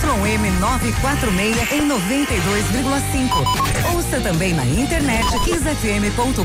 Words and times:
ZYM 0.00 0.58
946 0.58 1.72
em 1.72 1.88
92,5. 1.88 3.94
Ouça 3.94 4.20
também 4.20 4.54
na 4.54 4.64
internet 4.64 5.26
kizfm.com.br 5.44 6.42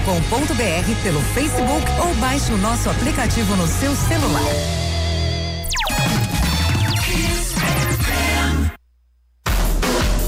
pelo 1.03 1.21
Facebook 1.33 1.85
ou 1.99 2.13
baixe 2.15 2.51
o 2.51 2.57
nosso 2.57 2.89
aplicativo 2.89 3.55
no 3.55 3.65
seu 3.67 3.95
celular. 3.95 4.43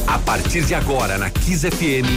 A 0.08 0.18
partir 0.20 0.64
de 0.64 0.74
agora 0.74 1.18
na 1.18 1.30
Kiss 1.30 1.68
FM, 1.70 2.08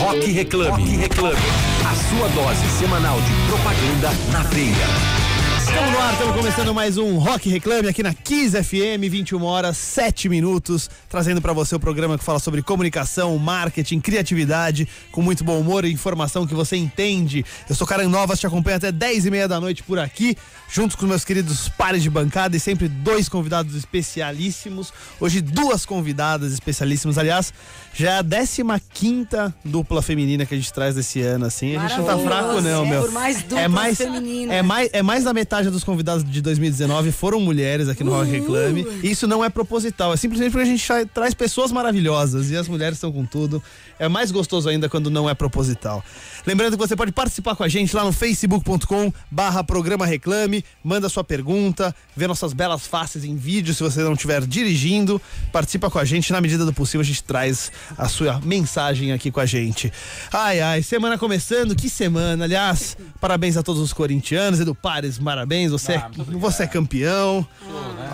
Rock 0.00 0.30
Reclame. 0.30 0.70
Rock 0.70 0.96
Reclame. 0.96 1.36
A 1.84 1.94
sua 2.08 2.28
dose 2.28 2.68
semanal 2.78 3.18
de 3.20 3.32
propaganda 3.48 4.10
na 4.32 4.42
veia. 4.42 5.27
Estamos 5.68 5.92
no 5.92 5.98
ar, 5.98 6.12
estamos 6.14 6.34
começando 6.34 6.74
mais 6.74 6.96
um 6.96 7.18
Rock 7.18 7.50
Reclame 7.50 7.88
aqui 7.88 8.02
na 8.02 8.14
Kiss 8.14 8.56
FM, 8.56 9.04
21 9.10 9.44
horas 9.44 9.76
7 9.76 10.26
minutos, 10.26 10.88
trazendo 11.10 11.42
para 11.42 11.52
você 11.52 11.74
o 11.74 11.78
programa 11.78 12.16
que 12.16 12.24
fala 12.24 12.38
sobre 12.38 12.62
comunicação, 12.62 13.36
marketing, 13.36 14.00
criatividade, 14.00 14.88
com 15.12 15.20
muito 15.20 15.44
bom 15.44 15.60
humor 15.60 15.84
e 15.84 15.92
informação 15.92 16.46
que 16.46 16.54
você 16.54 16.74
entende. 16.74 17.44
Eu 17.68 17.74
sou 17.74 17.86
Karen 17.86 18.08
Novas, 18.08 18.40
te 18.40 18.46
acompanho 18.46 18.78
até 18.78 18.90
10 18.90 19.26
e 19.26 19.30
meia 19.30 19.46
da 19.46 19.60
noite 19.60 19.82
por 19.82 19.98
aqui, 19.98 20.38
juntos 20.70 20.96
com 20.96 21.04
meus 21.04 21.22
queridos 21.22 21.68
pares 21.68 22.02
de 22.02 22.08
bancada 22.08 22.56
e 22.56 22.60
sempre 22.60 22.88
dois 22.88 23.28
convidados 23.28 23.74
especialíssimos. 23.74 24.90
Hoje 25.20 25.42
duas 25.42 25.84
convidadas 25.84 26.50
especialíssimas, 26.54 27.18
aliás, 27.18 27.52
já 27.92 28.12
é 28.12 28.18
a 28.20 28.80
15 28.80 29.28
dupla 29.62 30.00
feminina 30.00 30.46
que 30.46 30.54
a 30.54 30.56
gente 30.56 30.72
traz 30.72 30.94
desse 30.94 31.20
ano, 31.20 31.44
assim. 31.44 31.76
A 31.76 31.88
gente 31.88 31.98
não 31.98 32.06
tá 32.06 32.18
fraco, 32.18 32.60
não, 32.62 32.86
meu. 32.86 33.02
Por 33.02 33.12
mais 33.12 33.42
duplas 33.42 33.60
é 33.60 33.68
mais, 33.68 33.98
femininas. 33.98 34.56
é 34.56 34.62
mais, 34.62 34.90
é 34.92 35.02
mais 35.02 35.24
da 35.24 35.34
metade 35.34 35.57
dos 35.66 35.82
convidados 35.84 36.24
de 36.24 36.40
2019 36.40 37.10
foram 37.12 37.40
mulheres 37.40 37.88
aqui 37.88 38.04
no 38.04 38.12
Rock 38.12 38.30
Reclame. 38.30 38.86
Isso 39.02 39.26
não 39.26 39.44
é 39.44 39.48
proposital, 39.50 40.12
é 40.12 40.16
simplesmente 40.16 40.52
porque 40.52 40.62
a 40.66 40.70
gente 40.70 40.86
tra- 40.86 41.06
traz 41.06 41.34
pessoas 41.34 41.72
maravilhosas 41.72 42.50
e 42.50 42.56
as 42.56 42.68
mulheres 42.68 42.96
estão 42.96 43.10
com 43.12 43.24
tudo. 43.24 43.62
É 43.98 44.08
mais 44.08 44.30
gostoso 44.30 44.68
ainda 44.68 44.88
quando 44.88 45.10
não 45.10 45.28
é 45.28 45.34
proposital. 45.34 46.02
Lembrando 46.46 46.72
que 46.76 46.78
você 46.78 46.94
pode 46.96 47.12
participar 47.12 47.54
com 47.56 47.62
a 47.64 47.68
gente 47.68 47.94
lá 47.94 48.04
no 48.04 48.12
facebook.com 48.12 49.12
barra 49.30 49.62
programa 49.64 50.06
reclame, 50.06 50.64
manda 50.82 51.08
sua 51.08 51.24
pergunta, 51.24 51.94
vê 52.16 52.26
nossas 52.26 52.52
belas 52.52 52.86
faces 52.86 53.24
em 53.24 53.36
vídeo 53.36 53.74
se 53.74 53.82
você 53.82 54.00
não 54.02 54.12
estiver 54.14 54.46
dirigindo. 54.46 55.20
Participa 55.52 55.90
com 55.90 55.98
a 55.98 56.04
gente, 56.04 56.32
na 56.32 56.40
medida 56.40 56.64
do 56.64 56.72
possível 56.72 57.00
a 57.00 57.04
gente 57.04 57.22
traz 57.24 57.70
a 57.96 58.08
sua 58.08 58.40
mensagem 58.44 59.12
aqui 59.12 59.30
com 59.30 59.40
a 59.40 59.46
gente. 59.46 59.92
Ai, 60.32 60.60
ai, 60.60 60.82
semana 60.82 61.18
começando, 61.18 61.74
que 61.74 61.90
semana. 61.90 62.44
Aliás, 62.44 62.96
parabéns 63.20 63.56
a 63.56 63.62
todos 63.62 63.82
os 63.82 63.92
corintianos, 63.92 64.60
Edu 64.60 64.74
Pares, 64.74 65.18
parabéns, 65.48 65.70
você, 65.72 65.92
é, 65.92 66.02
você 66.38 66.62
é 66.64 66.66
campeão. 66.66 67.46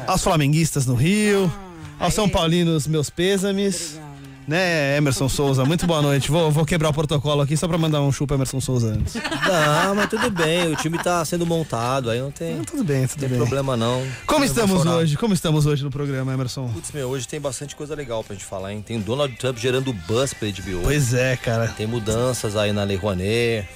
Aos 0.06 0.22
flamenguistas 0.22 0.86
no 0.86 0.94
Rio, 0.94 1.52
aos 1.98 2.14
São 2.14 2.28
Paulinos, 2.28 2.86
meus 2.86 3.10
pêsames. 3.10 3.98
Né, 4.46 4.98
Emerson 4.98 5.26
Souza, 5.26 5.64
muito 5.64 5.86
boa 5.86 6.02
noite. 6.02 6.30
Vou, 6.30 6.50
vou 6.50 6.66
quebrar 6.66 6.90
o 6.90 6.92
protocolo 6.92 7.40
aqui 7.40 7.56
só 7.56 7.66
pra 7.66 7.78
mandar 7.78 8.02
um 8.02 8.12
chupa 8.12 8.34
Emerson 8.34 8.60
Souza 8.60 8.88
antes. 8.88 9.14
Não, 9.14 9.94
mas 9.94 10.10
tudo 10.10 10.30
bem, 10.30 10.70
o 10.70 10.76
time 10.76 10.98
tá 11.02 11.24
sendo 11.24 11.46
montado, 11.46 12.10
aí 12.10 12.20
não 12.20 12.30
tem, 12.30 12.56
Não, 12.56 12.62
tudo 12.62 12.84
bem, 12.84 13.06
tudo 13.06 13.20
tem 13.20 13.28
bem. 13.30 13.38
problema 13.38 13.74
não. 13.74 14.06
Como 14.26 14.44
estamos 14.44 14.84
hoje? 14.84 15.16
Como 15.16 15.32
estamos 15.32 15.64
hoje 15.64 15.82
no 15.82 15.90
programa, 15.90 16.30
Emerson? 16.34 16.68
Putz, 16.68 16.92
meu, 16.92 17.08
hoje 17.08 17.26
tem 17.26 17.40
bastante 17.40 17.74
coisa 17.74 17.94
legal 17.94 18.22
pra 18.22 18.34
gente 18.34 18.44
falar, 18.44 18.74
hein? 18.74 18.84
Tem 18.86 18.98
o 18.98 19.00
Donald 19.00 19.34
Trump 19.36 19.56
gerando 19.56 19.94
buzz 20.06 20.34
pra 20.34 20.46
HBO. 20.46 20.80
Pois 20.82 21.14
é, 21.14 21.38
cara. 21.38 21.68
Tem 21.68 21.86
mudanças 21.86 22.54
aí 22.54 22.70
na 22.70 22.84
Lei 22.84 22.98
Rouanet. 22.98 23.66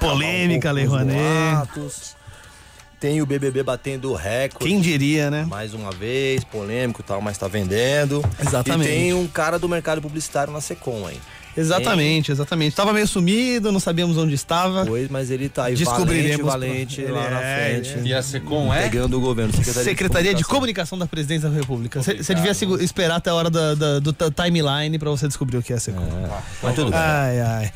Polêmica, 0.00 0.72
Lei 0.72 0.84
Os 0.86 0.90
Rouanet. 0.92 1.18
boatos. 1.56 2.15
Tem 2.98 3.20
o 3.20 3.26
BBB 3.26 3.62
batendo 3.62 4.14
recorde. 4.14 4.66
Quem 4.70 4.80
diria, 4.80 5.30
né? 5.30 5.44
Mais 5.44 5.74
uma 5.74 5.90
vez, 5.90 6.42
polêmico 6.44 7.00
e 7.02 7.04
tal, 7.04 7.20
mas 7.20 7.36
tá 7.36 7.46
vendendo. 7.46 8.24
Exatamente. 8.40 8.88
E 8.88 8.92
tem 8.92 9.12
um 9.14 9.26
cara 9.26 9.58
do 9.58 9.68
mercado 9.68 10.00
publicitário 10.00 10.52
na 10.52 10.60
Secom 10.60 11.06
aí. 11.06 11.18
Exatamente, 11.58 12.30
exatamente. 12.30 12.76
Tava 12.76 12.92
meio 12.92 13.06
sumido, 13.08 13.72
não 13.72 13.80
sabíamos 13.80 14.18
onde 14.18 14.34
estava. 14.34 14.84
Pois, 14.84 15.08
mas 15.08 15.30
ele 15.30 15.48
tá 15.48 15.64
aí 15.64 15.74
Descobriremos. 15.74 16.44
valente, 16.44 17.02
valente 17.02 17.12
lá 17.12 17.30
na 17.30 17.42
é, 17.42 17.82
frente. 17.82 18.06
E 18.08 18.12
a 18.12 18.22
Secom 18.22 18.72
é? 18.72 18.82
Pegando 18.82 19.16
o 19.16 19.20
governo. 19.20 19.52
Secretaria 19.64 20.34
de 20.34 20.44
Comunicação 20.44 20.98
da 20.98 21.06
Presidência 21.06 21.48
da 21.48 21.56
República. 21.56 22.02
Você 22.02 22.34
devia 22.34 22.52
esperar 22.82 23.16
até 23.16 23.30
a 23.30 23.34
hora 23.34 23.48
da- 23.48 23.74
da- 23.74 23.98
do 24.00 24.12
timeline 24.30 24.98
pra 24.98 25.08
você 25.10 25.26
descobrir 25.26 25.56
o 25.56 25.62
que 25.62 25.72
é 25.72 25.76
a 25.76 25.80
Secom. 25.80 26.06
Mas 26.62 26.74
tudo 26.74 26.90
bem. 26.90 27.00
Ai, 27.00 27.40
ai. 27.40 27.72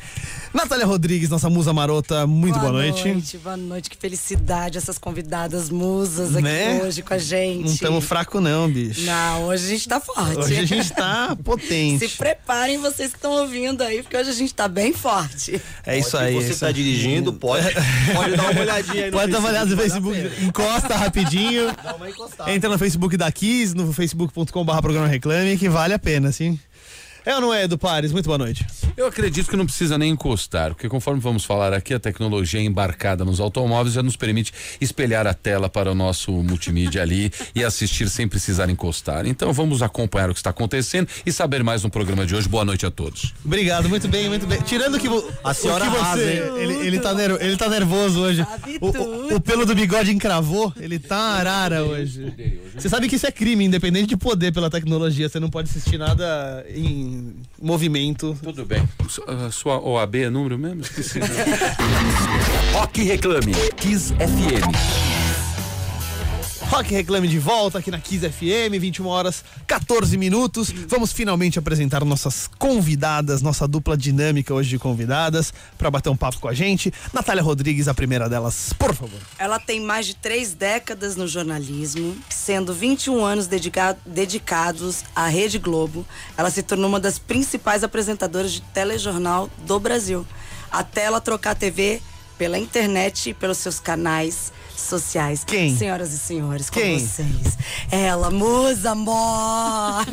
Natália 0.53 0.85
Rodrigues, 0.85 1.29
nossa 1.29 1.49
musa 1.49 1.71
marota, 1.71 2.27
muito 2.27 2.59
boa, 2.59 2.73
noite. 2.73 3.37
Boa 3.37 3.55
noite, 3.55 3.89
que 3.89 3.95
felicidade 3.95 4.77
essas 4.77 4.97
convidadas 4.97 5.69
musas 5.69 6.31
aqui 6.35 6.41
Né? 6.43 6.81
hoje 6.83 7.01
com 7.01 7.13
a 7.13 7.17
gente. 7.17 7.65
Não 7.65 7.71
estamos 7.73 8.03
fraco 8.03 8.41
não, 8.41 8.69
bicho. 8.69 9.01
Não, 9.05 9.45
hoje 9.45 9.65
a 9.65 9.69
gente 9.69 9.87
tá 9.87 9.99
forte. 10.01 10.37
Hoje 10.39 10.57
a 10.59 10.65
gente 10.65 10.91
tá 10.91 11.37
potente. 11.41 12.05
Se 12.09 12.17
preparem 12.17 12.77
vocês 12.79 13.11
que 13.11 13.17
estão 13.17 13.31
ouvindo 13.31 13.81
aí, 13.81 14.03
porque 14.03 14.17
hoje 14.17 14.29
a 14.29 14.33
gente 14.33 14.53
tá 14.53 14.67
bem 14.67 14.91
forte. 14.91 15.59
É 15.85 15.97
isso 15.97 16.11
Se 16.11 16.17
aí. 16.17 16.33
você 16.33 16.49
isso 16.51 16.59
tá 16.59 16.67
aí. 16.67 16.73
dirigindo, 16.73 17.31
pode, 17.31 17.65
pode 18.13 18.35
dar 18.35 18.51
uma 18.51 18.61
olhadinha 18.61 19.05
aí 19.05 19.11
no 19.11 19.17
Pode 19.17 19.31
dar 19.31 19.39
uma 19.39 19.49
olhada 19.49 19.65
no 19.73 19.77
Facebook, 19.81 20.31
encosta 20.43 20.95
rapidinho. 20.97 21.73
Dá 21.81 21.95
uma 21.95 22.09
encostada. 22.09 22.51
Entra 22.51 22.69
no 22.69 22.77
Facebook 22.77 23.15
da 23.15 23.31
Kiss, 23.31 23.73
no 23.73 23.93
facebook.com.br 23.93 24.81
programa 24.81 25.07
reclame, 25.07 25.57
que 25.57 25.69
vale 25.69 25.93
a 25.93 25.99
pena, 25.99 26.29
sim. 26.33 26.59
É 27.23 27.35
ou 27.35 27.41
não 27.41 27.53
é, 27.53 27.65
Edu 27.65 27.77
Pares? 27.77 28.11
Muito 28.11 28.25
boa 28.25 28.37
noite. 28.37 28.65
Eu 28.97 29.05
acredito 29.05 29.47
que 29.47 29.55
não 29.55 29.65
precisa 29.65 29.95
nem 29.95 30.11
encostar, 30.11 30.69
porque 30.73 30.89
conforme 30.89 31.19
vamos 31.21 31.45
falar 31.45 31.71
aqui, 31.71 31.93
a 31.93 31.99
tecnologia 31.99 32.59
embarcada 32.59 33.23
nos 33.23 33.39
automóveis 33.39 33.93
já 33.93 34.01
nos 34.01 34.15
permite 34.15 34.51
espelhar 34.81 35.27
a 35.27 35.33
tela 35.33 35.69
para 35.69 35.91
o 35.91 35.95
nosso 35.95 36.31
multimídia 36.31 36.99
ali 37.01 37.31
e 37.53 37.63
assistir 37.63 38.09
sem 38.09 38.27
precisar 38.27 38.69
encostar. 38.71 39.27
Então 39.27 39.53
vamos 39.53 39.83
acompanhar 39.83 40.31
o 40.31 40.33
que 40.33 40.39
está 40.39 40.49
acontecendo 40.49 41.07
e 41.23 41.31
saber 41.31 41.63
mais 41.63 41.83
no 41.83 41.91
programa 41.91 42.25
de 42.25 42.35
hoje. 42.35 42.49
Boa 42.49 42.65
noite 42.65 42.87
a 42.87 42.91
todos. 42.91 43.33
Obrigado, 43.45 43.87
muito 43.87 44.07
bem, 44.07 44.27
muito 44.27 44.47
bem. 44.47 44.59
Tirando 44.61 44.99
que 44.99 45.07
vo- 45.07 45.23
A 45.43 45.53
senhora 45.53 45.85
que 45.89 45.95
arrasa, 45.97 46.21
você, 46.23 46.51
ele, 46.57 46.73
ele, 46.87 46.99
tá 46.99 47.13
ner- 47.13 47.37
ele 47.39 47.55
tá 47.55 47.69
nervoso 47.69 48.19
hoje. 48.19 48.45
O, 48.81 48.87
o, 48.87 49.35
o 49.35 49.39
pelo 49.41 49.63
do 49.65 49.75
bigode 49.75 50.11
encravou, 50.11 50.73
ele 50.75 50.97
tá 50.97 51.17
arara 51.17 51.83
hoje. 51.83 52.33
Você 52.75 52.89
sabe 52.89 53.07
que 53.07 53.15
isso 53.15 53.27
é 53.27 53.31
crime, 53.31 53.63
independente 53.65 54.07
de 54.07 54.17
poder 54.17 54.51
pela 54.51 54.71
tecnologia. 54.71 55.29
Você 55.29 55.39
não 55.39 55.51
pode 55.51 55.69
assistir 55.69 55.99
nada 55.99 56.65
em 56.73 57.10
movimento. 57.61 58.37
Tudo 58.43 58.65
bem. 58.65 58.87
Su- 59.09 59.23
a 59.27 59.51
Sua 59.51 59.79
OAB 59.79 60.15
é 60.15 60.29
número 60.29 60.57
mesmo? 60.57 60.81
Esqueci. 60.81 61.19
né? 61.19 61.27
Rock 62.73 63.03
Reclame. 63.03 63.53
Kiss 63.77 64.11
FM. 64.13 65.10
Rock 66.71 66.89
Reclame 66.93 67.27
de 67.27 67.37
volta 67.37 67.79
aqui 67.79 67.91
na 67.91 67.99
Kiss 67.99 68.25
FM, 68.29 68.79
21 68.79 69.05
horas 69.05 69.43
14 69.67 70.17
minutos. 70.17 70.71
Vamos 70.87 71.11
finalmente 71.11 71.59
apresentar 71.59 72.05
nossas 72.05 72.49
convidadas, 72.57 73.41
nossa 73.41 73.67
dupla 73.67 73.97
dinâmica 73.97 74.53
hoje 74.53 74.69
de 74.69 74.79
convidadas, 74.79 75.53
para 75.77 75.91
bater 75.91 76.09
um 76.09 76.15
papo 76.15 76.39
com 76.39 76.47
a 76.47 76.53
gente. 76.53 76.91
Natália 77.11 77.43
Rodrigues, 77.43 77.89
a 77.89 77.93
primeira 77.93 78.29
delas, 78.29 78.71
por 78.79 78.95
favor. 78.95 79.19
Ela 79.37 79.59
tem 79.59 79.81
mais 79.81 80.05
de 80.07 80.15
três 80.15 80.53
décadas 80.53 81.17
no 81.17 81.27
jornalismo, 81.27 82.15
sendo 82.29 82.73
21 82.73 83.21
anos 83.21 83.47
dedica- 83.47 83.97
dedicados 84.05 85.03
à 85.13 85.27
Rede 85.27 85.59
Globo. 85.59 86.05
Ela 86.37 86.49
se 86.49 86.63
tornou 86.63 86.87
uma 86.87 87.01
das 87.01 87.19
principais 87.19 87.83
apresentadoras 87.83 88.53
de 88.53 88.61
telejornal 88.61 89.49
do 89.67 89.77
Brasil. 89.77 90.25
Até 90.71 91.03
ela 91.03 91.19
trocar 91.19 91.51
a 91.51 91.55
TV 91.55 92.01
pela 92.37 92.57
internet 92.57 93.29
e 93.31 93.33
pelos 93.33 93.57
seus 93.57 93.77
canais 93.77 94.53
sociais. 94.81 95.43
Quem? 95.43 95.75
Senhoras 95.75 96.13
e 96.13 96.17
senhores, 96.19 96.69
com 96.69 96.79
Quem? 96.79 96.99
vocês. 96.99 97.57
Ela, 97.91 98.29
Musa 98.31 98.91
Amor! 98.91 100.05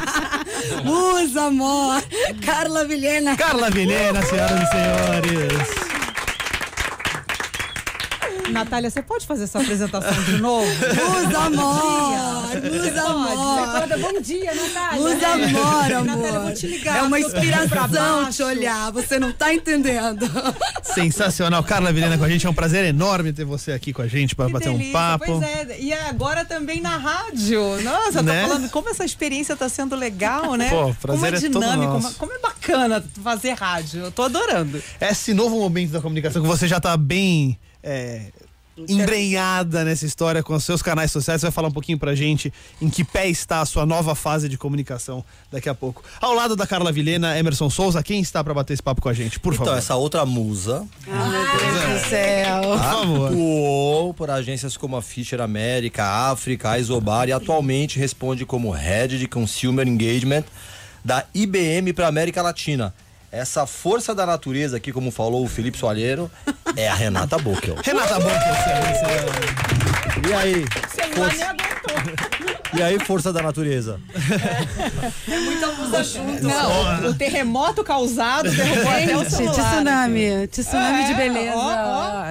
Musa 0.84 1.42
Amor! 1.44 2.02
Carla 2.44 2.84
Vilhena! 2.86 3.36
Carla 3.36 3.70
Vilhena, 3.70 4.22
senhoras 4.22 4.62
e 4.62 4.70
senhores. 4.70 5.95
Natália, 8.50 8.88
você 8.90 9.02
pode 9.02 9.26
fazer 9.26 9.44
essa 9.44 9.60
apresentação 9.60 10.22
de 10.24 10.38
novo? 10.38 10.66
Musa 10.66 11.38
Amor! 11.38 11.80
Pode. 12.52 12.98
Amor! 12.98 13.98
Bom 14.00 14.20
dia, 14.20 14.54
Natália. 14.54 15.00
Musa 15.00 15.28
amor, 15.28 15.92
amor. 15.92 16.04
Natália, 16.06 16.40
vou 16.40 16.54
te 16.54 16.66
ligar. 16.66 16.98
É 16.98 17.02
uma 17.02 17.18
inspiração 17.20 18.30
te 18.30 18.42
olhar, 18.42 18.90
você 18.92 19.18
não 19.18 19.32
tá 19.32 19.52
entendendo. 19.52 20.26
Sensacional. 20.82 21.62
Carla 21.64 21.92
Vilhena 21.92 22.16
com 22.16 22.24
a 22.24 22.28
gente. 22.28 22.46
É 22.46 22.50
um 22.50 22.54
prazer 22.54 22.84
enorme 22.84 23.32
ter 23.32 23.44
você 23.44 23.72
aqui 23.72 23.92
com 23.92 24.02
a 24.02 24.06
gente 24.06 24.34
para 24.34 24.48
bater 24.48 24.68
um 24.68 24.72
delícia, 24.74 24.92
papo. 24.92 25.24
Pois 25.26 25.42
é, 25.42 25.76
e 25.80 25.92
agora 25.92 26.44
também 26.44 26.80
na 26.80 26.96
rádio. 26.96 27.60
Nossa, 27.82 28.22
Né? 28.22 28.42
tá 28.42 28.48
falando 28.48 28.70
como 28.70 28.88
essa 28.88 29.04
experiência 29.04 29.56
tá 29.56 29.68
sendo 29.68 29.96
legal, 29.96 30.54
né? 30.56 30.68
Pô, 30.70 30.94
prazer 30.94 31.20
como 31.20 31.26
é 31.26 31.28
é 31.28 31.32
todo 31.32 31.40
dinâmico, 31.62 31.92
nosso. 31.94 32.14
como- 32.14 32.26
como 32.26 32.32
é 32.32 32.38
bacana 32.38 33.04
fazer 33.22 33.52
rádio. 33.52 34.04
Eu 34.04 34.12
tô 34.12 34.22
adorando. 34.22 34.82
Esse 35.00 35.34
novo 35.34 35.58
momento 35.58 35.90
da 35.92 36.00
comunicação 36.00 36.40
que 36.42 36.48
você 36.48 36.66
já 36.68 36.80
tá 36.80 36.96
bem 36.96 37.58
é, 37.86 38.20
embrenhada 38.88 39.84
nessa 39.84 40.04
história 40.04 40.42
com 40.42 40.54
os 40.54 40.62
seus 40.64 40.82
canais 40.82 41.10
sociais. 41.10 41.40
Você 41.40 41.46
vai 41.46 41.52
falar 41.52 41.68
um 41.68 41.72
pouquinho 41.72 41.98
pra 41.98 42.14
gente 42.14 42.52
em 42.80 42.90
que 42.90 43.02
pé 43.04 43.26
está 43.28 43.60
a 43.60 43.64
sua 43.64 43.86
nova 43.86 44.14
fase 44.14 44.48
de 44.48 44.58
comunicação 44.58 45.24
daqui 45.50 45.68
a 45.68 45.74
pouco. 45.74 46.02
Ao 46.20 46.34
lado 46.34 46.54
da 46.54 46.66
Carla 46.66 46.92
Vilhena, 46.92 47.38
Emerson 47.38 47.70
Souza, 47.70 48.02
quem 48.02 48.20
está 48.20 48.44
pra 48.44 48.52
bater 48.52 48.74
esse 48.74 48.82
papo 48.82 49.00
com 49.00 49.08
a 49.08 49.14
gente? 49.14 49.40
Por 49.40 49.54
Então, 49.54 49.64
favor. 49.66 49.78
essa 49.78 49.94
outra 49.94 50.26
musa 50.26 50.86
Ai, 51.08 51.30
meu 51.30 51.40
Deus 51.40 52.02
do 52.02 52.08
céu. 52.08 52.60
Por 52.62 52.78
favor. 52.78 53.26
atuou 53.28 54.14
por 54.14 54.30
agências 54.30 54.76
como 54.76 54.96
a 54.96 55.02
Fisher 55.02 55.40
América, 55.40 56.04
África, 56.30 56.70
a 56.72 56.78
Isobar 56.78 57.28
e 57.28 57.32
atualmente 57.32 57.98
responde 57.98 58.44
como 58.44 58.70
Head 58.70 59.18
de 59.18 59.26
Consumer 59.26 59.86
Engagement 59.88 60.44
da 61.04 61.24
IBM 61.34 61.92
para 61.94 62.08
América 62.08 62.42
Latina. 62.42 62.92
Essa 63.36 63.66
força 63.66 64.14
da 64.14 64.24
natureza 64.24 64.78
aqui, 64.78 64.90
como 64.92 65.10
falou 65.10 65.44
o 65.44 65.48
Felipe 65.48 65.76
Soalheiro, 65.76 66.30
é 66.74 66.88
a 66.88 66.94
Renata 66.94 67.36
Bockel. 67.38 67.76
Renata 67.84 68.18
Boca, 68.18 68.40
E 70.28 70.32
aí? 70.32 70.64
aguentou. 71.02 71.66
E 72.78 72.82
aí, 72.82 72.98
força 72.98 73.32
da 73.32 73.42
natureza? 73.42 74.00
Muita 75.28 75.66
musa 75.72 76.02
junto. 76.02 76.42
Não, 76.42 77.10
o 77.10 77.14
terremoto 77.14 77.84
causado 77.84 78.50
derrubou 78.50 78.90
até 78.92 79.16
o 79.16 79.30
celular. 79.30 79.52
tsunami, 79.74 80.46
tsunami 80.48 81.02
É, 81.02 81.06
de 81.06 81.14
beleza. 81.14 81.56
ó, 81.56 82.24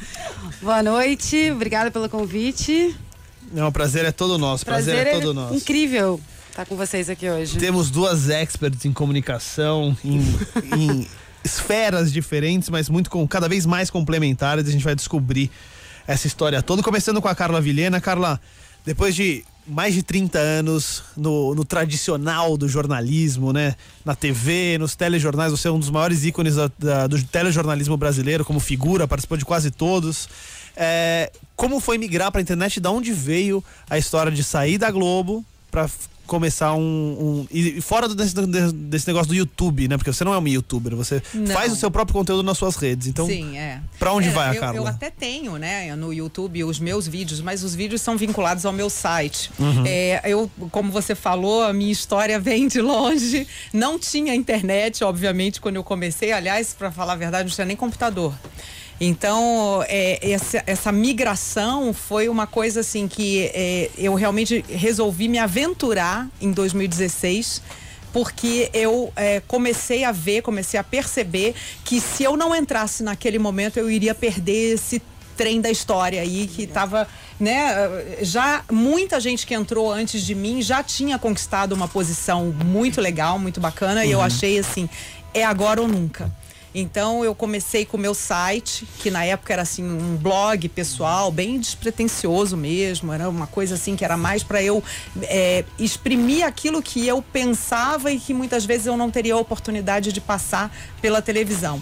Boa 0.62 0.82
noite, 0.82 1.50
obrigada 1.50 1.90
pelo 1.90 2.08
convite. 2.08 2.96
Não, 3.52 3.68
o 3.68 3.72
prazer 3.72 4.04
é 4.04 4.12
todo 4.12 4.36
nosso. 4.38 4.64
Prazer, 4.64 4.94
Prazer 4.94 5.14
é 5.14 5.20
todo 5.20 5.32
nosso. 5.34 5.54
incrível 5.54 6.20
estar 6.58 6.66
com 6.66 6.76
vocês 6.76 7.08
aqui 7.08 7.28
hoje. 7.30 7.56
Temos 7.56 7.88
duas 7.88 8.28
experts 8.28 8.84
em 8.84 8.92
comunicação, 8.92 9.96
em, 10.04 10.18
em 10.76 11.06
esferas 11.44 12.12
diferentes, 12.12 12.68
mas 12.68 12.88
muito 12.88 13.08
com 13.10 13.26
cada 13.28 13.48
vez 13.48 13.64
mais 13.64 13.90
complementares. 13.90 14.66
A 14.66 14.70
gente 14.72 14.82
vai 14.84 14.94
descobrir 14.96 15.50
essa 16.06 16.26
história 16.26 16.60
toda. 16.60 16.82
Começando 16.82 17.22
com 17.22 17.28
a 17.28 17.34
Carla 17.34 17.60
Vilhena. 17.60 18.00
Carla, 18.00 18.40
depois 18.84 19.14
de 19.14 19.44
mais 19.68 19.94
de 19.94 20.02
30 20.02 20.36
anos 20.38 21.04
no, 21.16 21.54
no 21.54 21.64
tradicional 21.64 22.56
do 22.56 22.66
jornalismo, 22.68 23.52
né? 23.52 23.76
Na 24.04 24.16
TV, 24.16 24.78
nos 24.78 24.96
telejornais, 24.96 25.52
você 25.52 25.68
é 25.68 25.70
um 25.70 25.78
dos 25.78 25.90
maiores 25.90 26.24
ícones 26.24 26.56
da- 26.56 26.70
da- 26.78 27.06
do 27.06 27.22
telejornalismo 27.22 27.96
brasileiro, 27.96 28.44
como 28.44 28.58
figura, 28.58 29.06
participou 29.06 29.36
de 29.38 29.44
quase 29.44 29.70
todos. 29.70 30.28
É, 30.76 31.30
como 31.54 31.78
foi 31.80 31.98
migrar 31.98 32.32
para 32.32 32.40
a 32.40 32.42
internet? 32.42 32.80
Da 32.80 32.90
onde 32.90 33.12
veio 33.12 33.62
a 33.88 33.96
história 33.98 34.32
de 34.32 34.42
sair 34.42 34.76
da 34.78 34.90
Globo 34.90 35.44
para 35.70 35.86
começar 36.28 36.74
um, 36.74 36.80
um- 36.80 37.46
e 37.50 37.80
fora 37.80 38.08
desse, 38.08 38.34
desse 38.72 39.06
negócio 39.08 39.26
do 39.28 39.34
YouTube, 39.34 39.88
né? 39.88 39.96
Porque 39.96 40.12
você 40.12 40.22
não 40.22 40.32
é 40.32 40.38
um 40.38 40.46
youtuber, 40.46 40.94
você 40.94 41.20
Não. 41.34 41.52
faz 41.52 41.72
o 41.72 41.76
seu 41.76 41.90
próprio 41.90 42.14
conteúdo 42.14 42.42
nas 42.44 42.56
suas 42.56 42.76
redes. 42.76 43.08
Então, 43.08 43.26
Sim, 43.26 43.56
é. 43.58 43.80
pra 43.98 44.12
onde 44.12 44.28
É, 44.28 44.30
vai 44.32 44.48
a 44.50 44.54
eu, 44.54 44.60
Carla? 44.60 44.76
Eu 44.78 44.86
até 44.86 45.10
tenho, 45.10 45.56
né, 45.56 45.96
no 45.96 46.12
YouTube 46.12 46.62
os 46.62 46.78
meus 46.78 47.08
vídeos, 47.08 47.40
mas 47.40 47.64
os 47.64 47.74
vídeos 47.74 48.00
são 48.00 48.16
vinculados 48.16 48.64
ao 48.64 48.72
meu 48.72 48.88
site. 48.88 49.50
Uhum. 49.58 49.82
É, 49.86 50.20
eu, 50.24 50.48
como 50.70 50.92
você 50.92 51.14
falou, 51.14 51.62
a 51.64 51.72
minha 51.72 51.90
história 51.90 52.38
vem 52.38 52.68
de 52.68 52.80
longe. 52.80 53.46
Não 53.72 53.98
tinha 53.98 54.34
internet, 54.34 55.02
obviamente, 55.02 55.60
quando 55.60 55.76
eu 55.76 55.82
comecei. 55.84 56.30
Aliás, 56.32 56.74
para 56.78 56.92
falar 56.92 57.14
a 57.14 57.16
verdade, 57.16 57.48
não 57.48 57.54
tinha 57.54 57.64
nem 57.64 57.76
computador. 57.76 58.34
Então, 59.00 59.84
é, 59.86 60.30
essa, 60.32 60.62
essa 60.66 60.92
migração 60.92 61.92
foi 61.92 62.28
uma 62.28 62.46
coisa 62.46 62.80
assim 62.80 63.06
que 63.06 63.50
é, 63.54 63.90
eu 63.96 64.14
realmente 64.14 64.64
resolvi 64.68 65.28
me 65.28 65.38
aventurar 65.38 66.26
em 66.40 66.50
2016 66.50 67.62
porque 68.12 68.70
eu 68.72 69.12
é, 69.14 69.40
comecei 69.46 70.02
a 70.02 70.10
ver, 70.10 70.42
comecei 70.42 70.80
a 70.80 70.84
perceber 70.84 71.54
que 71.84 72.00
se 72.00 72.24
eu 72.24 72.36
não 72.36 72.54
entrasse 72.56 73.02
naquele 73.02 73.38
momento, 73.38 73.78
eu 73.78 73.90
iria 73.90 74.14
perder 74.14 74.74
esse 74.74 75.00
trem 75.36 75.60
da 75.60 75.70
história 75.70 76.20
aí 76.20 76.48
que 76.48 76.64
estava, 76.64 77.06
né? 77.38 77.72
Já 78.22 78.64
muita 78.72 79.20
gente 79.20 79.46
que 79.46 79.54
entrou 79.54 79.92
antes 79.92 80.22
de 80.22 80.34
mim 80.34 80.60
já 80.60 80.82
tinha 80.82 81.16
conquistado 81.16 81.72
uma 81.72 81.86
posição 81.86 82.46
muito 82.46 83.00
legal, 83.00 83.38
muito 83.38 83.60
bacana, 83.60 84.04
e 84.04 84.10
eu 84.10 84.20
achei 84.20 84.58
assim, 84.58 84.88
é 85.32 85.44
agora 85.44 85.80
ou 85.80 85.86
nunca. 85.86 86.32
Então 86.74 87.24
eu 87.24 87.34
comecei 87.34 87.84
com 87.84 87.96
o 87.96 88.00
meu 88.00 88.14
site, 88.14 88.86
que 88.98 89.10
na 89.10 89.24
época 89.24 89.52
era 89.52 89.62
assim 89.62 89.82
um 89.82 90.16
blog 90.16 90.68
pessoal, 90.68 91.30
bem 91.30 91.58
despretensioso 91.58 92.56
mesmo, 92.56 93.12
era 93.12 93.28
uma 93.28 93.46
coisa 93.46 93.74
assim 93.74 93.96
que 93.96 94.04
era 94.04 94.16
mais 94.16 94.42
para 94.42 94.62
eu 94.62 94.82
é, 95.22 95.64
exprimir 95.78 96.44
aquilo 96.44 96.82
que 96.82 97.06
eu 97.06 97.22
pensava 97.22 98.12
e 98.12 98.18
que 98.18 98.34
muitas 98.34 98.64
vezes 98.64 98.86
eu 98.86 98.96
não 98.96 99.10
teria 99.10 99.34
a 99.34 99.38
oportunidade 99.38 100.12
de 100.12 100.20
passar 100.20 100.70
pela 101.00 101.22
televisão. 101.22 101.80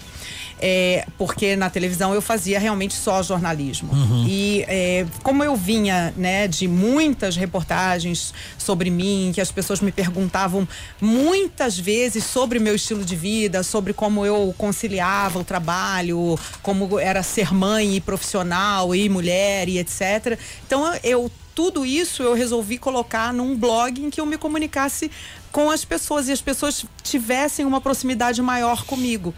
É, 0.58 1.06
porque 1.18 1.54
na 1.54 1.68
televisão 1.68 2.14
eu 2.14 2.22
fazia 2.22 2.58
realmente 2.58 2.94
só 2.94 3.22
jornalismo. 3.22 3.90
E 4.26 4.64
é, 4.66 5.06
como 5.22 5.44
eu 5.44 5.54
vinha 5.54 6.14
né, 6.16 6.48
de 6.48 6.66
muitas 6.66 7.36
reportagens 7.36 8.32
sobre 8.56 8.88
mim, 8.88 9.32
que 9.34 9.40
as 9.40 9.52
pessoas 9.52 9.80
me 9.80 9.92
perguntavam 9.92 10.66
muitas 11.00 11.78
vezes 11.78 12.24
sobre 12.24 12.58
meu 12.58 12.74
estilo 12.74 13.04
de 13.04 13.14
vida, 13.14 13.62
sobre 13.62 13.92
como 13.92 14.24
eu 14.24 14.54
conciliava 14.56 15.38
o 15.38 15.44
trabalho, 15.44 16.38
como 16.62 16.98
era 16.98 17.22
ser 17.22 17.52
mãe 17.52 17.96
e 17.96 18.00
profissional 18.00 18.94
e 18.94 19.08
mulher 19.08 19.68
e 19.68 19.78
etc. 19.78 20.38
Então 20.66 20.84
eu 21.02 21.30
tudo 21.56 21.86
isso 21.86 22.22
eu 22.22 22.34
resolvi 22.34 22.76
colocar 22.76 23.32
num 23.32 23.56
blog 23.56 23.98
em 23.98 24.10
que 24.10 24.20
eu 24.20 24.26
me 24.26 24.36
comunicasse 24.36 25.10
com 25.50 25.70
as 25.70 25.86
pessoas 25.86 26.28
e 26.28 26.32
as 26.32 26.42
pessoas 26.42 26.84
tivessem 27.02 27.64
uma 27.64 27.80
proximidade 27.80 28.42
maior 28.42 28.84
comigo. 28.84 29.32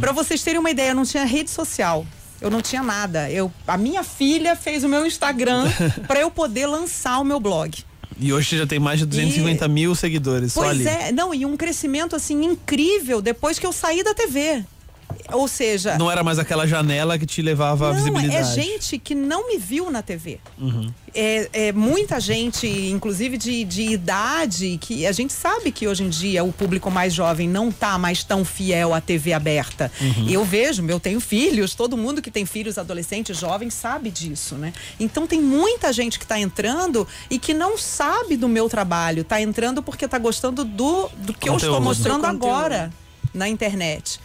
Para 0.00 0.12
vocês 0.12 0.42
terem 0.42 0.60
uma 0.60 0.70
ideia, 0.70 0.90
eu 0.90 0.94
não 0.94 1.04
tinha 1.04 1.24
rede 1.24 1.50
social. 1.50 2.06
Eu 2.40 2.50
não 2.50 2.60
tinha 2.60 2.82
nada. 2.82 3.30
Eu, 3.30 3.50
a 3.66 3.76
minha 3.76 4.04
filha 4.04 4.54
fez 4.54 4.84
o 4.84 4.88
meu 4.88 5.06
Instagram 5.06 5.64
para 6.06 6.20
eu 6.20 6.30
poder 6.30 6.66
lançar 6.66 7.18
o 7.18 7.24
meu 7.24 7.40
blog. 7.40 7.82
E 8.18 8.32
hoje 8.32 8.50
você 8.50 8.58
já 8.58 8.66
tem 8.66 8.78
mais 8.78 8.98
de 8.98 9.06
250 9.06 9.68
mil 9.68 9.94
seguidores 9.94 10.54
Pois 10.54 10.86
é, 10.86 11.12
não, 11.12 11.34
e 11.34 11.44
um 11.44 11.56
crescimento 11.56 12.16
assim 12.16 12.44
incrível 12.44 13.20
depois 13.20 13.58
que 13.58 13.66
eu 13.66 13.72
saí 13.72 14.02
da 14.02 14.14
TV. 14.14 14.64
Ou 15.32 15.48
seja, 15.48 15.98
Não 15.98 16.10
era 16.10 16.22
mais 16.22 16.38
aquela 16.38 16.66
janela 16.68 17.18
que 17.18 17.26
te 17.26 17.42
levava 17.42 17.86
à 17.86 17.92
não, 17.92 17.96
visibilidade. 17.96 18.36
é 18.36 18.62
gente 18.62 18.96
que 18.98 19.14
não 19.14 19.48
me 19.48 19.58
viu 19.58 19.90
na 19.90 20.00
TV. 20.00 20.38
É, 21.14 21.48
é 21.52 21.72
muita 21.72 22.20
gente, 22.20 22.66
inclusive 22.66 23.36
de, 23.36 23.64
de 23.64 23.82
idade, 23.82 24.78
que 24.80 25.06
a 25.06 25.12
gente 25.12 25.32
sabe 25.32 25.72
que 25.72 25.88
hoje 25.88 26.04
em 26.04 26.08
dia 26.08 26.44
o 26.44 26.52
público 26.52 26.90
mais 26.90 27.12
jovem 27.12 27.48
não 27.48 27.72
tá 27.72 27.98
mais 27.98 28.22
tão 28.22 28.44
fiel 28.44 28.94
à 28.94 29.00
TV 29.00 29.32
aberta. 29.32 29.90
Eu 30.28 30.44
vejo, 30.44 30.84
eu 30.88 31.00
tenho 31.00 31.18
filhos, 31.20 31.74
todo 31.74 31.96
mundo 31.96 32.22
que 32.22 32.30
tem 32.30 32.46
filhos 32.46 32.78
adolescentes, 32.78 33.36
jovens, 33.36 33.74
sabe 33.74 34.10
disso, 34.10 34.54
né? 34.54 34.72
Então 35.00 35.26
tem 35.26 35.40
muita 35.40 35.92
gente 35.92 36.18
que 36.18 36.26
tá 36.26 36.38
entrando 36.38 37.06
e 37.28 37.38
que 37.38 37.52
não 37.52 37.76
sabe 37.76 38.36
do 38.36 38.48
meu 38.48 38.68
trabalho, 38.68 39.24
tá 39.24 39.40
entrando 39.40 39.82
porque 39.82 40.06
tá 40.06 40.18
gostando 40.18 40.64
do, 40.64 41.08
do 41.16 41.32
que 41.34 41.48
eu 41.48 41.56
estou 41.56 41.70
Conteúdo. 41.74 41.82
mostrando 41.82 42.20
Do 42.22 42.28
conteúdo. 42.28 42.44
agora 42.46 42.92
na 43.34 43.48
internet. 43.48 44.20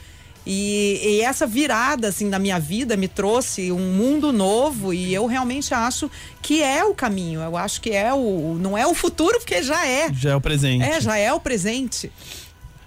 E, 0.45 0.99
e 1.03 1.21
essa 1.21 1.45
virada 1.45 2.07
assim 2.07 2.27
na 2.27 2.39
minha 2.39 2.59
vida 2.59 2.97
me 2.97 3.07
trouxe 3.07 3.71
um 3.71 3.93
mundo 3.93 4.33
novo 4.33 4.93
e 4.93 5.13
eu 5.13 5.27
realmente 5.27 5.73
acho 5.73 6.09
que 6.41 6.63
é 6.63 6.83
o 6.83 6.93
caminho. 6.93 7.41
Eu 7.41 7.55
acho 7.55 7.79
que 7.79 7.91
é 7.91 8.11
o 8.13 8.57
não 8.59 8.77
é 8.77 8.87
o 8.87 8.93
futuro 8.93 9.37
porque 9.37 9.61
já 9.61 9.85
é. 9.87 10.11
Já 10.13 10.31
é 10.31 10.35
o 10.35 10.41
presente. 10.41 10.83
É, 10.83 10.99
já 10.99 11.17
é 11.17 11.31
o 11.31 11.39
presente. 11.39 12.11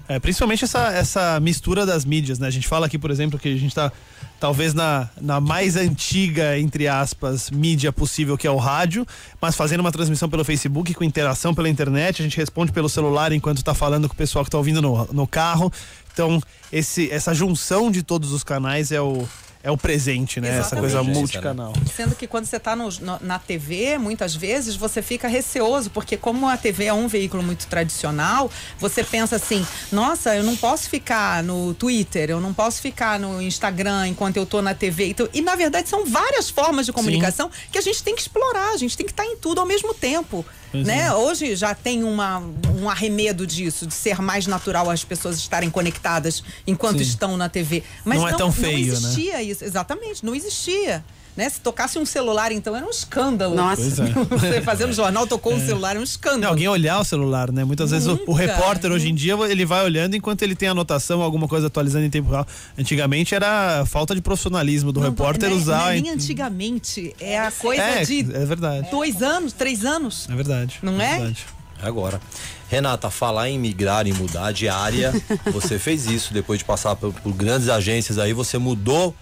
É, 0.09 0.19
principalmente 0.19 0.65
essa, 0.65 0.93
essa 0.93 1.41
mistura 1.41 1.87
das 1.87 2.05
mídias, 2.05 2.39
né? 2.39 2.47
A 2.47 2.51
gente 2.51 2.69
fala 2.69 2.87
aqui, 2.87 2.99
por 2.99 3.11
exemplo, 3.11 3.39
que 3.39 3.49
a 3.49 3.57
gente 3.57 3.75
tá 3.75 3.91
talvez 4.39 4.75
na, 4.75 5.09
na 5.19 5.41
mais 5.41 5.75
antiga, 5.77 6.59
entre 6.59 6.87
aspas, 6.87 7.51
mídia 7.51 7.91
possível, 7.91 8.37
que 8.37 8.47
é 8.47 8.51
o 8.51 8.59
rádio, 8.59 9.07
mas 9.41 9.57
fazendo 9.57 9.81
uma 9.81 9.91
transmissão 9.91 10.29
pelo 10.29 10.45
Facebook, 10.45 10.93
com 10.93 11.03
interação 11.03 11.55
pela 11.55 11.67
internet, 11.67 12.21
a 12.21 12.25
gente 12.25 12.37
responde 12.37 12.71
pelo 12.71 12.87
celular 12.87 13.33
enquanto 13.33 13.65
tá 13.65 13.73
falando 13.73 14.07
com 14.07 14.13
o 14.13 14.17
pessoal 14.17 14.45
que 14.45 14.51
tá 14.51 14.59
ouvindo 14.59 14.83
no, 14.83 15.09
no 15.13 15.27
carro. 15.27 15.73
Então, 16.15 16.41
esse, 16.73 17.11
essa 17.11 17.35
junção 17.35 17.91
de 17.91 18.03
todos 18.05 18.31
os 18.33 18.45
canais 18.45 18.93
é 18.93 19.01
o, 19.01 19.29
é 19.65 19.71
o 19.71 19.79
presente, 19.79 20.43
né? 20.43 20.59
Essa 20.59 20.77
coisa 20.77 20.99
Exatamente. 20.99 21.19
multicanal. 21.19 21.73
Sendo 21.97 22.15
que 22.15 22.27
quando 22.27 22.45
você 22.45 22.59
está 22.59 22.77
na 23.23 23.39
TV, 23.39 23.97
muitas 23.97 24.37
vezes 24.37 24.77
você 24.77 25.01
fica 25.01 25.27
receoso, 25.27 25.89
porque 25.89 26.19
como 26.19 26.47
a 26.47 26.57
TV 26.59 26.85
é 26.85 26.93
um 26.93 27.09
veículo 27.09 27.43
muito 27.43 27.67
tradicional, 27.67 28.51
você 28.79 29.03
pensa 29.03 29.37
assim, 29.37 29.67
nossa, 29.91 30.37
eu 30.37 30.45
não 30.45 30.55
posso 30.55 30.91
ficar 30.91 31.43
no 31.43 31.73
Twitter, 31.73 32.29
eu 32.29 32.41
não 32.43 32.53
posso 32.53 32.83
ficar 32.83 33.19
no 33.19 33.41
Instagram 33.41 34.07
enquanto 34.09 34.37
eu 34.37 34.45
tô 34.45 34.61
na 34.61 34.75
TV. 34.75 35.09
Então, 35.09 35.27
e 35.33 35.41
na 35.41 35.57
verdade 35.57 35.89
são 35.89 36.05
várias 36.05 36.51
formas 36.51 36.85
de 36.85 36.93
comunicação 36.93 37.51
que 37.73 37.79
a 37.79 37.81
gente 37.83 38.03
tem 38.03 38.15
que 38.15 38.21
explorar, 38.21 38.75
a 38.75 38.77
gente 38.77 38.95
tem 38.95 39.07
que 39.07 39.13
estar 39.13 39.25
em 39.25 39.39
tudo 39.39 39.63
ao 39.63 39.67
mesmo 39.67 39.95
tempo. 39.95 40.45
Pois 40.75 40.87
né? 40.89 41.07
é. 41.07 41.15
Hoje 41.15 41.55
já 41.55 41.73
tem 41.73 42.03
uma, 42.03 42.43
um 42.77 42.91
arremedo 42.91 43.47
disso, 43.47 43.87
de 43.87 43.95
ser 43.95 44.21
mais 44.21 44.47
natural 44.49 44.91
as 44.91 45.05
pessoas 45.05 45.39
estarem 45.39 45.71
conectadas 45.71 46.43
enquanto 46.67 46.99
Sim. 46.99 47.05
estão 47.05 47.37
na 47.37 47.49
TV. 47.49 47.85
Mas 48.05 48.19
Não 48.19 48.29
é 48.29 48.33
tão 48.33 48.51
feio, 48.51 48.93
né? 48.93 49.01
não 49.01 49.09
existia 49.09 49.43
isso, 49.43 49.54
exatamente, 49.63 50.25
não 50.25 50.35
existia. 50.35 51.05
né? 51.37 51.49
Se 51.49 51.61
tocasse 51.61 51.99
um 51.99 52.07
celular, 52.07 52.53
então, 52.53 52.77
era 52.77 52.87
um 52.87 52.91
escândalo. 52.91 53.55
Nossa. 53.57 53.83
É. 54.05 54.13
Você 54.39 54.63
fazendo 54.63 54.93
jornal, 54.93 55.27
tocou 55.27 55.53
um 55.53 55.65
celular, 55.67 55.97
é 55.97 55.99
um 55.99 56.03
escândalo. 56.05 56.43
Não, 56.43 56.49
alguém 56.51 56.69
olhar 56.69 57.01
o 57.01 57.05
celular, 57.05 57.51
né? 57.51 57.65
Muitas 57.65 57.91
vezes 57.91 58.07
o, 58.07 58.13
o 58.13 58.17
Nunca. 58.19 58.35
repórter 58.43 58.93
hoje 58.93 59.09
em 59.11 59.15
dia 59.15 59.35
ele 59.49 59.65
vai 59.65 59.85
olhando 59.85 60.15
enquanto 60.15 60.43
ele 60.43 60.55
tem 60.55 60.69
anotação, 60.69 61.23
alguma 61.23 61.49
coisa 61.49 61.67
atualizando 61.67 62.05
em 62.05 62.11
tempo 62.11 62.31
real. 62.31 62.47
Antigamente 62.79 63.35
era 63.35 63.85
falta 63.87 64.15
de 64.15 64.21
profissionalismo 64.23 64.93
do 64.93 65.01
Não, 65.01 65.09
repórter 65.11 65.51
não 65.51 65.57
é- 65.57 65.61
usar. 65.61 65.79
Não 65.79 65.89
é 65.89 65.99
em- 65.99 66.03
nem 66.03 66.13
antigamente, 66.13 67.15
é 67.19 67.39
a 67.39 67.51
coisa 67.51 67.83
é, 67.83 68.05
de 68.05 68.21
é 68.21 68.45
verdade. 68.45 68.89
dois 68.91 69.21
anos, 69.23 69.53
três 69.53 69.85
anos. 69.85 70.29
É 70.31 70.35
verdade. 70.37 70.79
Não 70.83 71.01
é? 71.01 71.17
verdade. 71.19 71.47
Agora. 71.83 72.21
Renata, 72.69 73.11
falar 73.11 73.49
em 73.51 73.59
migrar, 73.59 74.07
em 74.07 74.13
mudar 74.13 74.53
de 74.53 74.69
área, 74.69 75.13
você 75.53 75.79
fez 75.79 76.07
isso 76.07 76.33
depois 76.33 76.59
de 76.61 76.65
passar 76.65 76.97
por, 76.97 77.13
por 77.13 77.33
grandes 77.33 77.69
agências 77.69 78.19
aí, 78.19 78.33
você 78.33 78.57
mudou, 78.59 79.15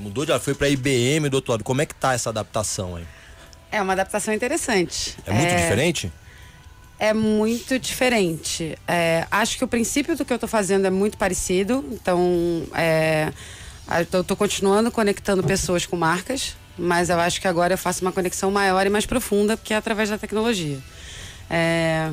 você 0.00 0.02
mudou 0.02 0.24
de 0.24 0.38
foi 0.40 0.54
pra 0.54 0.68
IBM 0.68 1.28
do 1.28 1.34
outro 1.34 1.52
lado. 1.52 1.62
Como 1.62 1.82
é 1.82 1.86
que 1.86 1.94
tá 1.94 2.14
essa 2.14 2.30
adaptação 2.30 2.96
aí? 2.96 3.04
É 3.70 3.80
uma 3.80 3.92
adaptação 3.92 4.32
interessante. 4.32 5.16
É 5.26 5.32
muito 5.32 5.56
diferente? 5.56 6.12
É 6.98 7.14
muito 7.14 7.78
diferente. 7.78 8.76
É, 8.88 9.26
acho 9.30 9.56
que 9.58 9.64
o 9.64 9.68
princípio 9.68 10.16
do 10.16 10.24
que 10.24 10.32
eu 10.32 10.36
estou 10.36 10.48
fazendo 10.48 10.86
é 10.86 10.90
muito 10.90 11.16
parecido. 11.16 11.84
Então, 11.92 12.64
é, 12.74 13.32
eu 14.12 14.20
estou 14.20 14.36
continuando 14.36 14.90
conectando 14.90 15.42
pessoas 15.42 15.86
com 15.86 15.96
marcas, 15.96 16.56
mas 16.76 17.08
eu 17.10 17.20
acho 17.20 17.40
que 17.40 17.46
agora 17.46 17.74
eu 17.74 17.78
faço 17.78 18.02
uma 18.02 18.12
conexão 18.12 18.50
maior 18.50 18.86
e 18.86 18.90
mais 18.90 19.06
profunda, 19.06 19.56
porque 19.56 19.72
é 19.72 19.76
através 19.76 20.10
da 20.10 20.18
tecnologia. 20.18 20.78
É, 21.48 22.10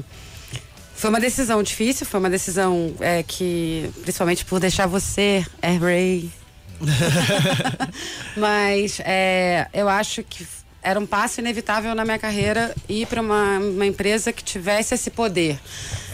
foi 0.96 1.10
uma 1.10 1.20
decisão 1.20 1.62
difícil, 1.62 2.06
foi 2.06 2.20
uma 2.20 2.30
decisão 2.30 2.94
é, 3.00 3.24
que, 3.24 3.90
principalmente 4.04 4.46
por 4.46 4.60
deixar 4.60 4.88
você, 4.88 5.46
Air 5.62 5.82
Ray, 5.82 6.32
mas 8.36 9.00
é, 9.04 9.68
eu 9.74 9.90
acho 9.90 10.24
que 10.24 10.46
era 10.82 11.00
um 11.00 11.06
passo 11.06 11.40
inevitável 11.42 11.94
na 11.94 12.06
minha 12.06 12.20
carreira 12.20 12.74
ir 12.88 13.08
para 13.08 13.22
uma, 13.22 13.60
uma 13.60 13.86
empresa 13.86 14.32
que 14.32 14.44
tivesse 14.44 14.94
esse 14.94 15.10
poder. 15.10 15.60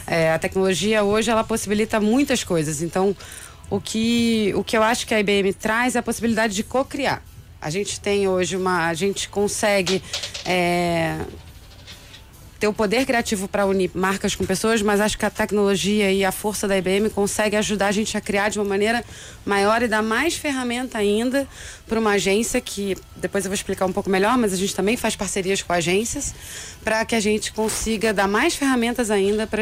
É, 0.07 0.31
a 0.31 0.39
tecnologia 0.39 1.03
hoje 1.03 1.29
ela 1.29 1.43
possibilita 1.43 1.99
muitas 1.99 2.43
coisas. 2.43 2.81
Então, 2.81 3.15
o 3.69 3.79
que, 3.79 4.53
o 4.55 4.63
que 4.63 4.77
eu 4.77 4.83
acho 4.83 5.05
que 5.05 5.13
a 5.13 5.19
IBM 5.19 5.53
traz 5.53 5.95
é 5.95 5.99
a 5.99 6.03
possibilidade 6.03 6.55
de 6.55 6.63
co-criar. 6.63 7.21
A 7.61 7.69
gente 7.69 7.99
tem 7.99 8.27
hoje 8.27 8.57
uma. 8.57 8.87
A 8.87 8.93
gente 8.93 9.29
consegue. 9.29 10.03
é, 10.45 11.17
ter 12.63 12.67
o 12.69 12.73
poder 12.73 13.05
criativo 13.05 13.45
para 13.45 13.65
unir 13.65 13.91
marcas 13.93 14.35
com 14.35 14.45
pessoas, 14.45 14.81
mas 14.81 15.01
acho 15.01 15.17
que 15.17 15.25
a 15.25 15.29
tecnologia 15.29 16.09
e 16.13 16.23
a 16.23 16.31
força 16.31 16.65
da 16.65 16.77
IBM 16.77 17.09
consegue 17.09 17.57
ajudar 17.57 17.87
a 17.87 17.91
gente 17.91 18.15
a 18.15 18.21
criar 18.21 18.47
de 18.47 18.57
uma 18.57 18.63
maneira 18.63 19.03
maior 19.45 19.81
e 19.81 19.87
dar 19.89 20.01
mais 20.01 20.35
ferramenta 20.35 20.97
ainda 20.97 21.45
para 21.85 21.99
uma 21.99 22.11
agência 22.11 22.61
que 22.61 22.95
depois 23.17 23.43
eu 23.43 23.49
vou 23.49 23.53
explicar 23.53 23.85
um 23.85 23.91
pouco 23.91 24.09
melhor, 24.09 24.37
mas 24.37 24.53
a 24.53 24.55
gente 24.55 24.73
também 24.73 24.95
faz 24.95 25.13
parcerias 25.13 25.61
com 25.61 25.73
agências 25.73 26.33
para 26.81 27.03
que 27.03 27.15
a 27.15 27.19
gente 27.19 27.51
consiga 27.51 28.13
dar 28.13 28.29
mais 28.29 28.55
ferramentas 28.55 29.11
ainda 29.11 29.45
para 29.45 29.61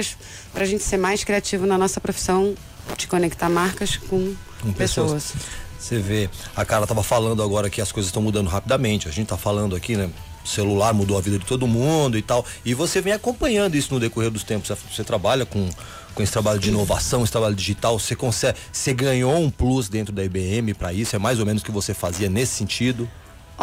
a 0.53 0.65
gente 0.65 0.83
ser 0.83 0.97
mais 0.97 1.23
criativo 1.23 1.65
na 1.65 1.79
nossa 1.79 1.99
profissão 1.99 2.53
de 2.95 3.07
conectar 3.07 3.49
marcas 3.49 3.97
com, 3.97 4.35
Com 4.61 4.73
pessoas. 4.73 5.31
pessoas. 5.31 5.43
Você 5.79 5.97
vê, 5.97 6.29
a 6.55 6.63
cara 6.63 6.85
tava 6.85 7.01
falando 7.01 7.41
agora 7.41 7.67
que 7.67 7.81
as 7.81 7.91
coisas 7.91 8.09
estão 8.09 8.21
mudando 8.21 8.47
rapidamente. 8.47 9.07
A 9.07 9.11
gente 9.11 9.25
tá 9.25 9.37
falando 9.37 9.75
aqui, 9.75 9.97
né? 9.97 10.07
Celular 10.43 10.93
mudou 10.93 11.17
a 11.17 11.21
vida 11.21 11.37
de 11.37 11.45
todo 11.45 11.67
mundo 11.67 12.17
e 12.17 12.21
tal. 12.21 12.45
E 12.65 12.73
você 12.73 13.01
vem 13.01 13.13
acompanhando 13.13 13.75
isso 13.75 13.93
no 13.93 13.99
decorrer 13.99 14.31
dos 14.31 14.43
tempos. 14.43 14.71
Você 14.91 15.03
trabalha 15.03 15.45
com, 15.45 15.69
com 16.13 16.23
esse 16.23 16.31
trabalho 16.31 16.59
de 16.59 16.69
inovação, 16.69 17.23
esse 17.23 17.31
trabalho 17.31 17.55
digital. 17.55 17.97
Você 17.99 18.15
consegue, 18.15 18.57
você 18.71 18.93
ganhou 18.93 19.37
um 19.37 19.49
plus 19.49 19.89
dentro 19.89 20.13
da 20.13 20.23
IBM 20.23 20.73
para 20.73 20.93
isso? 20.93 21.15
É 21.15 21.19
mais 21.19 21.39
ou 21.39 21.45
menos 21.45 21.61
o 21.61 21.65
que 21.65 21.71
você 21.71 21.93
fazia 21.93 22.29
nesse 22.29 22.53
sentido? 22.53 23.09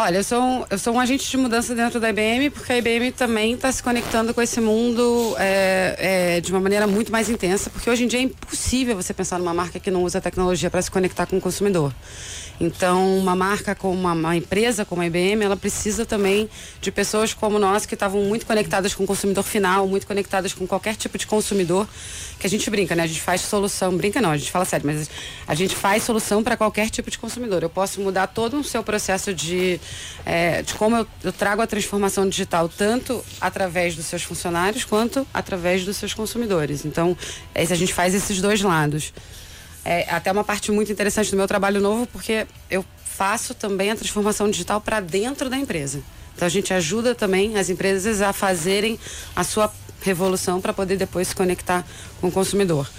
Olha, 0.01 0.19
eu 0.19 0.23
sou, 0.23 0.41
um, 0.41 0.65
eu 0.69 0.77
sou 0.77 0.93
um 0.93 0.99
agente 1.01 1.29
de 1.29 1.35
mudança 1.35 1.75
dentro 1.75 1.99
da 1.99 2.09
IBM, 2.09 2.51
porque 2.51 2.71
a 2.71 2.77
IBM 2.77 3.11
também 3.11 3.55
está 3.55 3.69
se 3.69 3.83
conectando 3.83 4.33
com 4.33 4.41
esse 4.41 4.61
mundo 4.61 5.35
é, 5.37 6.37
é, 6.37 6.39
de 6.39 6.53
uma 6.53 6.61
maneira 6.61 6.87
muito 6.87 7.11
mais 7.11 7.29
intensa, 7.29 7.69
porque 7.69 7.89
hoje 7.89 8.05
em 8.05 8.07
dia 8.07 8.19
é 8.19 8.21
impossível 8.23 8.95
você 8.95 9.13
pensar 9.13 9.37
numa 9.37 9.53
marca 9.53 9.77
que 9.77 9.91
não 9.91 10.05
usa 10.05 10.21
tecnologia 10.21 10.69
para 10.69 10.81
se 10.81 10.89
conectar 10.89 11.25
com 11.25 11.35
o 11.35 11.41
consumidor. 11.41 11.93
Então, 12.61 13.17
uma 13.17 13.35
marca 13.35 13.73
como 13.73 13.93
uma, 13.93 14.11
uma 14.11 14.35
empresa 14.35 14.83
como 14.83 15.01
a 15.01 15.05
IBM, 15.05 15.43
ela 15.43 15.55
precisa 15.55 16.05
também 16.05 16.49
de 16.81 16.91
pessoas 16.91 17.33
como 17.33 17.57
nós 17.57 17.85
que 17.85 17.93
estavam 17.93 18.21
muito 18.23 18.45
conectadas 18.45 18.93
com 18.93 19.05
o 19.05 19.07
consumidor 19.07 19.43
final, 19.45 19.87
muito 19.87 20.05
conectadas 20.05 20.53
com 20.53 20.67
qualquer 20.67 20.95
tipo 20.95 21.17
de 21.17 21.25
consumidor, 21.25 21.87
que 22.37 22.45
a 22.45 22.49
gente 22.49 22.69
brinca, 22.69 22.95
né? 22.95 23.03
A 23.03 23.07
gente 23.07 23.21
faz 23.21 23.41
solução, 23.41 23.95
brinca 23.95 24.21
não, 24.21 24.31
a 24.31 24.37
gente 24.37 24.51
fala 24.51 24.65
sério, 24.65 24.85
mas 24.85 25.09
a 25.47 25.55
gente 25.55 25.73
faz 25.73 26.03
solução 26.03 26.43
para 26.43 26.57
qualquer 26.57 26.89
tipo 26.89 27.09
de 27.09 27.17
consumidor. 27.17 27.63
Eu 27.63 27.69
posso 27.69 28.01
mudar 28.01 28.27
todo 28.27 28.59
o 28.59 28.63
seu 28.63 28.83
processo 28.83 29.33
de, 29.33 29.79
é, 30.25 30.61
de 30.61 30.73
como 30.73 30.97
eu, 30.97 31.07
eu 31.23 31.31
trago 31.31 31.61
a 31.61 31.67
transformação 31.67 32.27
digital, 32.27 32.69
tanto 32.69 33.23
através 33.39 33.95
dos 33.95 34.05
seus 34.05 34.23
funcionários 34.23 34.83
quanto 34.83 35.25
através 35.33 35.85
dos 35.85 35.97
seus 35.97 36.13
consumidores. 36.13 36.85
Então, 36.85 37.17
é, 37.53 37.63
a 37.63 37.75
gente 37.75 37.93
faz 37.93 38.13
esses 38.13 38.41
dois 38.41 38.61
lados. 38.61 39.13
É 39.83 40.09
até 40.09 40.31
uma 40.31 40.43
parte 40.43 40.71
muito 40.71 40.91
interessante 40.91 41.31
do 41.31 41.37
meu 41.37 41.47
trabalho 41.47 41.79
novo, 41.79 42.05
porque 42.07 42.45
eu 42.69 42.85
faço 43.03 43.53
também 43.53 43.91
a 43.91 43.95
transformação 43.95 44.49
digital 44.49 44.79
para 44.79 44.99
dentro 44.99 45.49
da 45.49 45.57
empresa. 45.57 46.01
Então 46.35 46.45
a 46.45 46.49
gente 46.49 46.73
ajuda 46.73 47.13
também 47.13 47.57
as 47.57 47.69
empresas 47.69 48.21
a 48.21 48.31
fazerem 48.31 48.97
a 49.35 49.43
sua 49.43 49.69
revolução 50.01 50.61
para 50.61 50.71
poder 50.71 50.95
depois 50.95 51.27
se 51.27 51.35
conectar 51.35 51.85
com 52.21 52.29
o 52.29 52.31
consumidor. 52.31 52.89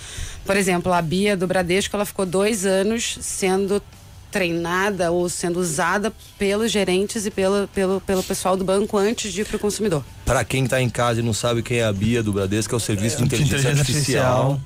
Por 0.45 0.57
exemplo, 0.57 0.93
a 0.93 1.01
Bia 1.01 1.35
do 1.35 1.47
Bradesco, 1.47 1.97
ela 1.97 2.05
ficou 2.05 2.27
dois 2.27 2.67
anos 2.67 3.19
sendo 3.23 3.83
treinada 4.31 5.11
ou 5.11 5.29
sendo 5.29 5.59
usada 5.59 6.13
pelos 6.39 6.71
gerentes 6.71 7.27
e 7.27 7.31
pelo, 7.31 7.69
pelo, 7.69 8.01
pelo 8.01 8.23
pessoal 8.23 8.57
do 8.57 8.65
banco 8.65 8.97
antes 8.97 9.33
de 9.33 9.43
ir 9.43 9.45
para 9.45 9.57
o 9.57 9.61
consumidor. 9.61 10.05
Para 10.25 10.45
quem 10.45 10.67
tá 10.67 10.81
em 10.81 10.89
casa 10.89 11.21
e 11.21 11.23
não 11.23 11.33
sabe 11.33 11.63
quem 11.63 11.79
é 11.79 11.85
a 11.85 11.93
Bia 11.93 12.23
do 12.23 12.33
Bradesco, 12.33 12.75
é 12.75 12.77
o 12.77 12.81
serviço 12.81 13.19
de 13.19 13.25
inteligência, 13.25 13.71
artificial. 13.71 14.61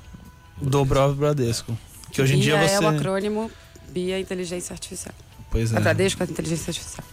do 0.60 0.86
próprio 0.86 1.16
Bradesco. 1.16 1.76
Que 2.10 2.22
hoje 2.22 2.36
em 2.36 2.40
dia 2.40 2.56
você. 2.60 2.74
é 2.74 2.80
o 2.80 2.88
acrônimo 2.88 3.50
Bia 3.90 4.18
Inteligência 4.20 4.72
Artificial. 4.72 5.14
Pois 5.50 5.74
A 5.74 5.78
é. 5.78 5.80
Bradesco 5.80 6.22
é 6.22 6.26
Inteligência 6.26 6.70
Artificial. 6.70 7.04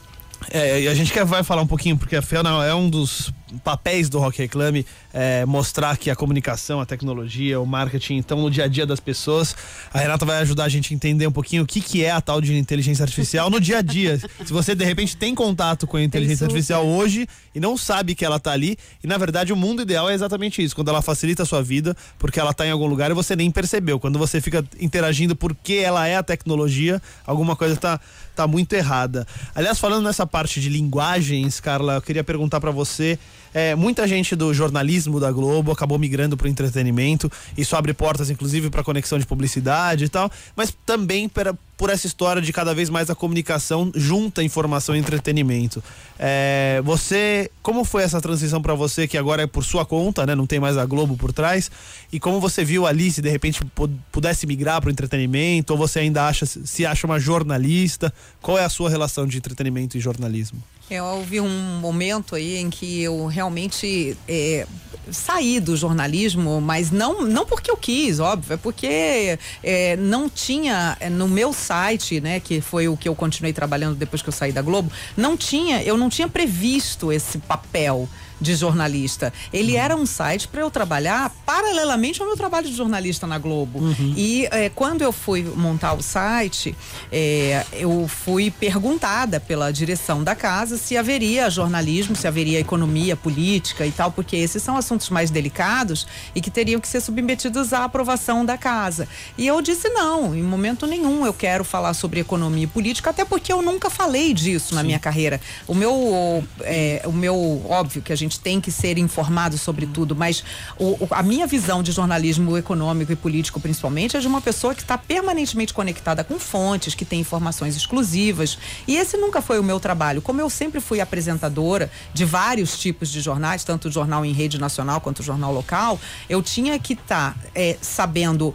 É, 0.50 0.82
e 0.82 0.88
a 0.88 0.94
gente 0.94 1.14
quer, 1.14 1.24
vai 1.24 1.44
falar 1.44 1.62
um 1.62 1.68
pouquinho, 1.68 1.98
porque 1.98 2.16
afinal 2.16 2.64
é 2.64 2.74
um 2.74 2.90
dos 2.90 3.32
papéis 3.64 4.10
do 4.10 4.20
Rock 4.20 4.40
Reclame 4.40 4.86
é, 5.14 5.46
mostrar 5.46 5.98
que 5.98 6.10
a 6.10 6.16
comunicação, 6.16 6.80
a 6.80 6.86
tecnologia, 6.86 7.60
o 7.60 7.66
marketing 7.66 8.18
estão 8.18 8.42
no 8.42 8.50
dia 8.50 8.66
a 8.66 8.68
dia 8.68 8.86
das 8.86 9.00
pessoas. 9.00 9.56
A 9.94 10.00
Renata 10.00 10.26
vai 10.26 10.38
ajudar 10.38 10.66
a 10.66 10.70
gente 10.70 10.94
a 10.94 10.96
entender 10.96 11.28
um 11.28 11.32
pouquinho 11.32 11.64
o 11.64 11.66
que, 11.66 11.82
que 11.82 12.04
é 12.04 12.12
a 12.12 12.22
tal 12.22 12.40
de 12.42 12.58
inteligência 12.58 13.04
artificial 13.04 13.50
no 13.50 13.60
dia 13.60 13.80
a 13.80 13.82
dia. 13.82 14.18
Se 14.46 14.52
você 14.52 14.74
de 14.74 14.86
repente 14.86 15.18
tem 15.18 15.36
contato 15.36 15.86
com 15.86 15.98
a 15.98 16.04
inteligência 16.04 16.46
artificial 16.46 16.86
hoje 16.86 17.28
e 17.54 17.60
não 17.60 17.78
sabe 17.78 18.16
que 18.16 18.24
ela 18.24 18.40
tá 18.40 18.52
ali, 18.52 18.78
e 19.04 19.08
na 19.08 19.18
verdade 19.18 19.52
o 19.52 19.56
mundo 19.56 19.82
ideal 19.82 20.10
é 20.10 20.14
exatamente 20.14 20.64
isso, 20.64 20.76
quando 20.76 20.90
ela 20.90 21.02
facilita 21.02 21.44
a 21.44 21.46
sua 21.46 21.62
vida, 21.62 21.96
porque 22.18 22.40
ela 22.40 22.54
tá 22.54 22.66
em 22.66 22.72
algum 22.72 22.88
lugar 22.88 23.12
e 23.12 23.14
você 23.14 23.36
nem 23.36 23.52
percebeu. 23.52 24.00
Quando 24.00 24.18
você 24.18 24.40
fica 24.40 24.66
interagindo 24.80 25.36
porque 25.36 25.74
ela 25.74 26.08
é 26.08 26.16
a 26.16 26.24
tecnologia, 26.24 27.02
alguma 27.26 27.56
coisa 27.56 27.76
tá, 27.76 28.00
tá 28.36 28.48
muito 28.48 28.74
errada. 28.74 29.28
Aliás, 29.54 29.80
falando 29.80 30.06
nessa 30.06 30.26
parte 30.26 30.60
de 30.62 30.70
linguagens, 30.70 31.60
Carla, 31.60 31.96
eu 31.96 32.02
queria 32.02 32.24
perguntar 32.24 32.60
pra 32.60 32.72
você. 32.72 33.20
É, 33.54 33.76
muita 33.76 34.08
gente 34.08 34.36
do 34.36 34.54
jornalismo 34.54 35.20
da 35.20 35.32
Globo 35.32 35.72
acabou 35.72 35.98
migrando 36.00 36.38
para 36.38 36.46
o 36.48 36.50
entretenimento. 36.50 37.32
Isso 37.58 37.76
abre 37.76 37.94
portas, 37.94 38.30
inclusive, 38.30 38.70
para 38.70 38.84
conexão 38.84 39.20
de 39.20 39.26
publicidade 39.26 40.06
e 40.06 40.10
tal. 40.10 40.32
Mas 40.56 40.74
também 40.86 41.28
pera- 41.28 41.54
por 41.78 41.90
essa 41.90 42.06
história 42.06 42.42
de 42.42 42.54
cada 42.54 42.74
vez 42.76 42.90
mais 42.90 43.10
a 43.10 43.16
comunicação 43.16 43.92
junta 43.96 44.44
informação 44.44 44.96
e 44.96 45.00
entretenimento. 45.00 45.84
É, 46.20 46.80
você, 46.86 47.50
como 47.64 47.84
foi 47.84 48.04
essa 48.04 48.22
transição 48.22 48.62
para 48.62 48.76
você 48.76 49.08
que 49.08 49.18
agora 49.18 49.42
é 49.44 49.48
por 49.48 49.64
sua 49.64 49.84
conta, 49.86 50.26
né? 50.26 50.36
Não 50.36 50.46
tem 50.46 50.60
mais 50.60 50.78
a 50.78 50.86
Globo 50.86 51.18
por 51.18 51.34
trás. 51.34 51.72
E 52.14 52.20
como 52.20 52.40
você 52.40 52.64
viu 52.64 52.86
ali 52.86 53.12
se 53.12 53.22
de 53.22 53.30
repente 53.30 53.66
pu- 53.66 53.90
pudesse 54.12 54.46
migrar 54.46 54.80
para 54.80 54.90
o 54.90 54.92
entretenimento 54.92 55.74
ou 55.74 55.80
você 55.80 56.00
ainda 56.00 56.28
acha 56.28 56.46
se 56.46 56.86
acha 56.86 57.08
uma 57.08 57.20
jornalista? 57.20 58.14
Qual 58.42 58.58
é 58.60 58.64
a 58.64 58.70
sua 58.70 58.90
relação 58.90 59.26
de 59.26 59.38
entretenimento 59.38 59.98
e 59.98 60.00
jornalismo? 60.00 60.62
Eu 60.92 61.06
houve 61.06 61.40
um 61.40 61.80
momento 61.80 62.36
aí 62.36 62.58
em 62.58 62.70
que 62.70 63.02
eu 63.02 63.26
realmente 63.26 64.18
é, 64.28 64.68
saí 65.10 65.58
do 65.58 65.78
jornalismo, 65.78 66.60
mas 66.60 66.92
não, 66.92 67.22
não 67.22 67.46
porque 67.46 67.72
eu 67.72 67.78
quis, 67.78 68.20
óbvio, 68.20 68.56
é 68.56 68.58
porque 68.58 69.40
é, 69.64 69.96
não 69.96 70.30
tinha 70.30 70.98
é, 71.00 71.10
no 71.10 71.30
meu 71.30 71.54
site, 71.54 72.20
né, 72.20 72.42
que 72.42 72.60
foi 72.60 72.90
o 72.90 72.98
que 72.98 73.08
eu 73.08 73.16
continuei 73.16 73.54
trabalhando 73.54 73.96
depois 73.96 74.22
que 74.22 74.28
eu 74.28 74.34
saí 74.34 74.52
da 74.52 74.62
Globo, 74.62 74.92
não 75.16 75.38
tinha, 75.38 75.82
eu 75.82 75.98
não 75.98 76.10
tinha 76.10 76.28
previsto 76.28 77.10
esse 77.10 77.38
papel 77.38 78.10
de 78.42 78.56
jornalista. 78.56 79.32
Ele 79.54 79.76
era 79.76 79.96
um 79.96 80.06
site 80.06 80.48
para 80.48 80.62
eu 80.62 80.72
trabalhar 80.72 81.30
paralelamente 81.46 82.20
ao 82.22 82.28
meu 82.28 82.36
trabalho 82.36 82.68
de 82.68 82.76
jornalista 82.76 83.28
na 83.28 83.38
Globo. 83.38 83.80
E 84.18 84.48
eh, 84.52 84.70
quando 84.74 85.04
eu 85.04 85.12
fui 85.12 85.44
montar 85.44 85.94
o 85.94 86.02
site, 86.02 86.76
eh, 87.12 87.64
eu 87.74 88.08
fui 88.08 88.50
perguntada 88.50 89.40
pela 89.40 89.72
direção 89.72 90.24
da 90.24 90.36
casa 90.36 90.78
se 90.78 90.98
haveria 90.98 91.50
jornalismo, 91.50 92.16
se 92.16 92.28
haveria 92.28 92.60
economia, 92.60 93.16
política 93.16 93.86
e 93.86 93.92
tal, 93.92 94.12
porque 94.12 94.36
esses 94.36 94.64
são 94.64 94.76
assuntos 94.76 95.10
mais 95.10 95.30
delicados 95.30 96.08
e 96.34 96.42
que 96.42 96.50
teriam 96.50 96.82
que 96.82 96.88
ser 96.88 97.02
submetidos 97.02 97.74
à 97.74 97.84
aprovação 97.84 98.44
da 98.44 98.58
casa. 98.58 99.08
E 99.38 99.46
eu 99.46 99.62
disse 99.62 99.90
não, 99.90 100.34
em 100.36 100.42
momento 100.42 100.88
nenhum 100.88 101.26
eu 101.26 101.34
quero 101.34 101.64
falar 101.64 101.94
sobre 101.94 102.20
economia 102.20 102.64
e 102.64 102.68
política, 102.68 103.12
até 103.12 103.24
porque 103.24 103.54
eu 103.54 103.62
nunca 103.62 103.90
falei 103.90 104.34
disso 104.34 104.74
na 104.74 104.84
minha 104.84 105.00
carreira. 105.00 105.40
O 105.68 105.76
meu, 105.76 106.44
é, 106.62 107.04
o 107.06 107.12
meu, 107.12 107.62
óbvio 107.70 108.02
que 108.02 108.12
a 108.12 108.16
gente 108.16 108.31
tem 108.40 108.62
que 108.62 108.72
ser 108.72 108.98
informado 108.98 109.58
sobre 109.58 109.86
tudo, 109.86 110.16
mas 110.16 110.44
o- 110.78 111.04
o- 111.04 111.08
a 111.12 111.24
minha 111.24 111.48
visão 111.48 111.82
de 111.84 111.92
jornalismo 111.92 112.58
econômico 112.58 113.12
e 113.12 113.16
político, 113.16 113.60
principalmente, 113.60 114.16
é 114.18 114.20
de 114.20 114.28
uma 114.28 114.42
pessoa 114.42 114.74
que 114.76 114.82
está 114.82 114.98
permanentemente 114.98 115.74
conectada 115.74 116.24
com 116.24 116.40
fontes, 116.40 116.96
que 116.96 117.06
tem 117.06 117.20
informações 117.20 117.76
exclusivas. 117.76 118.58
E 118.88 118.96
esse 118.96 119.18
nunca 119.18 119.42
foi 119.42 119.60
o 119.60 119.64
meu 119.64 119.80
trabalho. 119.80 120.22
Como 120.22 120.40
eu 120.40 120.50
sempre 120.50 120.80
fui 120.80 121.00
apresentadora 121.02 121.92
de 122.14 122.26
vários 122.26 122.78
tipos 122.78 123.10
de 123.12 123.22
jornais, 123.22 123.64
tanto 123.64 123.88
o 123.88 123.92
jornal 123.92 124.26
em 124.26 124.34
rede 124.34 124.60
nacional 124.60 125.02
quanto 125.02 125.20
o 125.20 125.24
jornal 125.24 125.54
local, 125.54 126.00
eu 126.30 126.42
tinha 126.42 126.78
que 126.80 126.94
estar 126.94 127.38
sabendo 127.82 128.54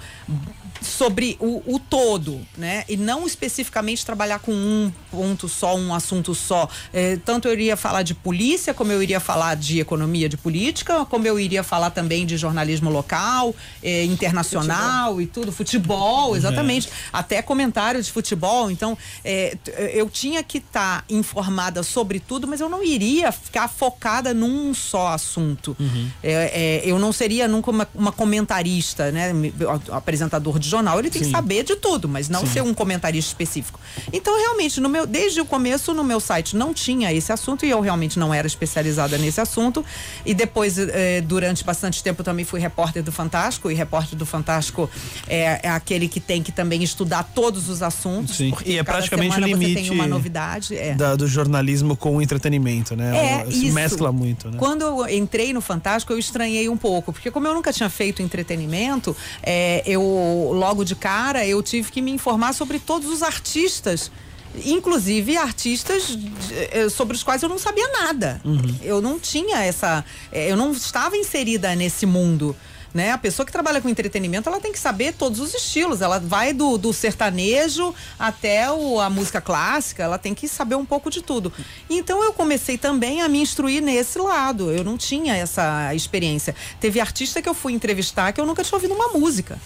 sobre 0.87 1.37
o, 1.41 1.63
o 1.75 1.79
todo, 1.79 2.41
né? 2.57 2.85
E 2.89 2.97
não 2.97 3.27
especificamente 3.27 4.05
trabalhar 4.07 4.39
com 4.39 4.53
um 4.53 4.93
ponto 5.11 5.49
só, 5.49 5.77
um 5.77 5.93
assunto 5.95 6.35
só. 6.35 6.69
Eh, 6.93 7.19
tanto 7.25 7.49
eu 7.49 7.53
iria 7.53 7.77
falar 7.77 8.03
de 8.03 8.15
polícia, 8.15 8.73
como 8.73 8.93
eu 8.93 9.03
iria 9.03 9.19
falar 9.21 9.57
de 9.57 9.81
economia, 9.81 10.29
de 10.29 10.37
política, 10.37 11.05
como 11.05 11.27
eu 11.27 11.39
iria 11.39 11.63
falar 11.63 11.91
também 11.91 12.25
de 12.25 12.37
jornalismo 12.37 12.89
local, 12.91 13.55
eh, 13.83 14.05
internacional 14.05 15.21
e 15.21 15.27
tudo, 15.27 15.51
futebol, 15.53 16.37
exatamente. 16.37 16.89
Até 17.13 17.43
comentários 17.43 18.07
de 18.07 18.13
futebol. 18.13 18.71
Então, 18.71 18.97
t- 19.23 19.59
eu 19.95 20.09
tinha 20.09 20.43
que 20.43 20.59
estar 20.59 21.05
informada 21.11 21.83
sobre 21.83 22.21
tudo, 22.21 22.47
mas 22.47 22.61
eu 22.61 22.69
não 22.69 22.83
iria 22.83 23.33
ficar 23.33 23.69
focada 23.69 24.33
num 24.33 24.73
só 24.75 25.09
assunto. 25.09 25.77
É, 26.23 26.83
é, 26.83 26.83
eu 26.85 26.99
não 26.99 27.13
seria 27.13 27.49
nunca 27.49 27.71
uma, 27.71 27.89
uma 27.95 28.13
comentarista, 28.13 29.11
né? 29.11 29.33
Apresentador 29.91 30.59
de 30.59 30.69
ele 30.99 31.11
tem 31.11 31.23
que 31.23 31.31
saber 31.31 31.65
de 31.65 31.77
tudo, 31.77 32.09
mas 32.09 32.29
não 32.29 32.47
ser 32.47 32.63
um 32.63 32.73
comentarista 32.75 33.31
específico. 33.31 33.79
Então, 34.13 34.37
realmente, 34.39 34.81
no 34.81 34.89
meu, 34.89 35.07
desde 35.07 35.41
o 35.41 35.45
começo, 35.45 35.93
no 35.95 36.05
meu 36.05 36.21
site 36.21 36.57
não 36.57 36.73
tinha 36.75 37.13
esse 37.13 37.33
assunto 37.33 37.65
e 37.65 37.71
eu 37.71 37.81
realmente 37.81 38.19
não 38.19 38.33
era 38.33 38.47
especializada 38.47 39.17
nesse 39.19 39.41
assunto. 39.41 39.85
E 40.25 40.35
depois, 40.35 40.79
eh, 40.79 41.21
durante 41.21 41.65
bastante 41.65 42.03
tempo, 42.03 42.23
também 42.23 42.45
fui 42.45 42.61
repórter 42.61 43.03
do 43.03 43.13
Fantástico, 43.13 43.71
e 43.71 43.75
repórter 43.75 44.17
do 44.19 44.27
Fantástico 44.27 44.89
é, 45.29 45.61
é 45.63 45.69
aquele 45.69 46.09
que 46.09 46.21
tem 46.21 46.43
que 46.43 46.53
também 46.53 46.83
estudar 46.83 47.23
todos 47.35 47.69
os 47.69 47.83
assuntos. 47.83 48.37
Sim. 48.37 48.51
porque 48.51 48.71
E 48.71 48.79
é 48.79 48.83
praticamente 48.83 49.37
o 49.39 49.45
limite 49.45 49.75
tem 49.75 49.91
uma 49.91 50.07
novidade. 50.07 50.77
É. 50.77 50.95
Da- 50.95 51.17
do 51.17 51.27
jornalismo 51.27 51.97
com 51.97 52.17
o 52.17 52.23
entretenimento, 52.23 52.95
né? 52.97 53.17
É, 53.17 53.51
Se 53.51 53.67
isso. 53.67 53.75
mescla 53.75 54.13
muito, 54.13 54.51
né? 54.51 54.59
Quando 54.59 54.83
eu 54.83 55.09
entrei 55.09 55.53
no 55.53 55.61
Fantástico, 55.61 56.13
eu 56.13 56.19
estranhei 56.19 56.69
um 56.69 56.77
pouco, 56.77 57.13
porque 57.13 57.31
como 57.31 57.47
eu 57.47 57.55
nunca 57.55 57.73
tinha 57.73 57.89
feito 57.89 58.21
entretenimento, 58.23 59.17
é, 59.43 59.83
eu 59.87 60.51
logo 60.67 60.85
de 60.85 60.95
cara 60.97 61.47
eu 61.47 61.63
tive 61.63 61.91
que 61.93 62.03
me 62.03 62.11
informar 62.11 62.53
sobre 62.53 62.79
todos 62.79 63.09
os 63.09 63.23
artistas. 63.23 64.11
Inclusive 64.65 65.37
artistas 65.37 66.19
eh, 66.73 66.89
sobre 66.89 67.15
os 67.17 67.23
quais 67.23 67.43
eu 67.43 67.49
não 67.49 67.59
sabia 67.59 67.87
nada. 67.89 68.41
Eu 68.83 69.01
não 69.03 69.19
tinha 69.21 69.59
essa. 69.65 70.05
eh, 70.33 70.51
Eu 70.51 70.57
não 70.57 70.73
estava 70.73 71.17
inserida 71.17 71.75
nesse 71.75 72.07
mundo. 72.07 72.57
Né? 72.95 73.11
A 73.13 73.19
pessoa 73.19 73.45
que 73.45 73.53
trabalha 73.53 73.79
com 73.83 73.91
entretenimento, 73.91 74.49
ela 74.49 74.59
tem 74.59 74.73
que 74.73 74.79
saber 74.79 75.13
todos 75.13 75.39
os 75.39 75.53
estilos. 75.53 76.01
Ela 76.01 76.19
vai 76.19 76.55
do, 76.55 76.79
do 76.79 76.95
sertanejo 76.95 77.95
até 78.19 78.73
o- 78.73 78.99
a 78.99 79.11
música 79.11 79.39
clássica, 79.39 80.03
ela 80.03 80.17
tem 80.17 80.33
que 80.35 80.49
saber 80.49 80.77
um 80.77 80.87
pouco 80.87 81.11
de 81.11 81.21
tudo. 81.21 81.53
Então 81.91 82.25
eu 82.25 82.33
comecei 82.33 82.79
também 82.79 83.21
a 83.21 83.29
me 83.29 83.39
instruir 83.43 83.83
nesse 83.83 84.19
lado. 84.19 84.73
Eu 84.73 84.83
não 84.83 84.97
tinha 84.97 85.37
essa 85.37 85.95
experiência. 85.95 86.55
Teve 86.81 86.99
artista 86.99 87.43
que 87.43 87.49
eu 87.49 87.55
fui 87.55 87.75
entrevistar 87.75 88.33
que 88.33 88.41
eu 88.41 88.47
nunca 88.47 88.65
tinha 88.65 88.77
ouvido 88.77 88.95
uma 88.95 89.09
música. 89.09 89.59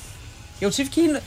Eu 0.60 0.70
tive 0.70 0.90
que 0.90 1.00
ir 1.02 1.22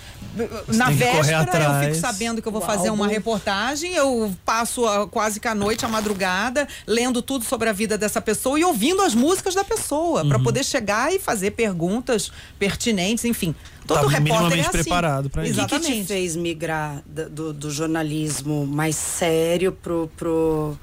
na- 0.67 0.87
que 0.87 0.93
véspera, 0.93 1.63
eu 1.65 1.83
fico 1.85 1.95
sabendo 1.95 2.41
que 2.41 2.47
eu 2.47 2.51
vou 2.51 2.61
fazer 2.61 2.89
uma 2.89 3.07
reportagem, 3.07 3.93
eu 3.93 4.33
passo 4.45 4.85
a- 4.85 5.07
quase 5.07 5.39
que 5.39 5.47
a 5.47 5.55
noite, 5.55 5.85
a 5.85 5.87
madrugada, 5.87 6.67
lendo 6.85 7.21
tudo 7.21 7.43
sobre 7.45 7.69
a 7.69 7.73
vida 7.73 7.97
dessa 7.97 8.21
pessoa 8.21 8.59
e 8.59 8.63
ouvindo 8.63 9.01
as 9.01 9.13
músicas 9.15 9.55
da 9.55 9.63
pessoa, 9.63 10.25
para 10.25 10.39
poder 10.39 10.63
chegar 10.63 11.13
e 11.13 11.19
fazer 11.19 11.51
perguntas 11.51 12.31
pertinentes, 12.59 13.25
enfim. 13.25 13.55
Todo 13.85 14.03
Tá 14.09 14.17
repórter 14.17 14.59
é 14.59 14.61
assim. 14.61 14.71
preparado 14.71 15.29
pra 15.29 15.45
isso. 15.45 15.59
O 15.61 15.67
que, 15.67 15.75
que 15.75 15.79
te 15.79 15.85
Exatamente. 15.87 16.07
fez 16.07 16.35
migrar 16.35 17.01
do, 17.05 17.51
do 17.51 17.69
jornalismo 17.69 18.65
mais 18.65 18.95
sério 18.95 19.71
pro, 19.73 20.09
pro, 20.15 20.77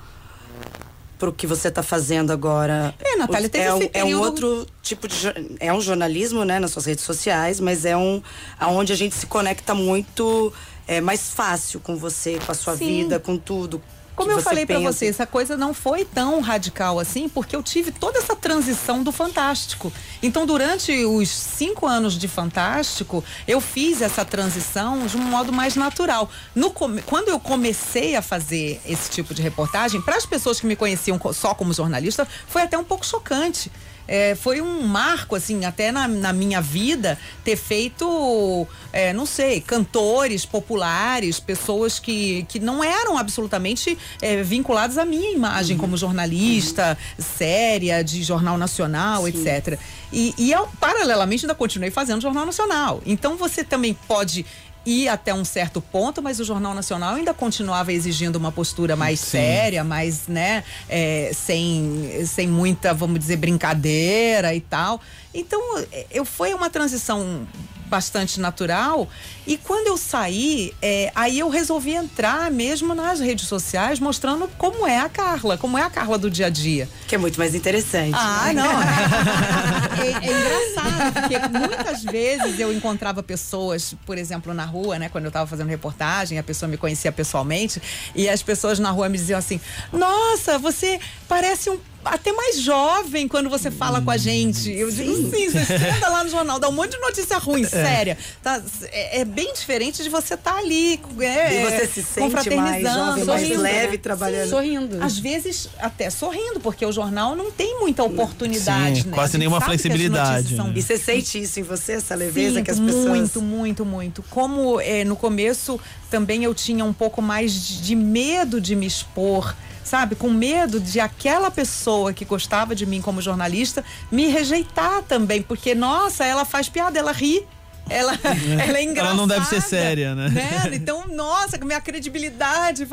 pro 1.20 1.32
que 1.32 1.46
você 1.46 1.68
está 1.68 1.82
fazendo 1.82 2.32
agora? 2.32 2.92
É, 2.98 3.16
Natália, 3.16 3.48
teve 3.48 3.64
é, 3.66 3.72
um- 3.74 3.76
esse 3.78 3.90
é 3.92 4.02
um 4.02 4.06
período- 4.06 4.22
outro 4.24 4.66
tipo 4.82 5.06
de 5.06 5.16
é 5.60 5.72
um 5.72 5.80
jornalismo, 5.80 6.44
né, 6.44 6.58
nas 6.58 6.72
suas 6.72 6.86
redes 6.86 7.04
sociais, 7.04 7.60
mas 7.60 7.84
é 7.84 7.96
um 7.96 8.20
aonde 8.58 8.92
a 8.92 8.96
gente 8.96 9.14
se 9.14 9.26
conecta 9.26 9.74
muito 9.74 10.52
é 10.88 11.00
mais 11.00 11.30
fácil 11.30 11.78
com 11.78 11.94
você, 11.96 12.38
com 12.44 12.50
a 12.50 12.54
sua 12.54 12.76
Sim. 12.76 12.86
vida, 12.86 13.20
com 13.20 13.36
tudo. 13.38 13.80
Como 14.20 14.32
eu 14.32 14.42
falei 14.42 14.66
pra 14.66 14.76
pensa. 14.78 14.92
você, 14.92 15.06
essa 15.06 15.26
coisa 15.26 15.56
não 15.56 15.72
foi 15.74 16.04
tão 16.04 16.40
radical 16.40 16.98
assim, 16.98 17.28
porque 17.28 17.54
eu 17.56 17.62
tive 17.62 17.90
toda 17.92 18.18
essa 18.18 18.36
transição 18.36 19.02
do 19.02 19.10
Fantástico. 19.12 19.92
Então, 20.22 20.46
durante 20.46 20.92
os 21.04 21.28
cinco 21.28 21.86
anos 21.86 22.14
de 22.18 22.28
Fantástico, 22.28 23.24
eu 23.46 23.60
fiz 23.60 24.02
essa 24.02 24.24
transição 24.24 25.06
de 25.06 25.16
um 25.16 25.20
modo 25.22 25.52
mais 25.52 25.76
natural. 25.76 26.30
No 26.54 26.70
quando 26.70 27.28
eu 27.28 27.38
comecei 27.40 28.16
a 28.16 28.22
fazer 28.22 28.80
esse 28.86 29.10
tipo 29.10 29.34
de 29.34 29.42
reportagem, 29.42 30.00
para 30.00 30.16
as 30.16 30.26
pessoas 30.26 30.60
que 30.60 30.66
me 30.66 30.76
conheciam 30.76 31.18
co- 31.18 31.32
só 31.32 31.54
como 31.54 31.72
jornalista, 31.72 32.26
foi 32.46 32.62
até 32.62 32.76
um 32.78 32.84
pouco 32.84 33.04
chocante. 33.06 33.70
É, 34.12 34.34
foi 34.34 34.60
um 34.60 34.82
marco, 34.82 35.36
assim, 35.36 35.64
até 35.64 35.92
na, 35.92 36.08
na 36.08 36.32
minha 36.32 36.60
vida, 36.60 37.16
ter 37.44 37.54
feito, 37.54 38.66
é, 38.92 39.12
não 39.12 39.24
sei, 39.24 39.60
cantores 39.60 40.44
populares, 40.44 41.38
pessoas 41.38 42.00
que, 42.00 42.44
que 42.48 42.58
não 42.58 42.82
eram 42.82 43.16
absolutamente 43.16 43.96
é, 44.20 44.42
vinculadas 44.42 44.98
à 44.98 45.04
minha 45.04 45.30
imagem 45.30 45.76
como 45.78 45.96
jornalista, 45.96 46.98
séria, 47.18 48.02
de 48.02 48.24
jornal 48.24 48.58
nacional, 48.58 49.28
etc. 49.28 49.78
E, 50.12 50.34
e 50.36 50.50
eu, 50.50 50.68
paralelamente, 50.80 51.44
ainda 51.44 51.54
continuei 51.54 51.92
fazendo 51.92 52.20
jornal 52.20 52.44
nacional. 52.44 53.00
Então, 53.06 53.36
você 53.36 53.62
também 53.62 53.94
pode 54.08 54.44
ir 54.84 55.08
até 55.08 55.34
um 55.34 55.44
certo 55.44 55.80
ponto, 55.80 56.22
mas 56.22 56.40
o 56.40 56.44
Jornal 56.44 56.74
Nacional 56.74 57.14
ainda 57.14 57.34
continuava 57.34 57.92
exigindo 57.92 58.36
uma 58.36 58.50
postura 58.50 58.96
mais 58.96 59.20
séria, 59.20 59.84
mais, 59.84 60.26
né, 60.26 60.64
é, 60.88 61.30
sem, 61.34 62.24
sem 62.26 62.48
muita, 62.48 62.94
vamos 62.94 63.18
dizer, 63.18 63.36
brincadeira 63.36 64.54
e 64.54 64.60
tal. 64.60 65.00
Então, 65.34 65.60
é, 65.92 66.06
eu 66.10 66.24
foi 66.24 66.54
uma 66.54 66.70
transição 66.70 67.46
bastante 67.90 68.40
natural 68.40 69.08
e 69.46 69.56
quando 69.56 69.88
eu 69.88 69.96
saí, 69.96 70.72
é, 70.80 71.10
aí 71.14 71.38
eu 71.40 71.48
resolvi 71.48 71.92
entrar 71.92 72.50
mesmo 72.50 72.94
nas 72.94 73.18
redes 73.18 73.48
sociais 73.48 73.98
mostrando 73.98 74.48
como 74.56 74.86
é 74.86 75.00
a 75.00 75.08
Carla, 75.08 75.58
como 75.58 75.76
é 75.76 75.82
a 75.82 75.90
Carla 75.90 76.16
do 76.16 76.30
dia 76.30 76.46
a 76.46 76.50
dia. 76.50 76.88
Que 77.08 77.16
é 77.16 77.18
muito 77.18 77.36
mais 77.36 77.54
interessante. 77.54 78.14
Ah, 78.16 78.52
né? 78.52 78.52
não. 78.54 78.70
É, 80.00 80.12
é 80.12 80.32
engraçado, 80.32 81.12
porque 81.12 81.58
muitas 81.58 82.02
vezes 82.04 82.58
eu 82.58 82.72
encontrava 82.72 83.22
pessoas, 83.22 83.94
por 84.06 84.16
exemplo, 84.16 84.54
na 84.54 84.64
rua, 84.64 84.98
né? 84.98 85.08
Quando 85.10 85.24
eu 85.24 85.28
estava 85.28 85.46
fazendo 85.46 85.68
reportagem, 85.68 86.38
a 86.38 86.42
pessoa 86.42 86.68
me 86.68 86.78
conhecia 86.78 87.12
pessoalmente, 87.12 87.82
e 88.14 88.28
as 88.28 88.42
pessoas 88.42 88.78
na 88.78 88.90
rua 88.90 89.08
me 89.08 89.18
diziam 89.18 89.38
assim: 89.38 89.60
Nossa, 89.92 90.58
você 90.58 90.98
parece 91.28 91.68
um. 91.68 91.78
Até 92.04 92.32
mais 92.32 92.60
jovem 92.60 93.28
quando 93.28 93.50
você 93.50 93.70
fala 93.70 94.00
com 94.00 94.10
a 94.10 94.16
gente. 94.16 94.70
Eu 94.70 94.90
digo, 94.90 95.14
sim, 95.30 95.50
você 95.50 95.74
anda 95.96 96.08
lá 96.08 96.24
no 96.24 96.30
jornal, 96.30 96.58
dá 96.58 96.68
um 96.68 96.72
monte 96.72 96.92
de 96.92 96.98
notícia 96.98 97.36
ruim, 97.38 97.64
séria. 97.64 98.16
Tá, 98.42 98.62
é, 98.90 99.20
é 99.20 99.24
bem 99.24 99.52
diferente 99.52 100.02
de 100.02 100.08
você 100.08 100.34
estar 100.34 100.56
ali. 100.56 101.00
É, 101.20 101.60
E 101.60 101.64
você 101.64 101.86
se 101.86 102.02
sente 102.02 102.20
mais 102.20 102.34
confraternizando, 102.34 102.84
jovem, 102.84 103.24
mais 103.24 103.42
sorrindo, 103.42 103.62
leve 103.62 103.92
né? 103.92 103.98
trabalhando. 103.98 104.50
Sorrindo. 104.50 105.02
Às 105.02 105.18
vezes 105.18 105.68
até 105.78 106.08
sorrindo, 106.10 106.60
porque 106.60 106.84
o 106.86 106.92
jornal 106.92 107.36
não 107.36 107.50
tem 107.50 107.78
muita 107.80 108.02
oportunidade, 108.02 109.02
Sim, 109.02 109.08
né? 109.08 109.14
quase 109.14 109.36
nenhuma 109.36 109.60
flexibilidade, 109.60 110.56
são 110.56 110.68
né? 110.68 110.74
E 110.76 110.82
você 110.82 110.98
sente 110.98 111.42
isso 111.42 111.60
em 111.60 111.62
você, 111.62 111.92
essa 111.92 112.14
leveza 112.14 112.56
Sinto 112.56 112.64
que 112.64 112.70
as 112.70 112.80
pessoas. 112.80 113.04
Muito, 113.06 113.42
muito, 113.42 113.84
muito. 113.84 114.24
Como 114.30 114.80
eh, 114.80 115.04
no 115.04 115.16
começo 115.16 115.78
também 116.10 116.44
eu 116.44 116.54
tinha 116.54 116.84
um 116.84 116.92
pouco 116.92 117.20
mais 117.22 117.52
de 117.52 117.94
medo 117.94 118.60
de 118.60 118.74
me 118.74 118.86
expor. 118.86 119.54
Sabe, 119.90 120.14
com 120.14 120.30
medo 120.30 120.78
de 120.78 121.00
aquela 121.00 121.50
pessoa 121.50 122.12
que 122.12 122.24
gostava 122.24 122.76
de 122.76 122.86
mim 122.86 123.02
como 123.02 123.20
jornalista 123.20 123.84
me 124.08 124.28
rejeitar 124.28 125.02
também, 125.02 125.42
porque, 125.42 125.74
nossa, 125.74 126.24
ela 126.24 126.44
faz 126.44 126.68
piada, 126.68 126.96
ela 126.96 127.10
ri. 127.10 127.44
Ela, 127.88 128.12
ela 128.64 128.78
é 128.78 128.84
engraçada. 128.84 129.08
Ela 129.08 129.14
não 129.14 129.26
deve 129.26 129.46
ser 129.46 129.60
séria, 129.60 130.14
né? 130.14 130.30
Então, 130.72 131.08
nossa, 131.08 131.58
minha 131.58 131.80
credibilidade. 131.80 132.86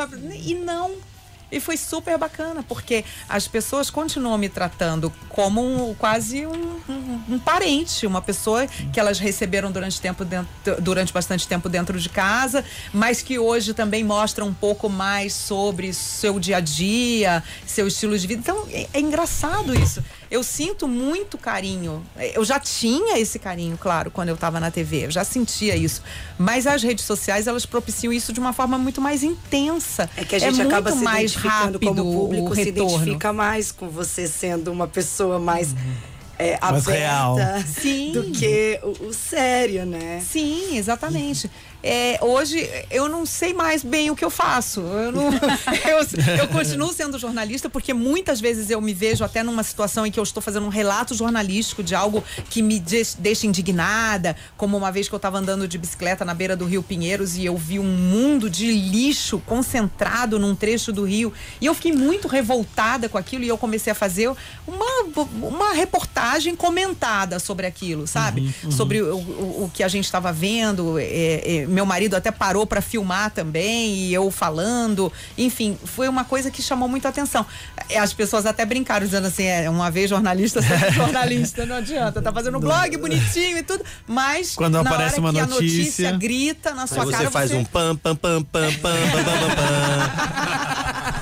E 0.43 0.55
não. 0.55 0.93
E 1.51 1.59
foi 1.59 1.77
super 1.77 2.17
bacana, 2.17 2.63
porque 2.63 3.05
as 3.29 3.47
pessoas 3.47 3.89
continuam 3.89 4.37
me 4.37 4.49
tratando 4.49 5.11
como 5.29 5.61
um, 5.61 5.93
quase 5.95 6.45
um, 6.45 6.79
um, 6.89 7.21
um 7.29 7.39
parente, 7.39 8.05
uma 8.05 8.21
pessoa 8.21 8.67
que 8.91 8.99
elas 8.99 9.17
receberam 9.19 9.71
durante, 9.71 10.01
tempo 10.01 10.25
dentro, 10.25 10.81
durante 10.81 11.13
bastante 11.13 11.47
tempo 11.47 11.69
dentro 11.69 11.99
de 11.99 12.09
casa, 12.09 12.65
mas 12.93 13.21
que 13.21 13.39
hoje 13.39 13.73
também 13.73 14.03
mostram 14.03 14.47
um 14.47 14.53
pouco 14.53 14.89
mais 14.89 15.33
sobre 15.33 15.93
seu 15.93 16.39
dia 16.39 16.57
a 16.57 16.59
dia, 16.59 17.43
seu 17.65 17.87
estilo 17.87 18.17
de 18.17 18.27
vida. 18.27 18.41
Então 18.41 18.67
é, 18.71 18.87
é 18.93 18.99
engraçado 18.99 19.73
isso. 19.73 20.03
Eu 20.29 20.43
sinto 20.43 20.87
muito 20.87 21.37
carinho. 21.37 22.05
Eu 22.33 22.43
já 22.43 22.59
tinha 22.59 23.17
esse 23.17 23.39
carinho, 23.39 23.77
claro, 23.77 24.11
quando 24.11 24.29
eu 24.29 24.35
estava 24.35 24.59
na 24.59 24.69
TV. 24.69 25.05
Eu 25.05 25.11
já 25.11 25.23
sentia 25.23 25.75
isso. 25.75 26.01
Mas 26.37 26.67
as 26.67 26.83
redes 26.83 27.05
sociais, 27.05 27.47
elas 27.47 27.65
propiciam 27.65 28.11
isso 28.11 28.33
de 28.33 28.39
uma 28.39 28.53
forma 28.53 28.77
muito 28.77 28.99
mais 29.01 29.23
intensa. 29.23 30.09
É 30.17 30.25
que 30.25 30.35
a 30.35 30.39
gente 30.39 30.59
é 30.61 30.63
acaba 30.63 30.91
se 30.91 31.03
mais 31.03 31.31
identificando 31.31 31.73
rápido 31.73 31.79
como 31.79 32.13
público, 32.13 32.51
o 32.51 32.55
se 32.55 32.69
identifica 32.69 33.31
mais 33.33 33.71
com 33.71 33.89
você 33.89 34.27
sendo 34.27 34.71
uma 34.71 34.87
pessoa 34.87 35.39
mais 35.39 35.73
é, 36.39 36.57
Mais 36.61 36.87
aberta 36.87 36.91
real. 36.91 37.35
Sim. 37.65 38.11
do 38.11 38.31
que 38.31 38.79
o, 38.83 39.07
o 39.07 39.13
sério, 39.13 39.85
né? 39.85 40.21
Sim, 40.23 40.77
exatamente. 40.77 41.49
É, 41.87 42.19
hoje 42.21 42.69
eu 42.91 43.07
não 43.07 43.25
sei 43.25 43.53
mais 43.53 43.81
bem 43.81 44.11
o 44.11 44.15
que 44.15 44.25
eu 44.25 44.29
faço. 44.29 44.81
Eu, 44.81 45.11
não, 45.13 45.31
eu, 45.87 46.37
eu 46.37 46.47
continuo 46.49 46.91
sendo 46.91 47.17
jornalista 47.17 47.69
porque 47.69 47.93
muitas 47.93 48.41
vezes 48.41 48.69
eu 48.69 48.81
me 48.81 48.93
vejo 48.93 49.23
até 49.23 49.41
numa 49.41 49.63
situação 49.63 50.05
em 50.05 50.11
que 50.11 50.19
eu 50.19 50.23
estou 50.23 50.43
fazendo 50.43 50.65
um 50.65 50.69
relato 50.69 51.15
jornalístico 51.15 51.81
de 51.81 51.95
algo 51.95 52.21
que 52.49 52.61
me 52.61 52.77
deixa 52.77 53.47
indignada, 53.47 54.35
como 54.57 54.75
uma 54.75 54.91
vez 54.91 55.07
que 55.07 55.15
eu 55.15 55.17
estava 55.17 55.37
andando 55.37 55.65
de 55.65 55.77
bicicleta 55.77 56.25
na 56.25 56.33
beira 56.33 56.57
do 56.57 56.65
Rio 56.65 56.83
Pinheiros 56.83 57.37
e 57.37 57.45
eu 57.45 57.55
vi 57.55 57.79
um 57.79 57.85
mundo 57.85 58.49
de 58.49 58.69
lixo 58.69 59.39
concentrado 59.45 60.37
num 60.37 60.55
trecho 60.55 60.91
do 60.91 61.05
rio 61.05 61.31
e 61.61 61.67
eu 61.67 61.73
fiquei 61.73 61.93
muito 61.93 62.27
revoltada 62.27 63.07
com 63.07 63.17
aquilo 63.17 63.45
e 63.45 63.47
eu 63.47 63.57
comecei 63.57 63.91
a 63.91 63.95
fazer 63.95 64.29
uma, 64.67 65.03
uma 65.41 65.73
reportagem 65.73 66.53
comentada 66.53 67.39
sobre 67.39 67.65
aquilo, 67.65 68.05
sabe? 68.05 68.53
Sobre 68.69 69.01
o, 69.01 69.15
o, 69.15 69.63
o 69.63 69.71
que 69.73 69.83
a 69.83 69.87
gente 69.87 70.03
estava 70.03 70.33
vendo. 70.33 70.99
é, 70.99 71.59
é, 71.59 71.76
meu 71.77 71.85
marido 71.85 72.15
até 72.15 72.31
parou 72.31 72.65
para 72.65 72.81
filmar 72.81 73.29
também 73.29 73.93
e 73.93 74.11
eu 74.11 74.31
falando. 74.31 75.13
Enfim, 75.37 75.77
foi 75.85 76.09
uma 76.09 76.23
coisa 76.23 76.49
que 76.49 76.59
chamou 76.59 76.89
muito 76.89 77.05
a 77.05 77.09
atenção. 77.09 77.45
É, 77.87 77.99
As 77.99 78.13
pessoas 78.13 78.47
até 78.47 78.65
brincaram 78.65 79.05
dizendo 79.05 79.27
assim, 79.27 79.43
é 79.45 79.69
uma 79.69 79.91
vez 79.91 80.09
jornalista, 80.09 80.59
sempre 80.59 80.89
jornalista, 80.89 81.67
não 81.67 81.75
adianta. 81.75 82.19
Tá 82.19 82.33
fazendo 82.33 82.59
blog 82.59 82.97
bonitinho 82.97 83.59
e 83.59 83.63
tudo, 83.63 83.83
mas 84.07 84.55
Quando 84.55 84.75
aparece 84.79 85.19
uma 85.19 85.31
notícia- 85.31 85.53
notícia 85.53 86.11
grita 86.13 86.73
na 86.73 86.87
sua 86.87 87.05
você 87.05 87.11
cara, 87.11 87.29
faz 87.29 87.51
você... 87.51 87.57
um 87.57 87.63
pam, 87.63 87.95
pam, 87.95 88.15
pam, 88.15 88.41
pam, 88.41 88.73
pam, 88.73 88.91
pam, 89.11 89.23
pam, 89.23 89.55
pam, 89.55 90.57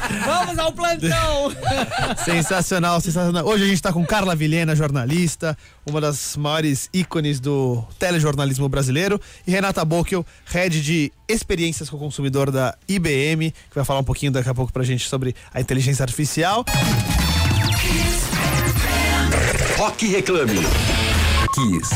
Vamos 0.26 0.58
ao 0.58 0.72
plantão! 0.72 1.52
Sensacional, 2.24 3.02
sensacional. 3.02 3.46
Hoje 3.46 3.63
a 3.63 3.68
gente 3.68 3.82
tá 3.82 3.91
com 3.91 4.06
Carla 4.06 4.36
Vilhena, 4.36 4.76
jornalista, 4.76 5.58
uma 5.86 6.00
das 6.00 6.38
maiores 6.38 6.89
ícones 6.94 7.39
do 7.39 7.84
telejornalismo 8.00 8.70
brasileiro, 8.70 9.20
e 9.46 9.52
Renata 9.52 9.84
Bockel, 9.84 10.26
head 10.46 10.82
de 10.82 11.12
experiências 11.28 11.90
com 11.90 11.98
o 11.98 12.00
consumidor 12.00 12.52
da 12.52 12.78
IBM, 12.88 13.52
que 13.52 13.76
vai 13.76 13.84
falar 13.84 14.00
um 14.00 14.04
pouquinho 14.04 14.32
daqui 14.32 14.50
a 14.50 14.54
pouco 14.54 14.72
pra 14.72 14.84
gente 14.84 15.08
sobre 15.08 15.36
a 15.54 15.60
inteligência 15.60 16.04
artificial. 16.04 16.66
Rock 19.78 20.08
Reclame. 20.08 20.60
Kiss. 21.54 21.90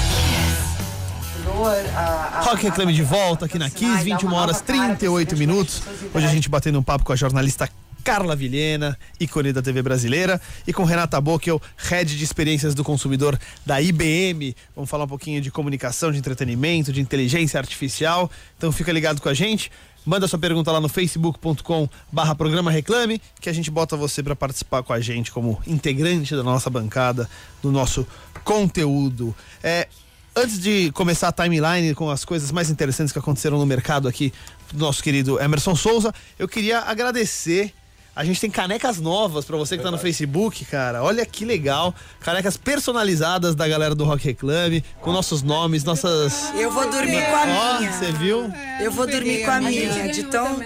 Rock 2.44 2.64
Reclame 2.64 2.94
de 2.94 3.04
volta 3.04 3.46
aqui 3.46 3.60
na 3.60 3.70
Kiss, 3.70 4.04
21 4.04 4.34
horas 4.34 4.62
38 4.62 5.36
minutos. 5.38 5.82
Hoje 6.14 6.26
a 6.26 6.30
gente 6.30 6.50
batendo 6.50 6.80
um 6.80 6.84
papo 6.84 7.04
com 7.04 7.14
a 7.14 7.16
jornalista 7.16 7.70
Carla 8.10 8.36
Vilhena, 8.36 8.98
ícone 9.20 9.54
da 9.54 9.62
TV 9.62 9.84
brasileira, 9.84 10.42
e 10.66 10.74
com 10.74 10.84
Renata 10.84 11.22
Bockel, 11.22 11.62
head 11.78 12.18
de 12.18 12.24
experiências 12.24 12.74
do 12.74 12.84
consumidor 12.84 13.40
da 13.64 13.80
IBM. 13.80 14.56
Vamos 14.76 14.90
falar 14.90 15.04
um 15.04 15.08
pouquinho 15.08 15.40
de 15.40 15.52
comunicação, 15.52 16.12
de 16.12 16.18
entretenimento, 16.18 16.92
de 16.92 17.02
inteligência 17.02 17.60
artificial. 17.60 18.28
Então 18.58 18.72
fica 18.72 18.92
ligado 18.92 19.22
com 19.22 19.30
a 19.30 19.34
gente. 19.36 19.72
Manda 20.04 20.28
sua 20.28 20.40
pergunta 20.40 20.72
lá 20.72 20.82
no 20.82 20.90
facebook.com 20.90 21.88
barra 22.12 22.34
programa 22.34 22.72
reclame, 22.72 23.22
que 23.40 23.48
a 23.48 23.54
gente 23.54 23.70
bota 23.70 23.96
você 23.96 24.24
para 24.24 24.36
participar 24.36 24.82
com 24.82 24.92
a 24.92 25.00
gente 25.00 25.32
como 25.32 25.62
integrante 25.68 26.36
da 26.36 26.42
nossa 26.42 26.68
bancada, 26.68 27.30
do 27.62 27.72
nosso 27.72 28.08
conteúdo. 28.44 29.36
É, 29.62 29.88
Antes 30.36 30.60
de 30.60 30.92
começar 30.94 31.28
a 31.28 31.32
timeline 31.32 31.94
com 31.94 32.10
as 32.10 32.24
coisas 32.24 32.52
mais 32.52 32.70
interessantes 32.70 33.12
que 33.12 33.20
aconteceram 33.20 33.58
no 33.58 33.66
mercado 33.66 34.08
aqui 34.08 34.32
do 34.72 34.80
nosso 34.80 35.04
querido 35.04 35.40
Emerson 35.40 35.76
Souza, 35.76 36.14
eu 36.38 36.48
queria 36.48 36.80
agradecer. 36.80 37.74
A 38.20 38.26
gente 38.26 38.42
tem 38.42 38.50
canecas 38.50 39.00
novas 39.00 39.46
pra 39.46 39.56
você 39.56 39.78
que 39.78 39.84
tá 39.84 39.90
no 39.90 39.98
Facebook, 39.98 40.66
cara. 40.66 41.02
Olha 41.02 41.26
que 41.26 41.46
legal. 41.46 41.96
Canecas 42.20 42.58
personalizadas 42.58 43.56
da 43.56 43.66
galera 43.66 43.96
do 43.96 44.04
Rock 44.04 44.26
Reclame, 44.26 44.84
com 45.00 45.14
nossos 45.14 45.42
nomes, 45.42 45.86
nossas. 45.86 46.52
Eu 46.54 46.70
vou 46.70 46.92
dormir 46.92 47.26
com 47.30 47.36
a 47.38 47.44
Ó, 47.44 47.80
minha. 47.80 47.94
você 47.94 48.12
viu? 48.12 48.52
Eu 48.82 48.92
vou 48.92 49.08
dormir 49.08 49.46
com 49.46 49.52
a 49.52 49.62
minha. 49.62 50.12
De 50.12 50.24
tão. 50.24 50.58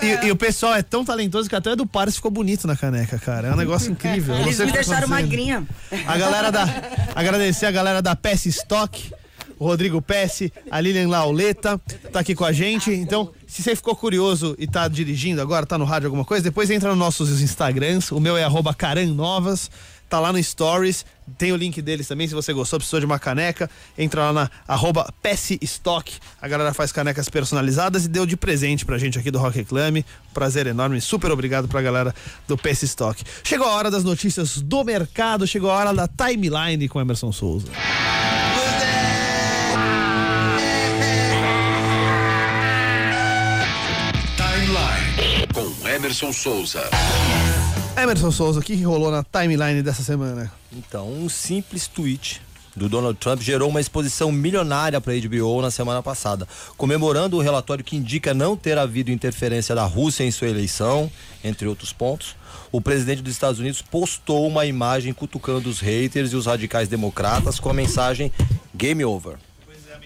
E, 0.00 0.28
e 0.28 0.30
o 0.30 0.34
pessoal 0.36 0.74
é 0.74 0.82
tão 0.82 1.04
talentoso 1.04 1.46
que 1.46 1.54
até 1.54 1.72
o 1.72 1.76
do 1.76 1.86
Paris 1.86 2.16
ficou 2.16 2.30
bonito 2.30 2.66
na 2.66 2.74
caneca, 2.74 3.18
cara. 3.18 3.48
É 3.48 3.52
um 3.52 3.56
negócio 3.56 3.92
incrível. 3.92 4.34
Eu 4.34 4.40
não 4.40 4.46
Eles 4.46 4.58
me 4.58 4.68
tá 4.68 4.72
deixaram 4.72 5.08
magrinha. 5.08 5.66
A 6.06 6.16
galera 6.16 6.50
da. 6.50 6.64
Agradecer 7.14 7.66
a 7.66 7.70
galera 7.70 8.00
da 8.00 8.16
PS 8.16 8.46
Stock, 8.46 9.12
o 9.58 9.66
Rodrigo 9.66 10.00
Pesce, 10.00 10.50
a 10.70 10.80
Lilian 10.80 11.10
Lauleta, 11.10 11.78
tá 12.10 12.20
aqui 12.20 12.34
com 12.34 12.46
a 12.46 12.52
gente. 12.52 12.90
Então, 12.90 13.30
se 13.52 13.62
você 13.62 13.76
ficou 13.76 13.94
curioso 13.94 14.56
e 14.58 14.66
tá 14.66 14.88
dirigindo 14.88 15.42
agora, 15.42 15.66
tá 15.66 15.76
no 15.76 15.84
rádio 15.84 16.06
alguma 16.06 16.24
coisa, 16.24 16.42
depois 16.42 16.70
entra 16.70 16.88
nos 16.88 16.98
nossos 16.98 17.42
Instagrams. 17.42 18.10
O 18.10 18.18
meu 18.18 18.34
é 18.34 18.46
carannovas. 18.74 19.70
Tá 20.08 20.18
lá 20.20 20.30
no 20.30 20.42
Stories, 20.42 21.06
tem 21.38 21.52
o 21.52 21.56
link 21.56 21.80
deles 21.80 22.06
também, 22.06 22.28
se 22.28 22.34
você 22.34 22.52
gostou, 22.52 22.78
precisou 22.78 23.00
de 23.00 23.06
uma 23.06 23.18
caneca, 23.18 23.70
entra 23.96 24.24
lá 24.24 24.32
na 24.34 24.50
arroba 24.68 25.08
Stock, 25.62 26.12
a 26.38 26.46
galera 26.46 26.74
faz 26.74 26.92
canecas 26.92 27.30
personalizadas 27.30 28.04
e 28.04 28.08
deu 28.08 28.26
de 28.26 28.36
presente 28.36 28.84
pra 28.84 28.98
gente 28.98 29.18
aqui 29.18 29.30
do 29.30 29.38
Rock 29.38 29.56
Reclame, 29.56 30.04
prazer 30.34 30.66
enorme, 30.66 31.00
super 31.00 31.30
obrigado 31.30 31.66
pra 31.66 31.80
galera 31.80 32.14
do 32.46 32.58
PS 32.58 32.82
Stock. 32.82 33.24
Chegou 33.42 33.66
a 33.66 33.70
hora 33.70 33.90
das 33.90 34.04
notícias 34.04 34.60
do 34.60 34.84
mercado, 34.84 35.46
chegou 35.46 35.70
a 35.70 35.76
hora 35.76 35.94
da 35.94 36.06
timeline 36.06 36.86
com 36.90 37.00
Emerson 37.00 37.32
Souza. 37.32 37.68
Emerson 46.02 46.32
Souza. 46.32 46.90
Emerson 47.96 48.32
Souza, 48.32 48.58
o 48.58 48.62
que 48.62 48.74
rolou 48.82 49.08
na 49.08 49.22
timeline 49.22 49.84
dessa 49.84 50.02
semana? 50.02 50.52
Então, 50.72 51.08
um 51.08 51.28
simples 51.28 51.86
tweet 51.86 52.42
do 52.74 52.88
Donald 52.88 53.16
Trump 53.20 53.40
gerou 53.40 53.68
uma 53.70 53.80
exposição 53.80 54.32
milionária 54.32 55.00
para 55.00 55.12
a 55.12 55.16
HBO 55.16 55.62
na 55.62 55.70
semana 55.70 56.02
passada, 56.02 56.48
comemorando 56.76 57.36
o 57.36 57.40
relatório 57.40 57.84
que 57.84 57.94
indica 57.94 58.34
não 58.34 58.56
ter 58.56 58.78
havido 58.78 59.12
interferência 59.12 59.76
da 59.76 59.84
Rússia 59.84 60.24
em 60.24 60.32
sua 60.32 60.48
eleição, 60.48 61.08
entre 61.44 61.68
outros 61.68 61.92
pontos. 61.92 62.34
O 62.72 62.80
presidente 62.80 63.22
dos 63.22 63.32
Estados 63.32 63.60
Unidos 63.60 63.80
postou 63.80 64.44
uma 64.48 64.66
imagem 64.66 65.12
cutucando 65.12 65.70
os 65.70 65.78
haters 65.78 66.32
e 66.32 66.36
os 66.36 66.46
radicais 66.46 66.88
democratas 66.88 67.60
com 67.60 67.70
a 67.70 67.74
mensagem 67.74 68.32
Game 68.74 69.04
Over. 69.04 69.36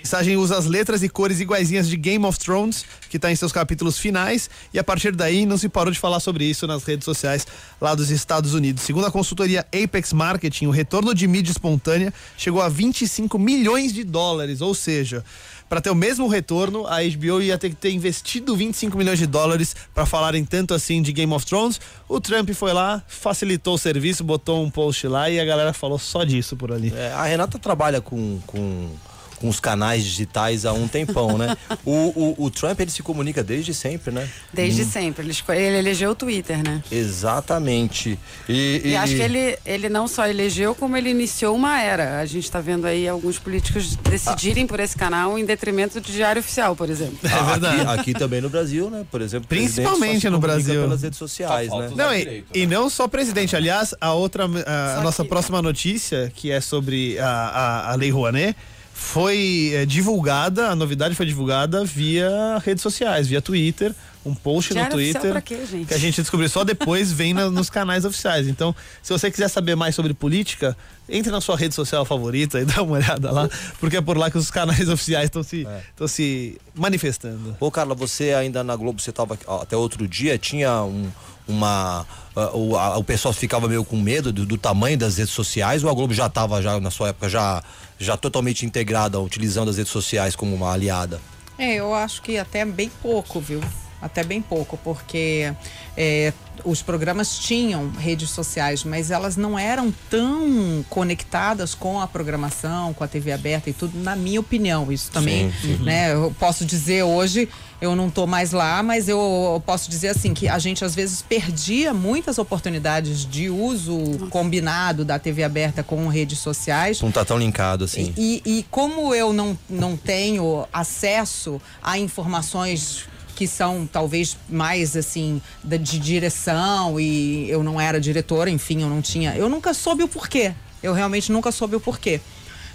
Mensagem 0.07 0.37
usa 0.37 0.57
as 0.57 0.67
letras 0.67 1.03
e 1.03 1.09
cores 1.09 1.41
iguaizinhas 1.41 1.89
de 1.89 1.97
Game 1.97 2.25
of 2.25 2.39
Thrones, 2.39 2.85
que 3.11 3.17
está 3.17 3.29
em 3.33 3.35
seus 3.35 3.51
capítulos 3.51 3.99
finais, 3.99 4.49
e 4.73 4.79
a 4.79 4.85
partir 4.85 5.11
daí 5.11 5.45
não 5.45 5.59
se 5.59 5.69
parou 5.69 5.93
de 5.93 5.99
falar 5.99 6.21
sobre 6.21 6.45
isso 6.45 6.65
nas 6.65 6.85
redes 6.85 7.05
sociais 7.05 7.45
lá 7.81 7.93
dos 7.93 8.09
Estados 8.09 8.55
Unidos. 8.55 8.85
Segundo 8.85 9.05
a 9.05 9.11
consultoria 9.11 9.67
Apex 9.75 10.13
Marketing, 10.13 10.67
o 10.67 10.71
retorno 10.71 11.13
de 11.13 11.27
mídia 11.27 11.51
espontânea 11.51 12.15
chegou 12.39 12.63
a 12.63 12.69
25 12.69 13.37
milhões 13.37 13.93
de 13.93 14.05
dólares, 14.05 14.61
ou 14.61 14.77
seja, 14.77 15.25
para 15.69 15.81
ter 15.81 15.91
o 15.91 15.95
mesmo 15.97 16.29
retorno, 16.29 16.87
a 16.87 16.99
HBO 17.03 17.43
ia 17.43 17.59
ter 17.59 17.71
que 17.71 17.75
ter 17.75 17.91
investido 17.91 18.55
25 18.55 18.97
milhões 18.97 19.19
de 19.19 19.27
dólares 19.27 19.75
para 19.93 20.07
falarem 20.07 20.45
tanto 20.45 20.73
assim 20.73 21.03
de 21.03 21.13
Game 21.13 21.33
of 21.33 21.45
Thrones. 21.45 21.81
O 22.09 22.21
Trump 22.21 22.49
foi 22.51 22.73
lá, 22.73 23.03
facilitou 23.09 23.75
o 23.75 23.79
serviço, 23.79 24.23
botou 24.23 24.65
um 24.65 24.71
post 24.71 25.09
lá 25.09 25.29
e 25.29 25.41
a 25.41 25.45
galera 25.45 25.73
falou 25.73 25.99
só 25.99 26.23
disso 26.23 26.57
por 26.57 26.71
ali. 26.71 26.93
É, 26.95 27.11
a 27.13 27.25
Renata 27.25 27.59
trabalha 27.59 28.01
com, 28.01 28.39
com, 28.47 28.89
com 29.37 29.49
os 29.49 29.61
canais 29.61 30.05
digitais 30.05 30.65
há 30.65 30.73
um 30.73 30.89
tempão, 30.89 31.37
né? 31.39 31.57
O, 31.85 32.35
o, 32.39 32.45
o 32.47 32.51
Trump, 32.51 32.81
ele 32.81 32.91
se 32.91 33.03
comunica 33.03 33.45
desde 33.45 33.73
sempre, 33.73 34.13
né? 34.13 34.29
Desde 34.53 34.85
sempre. 34.85 35.25
Ele, 35.25 35.35
ele 35.61 35.79
elegeu 35.79 36.11
o 36.11 36.15
Twitter, 36.15 36.63
né? 36.63 36.83
Exatamente. 36.91 38.19
E, 38.49 38.83
E, 38.85 38.97
acho 38.97 39.15
que 39.15 39.23
ele, 39.23 39.59
ele 39.65 39.89
não 39.89 40.09
só 40.09 40.27
elegeu, 40.27 40.75
como 40.75 40.97
ele 40.97 41.11
iniciou 41.11 41.55
uma 41.55 41.81
era. 41.81 42.21
A 42.21 42.27
gente 42.27 42.45
está 42.45 42.61
vendo 42.61 42.87
aí 42.87 43.07
alguns 43.07 43.39
políticos 43.39 43.95
decidirem 43.97 44.67
por 44.67 44.81
esse 44.81 44.97
canal 44.97 45.39
em 45.39 45.45
detrimento 45.45 46.01
do 46.01 46.11
Diário 46.11 46.41
Oficial, 46.41 46.75
por 46.75 46.91
exemplo. 46.91 47.19
Ah, 47.25 47.43
verdade. 47.43 47.81
Aqui, 47.83 48.01
aqui 48.01 48.13
também 48.15 48.41
no 48.41 48.49
Brasil, 48.49 48.91
né? 48.91 49.05
Por 49.11 49.21
exemplo, 49.21 49.47
Principalmente 49.49 50.29
no 50.29 50.39
Brasil. 50.39 50.83
pelas 50.83 51.03
redes 51.03 51.19
sociais, 51.19 51.69
Só 51.69 51.81
né? 51.81 51.91
Não, 51.95 52.15
e, 52.15 52.19
direito, 52.19 52.47
e 52.55 52.67
não 52.67 52.89
só 52.91 53.07
presidente. 53.07 53.55
Aliás, 53.55 53.95
a 54.01 54.13
outra, 54.13 54.45
a, 54.67 54.99
a 54.99 55.01
nossa 55.03 55.25
próxima 55.25 55.61
notícia, 55.63 56.33
que 56.35 56.51
é 56.51 56.61
sobre 56.61 57.19
a, 57.19 57.29
a, 57.29 57.93
a 57.93 57.95
Lei 57.95 58.11
Rouanet, 58.11 58.57
foi 58.99 59.73
é, 59.75 59.85
divulgada, 59.85 60.71
a 60.71 60.75
novidade 60.75 61.15
foi 61.15 61.27
divulgada 61.27 61.85
via 61.85 62.31
redes 62.65 62.83
sociais, 62.83 63.29
via 63.29 63.43
Twitter. 63.43 63.95
um 64.25 64.35
post 64.35 64.73
Diário 64.73 64.91
no 64.91 64.97
Twitter 64.97 65.31
pra 65.33 65.41
quê, 65.43 65.59
gente? 65.71 65.87
que 65.87 65.95
a 65.95 65.99
gente 65.99 66.21
descobriu 66.21 66.49
só 66.49 66.65
depois, 66.65 67.13
vem 67.13 67.35
na- 67.35 67.51
nos 67.51 67.69
canais 67.69 68.07
oficiais. 68.07 68.49
Então, 68.49 68.75
se 69.03 69.13
você 69.13 69.31
quiser 69.31 69.49
saber 69.49 69.77
mais 69.77 69.95
sobre 69.95 70.15
política, 70.15 70.75
entre 71.09 71.31
na 71.31 71.41
sua 71.43 71.57
rede 71.59 71.75
social 71.75 72.05
favorita 72.07 72.59
e 72.59 72.65
dá 72.67 72.83
uma 72.83 72.95
olhada 72.95 73.31
lá, 73.31 73.49
porque 73.79 73.99
é 73.99 74.01
por 74.01 74.17
lá 74.17 74.31
que 74.31 74.39
os 74.39 74.51
canais 74.51 74.89
oficiais 74.89 75.27
estão 75.27 75.43
se, 75.43 75.67
estão 75.91 76.09
se 76.09 76.57
manifestando. 76.75 77.55
Ô, 77.61 77.71
Carla, 77.71 77.95
você 77.95 78.33
ainda 78.33 78.65
na 78.65 78.75
Globo, 78.75 78.99
você 79.01 79.11
estava 79.11 79.39
até 79.61 79.77
outro 79.77 80.09
dia, 80.09 80.39
tinha 80.39 80.83
um, 80.83 81.09
uma. 81.49 82.07
o, 82.55 82.77
a- 82.77 82.97
o 82.99 83.05
pessoal 83.05 83.33
ficava 83.35 83.69
meio 83.69 83.85
com 83.85 83.97
medo 83.97 84.33
do, 84.33 84.45
do 84.47 84.57
tamanho 84.59 84.99
das 84.99 85.17
redes 85.19 85.33
sociais 85.33 85.83
ou 85.85 85.91
a 85.91 85.95
Globo 85.95 86.13
já 86.15 86.27
estava, 86.27 86.61
já, 86.63 86.79
na 86.81 86.91
sua 86.91 87.09
época, 87.09 87.29
já, 87.29 87.63
já 87.99 88.17
totalmente 88.17 88.65
integrada, 88.67 89.19
utilizando 89.21 89.71
as 89.71 89.77
redes 89.77 89.93
sociais 89.93 90.35
como 90.37 90.55
uma 90.55 90.73
aliada? 90.73 91.21
É, 91.59 91.75
eu 91.77 91.95
acho 91.95 92.21
que 92.23 92.37
até 92.39 92.65
bem 92.65 92.91
pouco, 93.03 93.41
viu? 93.41 93.61
Até 94.03 94.23
bem 94.23 94.43
pouco, 94.43 94.77
porque 94.85 95.55
é, 95.97 96.31
os 96.65 96.83
programas 96.83 97.39
tinham 97.39 97.91
redes 97.99 98.29
sociais, 98.29 98.85
mas 98.85 99.11
elas 99.11 99.39
não 99.39 99.59
eram 99.59 99.91
tão 100.11 100.85
conectadas 100.91 101.75
com 101.75 101.99
a 101.99 102.07
programação, 102.07 102.93
com 102.93 103.03
a 103.03 103.09
TV 103.09 103.33
aberta 103.33 103.71
e 103.71 103.73
tudo, 103.73 103.99
na 103.99 104.15
minha 104.15 104.39
opinião. 104.39 104.93
Isso 104.93 105.11
também, 105.11 105.51
né? 105.81 106.13
Eu 106.13 106.35
posso 106.39 106.67
dizer 106.67 107.05
hoje, 107.05 107.49
eu 107.81 107.95
não 107.95 108.09
tô 108.09 108.27
mais 108.27 108.53
lá, 108.53 108.83
mas 108.83 109.09
eu 109.09 109.63
posso 109.67 109.91
dizer 109.91 110.09
assim 110.09 110.33
que 110.33 110.49
a 110.49 110.59
gente 110.59 110.85
às 110.85 110.95
vezes 110.95 111.21
perdia 111.23 111.93
muitas 111.93 112.39
oportunidades 112.39 113.25
de 113.27 113.51
uso 113.51 113.99
combinado 114.31 115.05
da 115.05 115.19
TV 115.19 115.43
aberta 115.45 115.83
com 115.83 116.09
redes 116.09 116.39
sociais. 116.39 117.01
Não 117.03 117.11
tá 117.11 117.25
tão 117.25 117.39
linkado 117.39 117.85
assim. 117.85 118.13
E, 118.17 118.43
e 118.47 118.67
como 118.71 119.15
eu 119.15 119.33
não, 119.33 119.59
não 119.69 119.97
tenho 119.97 120.67
acesso 120.73 121.61
a 121.83 121.99
informações 121.99 123.05
que 123.35 123.47
são 123.47 123.87
talvez 123.91 124.37
mais 124.49 124.97
assim 124.97 125.43
da- 125.63 125.77
de 125.77 125.99
direção 125.99 126.99
e 126.99 127.49
eu 127.51 127.63
não 127.63 127.79
era 127.79 128.01
diretora, 128.01 128.49
enfim, 128.49 128.81
eu 128.81 128.89
não 128.89 129.03
tinha, 129.03 129.37
eu 129.37 129.49
nunca 129.49 129.75
soube 129.75 130.03
o 130.03 130.09
porquê. 130.09 130.55
Eu 130.83 130.93
realmente 130.95 131.31
nunca 131.33 131.51
soube 131.53 131.77
o 131.77 131.81
porquê. 131.81 132.21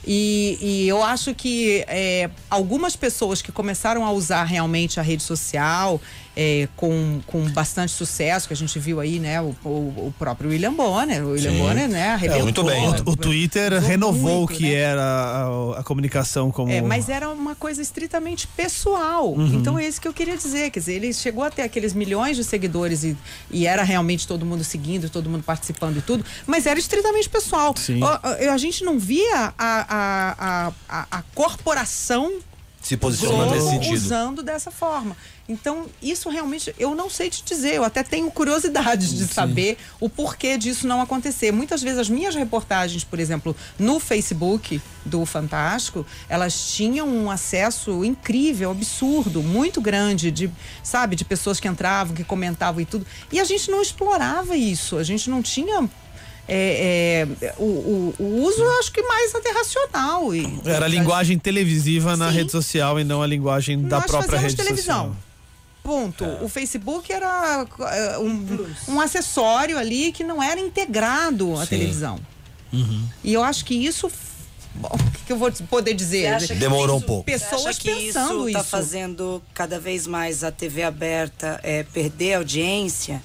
E, 0.05 0.57
e 0.61 0.87
eu 0.87 1.03
acho 1.03 1.33
que 1.35 1.85
é, 1.87 2.29
algumas 2.49 2.95
pessoas 2.95 3.41
que 3.41 3.51
começaram 3.51 4.05
a 4.05 4.11
usar 4.11 4.43
realmente 4.43 4.99
a 4.99 5.03
rede 5.03 5.23
social 5.23 6.01
é, 6.35 6.67
com, 6.75 7.19
com 7.27 7.43
bastante 7.51 7.91
sucesso, 7.91 8.47
que 8.47 8.53
a 8.53 8.57
gente 8.57 8.77
viu 8.79 8.99
aí, 8.99 9.19
né? 9.19 9.41
O, 9.41 9.55
o, 9.63 9.69
o 10.07 10.13
próprio 10.17 10.49
William 10.49 10.73
Bonner. 10.73 11.25
O 11.25 11.31
William 11.31 11.51
Sim. 11.51 11.57
Bonner, 11.57 11.89
né? 11.89 12.09
Arrebentou. 12.09 12.43
muito 12.43 12.63
bem? 12.63 12.87
O, 12.87 13.11
o 13.11 13.15
Twitter 13.15 13.81
renovou 13.81 14.39
muito, 14.39 14.53
o 14.53 14.55
que 14.55 14.63
né? 14.63 14.73
era 14.73 15.03
a, 15.03 15.79
a 15.79 15.83
comunicação 15.83 16.51
como. 16.51 16.71
É, 16.71 16.81
mas 16.81 17.09
era 17.09 17.29
uma 17.29 17.55
coisa 17.55 17.81
estritamente 17.81 18.47
pessoal. 18.47 19.33
Uhum. 19.33 19.55
Então 19.55 19.77
é 19.77 19.87
isso 19.87 19.99
que 19.99 20.07
eu 20.07 20.13
queria 20.13 20.37
dizer. 20.37 20.71
Quer 20.71 20.79
dizer, 20.79 20.93
ele 20.93 21.13
chegou 21.13 21.43
a 21.43 21.51
ter 21.51 21.63
aqueles 21.63 21.93
milhões 21.93 22.37
de 22.37 22.43
seguidores 22.43 23.03
e, 23.03 23.17
e 23.49 23.67
era 23.67 23.83
realmente 23.83 24.27
todo 24.27 24.45
mundo 24.45 24.63
seguindo, 24.63 25.09
todo 25.09 25.29
mundo 25.29 25.43
participando 25.43 25.97
e 25.97 26.01
tudo, 26.01 26.23
mas 26.47 26.65
era 26.65 26.79
estritamente 26.79 27.29
pessoal. 27.29 27.73
Sim. 27.77 28.01
Ó, 28.01 28.19
ó, 28.23 28.51
A, 28.51 28.57
gente 28.57 28.83
não 28.83 28.97
via 28.97 29.53
a, 29.57 29.85
a, 29.89 30.35
a, 30.39 30.71
a, 30.87 31.07
a 31.11 31.21
corporação 31.33 32.39
Se 32.81 32.97
posicionando 32.97 33.53
nesse 33.53 33.69
sentido. 33.69 33.93
usando 33.93 34.43
dessa 34.43 34.71
forma. 34.71 35.15
Então, 35.47 35.85
isso 36.01 36.29
realmente, 36.29 36.73
eu 36.79 36.95
não 36.95 37.09
sei 37.09 37.29
te 37.29 37.43
dizer, 37.43 37.75
eu 37.75 37.83
até 37.83 38.03
tenho 38.03 38.29
curiosidade 38.31 39.15
de 39.15 39.27
saber 39.27 39.77
o 39.99 40.09
porquê 40.09 40.57
disso 40.57 40.87
não 40.87 41.01
acontecer. 41.01 41.51
Muitas 41.51 41.83
vezes 41.83 41.99
as 41.99 42.09
minhas 42.09 42.33
reportagens, 42.33 43.03
por 43.03 43.19
exemplo, 43.19 43.55
no 43.77 43.99
Facebook 43.99 44.81
do 45.05 45.25
Fantástico, 45.25 46.05
elas 46.29 46.73
tinham 46.73 47.07
um 47.07 47.29
acesso 47.29 48.03
incrível, 48.03 48.71
absurdo, 48.71 49.43
muito 49.43 49.81
grande, 49.81 50.31
de, 50.31 50.49
sabe, 50.83 51.15
de 51.15 51.25
pessoas 51.25 51.59
que 51.59 51.67
entravam, 51.67 52.15
que 52.15 52.23
comentavam 52.23 52.81
e 52.81 52.85
tudo. 52.85 53.05
E 53.31 53.39
a 53.39 53.43
gente 53.43 53.69
não 53.69 53.81
explorava 53.81 54.55
isso, 54.55 54.97
a 54.97 55.03
gente 55.03 55.29
não 55.29 55.41
tinha. 55.41 55.89
É, 56.47 57.27
é, 57.41 57.53
o, 57.57 57.63
o- 57.63 58.15
o 58.19 58.41
uso, 58.43 58.61
eu 58.61 58.79
acho 58.79 58.91
que 58.91 59.01
mais 59.03 59.33
até 59.35 59.51
racional. 59.51 60.33
E, 60.35 60.45
Era 60.65 60.85
a 60.85 60.87
linguagem 60.89 61.37
televisiva 61.39 62.17
na 62.17 62.29
Sim. 62.29 62.37
rede 62.37 62.51
social 62.51 62.99
e 62.99 63.03
não 63.03 63.21
a 63.21 63.27
linguagem 63.27 63.81
da 63.81 63.97
Nós 63.97 64.05
própria 64.07 64.31
fazíamos 64.31 64.53
rede 64.53 64.55
televisão. 64.63 65.05
social. 65.07 65.15
Ponto. 65.83 66.25
O 66.43 66.47
Facebook 66.47 67.11
era 67.11 67.65
é, 67.79 68.17
um, 68.19 68.67
um 68.89 69.01
acessório 69.01 69.77
ali 69.79 70.11
que 70.11 70.23
não 70.23 70.41
era 70.41 70.59
integrado 70.59 71.55
à 71.57 71.63
Sim. 71.63 71.69
televisão. 71.69 72.19
Uhum. 72.71 73.03
E 73.23 73.33
eu 73.33 73.43
acho 73.43 73.65
que 73.65 73.73
isso. 73.73 74.09
Bom, 74.75 74.89
o 74.93 75.11
que, 75.11 75.25
que 75.25 75.33
eu 75.33 75.37
vou 75.37 75.51
poder 75.69 75.93
dizer? 75.93 76.21
Você 76.21 76.27
acha 76.45 76.53
que 76.53 76.59
Demorou 76.59 76.95
isso- 76.97 77.03
um 77.05 77.07
pouco. 77.07 77.29
você 77.29 77.39
Pessoas 77.39 77.65
acha 77.65 77.79
que 77.79 77.89
pensando 77.93 78.47
isso 78.47 78.53
tá 78.53 78.61
isso. 78.61 78.69
fazendo 78.69 79.41
cada 79.53 79.79
vez 79.79 80.05
mais 80.07 80.43
a 80.43 80.51
TV 80.51 80.83
aberta 80.83 81.59
é, 81.63 81.83
perder 81.83 82.35
audiência? 82.35 83.21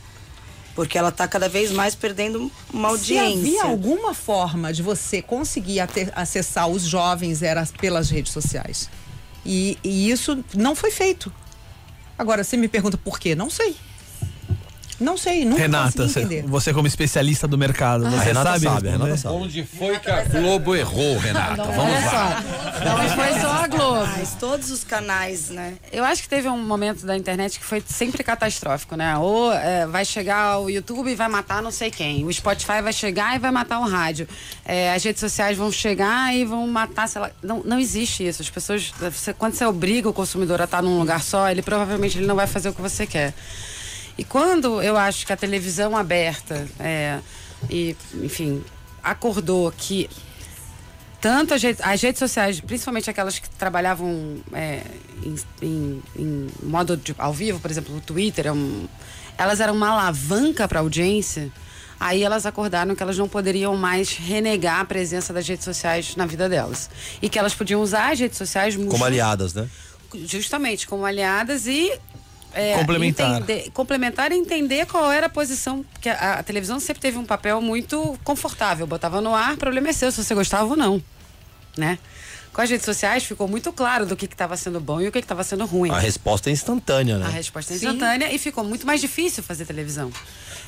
Porque 0.76 0.96
ela 0.96 1.10
tá 1.10 1.26
cada 1.26 1.48
vez 1.48 1.72
mais 1.72 1.94
perdendo 1.96 2.52
uma 2.72 2.90
Se 2.90 3.18
audiência. 3.18 3.40
havia 3.40 3.64
alguma 3.64 4.14
forma 4.14 4.72
de 4.72 4.82
você 4.82 5.20
conseguir 5.22 5.80
acessar 6.14 6.68
os 6.68 6.82
jovens 6.82 7.42
era 7.42 7.66
pelas 7.80 8.10
redes 8.10 8.30
sociais. 8.30 8.88
E, 9.44 9.78
e 9.82 10.10
isso 10.10 10.44
não 10.54 10.76
foi 10.76 10.90
feito. 10.90 11.32
Agora, 12.18 12.44
você 12.44 12.56
me 12.56 12.68
pergunta 12.68 12.98
por 12.98 13.18
quê? 13.18 13.34
Não 13.34 13.48
sei. 13.50 13.74
Não 14.98 15.16
sei, 15.16 15.44
nunca 15.44 15.60
Renata, 15.60 16.04
consegui 16.04 16.40
você, 16.40 16.42
você 16.42 16.72
como 16.72 16.86
especialista 16.86 17.46
do 17.46 17.58
mercado, 17.58 18.06
A 18.06 18.10
você 18.10 18.24
Renata 18.24 18.50
sabe? 18.52 18.64
sabe, 18.64 18.88
Renata 18.88 19.10
responder? 19.10 19.18
sabe. 19.18 19.34
Onde 19.44 19.64
foi 19.64 19.98
que 19.98 20.10
a 20.10 20.24
Globo 20.24 20.74
errou, 20.74 21.18
Renata? 21.18 21.64
Vamos 21.64 21.78
Olha 21.78 22.04
lá. 22.06 22.42
só, 22.42 22.84
não 22.84 23.08
foi 23.10 23.40
só 23.40 23.50
a 23.52 23.66
Globo. 23.68 24.06
Mas 24.16 24.34
todos 24.40 24.70
os 24.70 24.84
canais, 24.84 25.50
né? 25.50 25.74
Eu 25.92 26.02
acho 26.04 26.22
que 26.22 26.28
teve 26.28 26.48
um 26.48 26.56
momento 26.64 27.04
da 27.04 27.14
internet 27.16 27.58
que 27.58 27.64
foi 27.64 27.82
sempre 27.86 28.24
catastrófico, 28.24 28.96
né? 28.96 29.18
Ou 29.18 29.52
é, 29.52 29.86
vai 29.86 30.04
chegar 30.04 30.60
o 30.60 30.70
YouTube 30.70 31.10
e 31.10 31.14
vai 31.14 31.28
matar 31.28 31.62
não 31.62 31.70
sei 31.70 31.90
quem. 31.90 32.24
O 32.24 32.32
Spotify 32.32 32.80
vai 32.82 32.92
chegar 32.92 33.36
e 33.36 33.38
vai 33.38 33.50
matar 33.50 33.80
o 33.80 33.86
rádio. 33.86 34.26
É, 34.64 34.94
as 34.94 35.04
redes 35.04 35.20
sociais 35.20 35.58
vão 35.58 35.70
chegar 35.70 36.34
e 36.34 36.44
vão 36.44 36.66
matar, 36.66 37.06
sei 37.06 37.20
lá. 37.20 37.30
Não, 37.42 37.62
não 37.62 37.78
existe 37.78 38.26
isso. 38.26 38.40
As 38.40 38.48
pessoas. 38.48 38.92
você- 38.98 39.34
quando 39.34 39.52
você 39.54 39.64
obriga 39.66 40.08
o 40.08 40.12
consumidor 40.14 40.60
a 40.60 40.64
estar 40.64 40.80
num 40.82 40.98
lugar 40.98 41.22
só, 41.22 41.50
ele 41.50 41.60
provavelmente 41.60 42.16
ele 42.16 42.26
não 42.26 42.34
vai 42.36 42.46
fazer 42.46 42.70
o 42.70 42.72
que 42.72 42.80
você 42.80 43.06
quer. 43.06 43.34
E 44.18 44.24
quando 44.24 44.80
eu 44.82 44.96
acho 44.96 45.26
que 45.26 45.32
a 45.32 45.36
televisão 45.36 45.96
aberta, 45.96 46.66
é, 46.80 47.18
e, 47.70 47.96
enfim, 48.22 48.64
acordou 49.02 49.70
que 49.76 50.08
tanto 51.20 51.54
as 51.54 51.62
redes, 51.62 51.82
as 51.84 52.00
redes 52.00 52.18
sociais, 52.18 52.60
principalmente 52.60 53.10
aquelas 53.10 53.38
que 53.38 53.48
trabalhavam 53.50 54.36
é, 54.52 54.82
em, 55.22 55.36
em- 55.62 56.02
em 56.18 56.48
modo 56.62 56.96
de- 56.96 57.14
ao 57.18 57.32
vivo, 57.32 57.58
por 57.58 57.70
exemplo, 57.70 57.96
o 57.96 58.00
Twitter, 58.00 58.46
é 58.46 58.52
um- 58.52 58.86
elas 59.36 59.60
eram 59.60 59.74
uma 59.74 59.88
alavanca 59.90 60.66
para 60.68 60.78
a 60.78 60.82
audiência. 60.82 61.50
Aí 61.98 62.22
elas 62.22 62.44
acordaram 62.44 62.94
que 62.94 63.02
elas 63.02 63.16
não 63.16 63.26
poderiam 63.28 63.74
mais 63.76 64.12
renegar 64.12 64.80
a 64.80 64.84
presença 64.84 65.32
das 65.32 65.48
redes 65.48 65.64
sociais 65.64 66.14
na 66.14 66.26
vida 66.26 66.48
delas. 66.48 66.90
E 67.22 67.28
que 67.28 67.38
elas 67.38 67.54
podiam 67.54 67.80
usar 67.80 68.12
as 68.12 68.20
redes 68.20 68.36
sociais 68.38 68.76
Como 68.76 69.04
aliadas, 69.04 69.54
né? 69.54 69.68
justamente 70.24 70.86
como 70.86 71.04
aliadas 71.04 71.66
e 71.66 71.92
é, 72.56 72.78
Complementar. 72.78 73.36
entender- 73.42 73.70
complementar 73.72 74.32
e 74.32 74.36
entender 74.36 74.86
qual 74.86 75.10
era 75.12 75.26
a 75.26 75.28
posição 75.28 75.84
porque 75.92 76.08
a, 76.08 76.34
a 76.38 76.42
televisão 76.42 76.80
sempre 76.80 77.00
teve 77.02 77.18
um 77.18 77.24
papel 77.24 77.60
muito 77.60 78.18
confortável 78.24 78.86
botava 78.86 79.20
no 79.20 79.34
ar 79.34 79.56
problema 79.56 79.88
é 79.88 79.92
seu 79.92 80.10
se 80.10 80.24
você 80.24 80.34
gostava 80.34 80.64
ou 80.66 80.76
não 80.76 81.02
né 81.76 81.98
com 82.56 82.62
as 82.62 82.70
redes 82.70 82.86
sociais 82.86 83.22
ficou 83.22 83.46
muito 83.46 83.70
claro 83.70 84.06
do 84.06 84.16
que 84.16 84.24
estava 84.24 84.56
sendo 84.56 84.80
bom 84.80 84.98
e 84.98 85.06
o 85.06 85.12
que 85.12 85.18
estava 85.18 85.44
sendo 85.44 85.66
ruim 85.66 85.90
A 85.90 85.98
resposta 85.98 86.48
é 86.48 86.54
instantânea, 86.54 87.16
a 87.16 87.18
né? 87.18 87.28
resposta 87.28 87.74
é 87.74 87.76
instantânea 87.76 88.32
e 88.32 88.38
ficou 88.38 88.64
muito 88.64 88.86
mais 88.86 88.98
difícil 88.98 89.42
fazer 89.42 89.66
televisão 89.66 90.10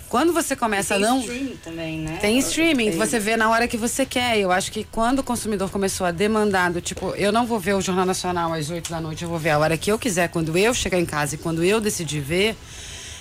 quando 0.06 0.30
você 0.30 0.54
começa 0.54 0.94
a 0.94 0.98
Tem 0.98 1.06
não 1.06 1.20
streaming 1.20 1.56
também, 1.64 1.98
né? 2.00 2.18
tem 2.20 2.38
streaming, 2.38 2.90
Tem. 2.90 2.98
você 2.98 3.18
vê 3.18 3.36
na 3.38 3.50
hora 3.50 3.68
que 3.68 3.76
você 3.76 4.06
quer. 4.06 4.38
Eu 4.38 4.50
acho 4.50 4.72
que 4.72 4.82
quando 4.84 5.18
o 5.18 5.22
consumidor 5.22 5.70
começou 5.70 6.06
a 6.06 6.10
demandar 6.10 6.70
do 6.72 6.80
tipo, 6.80 7.10
eu 7.14 7.30
não 7.30 7.46
vou 7.46 7.60
ver 7.60 7.74
o 7.74 7.80
Jornal 7.82 8.06
Nacional 8.06 8.54
às 8.54 8.70
8 8.70 8.90
da 8.90 9.02
noite, 9.02 9.22
eu 9.24 9.28
vou 9.28 9.38
ver 9.38 9.50
a 9.50 9.58
hora 9.58 9.76
que 9.76 9.92
eu 9.92 9.98
quiser, 9.98 10.28
quando 10.30 10.56
eu 10.56 10.72
chegar 10.72 10.98
em 10.98 11.04
casa 11.04 11.34
e 11.34 11.38
quando 11.38 11.62
eu 11.62 11.78
decidir 11.78 12.20
ver. 12.20 12.56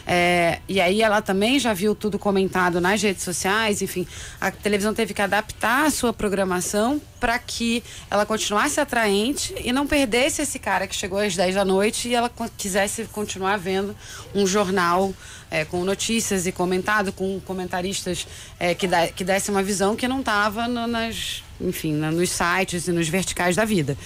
É, 0.09 0.59
e 0.69 0.79
aí 0.79 1.01
ela 1.01 1.21
também 1.21 1.59
já 1.59 1.73
viu 1.73 1.93
tudo 1.93 2.17
comentado 2.17 2.79
nas 2.79 3.01
redes 3.01 3.23
sociais, 3.23 3.81
enfim, 3.81 4.07
a 4.39 4.49
televisão 4.49 4.93
teve 4.93 5.13
que 5.13 5.21
adaptar 5.21 5.85
a 5.85 5.91
sua 5.91 6.13
programação 6.13 7.01
para 7.19 7.37
que 7.37 7.83
ela 8.09 8.25
continuasse 8.25 8.79
atraente 8.79 9.53
e 9.65 9.73
não 9.73 9.85
perdesse 9.85 10.41
esse 10.41 10.59
cara 10.59 10.87
que 10.87 10.95
chegou 10.95 11.19
às 11.19 11.35
10 11.35 11.55
da 11.55 11.65
noite 11.65 12.07
e 12.07 12.15
ela 12.15 12.31
quisesse 12.57 13.03
continuar 13.05 13.57
vendo 13.57 13.93
um 14.33 14.47
jornal 14.47 15.13
é, 15.51 15.65
com 15.65 15.83
notícias 15.83 16.47
e 16.47 16.53
comentado 16.53 17.11
com 17.11 17.41
comentaristas 17.41 18.25
é, 18.57 18.73
que, 18.73 18.87
dá, 18.87 19.07
que 19.09 19.25
desse 19.25 19.51
uma 19.51 19.61
visão 19.61 19.93
que 19.93 20.07
não 20.07 20.21
estava 20.21 20.69
nas, 20.69 21.43
enfim, 21.59 21.93
nos 21.93 22.29
sites 22.29 22.87
e 22.87 22.93
nos 22.93 23.09
verticais 23.09 23.57
da 23.57 23.65
vida. 23.65 23.97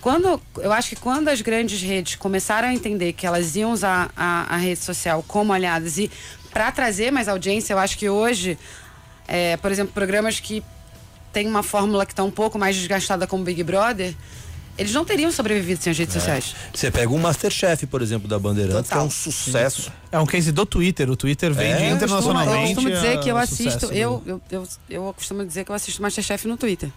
Quando, 0.00 0.40
eu 0.58 0.72
acho 0.72 0.90
que 0.90 0.96
quando 0.96 1.28
as 1.28 1.40
grandes 1.40 1.80
redes 1.82 2.14
começaram 2.16 2.68
a 2.68 2.74
entender 2.74 3.12
que 3.12 3.26
elas 3.26 3.56
iam 3.56 3.72
usar 3.72 4.10
a, 4.16 4.54
a 4.54 4.56
rede 4.56 4.80
social 4.80 5.24
como 5.26 5.52
aliadas 5.52 5.98
e 5.98 6.10
para 6.50 6.70
trazer 6.72 7.10
mais 7.10 7.28
audiência, 7.28 7.72
eu 7.74 7.78
acho 7.78 7.98
que 7.98 8.08
hoje, 8.08 8.58
é, 9.26 9.56
por 9.58 9.70
exemplo, 9.70 9.92
programas 9.92 10.40
que 10.40 10.62
têm 11.32 11.46
uma 11.46 11.62
fórmula 11.62 12.06
que 12.06 12.12
está 12.12 12.24
um 12.24 12.30
pouco 12.30 12.58
mais 12.58 12.74
desgastada 12.76 13.26
como 13.26 13.44
Big 13.44 13.62
Brother, 13.62 14.14
eles 14.78 14.92
não 14.92 15.04
teriam 15.04 15.30
sobrevivido 15.32 15.82
sem 15.82 15.90
as 15.90 15.98
redes 15.98 16.14
sociais. 16.14 16.54
Você 16.72 16.88
pega 16.90 17.10
o 17.12 17.18
Masterchef, 17.18 17.84
por 17.86 18.00
exemplo, 18.00 18.28
da 18.28 18.38
Bandeirantes, 18.38 18.90
que 18.90 18.96
é 18.96 19.00
um 19.00 19.10
sucesso. 19.10 19.92
É 20.12 20.18
um 20.20 20.24
case 20.26 20.52
do 20.52 20.64
Twitter. 20.64 21.10
O 21.10 21.16
Twitter 21.16 21.52
vende 21.52 21.82
É, 21.82 21.90
Eu 21.90 21.96
internacionalmente. 21.96 22.74
costumo 22.76 22.88
dizer 22.94 23.08
é 23.08 23.16
que 23.18 23.28
eu 23.28 23.34
um 23.34 23.38
assisto, 23.38 23.72
sucesso 23.86 23.92
eu, 23.92 24.22
eu, 24.24 24.40
eu, 24.50 24.68
eu 24.88 25.12
costumo 25.16 25.44
dizer 25.44 25.64
que 25.64 25.70
eu 25.72 25.74
assisto 25.74 26.00
Masterchef 26.00 26.46
no 26.46 26.56
Twitter, 26.56 26.90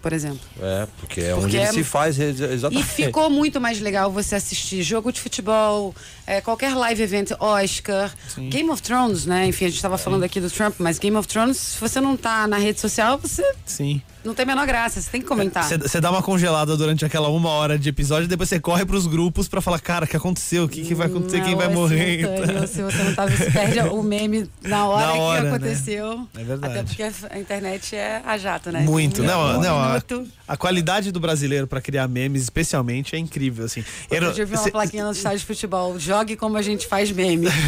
por 0.00 0.12
exemplo. 0.12 0.40
É, 0.60 0.86
porque 1.00 1.20
é 1.20 1.30
Porque 1.32 1.44
onde 1.46 1.56
ele 1.56 1.64
é- 1.66 1.72
se 1.72 1.84
faz 1.84 2.18
ex- 2.18 2.40
E 2.40 2.44
exatamente. 2.44 2.86
ficou 2.86 3.28
muito 3.30 3.60
mais 3.60 3.80
legal 3.80 4.10
você 4.10 4.34
assistir 4.34 4.82
jogo 4.82 5.12
de 5.12 5.20
futebol, 5.20 5.94
é, 6.26 6.40
qualquer 6.40 6.74
live 6.74 7.02
event, 7.02 7.30
Oscar, 7.38 8.12
Game 8.50 8.70
of 8.70 8.80
Thrones, 8.82 9.26
né? 9.26 9.46
Enfim, 9.46 9.64
a 9.66 9.68
gente 9.68 9.76
estava 9.76 9.98
falando 9.98 10.22
aqui 10.24 10.40
do 10.40 10.50
Trump, 10.50 10.76
mas 10.78 10.98
Game 10.98 11.16
of 11.16 11.26
Thrones, 11.28 11.56
se 11.56 11.80
você 11.80 12.00
não 12.00 12.16
tá 12.16 12.46
na 12.46 12.58
rede 12.58 12.80
social, 12.80 13.18
você 13.18 13.42
Sim. 13.66 14.00
Não 14.28 14.34
tem 14.34 14.44
a 14.44 14.46
menor 14.46 14.66
graça, 14.66 15.00
você 15.00 15.10
tem 15.10 15.20
que 15.20 15.26
comentar. 15.26 15.64
Você 15.64 16.00
dá 16.00 16.10
uma 16.10 16.22
congelada 16.22 16.76
durante 16.76 17.04
aquela 17.04 17.28
uma 17.28 17.48
hora 17.50 17.78
de 17.78 17.88
episódio 17.88 18.26
e 18.26 18.28
depois 18.28 18.48
você 18.48 18.60
corre 18.60 18.84
pros 18.84 19.06
grupos 19.06 19.48
pra 19.48 19.60
falar, 19.60 19.80
cara, 19.80 20.04
o 20.04 20.08
que 20.08 20.16
aconteceu? 20.16 20.64
O 20.64 20.68
que, 20.68 20.82
que 20.82 20.94
vai 20.94 21.06
acontecer? 21.06 21.40
Quem 21.40 21.52
Não, 21.52 21.58
vai 21.58 21.66
é 21.66 21.74
morrer? 21.74 22.20
simultâneo, 22.24 22.68
Se 22.68 22.82
você 22.82 23.02
não 23.02 23.14
tava, 23.14 23.30
você 23.34 23.50
perde 23.50 23.80
o 23.80 24.02
meme 24.02 24.48
na 24.62 24.86
hora, 24.86 25.06
Na 25.06 25.12
hora, 25.14 25.38
que 25.40 25.44
né? 25.48 25.50
aconteceu. 25.56 26.28
É 26.36 26.44
verdade. 26.44 26.72
Até 26.78 26.82
porque 26.84 27.02
a 27.02 27.38
internet 27.38 27.96
é 27.96 28.22
a 28.24 28.36
jato, 28.38 28.70
né? 28.70 28.80
Muito, 28.80 29.22
Um 29.22 29.26
não, 29.26 29.60
não, 29.60 29.78
a, 29.78 30.02
a 30.46 30.56
qualidade 30.56 31.10
do 31.10 31.18
brasileiro 31.20 31.66
pra 31.66 31.80
criar 31.80 32.06
memes, 32.06 32.42
especialmente, 32.42 33.16
é 33.16 33.18
incrível, 33.18 33.64
assim. 33.64 33.82
Outro 34.10 34.32
dia 34.32 34.44
eu 34.44 34.46
vi 34.46 34.54
uma 34.54 34.62
cê- 34.62 34.70
plaquinha 34.70 35.04
no 35.04 35.12
estádio 35.12 35.38
de 35.38 35.44
futebol. 35.46 35.98
Jogue 35.98 36.36
como 36.36 36.56
a 36.56 36.62
gente 36.62 36.86
faz 36.86 37.10
meme. 37.10 37.46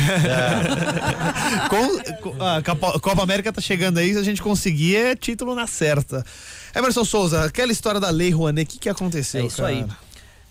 com, 1.69 2.31
com- 2.33 2.43
a 2.45 2.63
Copa, 2.63 3.01
Copa 3.01 3.23
América 3.23 3.53
tá 3.53 3.61
chegando 3.61 3.99
aí, 3.99 4.13
se 4.13 4.19
a 4.19 4.23
gente 4.23 4.43
conseguir 4.43 4.97
é 4.97 5.17
título 5.17 5.55
na 5.55 5.67
certa. 5.67 6.25
Emerson 6.75 7.05
Souza, 7.05 7.45
aquela 7.45 7.73
história 7.73 8.01
da 8.01 8.11
Lei 8.11 8.31
Rouanet, 8.31 8.69
o 8.69 8.73
que, 8.73 8.79
que 8.79 8.89
aconteceu? 8.89 9.43
É 9.43 9.47
isso 9.47 9.57
cara? 9.57 9.69
aí. 9.69 9.87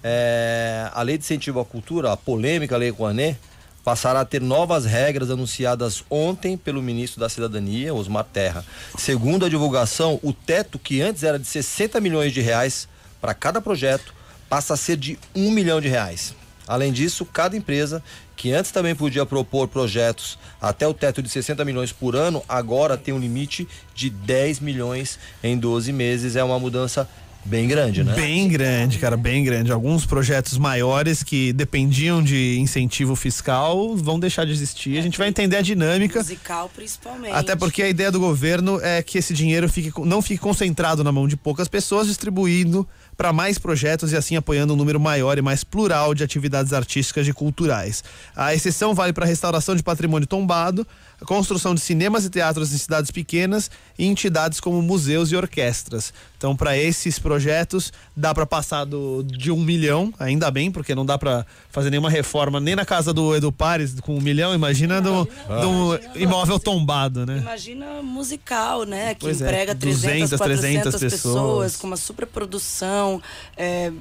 É, 0.03 0.89
a 0.93 1.01
lei 1.01 1.17
de 1.17 1.23
incentivo 1.23 1.59
à 1.59 1.65
cultura, 1.65 2.11
a 2.11 2.17
polêmica 2.17 2.75
lei 2.77 2.89
Rouanet, 2.89 3.37
passará 3.83 4.21
a 4.21 4.25
ter 4.25 4.41
novas 4.41 4.85
regras 4.85 5.31
anunciadas 5.31 6.03
ontem 6.09 6.57
pelo 6.57 6.81
ministro 6.81 7.19
da 7.19 7.29
Cidadania, 7.29 7.93
Osmar 7.93 8.25
Terra. 8.25 8.65
Segundo 8.97 9.45
a 9.45 9.49
divulgação, 9.49 10.19
o 10.21 10.33
teto 10.33 10.77
que 10.77 11.01
antes 11.01 11.23
era 11.23 11.39
de 11.39 11.47
60 11.47 11.99
milhões 11.99 12.33
de 12.33 12.41
reais 12.41 12.87
para 13.21 13.33
cada 13.33 13.61
projeto 13.61 14.13
passa 14.49 14.73
a 14.73 14.77
ser 14.77 14.97
de 14.97 15.17
1 15.35 15.51
milhão 15.51 15.79
de 15.79 15.87
reais. 15.87 16.33
Além 16.69 16.93
disso, 16.93 17.25
cada 17.25 17.57
empresa 17.57 18.03
que 18.35 18.53
antes 18.53 18.69
também 18.69 18.93
podia 18.93 19.25
propor 19.25 19.67
projetos 19.67 20.37
até 20.61 20.87
o 20.87 20.93
teto 20.93 21.19
de 21.19 21.27
60 21.27 21.65
milhões 21.65 21.91
por 21.91 22.15
ano, 22.15 22.43
agora 22.47 22.95
tem 22.95 23.11
um 23.11 23.17
limite 23.17 23.67
de 23.95 24.07
10 24.11 24.59
milhões 24.59 25.17
em 25.43 25.57
12 25.57 25.91
meses. 25.91 26.35
É 26.35 26.43
uma 26.43 26.59
mudança 26.59 27.09
bem 27.43 27.67
grande, 27.67 28.03
né? 28.03 28.13
Bem 28.13 28.47
grande, 28.47 28.99
cara, 28.99 29.17
bem 29.17 29.43
grande. 29.43 29.71
Alguns 29.71 30.05
projetos 30.05 30.59
maiores 30.59 31.23
que 31.23 31.51
dependiam 31.53 32.21
de 32.21 32.59
incentivo 32.59 33.15
fiscal 33.15 33.95
vão 33.95 34.19
deixar 34.19 34.45
de 34.45 34.51
existir. 34.51 34.99
A 34.99 35.01
gente 35.01 35.17
vai 35.17 35.27
entender 35.27 35.57
a 35.57 35.61
dinâmica. 35.61 36.19
Musical, 36.19 36.69
principalmente. 36.73 37.33
Até 37.33 37.55
porque 37.55 37.81
a 37.81 37.89
ideia 37.89 38.11
do 38.11 38.19
governo 38.19 38.79
é 38.81 39.01
que 39.01 39.17
esse 39.17 39.33
dinheiro 39.33 39.67
fique, 39.67 39.91
não 40.05 40.21
fique 40.21 40.39
concentrado 40.39 41.03
na 41.03 41.11
mão 41.11 41.27
de 41.27 41.35
poucas 41.35 41.67
pessoas, 41.67 42.07
distribuindo 42.07 42.87
para 43.19 43.33
mais 43.33 43.59
projetos 43.59 44.13
e 44.13 44.15
assim 44.15 44.37
apoiando 44.37 44.73
um 44.73 44.77
número 44.77 44.97
maior 44.97 45.37
e 45.37 45.41
mais 45.41 45.61
plural 45.61 46.13
de 46.13 46.23
atividades 46.23 46.71
artísticas 46.71 47.27
e 47.27 47.33
culturais. 47.33 48.01
A 48.33 48.55
exceção 48.55 48.95
vale 48.95 49.11
para 49.11 49.25
a 49.25 49.27
restauração 49.27 49.75
de 49.75 49.83
patrimônio 49.83 50.25
tombado, 50.25 50.87
a 51.21 51.25
construção 51.25 51.75
de 51.75 51.81
cinemas 51.81 52.25
e 52.25 52.29
teatros 52.29 52.73
em 52.73 52.77
cidades 52.77 53.11
pequenas 53.11 53.69
e 53.97 54.05
entidades 54.05 54.59
como 54.59 54.81
museus 54.81 55.31
e 55.31 55.35
orquestras. 55.35 56.13
Então, 56.37 56.55
para 56.55 56.77
esses 56.77 57.19
projetos, 57.19 57.91
dá 58.15 58.33
para 58.33 58.45
passar 58.45 58.85
do, 58.85 59.23
de 59.23 59.51
um 59.51 59.61
milhão, 59.61 60.13
ainda 60.17 60.49
bem, 60.49 60.71
porque 60.71 60.95
não 60.95 61.05
dá 61.05 61.17
para 61.17 61.45
fazer 61.69 61.89
nenhuma 61.89 62.09
reforma 62.09 62.59
nem 62.59 62.75
na 62.75 62.85
casa 62.85 63.13
do 63.13 63.35
Edu 63.35 63.51
Pares 63.51 63.99
com 63.99 64.15
um 64.15 64.21
milhão, 64.21 64.53
imagina 64.53 65.01
do, 65.01 65.25
do 65.25 65.99
imóvel 66.15 66.57
tombado, 66.57 67.25
né? 67.25 67.39
Imagina 67.39 68.01
musical, 68.01 68.83
né? 68.83 69.13
Que 69.15 69.21
Pois 69.21 69.41
é, 69.41 69.45
emprega 69.45 69.75
300, 69.75 70.29
200, 70.29 70.37
400 70.37 70.61
300 70.61 70.99
pessoas, 70.99 71.11
pessoas. 71.11 71.75
com 71.75 71.87
uma 71.87 71.97
superprodução. 71.97 73.21
É, 73.57 73.91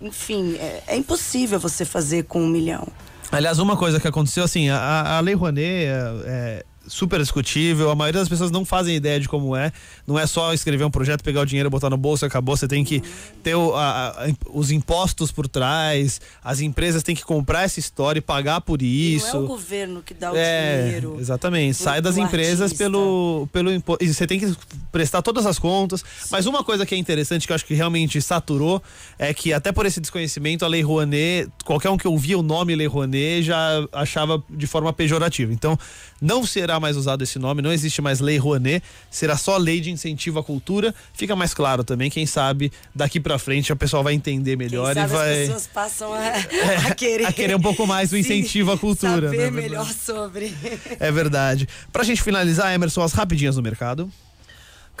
enfim, 0.00 0.54
é, 0.56 0.82
é 0.86 0.96
impossível 0.96 1.58
você 1.58 1.84
fazer 1.84 2.24
com 2.24 2.40
um 2.40 2.48
milhão. 2.48 2.86
Aliás, 3.32 3.58
uma 3.58 3.76
coisa 3.76 4.00
que 4.00 4.08
aconteceu, 4.08 4.42
assim, 4.42 4.68
a, 4.70 5.16
a 5.16 5.20
Lei 5.20 5.34
Rouanet 5.34 5.86
é, 5.86 5.92
é 6.26 6.64
super 6.86 7.20
discutível, 7.20 7.90
a 7.90 7.94
maioria 7.94 8.20
das 8.20 8.28
pessoas 8.28 8.50
não 8.50 8.64
fazem 8.64 8.96
ideia 8.96 9.20
de 9.20 9.28
como 9.28 9.54
é. 9.54 9.70
Não 10.06 10.18
é 10.18 10.26
só 10.26 10.52
escrever 10.52 10.84
um 10.84 10.90
projeto, 10.90 11.22
pegar 11.22 11.42
o 11.42 11.46
dinheiro, 11.46 11.70
botar 11.70 11.90
no 11.90 11.96
bolso 11.96 12.24
e 12.24 12.26
acabou. 12.26 12.56
Você 12.56 12.66
tem 12.66 12.82
que 12.84 13.02
ter 13.42 13.54
o- 13.54 13.74
a- 13.74 14.08
a- 14.08 14.28
os 14.52 14.70
impostos 14.70 15.30
por 15.30 15.46
trás, 15.46 16.20
as 16.42 16.60
empresas 16.60 17.02
têm 17.02 17.14
que 17.14 17.22
comprar 17.24 17.62
essa 17.64 17.78
história 17.78 18.18
e 18.18 18.22
pagar 18.22 18.60
por 18.60 18.82
isso. 18.82 19.34
não 19.34 19.42
é 19.42 19.44
o 19.44 19.46
governo 19.46 20.02
que 20.02 20.12
dá 20.14 20.32
o 20.32 20.36
É, 20.36 20.82
dinheiro. 20.84 21.16
exatamente. 21.20 21.76
Sai 21.76 22.00
das 22.00 22.16
empresas 22.16 22.62
artista. 22.72 22.84
pelo 22.84 23.48
pelo 23.52 23.72
impo- 23.72 23.98
e 24.00 24.12
você 24.12 24.26
tem 24.26 24.40
que 24.40 24.56
prestar 24.90 25.22
todas 25.22 25.46
as 25.46 25.58
contas. 25.58 26.02
Mas 26.30 26.46
uma 26.46 26.64
coisa 26.64 26.84
que 26.86 26.94
é 26.94 26.98
interessante 26.98 27.46
que 27.46 27.52
eu 27.52 27.54
acho 27.54 27.64
que 27.66 27.74
realmente 27.74 28.20
saturou 28.20 28.82
é 29.18 29.32
que 29.32 29.52
até 29.52 29.70
por 29.70 29.86
esse 29.86 30.00
desconhecimento 30.00 30.64
a 30.64 30.68
Lei 30.68 30.82
Rouanet, 30.82 31.48
qualquer 31.64 31.90
um 31.90 31.96
que 31.98 32.08
ouvia 32.08 32.38
o 32.38 32.42
nome 32.42 32.74
Lei 32.74 32.86
Rouanet 32.86 33.42
já 33.42 33.86
achava 33.92 34.42
de 34.50 34.66
forma 34.66 34.92
pejorativa. 34.92 35.52
Então, 35.52 35.78
não 36.20 36.44
será 36.44 36.79
mais 36.80 36.96
usado 36.96 37.22
esse 37.22 37.38
nome, 37.38 37.62
não 37.62 37.72
existe 37.72 38.00
mais 38.02 38.20
Lei 38.20 38.38
Rouanet, 38.38 38.82
será 39.10 39.36
só 39.36 39.56
Lei 39.56 39.80
de 39.80 39.90
Incentivo 39.90 40.38
à 40.38 40.44
Cultura. 40.44 40.94
Fica 41.12 41.36
mais 41.36 41.54
claro 41.54 41.84
também, 41.84 42.10
quem 42.10 42.26
sabe 42.26 42.72
daqui 42.94 43.20
pra 43.20 43.38
frente 43.38 43.72
o 43.72 43.76
pessoal 43.76 44.02
vai 44.02 44.14
entender 44.14 44.56
melhor 44.56 44.96
e 44.96 44.98
as 44.98 45.10
vai 45.10 45.34
pessoas 45.34 45.66
passam 45.66 46.12
a, 46.12 46.18
a 46.88 46.94
querer. 46.94 47.26
a 47.26 47.32
querer 47.32 47.54
um 47.54 47.60
pouco 47.60 47.86
mais 47.86 48.10
do 48.10 48.16
incentivo 48.18 48.72
à 48.72 48.78
cultura, 48.78 49.28
Saber 49.28 49.36
né, 49.36 49.50
melhor 49.50 49.88
sobre. 49.92 50.54
É 50.98 51.12
verdade. 51.12 51.68
Pra 51.92 52.02
gente 52.02 52.22
finalizar, 52.22 52.72
Emerson, 52.72 53.02
as 53.02 53.12
rapidinhas 53.12 53.56
no 53.56 53.62
mercado. 53.62 54.10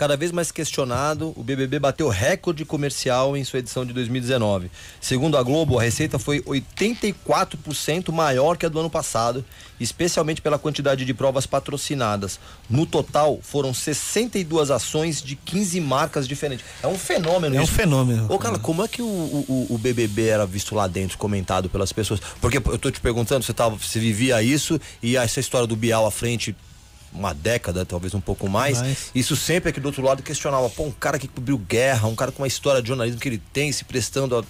Cada 0.00 0.16
vez 0.16 0.32
mais 0.32 0.50
questionado, 0.50 1.34
o 1.36 1.42
BBB 1.42 1.78
bateu 1.78 2.08
recorde 2.08 2.64
comercial 2.64 3.36
em 3.36 3.44
sua 3.44 3.58
edição 3.58 3.84
de 3.84 3.92
2019. 3.92 4.70
Segundo 4.98 5.36
a 5.36 5.42
Globo, 5.42 5.78
a 5.78 5.82
receita 5.82 6.18
foi 6.18 6.40
84% 6.40 8.10
maior 8.10 8.56
que 8.56 8.64
a 8.64 8.70
do 8.70 8.80
ano 8.80 8.88
passado, 8.88 9.44
especialmente 9.78 10.40
pela 10.40 10.58
quantidade 10.58 11.04
de 11.04 11.12
provas 11.12 11.44
patrocinadas. 11.44 12.40
No 12.66 12.86
total, 12.86 13.40
foram 13.42 13.74
62 13.74 14.70
ações 14.70 15.22
de 15.22 15.36
15 15.36 15.78
marcas 15.82 16.26
diferentes. 16.26 16.64
É 16.82 16.86
um 16.86 16.96
fenômeno 16.96 17.54
É 17.54 17.60
um 17.60 17.64
isso. 17.64 17.72
fenômeno. 17.74 18.24
Ô, 18.32 18.38
cara, 18.38 18.58
como 18.58 18.82
é 18.82 18.88
que 18.88 19.02
o, 19.02 19.04
o, 19.06 19.66
o 19.68 19.76
BBB 19.76 20.28
era 20.28 20.46
visto 20.46 20.74
lá 20.74 20.86
dentro, 20.86 21.18
comentado 21.18 21.68
pelas 21.68 21.92
pessoas? 21.92 22.20
Porque 22.40 22.56
eu 22.56 22.78
tô 22.78 22.90
te 22.90 23.02
perguntando, 23.02 23.44
você, 23.44 23.52
tava, 23.52 23.76
você 23.76 24.00
vivia 24.00 24.42
isso 24.42 24.80
e 25.02 25.18
essa 25.18 25.40
história 25.40 25.66
do 25.66 25.76
Bial 25.76 26.06
à 26.06 26.10
frente, 26.10 26.56
uma 27.12 27.34
década, 27.34 27.84
talvez 27.84 28.14
um 28.14 28.20
pouco 28.20 28.48
mais, 28.48 28.80
Mais. 28.80 29.10
isso 29.14 29.34
sempre 29.34 29.70
aqui 29.70 29.80
do 29.80 29.86
outro 29.86 30.02
lado 30.02 30.22
questionava, 30.22 30.68
pô, 30.70 30.84
um 30.84 30.92
cara 30.92 31.18
que 31.18 31.26
cobriu 31.26 31.58
guerra, 31.58 32.08
um 32.08 32.14
cara 32.14 32.30
com 32.30 32.42
uma 32.42 32.48
história 32.48 32.80
de 32.80 32.88
jornalismo 32.88 33.20
que 33.20 33.28
ele 33.28 33.42
tem, 33.52 33.72
se 33.72 33.84
prestando 33.84 34.38
a 34.38 34.44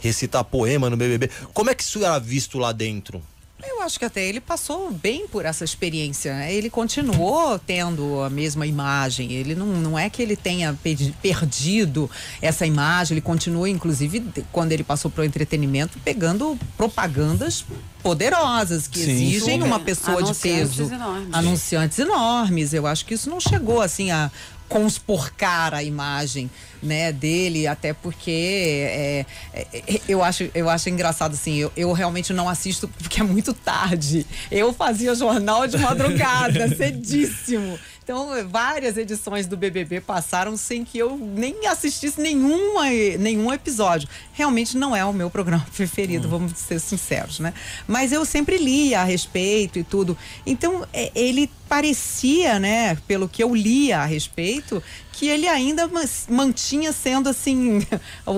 recitar 0.00 0.44
poema 0.44 0.88
no 0.88 0.96
BBB. 0.96 1.30
Como 1.52 1.70
é 1.70 1.74
que 1.74 1.82
isso 1.82 2.04
era 2.04 2.18
visto 2.18 2.58
lá 2.58 2.72
dentro? 2.72 3.22
Eu 3.66 3.82
acho 3.82 3.98
que 3.98 4.04
até 4.04 4.24
ele 4.24 4.40
passou 4.40 4.90
bem 4.92 5.26
por 5.26 5.44
essa 5.44 5.64
experiência. 5.64 6.32
né? 6.32 6.54
Ele 6.54 6.70
continuou 6.70 7.58
tendo 7.58 8.20
a 8.22 8.30
mesma 8.30 8.66
imagem. 8.66 9.32
Ele 9.32 9.54
não, 9.54 9.66
não 9.66 9.98
é 9.98 10.08
que 10.08 10.22
ele 10.22 10.36
tenha 10.36 10.72
pe- 10.80 11.12
perdido 11.20 12.08
essa 12.40 12.64
imagem. 12.64 13.14
Ele 13.14 13.20
continua, 13.20 13.68
inclusive, 13.68 14.24
quando 14.52 14.70
ele 14.72 14.84
passou 14.84 15.10
para 15.10 15.22
o 15.22 15.24
entretenimento, 15.24 15.98
pegando 16.04 16.56
propagandas 16.76 17.64
poderosas 18.02 18.86
que 18.86 19.00
Sim, 19.00 19.10
exigem 19.10 19.54
super. 19.56 19.66
uma 19.66 19.80
pessoa 19.80 20.18
de 20.18 20.24
Anunciantes 20.28 20.76
peso. 20.76 20.94
enormes. 20.94 21.28
Anunciantes 21.34 21.98
enormes. 21.98 22.72
Eu 22.72 22.86
acho 22.86 23.04
que 23.04 23.14
isso 23.14 23.28
não 23.28 23.40
chegou 23.40 23.80
assim 23.82 24.10
a 24.12 24.30
conspurcar 24.68 25.74
a 25.74 25.82
imagem 25.82 26.48
né 26.82 27.12
dele 27.12 27.66
até 27.66 27.92
porque 27.92 28.30
é, 28.30 29.26
é, 29.52 29.66
é, 29.74 30.00
eu 30.08 30.22
acho 30.22 30.48
eu 30.54 30.68
acho 30.68 30.88
engraçado 30.88 31.34
assim 31.34 31.56
eu, 31.56 31.72
eu 31.76 31.92
realmente 31.92 32.32
não 32.32 32.48
assisto 32.48 32.88
porque 32.88 33.20
é 33.20 33.24
muito 33.24 33.52
tarde. 33.52 34.26
Eu 34.50 34.72
fazia 34.72 35.14
jornal 35.14 35.66
de 35.66 35.78
madrugada 35.78 36.68
cedíssimo 36.74 37.78
então 38.08 38.48
várias 38.48 38.96
edições 38.96 39.46
do 39.46 39.54
BBB 39.54 40.00
passaram 40.00 40.56
sem 40.56 40.82
que 40.82 40.96
eu 40.96 41.14
nem 41.18 41.66
assistisse 41.66 42.18
nenhuma 42.18 42.84
nenhum 43.18 43.52
episódio. 43.52 44.08
Realmente 44.32 44.78
não 44.78 44.96
é 44.96 45.04
o 45.04 45.12
meu 45.12 45.28
programa 45.28 45.66
preferido 45.76 46.26
vamos 46.26 46.52
ser 46.58 46.80
sinceros 46.80 47.38
né? 47.38 47.52
Mas 47.86 48.10
eu 48.10 48.24
sempre 48.24 48.56
lia 48.56 49.02
a 49.02 49.04
respeito 49.04 49.78
e 49.78 49.84
tudo. 49.84 50.16
Então 50.46 50.86
é, 50.90 51.12
ele 51.14 51.50
parecia 51.68 52.58
né 52.58 52.96
pelo 53.06 53.28
que 53.28 53.42
eu 53.44 53.54
lia 53.54 53.98
a 53.98 54.06
respeito 54.06 54.82
que 55.12 55.28
ele 55.28 55.46
ainda 55.46 55.90
mantinha 56.30 56.92
sendo 56.94 57.28
assim 57.28 57.86
o, 58.24 58.30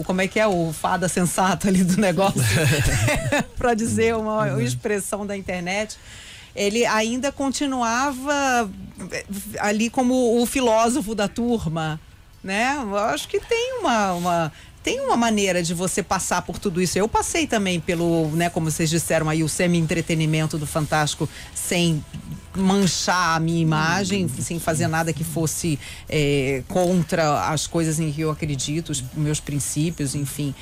o- 0.00 0.02
como 0.04 0.20
é 0.20 0.28
que 0.28 0.38
é 0.38 0.46
o 0.46 0.70
fada 0.70 1.08
sensata 1.08 1.68
ali 1.68 1.82
do 1.82 1.96
negócio 1.98 2.42
para 3.56 3.72
dizer 3.72 4.14
uma, 4.16 4.52
uma 4.52 4.62
expressão 4.62 5.24
da 5.26 5.34
internet 5.34 5.96
ele 6.54 6.84
ainda 6.86 7.32
continuava 7.32 8.70
eh, 9.10 9.24
ali 9.58 9.90
como 9.90 10.40
o 10.40 10.46
filósofo 10.46 11.14
da 11.14 11.28
turma 11.28 12.00
né 12.42 12.76
eu 12.80 12.96
acho 12.96 13.28
que 13.28 13.40
tem 13.40 13.78
uma, 13.80 14.12
uma 14.12 14.52
tem 14.84 15.00
uma 15.00 15.16
maneira 15.16 15.62
de 15.62 15.72
você 15.72 16.02
passar 16.02 16.42
por 16.42 16.58
tudo 16.58 16.80
isso. 16.80 16.98
Eu 16.98 17.08
passei 17.08 17.46
também 17.46 17.80
pelo, 17.80 18.28
né, 18.32 18.50
como 18.50 18.70
vocês 18.70 18.90
disseram 18.90 19.30
aí, 19.30 19.42
o 19.42 19.48
semi-entretenimento 19.48 20.58
do 20.58 20.66
Fantástico 20.66 21.26
sem 21.54 22.04
manchar 22.54 23.36
a 23.36 23.40
minha 23.40 23.60
imagem, 23.60 24.28
sem 24.28 24.60
fazer 24.60 24.86
nada 24.86 25.12
que 25.12 25.24
fosse 25.24 25.78
é, 26.08 26.62
contra 26.68 27.48
as 27.48 27.66
coisas 27.66 27.98
em 27.98 28.12
que 28.12 28.20
eu 28.20 28.30
acredito, 28.30 28.90
os 28.90 29.02
meus 29.14 29.40
princípios, 29.40 30.14
enfim. 30.14 30.54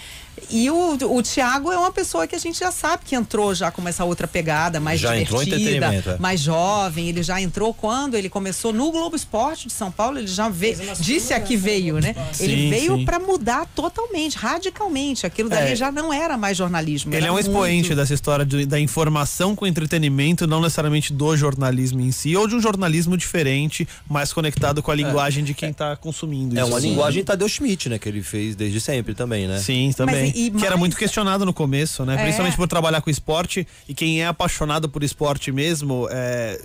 E 0.51 0.71
o, 0.71 0.97
o 1.17 1.23
Tiago 1.23 1.71
é 1.73 1.79
uma 1.79 1.93
pessoa 1.93 2.27
que 2.27 2.35
a 2.35 2.39
gente 2.39 2.59
já 2.59 2.71
sabe 2.71 3.05
que 3.05 3.15
entrou 3.15 3.55
já 3.55 3.71
com 3.71 3.87
essa 3.89 4.05
outra 4.05 4.27
pegada, 4.29 4.79
mais 4.81 5.01
Já 5.01 5.15
divertida, 5.17 5.95
é. 5.95 6.19
mais 6.19 6.41
jovem. 6.41 7.09
Ele 7.09 7.23
já 7.23 7.41
entrou 7.41 7.73
quando 7.75 8.15
ele 8.15 8.29
começou 8.29 8.73
no 8.73 8.91
Globo 8.91 9.17
Esporte 9.17 9.67
de 9.67 9.73
São 9.73 9.91
Paulo. 9.91 10.19
Ele 10.19 10.27
já 10.27 10.49
veio, 10.49 10.77
disse 11.01 11.33
aqui 11.35 11.57
veio, 11.57 11.99
né? 12.01 12.15
ele 12.41 12.57
Sim, 12.65 12.71
veio 12.71 12.97
sim. 12.99 13.05
para 13.05 13.19
mudar 13.19 13.67
totalmente, 13.75 14.37
radicalmente. 14.37 15.27
Aquilo 15.27 15.49
dali 15.49 15.73
É. 15.73 15.77
já 15.77 15.91
não 15.93 16.13
era 16.13 16.37
mais 16.37 16.57
jornalismo. 16.57 17.15
Ele 17.15 17.27
é 17.27 17.33
um 17.33 17.39
expoente 17.39 17.89
muito- 17.89 17.97
dessa 17.97 18.15
história 18.15 18.45
de- 18.45 18.67
da 18.67 18.79
informação 18.79 19.55
com 19.55 19.67
entretenimento, 19.67 20.47
não 20.47 20.61
necessariamente 20.61 21.13
do 21.13 21.37
jornalismo 21.37 22.01
em 22.01 22.13
si, 22.13 22.37
ou 22.37 22.47
de 22.47 22.55
um 22.55 22.61
jornalismo 22.61 23.17
diferente, 23.17 23.87
mais 24.09 24.33
conectado 24.33 24.83
com 24.83 24.91
a 24.91 24.95
linguagem 24.95 25.45
de 25.45 25.55
quem 25.55 25.71
está 25.71 25.97
consumindo 25.97 26.57
É 26.59 26.63
isso. 26.63 26.71
uma 26.71 26.81
Sim. 26.81 26.89
linguagem 26.91 27.25
Tadeu 27.25 27.49
Schmidt, 27.49 27.89
né? 27.89 27.99
Que 27.99 28.09
ele 28.09 28.23
fez 28.23 28.55
desde 28.57 28.81
sempre 28.81 29.15
também, 29.15 29.47
né? 29.47 29.59
Sim, 29.59 29.93
também. 29.97 30.27
Mas 30.32 30.32
e- 30.35 30.47
e 30.47 30.51
que 30.51 30.59
era 30.59 30.71
mais- 30.71 30.81
muito 30.81 30.97
questionado 30.97 31.45
no 31.47 31.53
começo, 31.53 32.05
né? 32.05 32.15
É. 32.15 32.23
Principalmente 32.23 32.57
por 32.57 32.67
trabalhar 32.69 33.01
com 33.01 33.11
esporte. 33.11 33.67
E 33.89 33.95
quem 33.95 34.23
é 34.23 34.27
apaixonado 34.27 34.89
por 34.89 35.03
esporte 35.03 35.51
mesmo, 35.53 36.09
é, 36.11 36.61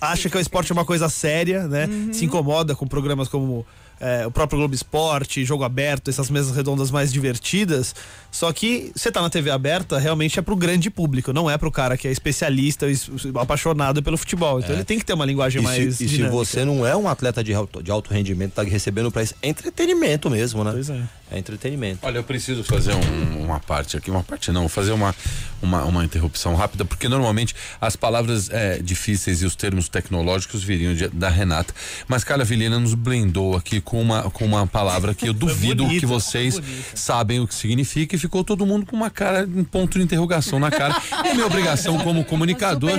acha 0.00 0.28
que 0.28 0.36
o 0.36 0.40
esporte 0.40 0.70
é 0.70 0.74
uma 0.74 0.84
coisa 0.84 1.08
séria, 1.08 1.66
né? 1.66 1.86
Uhum. 1.86 2.12
Se 2.12 2.24
incomoda 2.24 2.74
com 2.74 2.86
programas 2.86 3.28
como 3.28 3.66
é, 4.02 4.26
o 4.26 4.30
próprio 4.30 4.58
Globo 4.58 4.74
Esporte, 4.74 5.44
Jogo 5.44 5.62
Aberto, 5.62 6.08
essas 6.08 6.30
mesas 6.30 6.56
redondas 6.56 6.90
mais 6.90 7.12
divertidas. 7.12 7.94
Só 8.30 8.50
que 8.50 8.90
você 8.96 9.12
tá 9.12 9.20
na 9.20 9.28
TV 9.28 9.50
aberta, 9.50 9.98
realmente 9.98 10.38
é 10.38 10.42
pro 10.42 10.56
grande 10.56 10.88
público, 10.88 11.34
não 11.34 11.50
é 11.50 11.58
pro 11.58 11.70
cara 11.70 11.98
que 11.98 12.08
é 12.08 12.10
especialista, 12.10 12.88
es- 12.90 13.10
apaixonado 13.34 14.02
pelo 14.02 14.16
futebol. 14.16 14.58
Então 14.58 14.74
ele 14.74 14.84
tem 14.84 14.98
que 14.98 15.04
ter 15.04 15.12
uma 15.12 15.26
linguagem 15.26 15.58
É. 15.58 15.62
E, 15.62 15.66
mais. 15.66 15.96
se, 15.96 16.04
e 16.06 16.08
se 16.08 16.22
você 16.28 16.64
não 16.64 16.86
é 16.86 16.96
um 16.96 17.06
atleta 17.08 17.44
de 17.44 17.52
alto, 17.52 17.82
de 17.82 17.90
alto 17.90 18.10
rendimento, 18.14 18.52
tá 18.54 18.62
recebendo 18.62 19.10
pra 19.10 19.22
isso. 19.22 19.34
É 19.42 19.48
entretenimento 19.50 20.30
mesmo, 20.30 20.64
né? 20.64 20.70
Pois 20.72 20.88
é. 20.88 21.02
É 21.30 21.38
entretenimento. 21.38 22.00
Olha, 22.02 22.18
eu 22.18 22.24
preciso 22.24 22.64
fazer 22.64 22.92
um- 22.94 23.44
uma 23.44 23.60
parte 23.60 23.96
aqui, 23.96 24.10
uma 24.10 24.22
parte 24.22 24.50
não, 24.50 24.68
fazer 24.68 24.92
uma, 24.92 25.14
uma, 25.62 25.84
uma 25.84 26.04
interrupção 26.04 26.54
rápida, 26.54 26.84
porque 26.84 27.08
normalmente 27.08 27.54
as 27.80 27.94
palavras 27.96 28.50
é, 28.50 28.78
difíceis 28.82 29.40
e 29.42 29.46
os 29.46 29.54
termos 29.54 29.88
tecnológicos 29.88 30.62
viriam 30.64 30.94
de- 30.94 31.08
da 31.08 31.28
Renata. 31.28 31.72
Mas 32.08 32.24
Carla 32.24 32.44
Vilhena 32.44 32.78
nos 32.80 32.94
blendou 32.94 33.56
aqui 33.56 33.80
com 33.80 34.00
uma, 34.00 34.24
com 34.30 34.44
uma 34.44 34.66
palavra 34.66 35.14
que 35.14 35.28
eu 35.28 35.32
duvido 35.34 35.84
bonita, 35.84 36.00
que 36.00 36.06
vocês 36.06 36.60
sabem 36.94 37.38
o 37.40 37.46
que 37.46 37.54
significa 37.54 38.16
e 38.16 38.18
ficou 38.18 38.42
todo 38.42 38.66
mundo 38.66 38.84
com 38.86 38.96
uma 38.96 39.10
cara, 39.10 39.46
um 39.46 39.62
ponto 39.64 39.98
de 39.98 40.04
interrogação 40.04 40.58
na 40.58 40.70
cara. 40.70 41.00
E 41.24 41.28
a 41.30 41.34
minha 41.34 41.46
obrigação 41.46 41.98
como 41.98 42.24
comunicador 42.24 42.90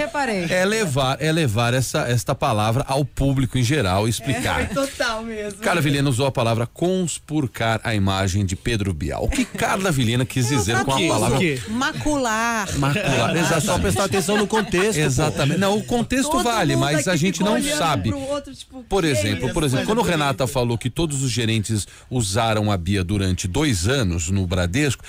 é 0.49 0.65
levar, 0.65 1.17
é 1.21 1.31
levar 1.31 1.73
essa, 1.73 2.07
esta 2.07 2.33
palavra 2.33 2.85
ao 2.87 3.03
público 3.03 3.57
em 3.57 3.63
geral 3.63 4.07
e 4.07 4.09
explicar. 4.09 4.69
Total 4.69 5.21
mesmo. 5.23 5.59
Carla 5.59 5.81
Vilhena 5.81 6.09
usou 6.09 6.25
a 6.27 6.31
palavra 6.31 6.65
conspurcar 6.65 7.81
a 7.83 7.93
imagem 7.93 8.20
de 8.27 8.55
Pedro 8.55 8.93
Bial. 8.93 9.25
O 9.25 9.29
que 9.29 9.43
Carla 9.45 9.91
Vilhena 9.91 10.25
quis 10.25 10.47
dizer 10.47 10.83
com 10.83 10.91
a 10.93 10.99
palavra 11.07 11.37
O 11.37 11.39
quê? 11.39 11.59
Macular. 11.69 12.67
macular? 12.77 13.35
É 13.35 13.59
só 13.59 13.77
prestar 13.79 14.05
atenção 14.05 14.37
no 14.37 14.47
contexto. 14.47 14.97
pô. 14.99 15.05
Exatamente. 15.05 15.59
Não, 15.59 15.77
o 15.77 15.83
contexto 15.83 16.41
vale, 16.43 16.75
mas 16.75 17.07
a 17.07 17.15
gente 17.15 17.41
não 17.41 17.61
sabe. 17.61 18.11
tipo, 18.55 18.83
Por 18.83 19.03
exemplo, 19.03 19.51
por 19.53 19.63
exemplo, 19.63 19.85
quando 19.85 19.99
o 19.99 20.03
Renata 20.03 20.47
falou 20.47 20.77
que 20.77 20.89
todos 20.89 21.23
os 21.23 21.31
gerentes 21.31 21.87
usaram 22.09 22.71
a 22.71 22.77
Bia 22.77 23.03
durante 23.03 23.47
dois 23.47 23.87
anos 23.87 24.29
no 24.29 24.45
Bradesco, 24.47 25.03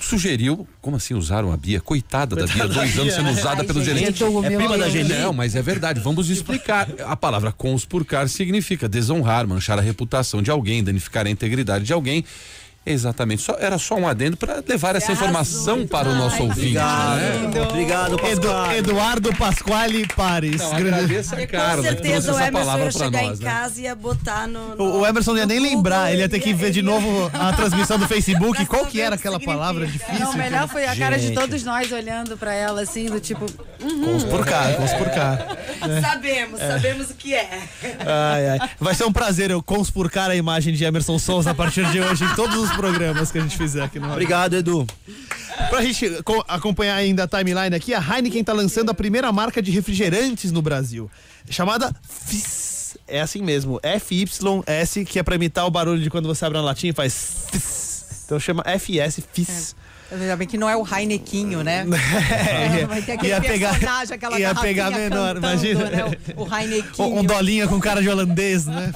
sugeriu, 0.00 0.66
como 0.80 0.96
assim 0.96 1.14
usaram 1.14 1.52
a 1.52 1.56
Bia? 1.56 1.80
Coitada 1.80 2.36
da 2.36 2.46
Bia, 2.46 2.68
dois 2.68 2.96
anos 2.98 3.14
sendo 3.14 3.30
usada 3.30 3.64
pelos 3.64 3.84
gerentes. 3.84 4.20
É 4.22 4.56
prima 4.56 4.78
da 4.78 4.88
Geli? 4.88 5.14
Não, 5.14 5.32
mas 5.32 5.56
é 5.56 5.62
verdade. 5.62 6.00
Vamos 6.00 6.30
explicar. 6.30 6.88
A 7.04 7.16
palavra 7.16 7.50
conspurcar 7.50 8.28
significa 8.28 8.88
desonrar, 8.88 9.46
manchar 9.46 9.78
a 9.78 9.82
reputação 9.82 10.40
de 10.40 10.50
alguém, 10.50 10.84
danificar 10.84 11.26
a 11.26 11.30
integridade 11.30 11.84
de 11.84 11.92
alguém. 11.92 12.24
Exatamente. 12.92 13.42
Só, 13.42 13.56
era 13.58 13.78
só 13.78 13.94
um 13.96 14.06
adendo 14.08 14.36
para 14.36 14.62
levar 14.66 14.96
essa 14.96 15.12
informação 15.12 15.86
para 15.86 16.08
o 16.08 16.14
nosso 16.14 16.42
ouvinte. 16.42 16.74
Né? 16.74 17.34
Obrigado. 17.68 17.68
Obrigado, 17.70 18.26
Edu-. 18.26 18.72
Eduardo 18.76 19.34
Pasquale 19.36 20.06
Pares. 20.08 20.60
Não, 20.60 20.70
Grande- 20.70 20.88
agradeça 20.94 21.36
a 21.36 21.38
Com 21.40 21.46
Carla 21.46 21.82
que 21.82 21.88
trouxe 21.88 22.02
certeza 22.02 22.32
o 22.32 22.34
essa 22.36 22.48
Emerson 22.48 22.58
palavra 22.66 22.84
ia 22.86 22.90
para 22.92 23.04
chegar 23.04 23.22
nós. 23.22 23.40
em 23.40 23.44
Né? 23.44 23.50
casa 23.50 23.80
e 23.80 23.82
ia 23.84 23.94
botar 23.94 24.46
no. 24.48 24.74
no- 24.76 24.84
O 24.84 25.00
o 25.00 25.06
Emerson 25.06 25.30
não 25.32 25.38
ia 25.38 25.46
nem 25.46 25.60
lembrar, 25.60 26.12
ele 26.12 26.22
ia 26.22 26.28
ter 26.28 26.40
que 26.40 26.52
ver 26.54 26.70
de 26.70 26.82
novo 26.82 27.30
a 27.32 27.52
transmissão 27.52 27.98
do 27.98 28.06
Facebook. 28.08 28.64
Qual 28.66 28.86
que 28.86 29.00
era 29.00 29.14
aquela 29.16 29.38
palavra 29.40 29.86
difícil? 29.86 30.18
Não, 30.20 30.32
o 30.32 30.36
melhor 30.36 30.68
foi 30.68 30.86
a 30.86 30.96
cara 30.96 31.18
de 31.18 31.32
todos 31.32 31.62
nós 31.64 31.90
olhando 31.92 32.36
pra 32.36 32.52
ela 32.54 32.82
assim, 32.82 33.06
do 33.06 33.20
tipo. 33.20 33.46
Conspurcar, 34.04 34.74
conspurcar. 34.74 35.56
Sabemos, 36.02 36.58
sabemos 36.60 37.10
o 37.10 37.14
que 37.14 37.32
é. 37.34 37.48
Ai, 38.04 38.48
ai. 38.60 38.70
Vai 38.80 38.94
ser 38.94 39.04
um 39.04 39.12
prazer 39.12 39.50
eu 39.50 39.62
conspurcar 39.62 40.30
a 40.30 40.34
imagem 40.36 40.74
de 40.74 40.84
Emerson 40.84 41.18
Souza 41.18 41.50
a 41.50 41.54
partir 41.54 41.84
de 41.90 42.00
hoje 42.00 42.24
em 42.24 42.34
todos 42.34 42.56
os 42.56 42.70
programas 42.78 43.30
que 43.32 43.38
a 43.38 43.40
gente 43.40 43.56
fizer 43.56 43.82
aqui 43.82 43.98
no 43.98 44.10
Obrigado, 44.10 44.54
Edu. 44.54 44.86
Pra 45.68 45.82
gente 45.82 46.22
co- 46.22 46.44
acompanhar 46.46 46.94
ainda 46.94 47.24
a 47.24 47.28
timeline 47.28 47.74
aqui, 47.74 47.92
a 47.92 47.98
Heineken 48.00 48.44
tá 48.44 48.52
lançando 48.52 48.90
a 48.90 48.94
primeira 48.94 49.30
marca 49.32 49.60
de 49.60 49.70
refrigerantes 49.72 50.52
no 50.52 50.62
Brasil, 50.62 51.10
chamada 51.50 51.92
Fizz. 52.08 52.96
É 53.06 53.20
assim 53.20 53.42
mesmo, 53.42 53.80
F-Y-S, 53.82 55.04
que 55.04 55.18
é 55.18 55.22
pra 55.22 55.34
imitar 55.34 55.66
o 55.66 55.70
barulho 55.70 56.00
de 56.02 56.08
quando 56.10 56.26
você 56.26 56.44
abre 56.44 56.58
uma 56.58 56.64
latinha 56.64 56.90
e 56.90 56.94
faz 56.94 57.46
Fizz. 57.50 58.22
Então 58.24 58.38
chama 58.38 58.62
FS, 58.78 59.20
Fizz. 59.32 59.74
Ainda 60.10 60.36
bem 60.36 60.48
que 60.48 60.56
não 60.56 60.68
é 60.68 60.76
o 60.76 60.86
Heinequinho, 60.86 61.62
né? 61.62 61.84
É, 62.78 62.86
vai 62.86 63.02
ter 63.02 63.12
aquele 63.12 63.32
ia 63.32 63.40
pegar, 63.40 63.78
aquela 64.10 64.38
ia 64.38 64.54
pegar 64.54 64.90
menor, 64.90 65.34
cantando, 65.34 65.46
imagina. 65.46 65.90
né? 65.90 66.04
O, 66.36 66.44
o 66.44 66.56
Heinequinho. 66.56 67.08
Um, 67.08 67.18
um 67.20 67.24
dolinha 67.24 67.66
com 67.66 67.78
cara 67.80 68.00
de 68.00 68.08
holandês, 68.08 68.66
né? 68.66 68.92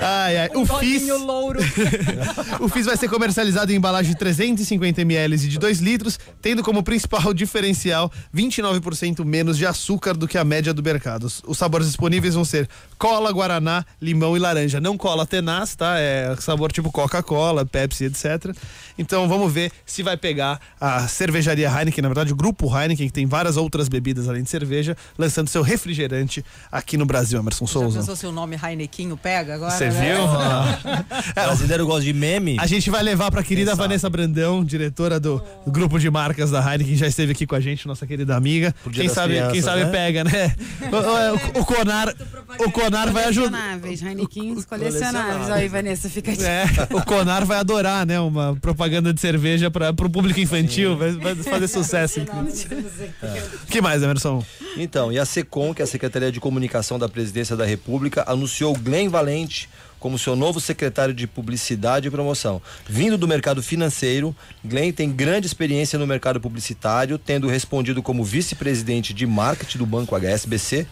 ai, 0.00 0.36
ai. 0.38 0.50
O 0.54 0.66
Fizz. 0.66 1.06
Dolinho 1.06 1.18
louro. 1.18 1.60
O 2.60 2.68
Fizz 2.68 2.86
vai 2.86 2.96
ser 2.96 3.08
comercializado 3.08 3.72
em 3.72 3.76
embalagem 3.76 4.12
de 4.12 4.18
350 4.18 5.00
ml 5.00 5.34
e 5.34 5.38
de 5.48 5.58
2 5.58 5.78
litros, 5.80 6.18
tendo 6.42 6.62
como 6.62 6.82
principal 6.82 7.32
diferencial 7.34 8.10
29% 8.34 9.24
menos 9.24 9.56
de 9.56 9.66
açúcar 9.66 10.14
do 10.14 10.28
que 10.28 10.36
a 10.36 10.44
média 10.44 10.74
do 10.74 10.82
mercado. 10.82 11.30
Os 11.46 11.58
sabores 11.58 11.86
disponíveis 11.86 12.34
vão 12.34 12.44
ser 12.44 12.68
cola, 13.00 13.32
guaraná, 13.32 13.82
limão 14.00 14.36
e 14.36 14.38
laranja. 14.38 14.78
Não 14.78 14.94
cola 14.98 15.24
tenaz, 15.26 15.74
tá? 15.74 15.98
É 15.98 16.36
sabor 16.38 16.70
tipo 16.70 16.92
Coca-Cola, 16.92 17.64
Pepsi, 17.64 18.04
etc. 18.04 18.54
Então 18.98 19.26
vamos 19.26 19.50
ver 19.50 19.72
se 19.86 20.02
vai 20.02 20.18
pegar 20.18 20.60
a 20.78 21.08
cervejaria 21.08 21.66
Heineken, 21.66 22.02
na 22.02 22.08
verdade 22.08 22.30
o 22.30 22.36
grupo 22.36 22.66
Heineken, 22.68 23.06
que 23.06 23.12
tem 23.12 23.24
várias 23.24 23.56
outras 23.56 23.88
bebidas 23.88 24.28
além 24.28 24.42
de 24.42 24.50
cerveja, 24.50 24.94
lançando 25.18 25.48
seu 25.48 25.62
refrigerante 25.62 26.44
aqui 26.70 26.98
no 26.98 27.06
Brasil, 27.06 27.38
Emerson 27.40 27.66
Já 27.66 27.72
Souza. 27.72 27.98
pensou 28.00 28.14
se 28.14 28.26
o 28.26 28.32
nome 28.32 28.58
Heinequinho 28.62 29.16
pega 29.16 29.54
agora? 29.54 29.70
Você 29.70 29.88
né? 29.88 30.14
viu? 30.14 30.22
O 30.22 31.32
brasileiro 31.34 31.86
gosta 31.86 32.02
de 32.02 32.12
meme. 32.12 32.58
A 32.60 32.66
gente 32.66 32.90
vai 32.90 33.02
levar 33.02 33.30
pra 33.30 33.42
querida 33.42 33.74
Vanessa 33.74 34.10
Brandão, 34.10 34.62
diretora 34.62 35.18
do, 35.18 35.42
do 35.64 35.72
grupo 35.72 35.98
de 35.98 36.10
marcas 36.10 36.50
da 36.50 36.60
Heineken, 36.60 36.96
já 36.96 37.06
esteve 37.06 37.32
aqui 37.32 37.46
com 37.46 37.54
a 37.54 37.60
gente, 37.60 37.88
nossa 37.88 38.06
querida 38.06 38.36
amiga. 38.36 38.74
Quem 38.92 39.08
sabe, 39.08 39.32
quem 39.36 39.48
Crianças, 39.48 39.64
sabe 39.64 39.84
né? 39.84 39.90
pega, 39.90 40.22
né? 40.24 40.54
O, 40.90 41.58
o- 41.58 41.62
o 41.62 41.64
Conar, 41.64 42.12
o 42.58 42.70
Conar 42.70 42.89
vai 42.90 43.24
ajudar. 43.24 43.50
Colecionáveis, 43.50 44.02
Heinequins 44.02 44.64
colecionáveis. 44.64 45.50
Aí, 45.50 45.68
Vanessa, 45.68 46.08
fica 46.08 46.32
aqui. 46.32 46.44
É, 46.44 46.64
o 46.94 47.04
Conar 47.04 47.44
vai 47.44 47.58
adorar, 47.58 48.06
né? 48.06 48.18
Uma 48.20 48.56
propaganda 48.56 49.12
de 49.12 49.20
cerveja 49.20 49.70
para 49.70 49.92
pro 49.92 50.10
público 50.10 50.40
infantil, 50.40 50.96
vai, 50.96 51.12
vai 51.12 51.34
fazer 51.36 51.68
sucesso. 51.68 52.20
O 52.20 53.66
que 53.66 53.80
mais, 53.80 54.02
Emerson? 54.02 54.44
Então, 54.76 55.12
e 55.12 55.18
a 55.18 55.24
SECOM, 55.24 55.74
que 55.74 55.82
é 55.82 55.84
a 55.84 55.88
Secretaria 55.88 56.30
de 56.30 56.40
Comunicação 56.40 56.98
da 56.98 57.08
Presidência 57.08 57.56
da 57.56 57.64
República, 57.64 58.24
anunciou 58.26 58.74
Glenn 58.74 59.08
Valente 59.08 59.68
como 60.00 60.18
seu 60.18 60.34
novo 60.34 60.58
secretário 60.60 61.12
de 61.12 61.26
Publicidade 61.26 62.08
e 62.08 62.10
Promoção. 62.10 62.60
Vindo 62.88 63.18
do 63.18 63.28
mercado 63.28 63.62
financeiro, 63.62 64.34
Glenn 64.64 64.92
tem 64.92 65.12
grande 65.12 65.46
experiência 65.46 65.98
no 65.98 66.06
mercado 66.06 66.40
publicitário, 66.40 67.18
tendo 67.18 67.46
respondido 67.46 68.02
como 68.02 68.24
vice-presidente 68.24 69.12
de 69.12 69.26
marketing 69.26 69.78
do 69.78 69.86
Banco 69.86 70.16
HSBC, 70.16 70.86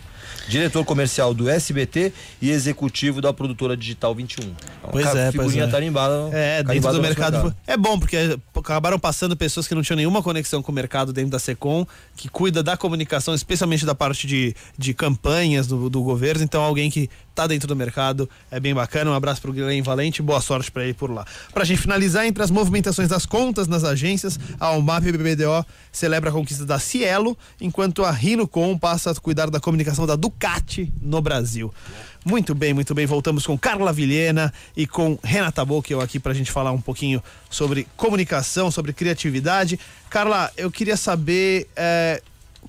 diretor 0.49 0.85
comercial 0.85 1.33
do 1.35 1.49
SBT 1.49 2.13
e 2.41 2.51
executivo 2.51 3.21
da 3.21 3.33
produtora 3.33 3.77
Digital 3.77 4.15
21. 4.15 4.45
Então, 4.45 4.55
Pois 4.91 5.07
é, 5.07 5.13
pois 5.13 5.33
figurinha 5.33 5.65
é. 5.65 5.67
tarimbada. 5.67 6.31
É, 6.33 6.63
dentro 6.63 6.81
do 6.81 6.87
nosso 6.87 7.03
mercado. 7.03 7.55
É 7.67 7.77
bom, 7.77 7.99
porque 7.99 8.39
acabaram 8.55 8.99
passando 8.99 9.37
pessoas 9.37 9.67
que 9.67 9.75
não 9.75 9.83
tinham 9.83 9.97
nenhuma 9.97 10.23
conexão 10.23 10.63
com 10.63 10.73
o 10.73 10.75
mercado 10.75 11.13
dentro 11.13 11.31
da 11.31 11.39
SECOM, 11.39 11.87
que 12.17 12.29
cuida 12.29 12.63
da 12.63 12.77
comunicação, 12.77 13.35
especialmente 13.35 13.85
da 13.85 13.95
parte 13.95 14.27
de, 14.27 14.55
de 14.77 14.95
campanhas 14.95 15.67
do, 15.67 15.89
do 15.91 16.03
governo. 16.03 16.43
Então, 16.43 16.63
alguém 16.63 16.91
que 16.91 17.09
tá 17.39 17.47
dentro 17.47 17.69
do 17.69 17.77
mercado 17.77 18.29
é 18.51 18.59
bem 18.59 18.75
bacana. 18.75 19.11
Um 19.11 19.15
abraço 19.15 19.41
pro 19.41 19.53
Guilherme 19.53 19.81
Valente, 19.81 20.21
boa 20.21 20.41
sorte 20.41 20.73
para 20.73 20.83
ele 20.83 20.95
por 20.95 21.11
lá. 21.11 21.25
Pra 21.55 21.65
gente 21.65 21.81
finalizar, 21.81 22.27
entre 22.27 22.43
as 22.43 22.51
movimentações 22.51 23.09
das 23.09 23.25
contas 23.25 23.69
nas 23.69 23.85
agências, 23.85 24.39
a 24.59 24.73
UMAP 24.73 25.05
BBDO 25.05 25.65
celebra 25.93 26.31
a 26.31 26.33
conquista 26.33 26.67
da 26.67 26.81
Cielo, 26.81 27.39
enquanto 27.61 28.05
a 28.05 28.11
Rinocom 28.11 28.77
passa 28.77 29.13
a 29.13 29.15
cuidar 29.15 29.51
da 29.51 29.61
comunicação 29.61 30.07
da 30.07 30.17
Ducati 30.19 30.93
no 31.01 31.21
Brasil. 31.23 31.73
Muito 32.25 32.55
bem, 32.55 32.75
muito 32.75 32.95
bem. 32.95 33.07
Voltamos 33.07 33.47
com 33.47 33.57
Carla 33.57 33.93
Vilhena 33.93 34.53
e 34.77 34.87
com 34.87 35.19
Renata 35.23 35.65
Bocchio 35.65 36.01
aqui 36.01 36.19
pra 36.19 36.35
gente 36.35 36.51
falar 36.51 36.73
um 36.73 36.81
pouquinho 36.81 37.23
sobre 37.49 37.87
comunicação, 37.97 38.71
sobre 38.71 38.93
criatividade. 38.93 39.79
Carla, 40.11 40.51
eu 40.57 40.71
queria 40.71 40.97
saber. 40.97 41.69
eh, 41.77 42.23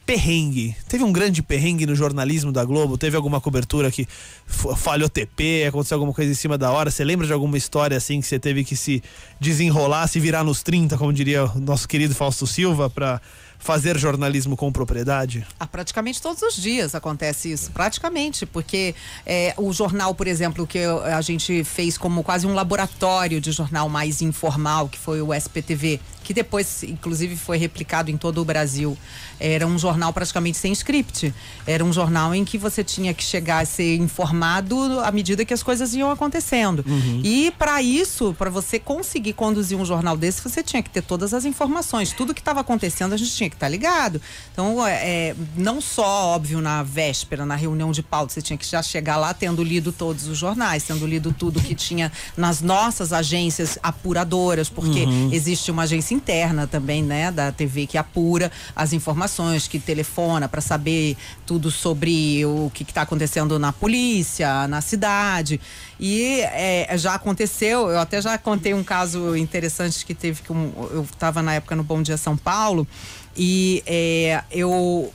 perrengue. 0.05 0.75
Teve 0.87 1.03
um 1.03 1.11
grande 1.11 1.41
perrengue 1.43 1.85
no 1.85 1.95
jornalismo 1.95 2.51
da 2.51 2.63
Globo? 2.63 2.97
Teve 2.97 3.15
alguma 3.15 3.39
cobertura 3.39 3.91
que 3.91 4.07
falhou 4.47 5.07
TP, 5.09 5.65
aconteceu 5.67 5.95
alguma 5.95 6.13
coisa 6.13 6.31
em 6.31 6.35
cima 6.35 6.57
da 6.57 6.71
hora? 6.71 6.89
Você 6.89 7.03
lembra 7.03 7.27
de 7.27 7.33
alguma 7.33 7.57
história 7.57 7.95
assim 7.95 8.19
que 8.21 8.27
você 8.27 8.39
teve 8.39 8.63
que 8.63 8.75
se 8.75 9.03
desenrolar, 9.39 10.07
se 10.07 10.19
virar 10.19 10.43
nos 10.43 10.63
30, 10.63 10.97
como 10.97 11.13
diria 11.13 11.45
o 11.45 11.59
nosso 11.59 11.87
querido 11.87 12.15
Fausto 12.15 12.47
Silva, 12.47 12.89
pra 12.89 13.21
fazer 13.59 13.97
jornalismo 13.97 14.55
com 14.55 14.71
propriedade? 14.71 15.45
Ah, 15.59 15.67
praticamente 15.67 16.21
todos 16.21 16.41
os 16.41 16.55
dias 16.55 16.95
acontece 16.95 17.51
isso, 17.51 17.69
praticamente, 17.71 18.45
porque 18.45 18.95
é, 19.25 19.53
o 19.57 19.71
jornal, 19.73 20.15
por 20.15 20.27
exemplo, 20.27 20.65
que 20.65 20.79
a 20.79 21.21
gente 21.21 21.63
fez 21.65 21.97
como 21.97 22.23
quase 22.23 22.47
um 22.47 22.53
laboratório 22.53 23.41
de 23.41 23.51
jornal 23.51 23.89
mais 23.89 24.21
informal, 24.21 24.87
que 24.87 24.97
foi 24.97 25.21
o 25.21 25.33
SPTV, 25.33 25.99
que 26.23 26.33
depois, 26.33 26.83
inclusive, 26.83 27.35
foi 27.35 27.57
replicado 27.57 28.09
em 28.11 28.17
todo 28.17 28.39
o 28.39 28.45
Brasil. 28.45 28.97
Era 29.39 29.65
um 29.65 29.79
jornal 29.79 30.13
praticamente 30.13 30.57
sem 30.57 30.71
script. 30.73 31.33
Era 31.65 31.83
um 31.83 31.91
jornal 31.91 32.35
em 32.35 32.45
que 32.45 32.55
você 32.55 32.83
tinha 32.83 33.13
que 33.15 33.23
chegar 33.23 33.63
a 33.63 33.65
ser 33.65 33.95
informado 33.95 34.99
à 34.99 35.11
medida 35.11 35.43
que 35.43 35.53
as 35.53 35.63
coisas 35.63 35.95
iam 35.95 36.11
acontecendo. 36.11 36.85
E 37.23 37.51
para 37.57 37.81
isso, 37.81 38.35
para 38.37 38.49
você 38.49 38.77
conseguir 38.77 39.33
conduzir 39.33 39.75
um 39.75 39.83
jornal 39.83 40.15
desse, 40.15 40.41
você 40.41 40.61
tinha 40.61 40.83
que 40.83 40.89
ter 40.91 41.01
todas 41.01 41.33
as 41.33 41.45
informações. 41.45 42.13
Tudo 42.13 42.33
que 42.33 42.41
estava 42.41 42.59
acontecendo, 42.59 43.13
a 43.13 43.17
gente 43.17 43.31
tinha 43.31 43.48
que 43.49 43.55
estar 43.55 43.67
ligado. 43.69 44.21
Então, 44.51 44.85
é, 44.85 45.35
não 45.55 45.79
só, 45.81 46.27
óbvio, 46.35 46.61
na 46.61 46.83
véspera, 46.83 47.45
na 47.45 47.55
reunião 47.55 47.91
de 47.91 48.03
pauta, 48.03 48.33
você 48.33 48.41
tinha 48.41 48.57
que 48.57 48.65
já 48.67 48.81
chegar 48.83 49.17
lá 49.17 49.33
tendo 49.33 49.63
lido 49.63 49.91
todos 49.91 50.27
os 50.27 50.37
jornais, 50.37 50.83
tendo 50.83 51.05
lido 51.07 51.33
tudo 51.33 51.59
que 51.61 51.73
tinha 51.75 52.11
nas 52.35 52.61
nossas 52.61 53.11
agências 53.13 53.77
apuradoras, 53.81 54.69
porque 54.69 55.05
existe 55.31 55.71
uma 55.71 55.83
agência 55.83 56.13
interna 56.13 56.67
também, 56.67 57.03
né, 57.03 57.31
da 57.31 57.51
TV 57.51 57.87
que 57.87 57.97
apura 57.97 58.51
as 58.75 58.93
informações, 58.93 59.67
que 59.67 59.79
telefona 59.79 60.47
para 60.49 60.61
saber 60.61 61.15
tudo 61.45 61.71
sobre 61.71 62.45
o 62.45 62.69
que 62.73 62.83
está 62.83 63.01
acontecendo 63.03 63.57
na 63.59 63.71
polícia, 63.71 64.67
na 64.67 64.81
cidade. 64.81 65.59
E 65.99 66.39
é, 66.41 66.87
já 66.97 67.15
aconteceu, 67.15 67.89
eu 67.89 67.99
até 67.99 68.21
já 68.21 68.37
contei 68.37 68.73
um 68.73 68.83
caso 68.83 69.35
interessante 69.35 70.05
que 70.05 70.13
teve 70.13 70.41
que 70.41 70.51
um- 70.51 70.71
eu 70.91 71.03
estava 71.03 71.41
na 71.41 71.53
época 71.55 71.75
no 71.75 71.83
Bom 71.83 72.01
Dia 72.01 72.15
São 72.17 72.37
Paulo 72.37 72.87
e 73.35 73.83
é, 73.85 74.43
eu 74.51 75.13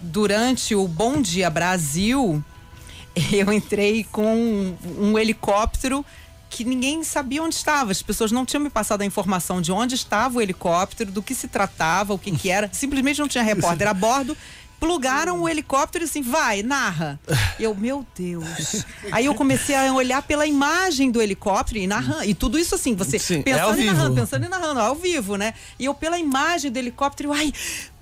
durante 0.00 0.74
o 0.74 0.86
Bom 0.86 1.20
Dia 1.22 1.48
Brasil 1.48 2.44
eu 3.32 3.52
entrei 3.52 4.04
com 4.04 4.76
um 4.98 5.18
helicóptero 5.18 6.04
que 6.54 6.64
ninguém 6.64 7.02
sabia 7.02 7.42
onde 7.42 7.56
estava. 7.56 7.90
As 7.90 8.00
pessoas 8.00 8.30
não 8.30 8.46
tinham 8.46 8.62
me 8.62 8.70
passado 8.70 9.02
a 9.02 9.04
informação 9.04 9.60
de 9.60 9.72
onde 9.72 9.96
estava 9.96 10.38
o 10.38 10.40
helicóptero, 10.40 11.10
do 11.10 11.20
que 11.20 11.34
se 11.34 11.48
tratava, 11.48 12.14
o 12.14 12.18
que, 12.18 12.30
que 12.30 12.48
era. 12.48 12.70
Simplesmente 12.72 13.18
não 13.18 13.26
tinha 13.26 13.42
repórter 13.42 13.88
a 13.90 13.94
bordo. 13.94 14.36
Plugaram 14.84 15.40
o 15.40 15.48
helicóptero 15.48 16.04
e 16.04 16.06
assim, 16.06 16.20
vai, 16.20 16.62
narra. 16.62 17.18
Eu, 17.58 17.74
meu 17.74 18.06
Deus. 18.14 18.84
Aí 19.10 19.24
eu 19.24 19.34
comecei 19.34 19.74
a 19.74 19.90
olhar 19.94 20.20
pela 20.22 20.46
imagem 20.46 21.10
do 21.10 21.22
helicóptero 21.22 21.78
e 21.78 21.86
narrando. 21.86 22.24
E 22.24 22.34
tudo 22.34 22.58
isso 22.58 22.74
assim, 22.74 22.94
você 22.94 23.18
Sim, 23.18 23.40
é 23.40 23.42
pensando 23.42 23.64
ao 23.64 23.78
e 23.78 23.84
narrando, 23.84 24.14
pensando 24.14 24.44
e 24.44 24.48
narrando, 24.48 24.80
ao 24.80 24.94
vivo, 24.94 25.36
né? 25.36 25.54
E 25.78 25.86
eu, 25.86 25.94
pela 25.94 26.18
imagem 26.18 26.70
do 26.70 26.78
helicóptero, 26.78 27.32
ai, 27.32 27.50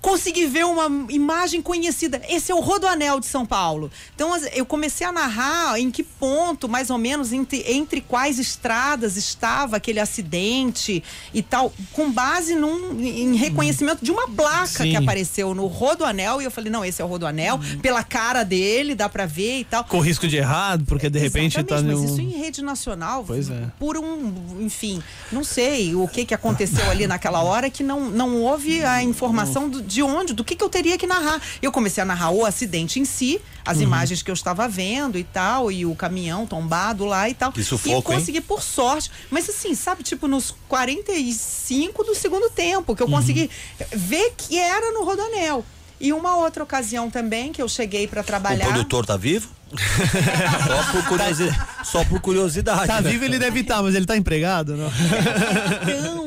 consegui 0.03 0.45
ver 0.47 0.65
uma 0.65 1.09
imagem 1.09 1.61
conhecida. 1.61 2.21
Esse 2.29 2.51
é 2.51 2.55
o 2.55 2.59
Rodoanel 2.59 3.21
de 3.21 3.25
São 3.25 3.45
Paulo. 3.45 3.89
Então, 4.13 4.35
eu 4.53 4.65
comecei 4.65 5.07
a 5.07 5.13
narrar 5.13 5.79
em 5.79 5.89
que 5.89 6.03
ponto, 6.03 6.67
mais 6.67 6.89
ou 6.89 6.97
menos, 6.97 7.31
entre, 7.31 7.63
entre 7.65 8.01
quais 8.01 8.37
estradas 8.37 9.15
estava 9.15 9.77
aquele 9.77 10.01
acidente 10.01 11.01
e 11.33 11.41
tal, 11.41 11.73
com 11.93 12.11
base 12.11 12.53
num, 12.53 12.99
em 12.99 13.35
reconhecimento 13.37 14.03
de 14.03 14.11
uma 14.11 14.27
placa 14.27 14.67
Sim. 14.83 14.91
que 14.91 14.95
apareceu 14.97 15.55
no 15.55 15.67
Rodoanel. 15.67 16.41
E 16.41 16.45
eu 16.45 16.51
falei, 16.51 16.69
não, 16.69 16.83
esse 16.83 17.01
é 17.01 17.05
o 17.05 17.07
Rodoanel, 17.07 17.57
pela 17.81 18.03
cara 18.03 18.43
dele, 18.43 18.95
dá 18.95 19.07
pra 19.07 19.25
ver 19.25 19.59
e 19.59 19.63
tal. 19.63 19.85
Com 19.85 19.99
risco 20.01 20.27
de 20.27 20.35
errado, 20.35 20.83
porque 20.85 21.09
de 21.09 21.17
repente 21.17 21.53
tá 21.63 21.75
Exatamente, 21.75 21.95
no. 21.95 22.01
mas 22.01 22.11
isso 22.11 22.19
em 22.21 22.29
rede 22.29 22.61
nacional, 22.61 23.23
Pois 23.25 23.49
é. 23.49 23.67
por 23.79 23.97
um, 23.97 24.57
enfim, 24.59 25.01
não 25.31 25.45
sei 25.45 25.95
o 25.95 26.05
que 26.09 26.25
que 26.25 26.33
aconteceu 26.33 26.89
ali 26.91 27.07
naquela 27.07 27.41
hora 27.41 27.69
que 27.69 27.83
não, 27.83 28.09
não 28.09 28.41
houve 28.41 28.83
a 28.83 29.01
informação 29.01 29.69
do- 29.69 29.92
de 29.93 30.01
onde, 30.03 30.33
do 30.33 30.43
que 30.43 30.55
que 30.55 30.63
eu 30.63 30.69
teria 30.69 30.97
que 30.97 31.05
narrar. 31.07 31.39
Eu 31.61 31.71
comecei 31.71 32.01
a 32.01 32.05
narrar 32.05 32.31
o 32.31 32.45
acidente 32.45 32.99
em 32.99 33.05
si, 33.05 33.39
as 33.65 33.77
Uhum. 33.77 33.83
imagens 33.83 34.21
que 34.23 34.29
eu 34.31 34.33
estava 34.33 34.67
vendo 34.67 35.17
e 35.17 35.23
tal, 35.23 35.71
e 35.71 35.85
o 35.85 35.95
caminhão 35.95 36.45
tombado 36.45 37.05
lá 37.05 37.29
e 37.29 37.33
tal. 37.33 37.51
Que 37.51 37.63
sufoco, 37.63 37.89
e 37.89 37.93
hein? 37.95 38.01
consegui 38.19 38.41
por 38.41 38.61
sorte, 38.61 39.11
mas 39.29 39.47
assim, 39.49 39.73
sabe, 39.75 40.03
tipo 40.03 40.27
nos 40.27 40.53
45 40.67 42.03
do 42.03 42.15
segundo 42.15 42.49
tempo, 42.49 42.95
que 42.95 43.03
eu 43.03 43.07
consegui 43.07 43.49
ver 43.91 44.33
que 44.37 44.57
era 44.57 44.91
no 44.91 45.03
Rodanel. 45.03 45.65
E 46.01 46.11
uma 46.11 46.35
outra 46.35 46.63
ocasião 46.63 47.09
também 47.09 47.53
que 47.53 47.61
eu 47.61 47.69
cheguei 47.69 48.07
para 48.07 48.21
O 48.21 48.23
trabalhar. 48.23 48.65
produtor 48.65 49.05
tá 49.05 49.15
vivo? 49.15 49.47
só, 49.73 50.91
por 50.91 51.05
curiosidade, 51.07 51.59
só 51.83 52.05
por 52.05 52.19
curiosidade. 52.21 52.87
Tá 52.87 53.01
né? 53.01 53.09
vivo, 53.09 53.25
ele 53.25 53.39
deve 53.39 53.61
estar, 53.61 53.81
mas 53.81 53.95
ele 53.95 54.05
tá 54.05 54.15
empregado, 54.17 54.75
não? 54.75 54.91
tão, 54.91 55.89
é 55.89 56.01
tão 56.03 56.22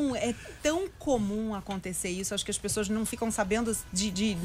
comum 1.07 1.55
acontecer 1.55 2.09
isso. 2.09 2.35
Acho 2.35 2.43
que 2.43 2.51
as 2.51 2.57
pessoas 2.57 2.89
não 2.89 3.05
ficam 3.05 3.31
sabendo 3.31 3.73
de, 3.93 4.11
de, 4.11 4.35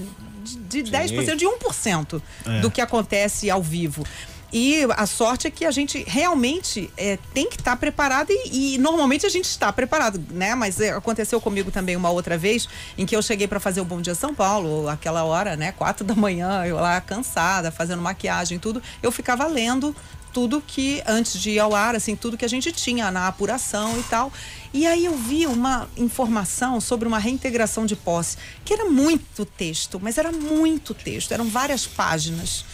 de, 0.45 0.83
de 0.83 0.93
10%, 0.93 1.35
de 1.35 1.45
1% 1.45 2.23
do 2.61 2.71
que 2.71 2.81
acontece 2.81 3.51
ao 3.51 3.61
vivo. 3.61 4.05
E 4.53 4.85
a 4.91 5.07
sorte 5.07 5.49
é 5.49 5.51
que 5.51 5.65
a 5.65 5.73
gente 5.73 6.05
realmente 6.07 6.89
é, 6.97 7.19
tem 7.35 7.49
que 7.49 7.57
estar 7.57 7.75
preparado 7.75 8.31
e, 8.31 8.75
e 8.75 8.79
normalmente 8.79 9.27
a 9.27 9.29
gente 9.29 9.47
está 9.47 9.73
preparado, 9.73 10.25
né? 10.31 10.55
Mas 10.55 10.79
é, 10.79 10.91
aconteceu 10.91 11.41
comigo 11.41 11.73
também 11.73 11.97
uma 11.97 12.11
outra 12.11 12.39
vez 12.39 12.69
em 12.97 13.05
que 13.05 13.17
eu 13.17 13.23
cheguei 13.23 13.49
para 13.49 13.59
fazer 13.59 13.81
o 13.81 13.85
Bom 13.85 14.01
Dia 14.01 14.15
São 14.15 14.33
Paulo, 14.33 14.89
aquela 14.89 15.25
hora, 15.25 15.57
né? 15.57 15.73
Quatro 15.73 16.05
da 16.05 16.15
manhã, 16.15 16.65
eu 16.65 16.77
lá 16.77 17.01
cansada, 17.01 17.73
fazendo 17.73 18.03
maquiagem 18.03 18.57
e 18.57 18.61
tudo. 18.61 18.81
Eu 19.03 19.11
ficava 19.11 19.47
lendo 19.47 19.97
tudo 20.33 20.63
que, 20.67 21.03
antes 21.07 21.41
de 21.41 21.51
ir 21.51 21.59
ao 21.59 21.75
ar, 21.75 21.95
assim, 21.95 22.17
tudo 22.17 22.37
que 22.37 22.45
a 22.45 22.49
gente 22.49 22.73
tinha 22.73 23.11
na 23.11 23.29
apuração 23.29 23.99
e 23.99 24.03
tal. 24.05 24.33
E 24.73 24.87
aí 24.87 25.05
eu 25.05 25.17
vi 25.17 25.47
uma 25.47 25.89
informação 25.97 26.81
sobre 26.81 27.07
uma 27.07 27.19
reintegração 27.19 27.85
de 27.85 27.95
posse, 27.95 28.37
que 28.65 28.73
era 28.73 28.87
muito 28.87 29.45
texto, 29.45 30.01
mas 30.01 30.17
era 30.19 30.33
muito 30.33 30.95
texto, 30.95 31.33
eram 31.33 31.45
várias 31.49 31.87
páginas. 31.87 32.65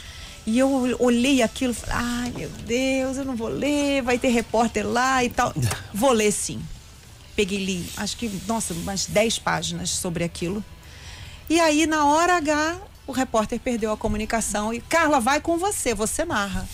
E 0.47 0.59
eu 0.59 0.97
olhei 0.99 1.43
aquilo 1.43 1.73
e 1.73 1.75
falei, 1.75 1.97
ai 1.97 2.33
meu 2.35 2.49
Deus, 2.49 3.19
eu 3.19 3.25
não 3.25 3.37
vou 3.37 3.49
ler, 3.49 4.03
vai 4.03 4.19
ter 4.19 4.29
repórter 4.29 4.87
lá 4.87 5.23
e 5.23 5.29
tal. 5.29 5.53
Vou 5.93 6.13
ler 6.13 6.33
sim. 6.33 6.63
Peguei 7.37 7.63
li, 7.63 7.87
acho 7.97 8.17
que, 8.17 8.31
nossa, 8.47 8.73
umas 8.73 9.07
10 9.07 9.39
páginas 9.41 9.91
sobre 9.91 10.25
aquilo. 10.25 10.65
E 11.51 11.61
aí, 11.61 11.87
na 11.87 12.07
hora 12.07 12.37
H, 12.37 12.79
o 13.07 13.13
repórter 13.13 13.61
perdeu 13.61 13.93
a 13.93 13.97
comunicação 13.97 14.73
e, 14.73 14.81
Carla, 14.81 15.21
vai 15.21 15.41
com 15.41 15.57
você, 15.57 15.95
você 15.95 16.25
narra. 16.25 16.69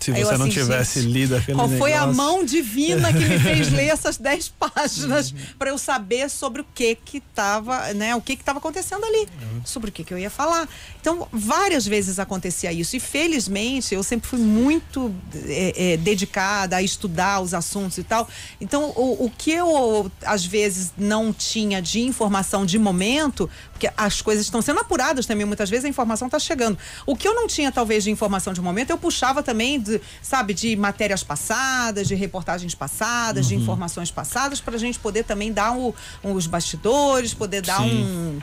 Se 0.00 0.12
você 0.12 0.36
não 0.36 0.46
assim, 0.46 0.50
tivesse 0.50 1.02
gente, 1.02 1.12
lido 1.12 1.36
aquele 1.36 1.56
Qual 1.56 1.68
foi 1.68 1.92
a 1.92 2.06
mão 2.06 2.44
divina 2.44 3.12
que 3.12 3.24
me 3.24 3.38
fez 3.38 3.70
ler 3.72 3.88
essas 3.88 4.16
10 4.16 4.48
páginas 4.50 5.34
para 5.58 5.70
eu 5.70 5.78
saber 5.78 6.30
sobre 6.30 6.62
o 6.62 6.66
que 6.74 6.94
que 6.94 7.18
estava, 7.18 7.92
né, 7.94 8.14
o 8.14 8.20
que 8.20 8.36
que 8.36 8.42
estava 8.42 8.58
acontecendo 8.58 9.04
ali, 9.04 9.28
sobre 9.64 9.90
o 9.90 9.92
que 9.92 10.04
que 10.04 10.14
eu 10.14 10.18
ia 10.18 10.30
falar. 10.30 10.68
Então, 11.00 11.26
várias 11.32 11.86
vezes 11.86 12.18
acontecia 12.18 12.72
isso 12.72 12.96
e 12.96 13.00
felizmente 13.00 13.94
eu 13.94 14.02
sempre 14.02 14.28
fui 14.28 14.38
muito 14.38 15.14
é, 15.46 15.92
é, 15.92 15.96
dedicada 15.96 16.76
a 16.76 16.82
estudar 16.82 17.40
os 17.40 17.54
assuntos 17.54 17.98
e 17.98 18.02
tal. 18.02 18.28
Então, 18.60 18.92
o, 18.96 19.26
o 19.26 19.30
que 19.30 19.52
eu 19.52 20.10
às 20.24 20.44
vezes 20.44 20.92
não 20.96 21.32
tinha 21.32 21.80
de 21.80 22.00
informação 22.00 22.64
de 22.64 22.78
momento, 22.78 23.48
porque 23.78 23.90
as 23.96 24.20
coisas 24.20 24.44
estão 24.44 24.60
sendo 24.60 24.80
apuradas 24.80 25.24
também, 25.24 25.46
muitas 25.46 25.70
vezes 25.70 25.84
a 25.84 25.88
informação 25.88 26.26
está 26.26 26.38
chegando. 26.40 26.76
O 27.06 27.14
que 27.14 27.28
eu 27.28 27.32
não 27.34 27.46
tinha 27.46 27.70
talvez 27.70 28.02
de 28.02 28.10
informação 28.10 28.52
de 28.52 28.60
momento, 28.60 28.90
eu 28.90 28.98
puxava 28.98 29.40
também, 29.40 29.78
de, 29.78 30.00
sabe, 30.20 30.52
de 30.52 30.74
matérias 30.74 31.22
passadas, 31.22 32.08
de 32.08 32.16
reportagens 32.16 32.74
passadas, 32.74 33.46
Uhum. 33.46 33.56
de 33.56 33.62
informações 33.62 34.10
passadas, 34.10 34.60
para 34.60 34.74
a 34.74 34.78
gente 34.78 34.98
poder 34.98 35.22
também 35.22 35.52
dar 35.52 35.76
o- 35.78 35.94
os 36.24 36.48
bastidores, 36.48 37.32
poder 37.32 37.62
dar 37.62 37.80
um, 37.80 38.40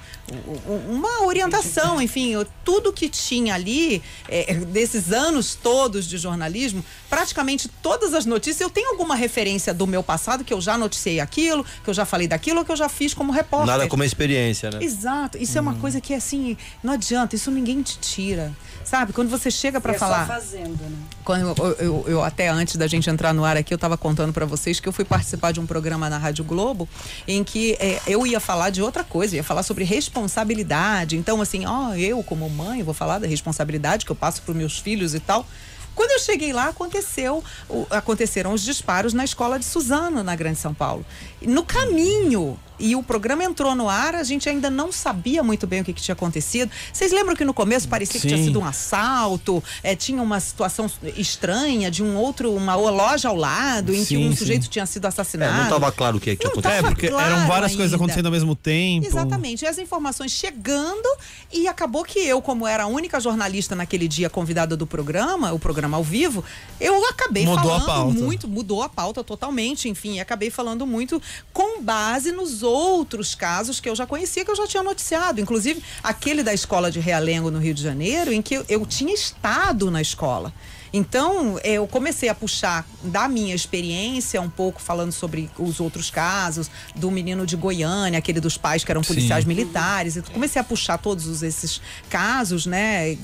um- 0.68 0.94
uma 0.96 1.24
orientação, 1.26 2.02
enfim, 2.02 2.32
eu- 2.32 2.48
tudo 2.64 2.94
que 2.94 3.10
tinha 3.10 3.54
ali, 3.56 4.02
é, 4.30 4.54
desses 4.54 5.12
anos 5.12 5.54
todos 5.54 6.08
de 6.08 6.18
jornalismo, 6.18 6.84
praticamente 7.10 7.68
todas 7.82 8.14
as 8.14 8.26
notícias, 8.26 8.62
eu 8.62 8.70
tenho 8.70 8.92
alguma 8.92 9.16
referência 9.16 9.74
do 9.74 9.86
meu 9.86 10.02
passado, 10.02 10.46
que 10.46 10.54
eu 10.54 10.62
já 10.62 10.78
noticiei 10.78 11.20
aquilo, 11.20 11.66
que 11.84 11.90
eu 11.90 11.94
já 11.94 12.06
falei 12.06 12.28
daquilo, 12.28 12.60
ou 12.60 12.66
que 12.66 12.72
eu 12.72 12.76
já 12.78 12.88
fiz 12.88 13.14
como 13.14 13.34
repórter. 13.34 13.68
Nada 13.68 13.88
como 13.88 14.04
experiência, 14.04 14.72
né? 14.72 14.80
Exato, 14.82 15.25
isso 15.40 15.58
é 15.58 15.62
uma 15.62 15.76
coisa 15.76 16.00
que 16.02 16.14
assim, 16.14 16.58
não 16.84 16.94
adianta, 16.94 17.36
isso 17.36 17.50
ninguém 17.52 17.82
te 17.82 17.98
tira. 18.00 18.54
Sabe? 18.84 19.14
Quando 19.14 19.30
você 19.30 19.50
chega 19.50 19.82
para 19.82 19.94
é 19.96 19.98
falar. 19.98 20.28
só 20.28 20.34
fazendo, 20.34 20.80
né? 20.84 20.96
Quando 21.24 21.42
eu, 21.42 21.56
eu- 21.58 21.76
eu- 21.80 22.06
eu 22.08 22.24
até 22.24 22.50
antes 22.50 22.76
da 22.76 22.86
gente 22.86 23.10
entrar 23.10 23.34
no 23.34 23.44
ar 23.44 23.58
aqui, 23.58 23.74
eu 23.74 23.78
estava 23.78 23.98
contando 23.98 24.32
para 24.32 24.46
vocês 24.46 24.80
que 24.80 24.88
eu 24.88 24.94
fui 24.94 25.04
participar 25.04 25.52
de 25.52 25.60
um 25.60 25.66
programa 25.66 26.08
na 26.10 26.20
Rádio 26.20 26.44
Globo 26.46 26.88
em 27.28 27.44
que 27.44 27.76
é, 27.80 28.00
eu 28.06 28.28
ia 28.28 28.40
falar 28.40 28.70
de 28.70 28.84
outra 28.84 29.04
coisa, 29.04 29.36
ia 29.36 29.44
falar 29.44 29.64
sobre 29.64 29.84
responsabilidade. 29.84 31.16
Então, 31.18 31.42
assim, 31.42 31.66
ó, 31.66 31.94
eu 31.96 32.22
como 32.24 32.50
mãe 32.50 32.84
vou 32.84 32.94
falar 32.94 33.20
da 33.20 33.28
responsabilidade 33.28 34.06
que 34.06 34.12
eu 34.12 34.16
passo 34.16 34.42
para 34.42 34.54
meus 34.54 34.78
filhos 34.78 35.16
e 35.16 35.20
tal. 35.20 35.48
Quando 35.96 36.12
eu 36.12 36.20
cheguei 36.20 36.52
lá, 36.52 36.68
aconteceu, 36.68 37.42
o- 37.70 37.88
aconteceram 37.90 38.52
os 38.54 38.62
disparos 38.62 39.14
na 39.14 39.24
escola 39.24 39.58
de 39.58 39.64
Suzano, 39.64 40.22
na 40.24 40.36
Grande 40.36 40.60
São 40.60 40.74
Paulo. 40.74 41.06
No 41.42 41.64
caminho, 41.64 42.60
e 42.80 42.96
o 42.96 43.04
programa 43.04 43.44
entrou 43.44 43.76
no 43.76 43.88
ar, 43.90 44.16
a 44.16 44.24
gente 44.24 44.48
ainda 44.50 44.70
não 44.70 44.92
sabia 44.92 45.42
muito 45.44 45.66
bem 45.68 45.82
o 45.82 45.84
que, 45.86 45.94
que 45.94 46.02
tinha 46.02 46.14
acontecido. 46.14 46.70
Vocês 46.92 47.12
lembram 47.12 47.36
que 47.36 47.46
no 47.46 47.54
começo 47.54 47.88
parecia 47.88 48.20
que 48.20 48.28
tinha 48.28 48.38
Sim. 48.38 48.46
sido 48.46 48.60
um 48.60 48.66
assalto, 48.66 49.64
eh, 49.84 49.96
tinha 49.96 50.22
uma 50.22 50.40
situação 50.40 50.90
estranha 51.18 51.90
de 51.90 52.04
um 52.04 52.16
outro, 52.16 52.54
uma 52.54 52.76
loja 52.76 53.30
ao 53.30 53.36
lado, 53.36 53.94
em 53.94 54.00
que 54.00 54.16
Sim, 54.16 54.28
um 54.28 54.32
sim. 54.32 54.38
sujeito 54.38 54.68
tinha 54.68 54.86
sido 54.86 55.06
É, 55.06 55.08
assassinado. 55.08 55.54
não 55.58 55.64
estava 55.64 55.92
claro 55.92 56.18
o 56.18 56.20
que, 56.20 56.32
que 56.36 56.38
tinha 56.42 56.52
acontecido. 56.52 56.86
É, 56.86 56.90
porque 56.90 57.08
claro 57.10 57.36
eram 57.36 57.48
várias 57.48 57.72
coisas 57.72 57.94
ainda. 57.94 57.96
acontecendo 57.98 58.26
ao 58.28 58.32
mesmo 58.32 58.56
tempo. 58.56 59.06
Exatamente. 59.08 59.64
E 59.64 59.68
as 59.68 59.78
informações 59.78 60.32
chegando 60.32 61.08
e 61.52 61.68
acabou 61.68 62.04
que 62.04 62.20
eu, 62.20 62.42
como 62.42 62.68
era 62.68 62.84
a 62.84 62.88
única 62.88 63.20
jornalista 63.20 63.76
naquele 63.76 64.08
dia 64.08 64.30
convidada 64.30 64.76
do 64.76 64.86
programa, 64.86 65.54
o 65.54 65.60
programa 65.60 65.98
ao 65.98 66.04
vivo, 66.04 66.44
eu 66.80 67.06
acabei 67.10 67.46
Mudou 67.46 67.74
a 67.74 67.80
falando 67.82 68.14
muito, 68.22 68.48
mudou 68.48 68.84
a 68.84 68.90
pauta 68.90 69.24
totalmente, 69.24 69.88
enfim, 69.88 70.20
acabei 70.20 70.50
falando 70.50 70.86
muito 70.86 71.22
com 71.54 71.82
base 71.82 72.32
nos 72.32 72.64
outros 72.66 73.34
casos 73.36 73.80
que 73.80 73.88
eu 73.88 73.96
já 73.96 74.06
conhecia, 74.06 74.44
que 74.44 74.52
eu 74.52 74.56
já 74.56 74.68
tinha 74.68 74.84
noticiado, 74.84 75.40
inclusive 75.40 75.82
aquele 76.04 76.44
da 76.44 76.54
escola 76.54 76.92
de 76.92 77.00
Realengo 77.00 77.50
no 77.50 77.60
Rio 77.60 77.74
de 77.74 77.82
Janeiro, 77.82 78.34
em 78.34 78.42
que 78.42 78.56
eu, 78.56 78.66
eu 78.68 78.86
tinha 78.86 79.14
estado 79.14 79.90
na 79.90 80.02
escola. 80.02 80.54
Então, 80.94 81.60
eu 81.62 81.86
comecei 81.88 82.30
a 82.30 82.36
puxar 82.36 82.88
da 83.04 83.28
minha 83.28 83.54
experiência, 83.54 84.40
um 84.42 84.50
pouco 84.50 84.82
falando 84.82 85.12
sobre 85.12 85.50
os 85.60 85.82
outros 85.82 86.10
casos, 86.10 86.72
do 86.96 87.12
menino 87.12 87.46
de 87.46 87.58
Goiânia, 87.58 88.18
aquele 88.18 88.40
dos 88.40 88.58
pais 88.58 88.84
que 88.86 88.92
eram 88.92 89.02
policiais 89.02 89.44
militares. 89.44 90.16
Eu 90.16 90.24
comecei 90.24 90.60
a 90.60 90.64
puxar 90.64 90.98
todos 90.98 91.28
os- 91.28 91.44
esses 91.44 91.82
casos, 92.10 92.66
né? 92.66 93.12
E, 93.12 93.18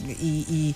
e- 0.49 0.75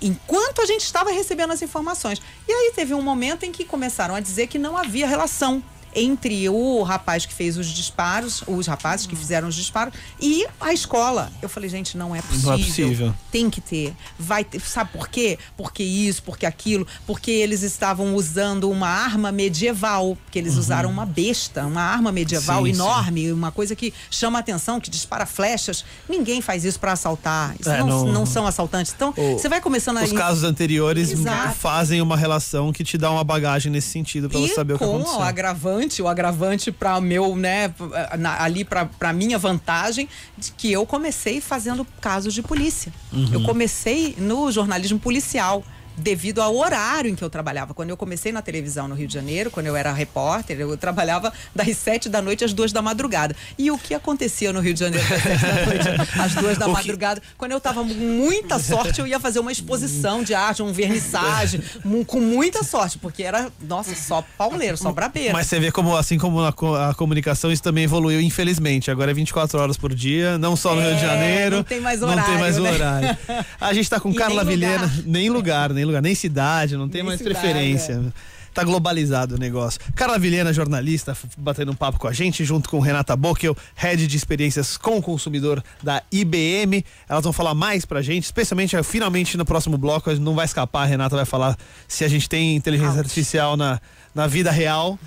enquanto 0.00 0.60
a 0.60 0.66
gente 0.66 0.80
estava 0.82 1.12
recebendo 1.12 1.52
as 1.52 1.62
informações. 1.62 2.20
E 2.48 2.52
aí 2.52 2.72
teve 2.74 2.92
um 2.92 3.02
momento 3.02 3.44
em 3.44 3.52
que 3.52 3.64
começaram 3.64 4.16
a 4.16 4.18
dizer 4.20 4.48
que 4.48 4.58
não 4.58 4.76
havia 4.76 5.06
relação 5.06 5.62
entre 5.94 6.48
o 6.48 6.82
rapaz 6.82 7.26
que 7.26 7.32
fez 7.34 7.56
os 7.58 7.66
disparos, 7.68 8.42
os 8.46 8.66
rapazes 8.66 9.06
que 9.06 9.14
fizeram 9.16 9.48
os 9.48 9.54
disparos 9.54 9.94
e 10.20 10.46
a 10.60 10.72
escola. 10.72 11.30
Eu 11.42 11.48
falei, 11.48 11.68
gente, 11.68 11.96
não 11.96 12.14
é 12.14 12.22
possível. 12.22 12.46
Não 12.48 12.54
é 12.54 12.58
possível. 12.58 13.14
Tem 13.30 13.50
que 13.50 13.60
ter. 13.60 13.94
Vai 14.18 14.44
ter. 14.44 14.60
Sabe 14.60 14.90
por 14.92 15.08
quê? 15.08 15.38
Porque 15.56 15.82
isso, 15.82 16.22
porque 16.22 16.46
aquilo, 16.46 16.86
porque 17.06 17.30
eles 17.30 17.62
estavam 17.62 18.14
usando 18.14 18.70
uma 18.70 18.88
arma 18.88 19.30
medieval, 19.32 20.16
que 20.30 20.38
eles 20.38 20.56
usaram 20.56 20.90
uma 20.90 21.04
besta, 21.06 21.64
uma 21.66 21.82
arma 21.82 22.10
medieval 22.12 22.60
Uhum. 22.60 22.66
Sim, 22.66 22.72
enorme, 22.72 23.32
uma 23.32 23.50
coisa 23.52 23.74
que 23.76 23.92
chama 24.10 24.38
atenção, 24.38 24.80
que 24.80 24.90
dispara 24.90 25.26
flechas. 25.26 25.84
Ninguém 26.08 26.40
faz 26.40 26.64
isso 26.64 26.78
para 26.80 26.92
assaltar. 26.92 27.54
Isso 27.58 27.68
É, 27.70 27.78
não, 27.80 27.86
não- 28.04 28.12
não 28.12 28.26
são 28.26 28.46
assaltantes. 28.46 28.92
Então, 28.94 29.12
O- 29.16 29.38
você 29.38 29.48
vai 29.48 29.60
começando 29.60 29.98
a 29.98 30.02
Os 30.04 30.12
casos 30.12 30.42
anteriores 30.44 31.10
Exato. 31.10 31.54
fazem 31.54 32.00
uma 32.00 32.16
relação 32.16 32.72
que 32.72 32.82
te 32.84 32.96
dá 32.98 33.10
uma 33.10 33.24
bagagem 33.24 33.70
nesse 33.70 33.88
sentido 33.90 34.28
pra 34.28 34.38
você 34.38 34.54
saber 34.54 34.74
o 34.74 34.78
que 34.78 34.84
com 34.84 34.96
aconteceu. 34.96 35.18
o 35.18 35.22
agravante, 35.22 35.81
o 36.02 36.08
agravante 36.08 36.70
para 36.70 37.00
meu, 37.00 37.34
né, 37.34 37.72
na- 38.18 38.42
ali 38.42 38.64
para 38.64 39.12
minha 39.12 39.38
vantagem, 39.38 40.08
de 40.38 40.52
que 40.52 40.70
eu 40.70 40.84
comecei 40.86 41.40
fazendo 41.40 41.86
casos 42.00 42.34
de 42.34 42.42
polícia. 42.42 42.92
Uhum. 43.12 43.28
Eu 43.32 43.42
comecei 43.42 44.14
no 44.18 44.50
jornalismo 44.52 44.98
policial. 44.98 45.64
Devido 45.96 46.40
ao 46.40 46.56
horário 46.56 47.10
em 47.10 47.14
que 47.14 47.22
eu 47.22 47.30
trabalhava. 47.30 47.74
Quando 47.74 47.90
eu 47.90 47.96
comecei 47.96 48.32
na 48.32 48.42
televisão 48.42 48.88
no 48.88 48.94
Rio 48.94 49.06
de 49.06 49.14
Janeiro, 49.14 49.50
quando 49.50 49.66
eu 49.66 49.76
era 49.76 49.92
repórter, 49.92 50.58
eu 50.60 50.76
trabalhava 50.76 51.32
das 51.54 51.76
sete 51.76 52.08
da 52.08 52.20
noite 52.22 52.44
às 52.44 52.52
duas 52.52 52.72
da 52.72 52.80
madrugada. 52.82 53.34
E 53.58 53.70
o 53.70 53.78
que 53.78 53.94
acontecia 53.94 54.52
no 54.52 54.60
Rio 54.60 54.74
de 54.74 54.80
Janeiro 54.80 55.06
das 55.08 55.22
sete 55.22 55.42
da 55.42 55.66
noite 55.66 56.10
às 56.20 56.34
duas 56.34 56.58
da 56.58 56.68
madrugada? 56.68 57.22
Quando 57.36 57.52
eu 57.52 57.60
tava 57.60 57.80
com 57.82 57.94
muita 57.94 58.58
sorte, 58.58 59.00
eu 59.00 59.06
ia 59.06 59.20
fazer 59.20 59.38
uma 59.40 59.52
exposição 59.52 60.22
de 60.22 60.34
arte, 60.34 60.62
um 60.62 60.72
vernissage, 60.72 61.62
com 62.06 62.20
muita 62.20 62.62
sorte, 62.62 62.98
porque 62.98 63.22
era, 63.22 63.50
nossa, 63.62 63.94
só 63.94 64.24
pauleiro, 64.38 64.76
só 64.76 64.92
brabeiro. 64.92 65.32
Mas 65.32 65.46
você 65.46 65.58
vê 65.60 65.70
como, 65.70 65.96
assim 65.96 66.18
como 66.18 66.40
a, 66.40 66.48
a 66.90 66.94
comunicação, 66.94 67.50
isso 67.52 67.62
também 67.62 67.84
evoluiu, 67.84 68.20
infelizmente. 68.20 68.90
Agora 68.90 69.10
é 69.10 69.14
24 69.14 69.58
horas 69.60 69.76
por 69.76 69.94
dia, 69.94 70.38
não 70.38 70.56
só 70.56 70.74
no 70.74 70.80
Rio 70.80 70.94
de 70.96 71.04
É, 71.04 71.06
Janeiro. 71.06 71.56
não 71.56 71.62
tem 71.64 71.80
mais 71.80 72.00
Não 72.00 72.08
tem 72.08 72.16
horário, 72.18 72.38
mais 72.40 72.56
né? 72.58 72.70
horário. 72.70 73.18
A 73.60 73.72
gente 73.72 73.88
tá 73.90 74.00
com 74.00 74.10
E 74.12 74.14
Carla 74.14 74.44
nem 74.44 74.54
Vilhena. 74.56 74.92
Nem 75.06 75.30
lugar, 75.30 75.72
nem 75.72 75.81
lugar, 75.84 76.02
nem 76.02 76.14
cidade, 76.14 76.76
não 76.76 76.88
tem 76.88 77.02
Nem 77.02 77.08
mais 77.08 77.18
cidade, 77.18 77.34
preferência. 77.34 78.12
Tá 78.54 78.62
globalizado 78.62 79.36
o 79.36 79.38
negócio. 79.38 79.80
Carla 79.94 80.18
Vilhena, 80.18 80.52
jornalista, 80.52 81.16
batendo 81.38 81.72
um 81.72 81.74
papo 81.74 81.98
com 81.98 82.06
a 82.06 82.12
gente, 82.12 82.44
junto 82.44 82.68
com 82.68 82.80
Renata 82.80 83.16
Bockel, 83.16 83.56
head 83.74 84.06
de 84.06 84.14
experiências 84.14 84.76
com 84.76 84.98
o 84.98 85.02
consumidor 85.02 85.64
da 85.82 86.02
IBM. 86.12 86.84
Elas 87.08 87.24
vão 87.24 87.32
falar 87.32 87.54
mais 87.54 87.86
pra 87.86 88.02
gente, 88.02 88.24
especialmente 88.24 88.76
eh, 88.76 88.82
finalmente 88.82 89.38
no 89.38 89.44
próximo 89.46 89.78
bloco. 89.78 90.12
Não 90.16 90.34
vai 90.34 90.44
escapar, 90.44 90.82
a 90.82 90.84
Renata 90.84 91.16
vai 91.16 91.24
falar 91.24 91.56
se 91.88 92.04
a 92.04 92.08
gente 92.08 92.28
tem 92.28 92.54
inteligência 92.54 92.98
artificial 92.98 93.56
na, 93.56 93.80
na 94.14 94.26
vida 94.26 94.50
real. 94.50 94.98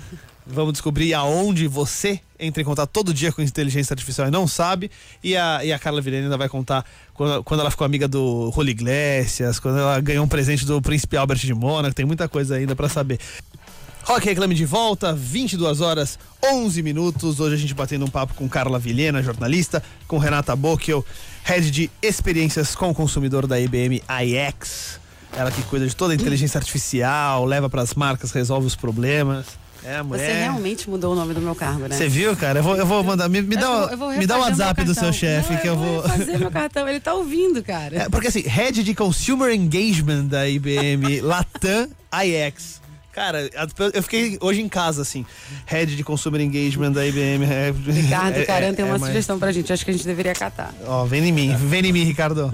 Vamos 0.44 0.72
descobrir 0.72 1.14
aonde 1.14 1.68
você 1.68 2.20
entra 2.38 2.62
em 2.62 2.64
contato 2.64 2.90
todo 2.90 3.12
dia 3.12 3.32
com 3.32 3.42
inteligência 3.42 3.94
artificial 3.94 4.28
e 4.28 4.30
não 4.30 4.46
sabe. 4.46 4.90
E 5.22 5.36
a, 5.36 5.64
e 5.64 5.72
a 5.72 5.78
Carla 5.78 6.00
Vilhena 6.00 6.24
ainda 6.24 6.36
vai 6.36 6.48
contar 6.48 6.84
quando, 7.14 7.42
quando 7.44 7.60
ela 7.60 7.70
ficou 7.70 7.84
amiga 7.84 8.06
do 8.06 8.50
Rolo 8.50 8.68
Iglesias, 8.68 9.58
quando 9.58 9.78
ela 9.78 10.00
ganhou 10.00 10.24
um 10.24 10.28
presente 10.28 10.64
do 10.64 10.80
Príncipe 10.80 11.16
Albert 11.16 11.38
de 11.38 11.54
Mônaco. 11.54 11.94
Tem 11.94 12.06
muita 12.06 12.28
coisa 12.28 12.56
ainda 12.56 12.74
pra 12.76 12.88
saber. 12.88 13.18
Rock 14.04 14.24
Reclame 14.24 14.54
de 14.54 14.64
volta, 14.64 15.12
22 15.12 15.80
horas 15.80 16.16
11 16.44 16.80
minutos. 16.80 17.40
Hoje 17.40 17.56
a 17.56 17.58
gente 17.58 17.74
batendo 17.74 18.04
um 18.04 18.08
papo 18.08 18.34
com 18.34 18.48
Carla 18.48 18.78
Vilhena, 18.78 19.20
jornalista, 19.20 19.82
com 20.06 20.16
Renata 20.16 20.54
Bocchio, 20.54 21.04
head 21.42 21.70
de 21.72 21.90
experiências 22.00 22.76
com 22.76 22.90
o 22.90 22.94
consumidor 22.94 23.48
da 23.48 23.58
IBM 23.58 24.00
iX. 24.22 25.00
Ela 25.36 25.50
que 25.50 25.60
cuida 25.62 25.86
de 25.88 25.96
toda 25.96 26.12
a 26.12 26.16
inteligência 26.16 26.56
artificial, 26.56 27.44
leva 27.44 27.68
pras 27.68 27.94
marcas, 27.94 28.30
resolve 28.30 28.68
os 28.68 28.76
problemas. 28.76 29.46
É, 29.86 29.96
a 29.98 30.02
Você 30.02 30.08
mulher. 30.08 30.42
realmente 30.42 30.90
mudou 30.90 31.12
o 31.12 31.16
nome 31.16 31.32
do 31.32 31.40
meu 31.40 31.54
cargo, 31.54 31.86
né? 31.86 31.96
Você 31.96 32.08
viu, 32.08 32.36
cara? 32.36 32.58
Eu 32.58 32.62
vou, 32.64 32.76
eu 32.76 32.84
vou 32.84 33.04
mandar. 33.04 33.28
Me, 33.28 33.40
me 33.40 33.54
Eu 33.54 33.60
dá, 33.60 33.66
vou- 33.68 33.86
o- 33.86 33.90
eu 33.90 33.96
vou 33.98 34.10
me 34.16 34.26
dá 34.26 34.36
o 34.36 34.40
WhatsApp 34.40 34.82
do 34.84 34.94
seu 34.94 35.12
chefe 35.12 35.52
Não, 35.52 35.60
que 35.60 35.68
eu 35.68 35.76
vou. 35.76 36.02
fazer 36.02 36.38
meu 36.38 36.50
cartão. 36.50 36.88
Ele 36.88 36.98
tá 36.98 37.14
ouvindo, 37.14 37.62
cara. 37.62 38.02
É, 38.02 38.08
porque 38.08 38.26
assim, 38.28 38.40
head 38.40 38.82
de 38.82 38.94
Consumer 38.94 39.54
Engagement 39.54 40.24
da 40.24 40.48
IBM 40.48 41.20
Latam 41.22 41.88
iX. 42.24 42.80
Cara, 43.16 43.48
eu 43.94 44.02
fiquei 44.02 44.36
hoje 44.42 44.60
em 44.60 44.68
casa, 44.68 45.00
assim. 45.00 45.24
Head 45.64 45.96
de 45.96 46.04
Consumer 46.04 46.38
Engagement 46.38 46.92
da 46.92 47.06
IBM. 47.06 47.46
é- 47.46 47.70
Ricardo 47.90 48.36
é- 48.36 48.44
Caran 48.44 48.66
é- 48.66 48.72
tem 48.74 48.84
é 48.84 48.88
uma 48.88 48.98
sugestão 48.98 49.38
pra 49.38 49.50
gente. 49.52 49.72
Acho 49.72 49.86
que 49.86 49.90
a 49.90 49.94
gente 49.94 50.04
deveria 50.04 50.34
catar. 50.34 50.74
Ó, 50.84 51.06
vem 51.06 51.24
em 51.26 51.32
mim, 51.32 51.56
vem 51.56 51.86
em 51.86 51.92
mim, 51.94 52.04
Ricardo. 52.04 52.52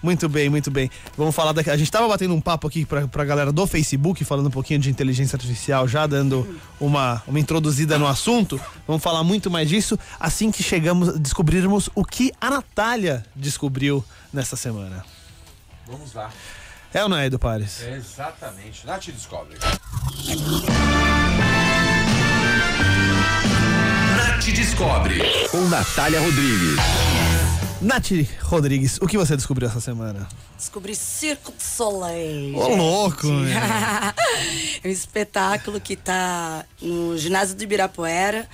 Muito 0.00 0.28
bem, 0.28 0.48
muito 0.48 0.70
bem. 0.70 0.88
Vamos 1.16 1.34
falar 1.34 1.50
daqui. 1.50 1.70
A 1.70 1.76
gente 1.76 1.90
tava 1.90 2.06
batendo 2.06 2.32
um 2.32 2.40
papo 2.40 2.68
aqui 2.68 2.84
pra, 2.84 3.08
pra 3.08 3.24
galera 3.24 3.50
do 3.50 3.66
Facebook, 3.66 4.24
falando 4.24 4.46
um 4.46 4.50
pouquinho 4.50 4.78
de 4.78 4.88
inteligência 4.90 5.34
artificial, 5.34 5.88
já 5.88 6.06
dando 6.06 6.56
uma, 6.78 7.20
uma 7.26 7.40
introduzida 7.40 7.98
no 7.98 8.06
assunto. 8.06 8.60
Vamos 8.86 9.02
falar 9.02 9.24
muito 9.24 9.50
mais 9.50 9.68
disso 9.68 9.98
assim 10.20 10.52
que 10.52 10.62
chegamos, 10.62 11.18
descobrirmos 11.18 11.90
o 11.96 12.04
que 12.04 12.30
a 12.40 12.48
Natália 12.48 13.26
descobriu 13.34 14.04
nessa 14.32 14.54
semana. 14.54 15.04
Vamos 15.84 16.14
lá. 16.14 16.30
É 16.94 17.02
ou 17.02 17.08
não 17.08 17.16
é, 17.16 17.26
Edu 17.26 17.38
Pares? 17.38 17.82
Exatamente. 17.82 18.86
Nath 18.86 19.06
descobre. 19.06 19.58
Nath 24.16 24.44
Descobre, 24.44 25.20
com 25.50 25.60
Natália 25.68 26.20
Rodrigues. 26.20 26.76
Nath 27.80 28.10
Rodrigues, 28.42 28.98
o 29.02 29.06
que 29.06 29.18
você 29.18 29.36
descobriu 29.36 29.68
essa 29.68 29.80
semana? 29.80 30.26
Descobri 30.56 30.94
Circo 30.94 31.52
de 31.52 31.62
Soleil. 31.62 32.56
Ô, 32.56 32.68
louco, 32.74 33.26
é 34.82 34.88
um 34.88 34.90
espetáculo 34.90 35.80
que 35.80 35.92
está 35.92 36.64
no 36.80 37.18
ginásio 37.18 37.54
do 37.54 37.62
Ibirapuera, 37.62 38.48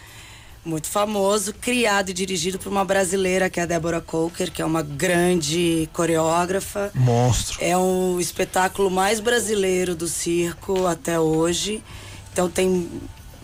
muito 0.64 0.88
famoso, 0.88 1.52
criado 1.54 2.10
e 2.10 2.12
dirigido 2.12 2.58
por 2.58 2.70
uma 2.70 2.84
brasileira 2.84 3.50
que 3.50 3.58
é 3.58 3.64
a 3.64 3.66
Débora 3.66 4.00
Coker, 4.00 4.50
que 4.52 4.62
é 4.62 4.64
uma 4.64 4.82
grande 4.82 5.88
coreógrafa. 5.92 6.90
Monstro. 6.94 7.58
É 7.60 7.76
o 7.76 8.18
espetáculo 8.20 8.90
mais 8.90 9.20
brasileiro 9.20 9.94
do 9.94 10.06
circo 10.06 10.86
até 10.86 11.18
hoje. 11.18 11.82
Então 12.32 12.48
tem 12.48 12.88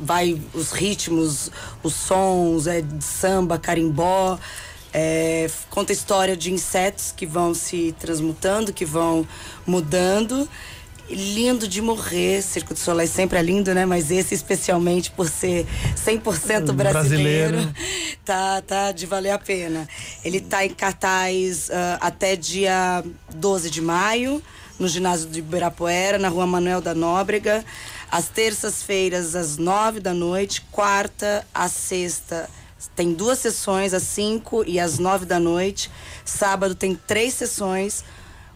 vai 0.00 0.40
os 0.54 0.70
ritmos, 0.70 1.50
os 1.82 1.92
sons, 1.94 2.66
é 2.68 2.80
de 2.80 3.04
samba, 3.04 3.58
carimbó, 3.58 4.38
é, 4.92 5.50
conta 5.68 5.92
a 5.92 5.94
história 5.94 6.36
de 6.36 6.52
insetos 6.52 7.12
que 7.14 7.26
vão 7.26 7.52
se 7.52 7.94
transmutando, 7.98 8.72
que 8.72 8.84
vão 8.84 9.26
mudando. 9.66 10.48
Lindo 11.10 11.66
de 11.66 11.80
morrer, 11.80 12.42
Circo 12.42 12.74
do 12.74 12.78
Soleil 12.78 13.08
sempre 13.08 13.38
é 13.38 13.42
lindo, 13.42 13.72
né? 13.74 13.86
Mas 13.86 14.10
esse 14.10 14.34
especialmente 14.34 15.10
por 15.10 15.26
ser 15.28 15.66
100% 15.96 16.72
brasileiro, 16.72 16.92
Brasileiro. 16.92 17.74
tá, 18.24 18.60
tá 18.60 18.92
de 18.92 19.06
valer 19.06 19.30
a 19.30 19.38
pena. 19.38 19.88
Ele 20.22 20.38
tá 20.38 20.66
em 20.66 20.70
cartaz 20.70 21.70
ah, 21.70 21.98
até 22.00 22.36
dia 22.36 23.02
12 23.34 23.70
de 23.70 23.80
maio, 23.80 24.42
no 24.78 24.86
ginásio 24.86 25.28
do 25.28 25.38
Ibirapuera, 25.38 26.18
na 26.18 26.28
rua 26.28 26.46
Manuel 26.46 26.82
da 26.82 26.94
Nóbrega. 26.94 27.64
Às 28.10 28.28
terças-feiras, 28.28 29.34
às 29.34 29.56
nove 29.56 30.00
da 30.00 30.12
noite, 30.12 30.60
quarta 30.70 31.46
às 31.54 31.72
sexta. 31.72 32.50
Tem 32.94 33.12
duas 33.12 33.38
sessões, 33.38 33.92
às 33.92 34.04
5 34.04 34.64
e 34.66 34.78
às 34.78 34.98
9 34.98 35.24
da 35.24 35.40
noite. 35.40 35.90
Sábado 36.24 36.74
tem 36.74 36.94
três 36.94 37.34
sessões, 37.34 38.04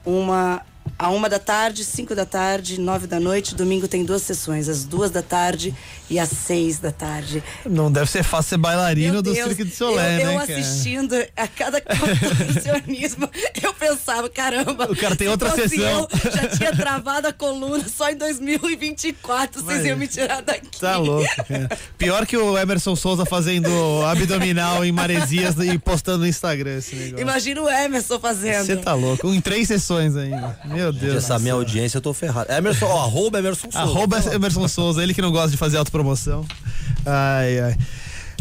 uma 0.04 0.62
A 1.02 1.10
uma 1.10 1.28
da 1.28 1.40
tarde, 1.40 1.84
cinco 1.84 2.14
da 2.14 2.24
tarde, 2.24 2.80
nove 2.80 3.08
da 3.08 3.18
noite. 3.18 3.56
Domingo 3.56 3.88
tem 3.88 4.04
duas 4.04 4.22
sessões, 4.22 4.68
às 4.68 4.84
duas 4.84 5.10
da 5.10 5.20
tarde 5.20 5.74
e 6.12 6.18
às 6.18 6.28
seis 6.28 6.78
da 6.78 6.92
tarde. 6.92 7.42
Não 7.64 7.90
deve 7.90 8.10
ser 8.10 8.22
fácil 8.22 8.50
ser 8.50 8.56
bailarino 8.58 9.14
Meu 9.14 9.22
do 9.22 9.32
Deus, 9.32 9.48
Cirque 9.48 9.64
de 9.64 9.74
Solé, 9.74 10.16
eu, 10.16 10.20
eu 10.20 10.38
né? 10.38 10.46
cara? 10.46 10.58
assistindo 10.60 11.14
a 11.34 11.48
cada 11.48 11.80
contorcionismo, 11.80 13.30
eu 13.62 13.72
pensava, 13.72 14.28
caramba. 14.28 14.90
O 14.90 14.96
cara 14.96 15.16
tem 15.16 15.28
outra 15.28 15.50
sessão. 15.52 16.06
Eu, 16.12 16.30
já 16.30 16.48
tinha 16.48 16.76
travado 16.76 17.28
a 17.28 17.32
coluna 17.32 17.82
só 17.88 18.10
em 18.10 18.16
2024, 18.16 19.62
vocês 19.62 19.78
Mas- 19.78 19.86
iam 19.86 19.96
me 19.96 20.06
tirar 20.06 20.42
daqui. 20.42 20.78
Tá 20.78 20.98
louco, 20.98 21.26
cara. 21.48 21.78
Pior 21.96 22.26
que 22.26 22.36
o 22.36 22.58
Emerson 22.58 22.94
Souza 22.94 23.24
fazendo 23.24 23.70
abdominal 24.04 24.84
em 24.84 24.92
maresias 24.92 25.56
e 25.58 25.78
postando 25.78 26.18
no 26.18 26.26
Instagram 26.26 26.76
esse 26.76 26.94
negócio. 26.94 27.20
Imagina 27.22 27.62
o 27.62 27.68
Emerson 27.70 28.20
fazendo. 28.20 28.66
Você 28.66 28.76
tá 28.76 28.92
louco. 28.92 29.32
Em 29.32 29.40
três 29.40 29.66
sessões 29.66 30.14
ainda. 30.14 30.60
Meu 30.66 30.92
Deus. 30.92 31.16
Essa 31.16 31.38
minha 31.38 31.54
audiência 31.54 31.96
eu 31.96 32.02
tô 32.02 32.12
ferrado. 32.12 32.52
Emerson, 32.52 32.84
ó, 32.84 33.04
arroba 33.04 33.38
Emerson 33.38 33.70
Souza. 33.70 33.78
Arroba 33.78 34.22
Emerson 34.34 34.68
Souza, 34.68 35.02
ele 35.02 35.14
que 35.14 35.22
não 35.22 35.32
gosta 35.32 35.50
de 35.50 35.56
fazer 35.56 35.78
autopromoção. 35.78 36.01
Ai, 37.06 37.60
ai. 37.60 37.76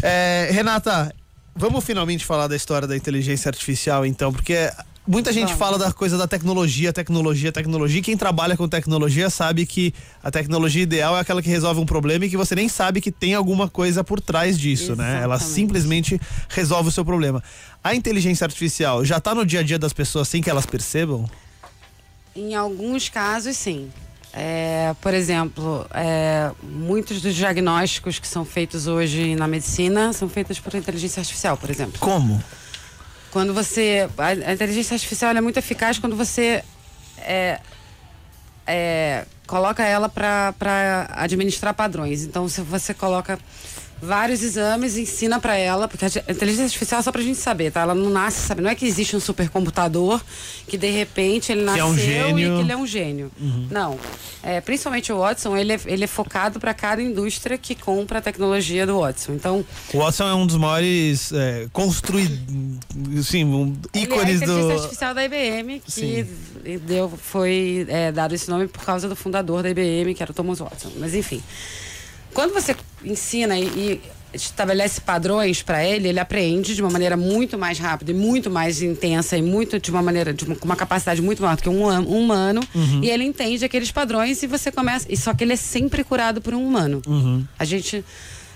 É, 0.02 0.48
Renata, 0.52 1.14
vamos 1.54 1.84
finalmente 1.84 2.24
falar 2.24 2.48
da 2.48 2.56
história 2.56 2.88
da 2.88 2.96
inteligência 2.96 3.48
artificial, 3.48 4.04
então, 4.04 4.32
porque 4.32 4.70
muita 5.06 5.32
gente 5.32 5.54
fala 5.54 5.78
da 5.78 5.92
coisa 5.92 6.16
da 6.16 6.26
tecnologia, 6.26 6.92
tecnologia, 6.92 7.52
tecnologia. 7.52 8.02
Quem 8.02 8.16
trabalha 8.16 8.56
com 8.56 8.68
tecnologia 8.68 9.28
sabe 9.30 9.66
que 9.66 9.92
a 10.22 10.30
tecnologia 10.30 10.82
ideal 10.82 11.16
é 11.16 11.20
aquela 11.20 11.42
que 11.42 11.48
resolve 11.48 11.80
um 11.80 11.86
problema 11.86 12.24
e 12.24 12.30
que 12.30 12.36
você 12.36 12.54
nem 12.54 12.68
sabe 12.68 13.00
que 13.00 13.10
tem 13.10 13.34
alguma 13.34 13.68
coisa 13.68 14.02
por 14.02 14.20
trás 14.20 14.58
disso, 14.58 14.96
né? 14.96 15.20
Ela 15.22 15.36
Exatamente. 15.36 15.54
simplesmente 15.54 16.20
resolve 16.48 16.88
o 16.88 16.92
seu 16.92 17.04
problema. 17.04 17.42
A 17.82 17.94
inteligência 17.94 18.44
artificial 18.44 19.04
já 19.04 19.20
tá 19.20 19.34
no 19.34 19.44
dia 19.44 19.60
a 19.60 19.62
dia 19.62 19.78
das 19.78 19.92
pessoas 19.92 20.28
sem 20.28 20.42
que 20.42 20.50
elas 20.50 20.66
percebam? 20.66 21.28
Em 22.34 22.54
alguns 22.54 23.08
casos, 23.08 23.56
sim. 23.56 23.90
É, 24.34 24.94
por 25.00 25.12
exemplo, 25.12 25.86
é, 25.92 26.50
muitos 26.62 27.20
dos 27.20 27.34
diagnósticos 27.34 28.18
que 28.18 28.26
são 28.26 28.44
feitos 28.44 28.86
hoje 28.86 29.34
na 29.34 29.46
medicina 29.46 30.12
são 30.14 30.28
feitos 30.28 30.58
por 30.58 30.74
inteligência 30.74 31.20
artificial, 31.20 31.56
por 31.56 31.68
exemplo. 31.68 31.98
Como? 32.00 32.42
Quando 33.30 33.52
você. 33.52 34.08
A, 34.16 34.26
a 34.28 34.52
inteligência 34.52 34.94
artificial 34.94 35.36
é 35.36 35.40
muito 35.40 35.58
eficaz 35.58 35.98
quando 35.98 36.16
você 36.16 36.64
é, 37.18 37.60
é, 38.66 39.26
coloca 39.46 39.84
ela 39.84 40.08
para 40.08 40.54
administrar 41.10 41.74
padrões. 41.74 42.24
Então, 42.24 42.48
se 42.48 42.62
você 42.62 42.94
coloca 42.94 43.38
vários 44.02 44.42
exames, 44.42 44.96
ensina 44.96 45.38
para 45.38 45.56
ela, 45.56 45.86
porque 45.86 46.04
a 46.04 46.08
inteligência 46.08 46.64
artificial 46.64 46.98
é 46.98 47.02
só 47.04 47.12
pra 47.12 47.22
gente 47.22 47.38
saber, 47.38 47.70
tá? 47.70 47.82
Ela 47.82 47.94
não 47.94 48.10
nasce, 48.10 48.40
sabe? 48.40 48.60
Não 48.60 48.68
é 48.68 48.74
que 48.74 48.84
existe 48.84 49.14
um 49.14 49.20
supercomputador 49.20 50.20
que 50.66 50.76
de 50.76 50.90
repente 50.90 51.52
ele 51.52 51.60
Que 51.62 51.68
é 51.68 51.72
nasceu 51.72 51.86
um 51.86 52.38
e 52.38 52.42
que 52.42 52.60
ele 52.60 52.72
é 52.72 52.76
um 52.76 52.86
gênio. 52.86 53.30
Não. 53.70 53.96
É, 54.42 54.60
principalmente 54.60 55.12
o 55.12 55.18
Watson, 55.18 55.56
ele 55.56 55.74
é, 55.74 55.80
ele 55.86 56.02
é 56.02 56.06
focado 56.08 56.58
para 56.58 56.74
cada 56.74 57.00
indústria 57.00 57.56
que 57.56 57.76
compra 57.76 58.18
a 58.18 58.22
tecnologia 58.22 58.84
do 58.84 58.98
Watson. 58.98 59.34
Então, 59.34 59.64
O 59.94 59.98
Watson 59.98 60.24
é 60.28 60.34
um 60.34 60.46
dos 60.46 60.56
maiores 60.56 61.32
é, 61.32 61.68
construídos, 61.72 62.38
sim, 63.24 63.44
um, 63.44 63.76
Ele 63.94 64.00
é 64.00 64.00
a 64.00 64.02
ícones 64.02 64.36
inteligência 64.42 64.46
do. 64.46 64.72
artificial 64.72 65.14
da 65.14 65.24
IBM, 65.24 65.78
que 65.78 65.92
Sim. 65.92 66.26
deu, 66.86 67.08
foi 67.08 67.86
é, 67.88 68.10
dado 68.10 68.34
esse 68.34 68.50
nome 68.50 68.66
por 68.66 68.84
causa 68.84 69.08
do 69.08 69.14
fundador 69.14 69.62
da 69.62 69.70
IBM, 69.70 70.12
que 70.12 70.22
era 70.22 70.32
o 70.32 70.34
Thomas 70.34 70.58
Watson. 70.58 70.90
Mas 70.96 71.14
enfim, 71.14 71.40
quando 72.34 72.52
você 72.52 72.74
ensina 73.04 73.58
e, 73.58 73.64
e 73.64 74.00
estabelece 74.34 75.00
padrões 75.00 75.62
para 75.62 75.84
ele, 75.84 76.08
ele 76.08 76.18
aprende 76.18 76.74
de 76.74 76.80
uma 76.80 76.90
maneira 76.90 77.16
muito 77.16 77.58
mais 77.58 77.78
rápida 77.78 78.12
e 78.12 78.14
muito 78.14 78.50
mais 78.50 78.80
intensa 78.80 79.36
e 79.36 79.42
muito 79.42 79.78
de 79.78 79.90
uma 79.90 80.00
maneira 80.02 80.32
de 80.32 80.44
uma, 80.44 80.56
com 80.56 80.64
uma 80.64 80.76
capacidade 80.76 81.20
muito 81.20 81.42
maior 81.42 81.56
do 81.56 81.62
que 81.62 81.68
um, 81.68 81.86
hum- 81.86 81.98
um 82.08 82.18
humano. 82.22 82.62
E 83.02 83.10
ele 83.10 83.24
entende 83.24 83.64
aqueles 83.64 83.90
padrões 83.90 84.42
e 84.42 84.46
você 84.46 84.72
começa. 84.72 85.06
E 85.10 85.16
só 85.16 85.34
que 85.34 85.44
ele 85.44 85.52
é 85.52 85.56
sempre 85.56 86.02
curado 86.02 86.40
por 86.40 86.54
um 86.54 86.66
humano. 86.66 87.02
A 87.58 87.64
gente 87.64 88.02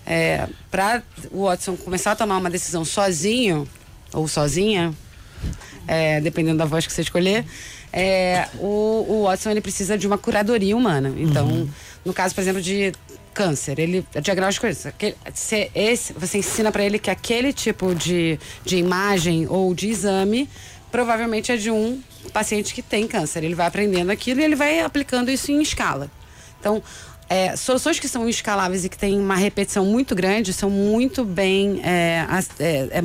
é, 0.07 0.47
para 0.71 1.03
o 1.31 1.45
Watson 1.45 1.77
começar 1.77 2.13
a 2.13 2.17
tomar 2.17 2.39
uma 2.39 2.49
decisão 2.49 2.85
sozinho 2.85 3.69
ou 4.15 4.27
sozinha, 4.27 4.95
é, 5.87 6.21
dependendo 6.23 6.57
da 6.59 6.65
voz 6.65 6.87
que 6.87 6.93
você 6.93 7.03
escolher, 7.03 7.45
é, 7.93 8.49
o, 8.61 9.05
o 9.09 9.23
Watson 9.25 9.51
ele 9.51 9.61
precisa 9.61 9.99
de 9.99 10.07
uma 10.07 10.17
curadoria 10.17 10.75
humana. 10.77 11.13
Então, 11.19 11.69
no 12.05 12.15
caso, 12.15 12.35
por 12.35 12.41
exemplo, 12.41 12.63
de 12.63 12.93
câncer, 13.37 13.79
ele 13.79 14.03
é 14.15 14.21
diagnóstico 14.21 14.67
isso. 14.67 14.89
aquele- 14.89 15.15
se 15.35 15.71
esse, 15.75 16.15
você 16.15 16.39
ensina 16.39 16.73
para 16.73 16.83
ele 16.83 16.99
que 16.99 17.11
aquele 17.11 17.53
tipo 17.53 17.95
de, 17.95 18.39
de 18.65 18.77
imagem 18.79 19.47
ou 19.49 19.75
de 19.75 19.89
exame 19.91 20.49
provavelmente 20.91 21.53
é 21.53 21.57
de 21.59 21.71
um 21.71 22.01
paciente 22.33 22.73
que 22.73 22.81
tem 22.81 23.07
câncer. 23.07 23.45
Ele 23.45 23.55
vai 23.55 23.67
aprendendo 23.67 24.11
aquilo 24.11 24.41
e 24.41 24.45
ele 24.45 24.57
vai 24.57 24.81
aplicando 24.81 25.31
isso 25.31 25.53
em 25.53 25.61
escala. 25.61 26.11
Então, 26.59 26.83
é, 27.29 27.57
soluções 27.57 27.99
que 28.01 28.09
são 28.09 28.27
escaláveis 28.29 28.85
e 28.85 28.89
que 28.89 28.97
têm 28.97 29.19
uma 29.19 29.35
repetição 29.37 29.85
muito 29.85 30.15
grande 30.15 30.53
são 30.55 30.71
muito 30.71 31.23
bem. 31.25 31.81
É, 31.85 32.25
é, 32.59 32.89
é 32.91 33.03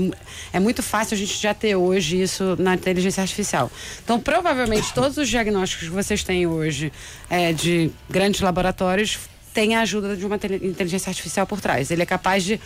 é 0.54 0.60
muito 0.60 0.82
fácil 0.82 1.16
a 1.16 1.18
gente 1.18 1.36
já 1.42 1.54
ter 1.54 1.76
hoje 1.76 2.22
isso 2.22 2.56
na 2.58 2.76
inteligência 2.76 3.22
artificial. 3.22 3.70
Então, 4.04 4.18
provavelmente, 4.20 4.94
todos 4.94 5.18
os 5.18 5.28
diagnósticos 5.28 5.90
que 5.90 5.94
vocês 5.94 6.24
têm 6.24 6.48
hoje 6.48 6.94
é, 7.30 7.52
de 7.52 7.92
grandes 8.10 8.40
laboratórios 8.42 9.18
têm 9.54 9.76
a 9.76 9.82
ajuda 9.82 10.16
de 10.16 10.26
uma 10.26 10.36
inteligência 10.36 11.10
artificial 11.10 11.46
por 11.46 11.60
trás. 11.60 11.92
Ele 11.92 12.02
é 12.02 12.06
capaz 12.06 12.44
de 12.44 12.60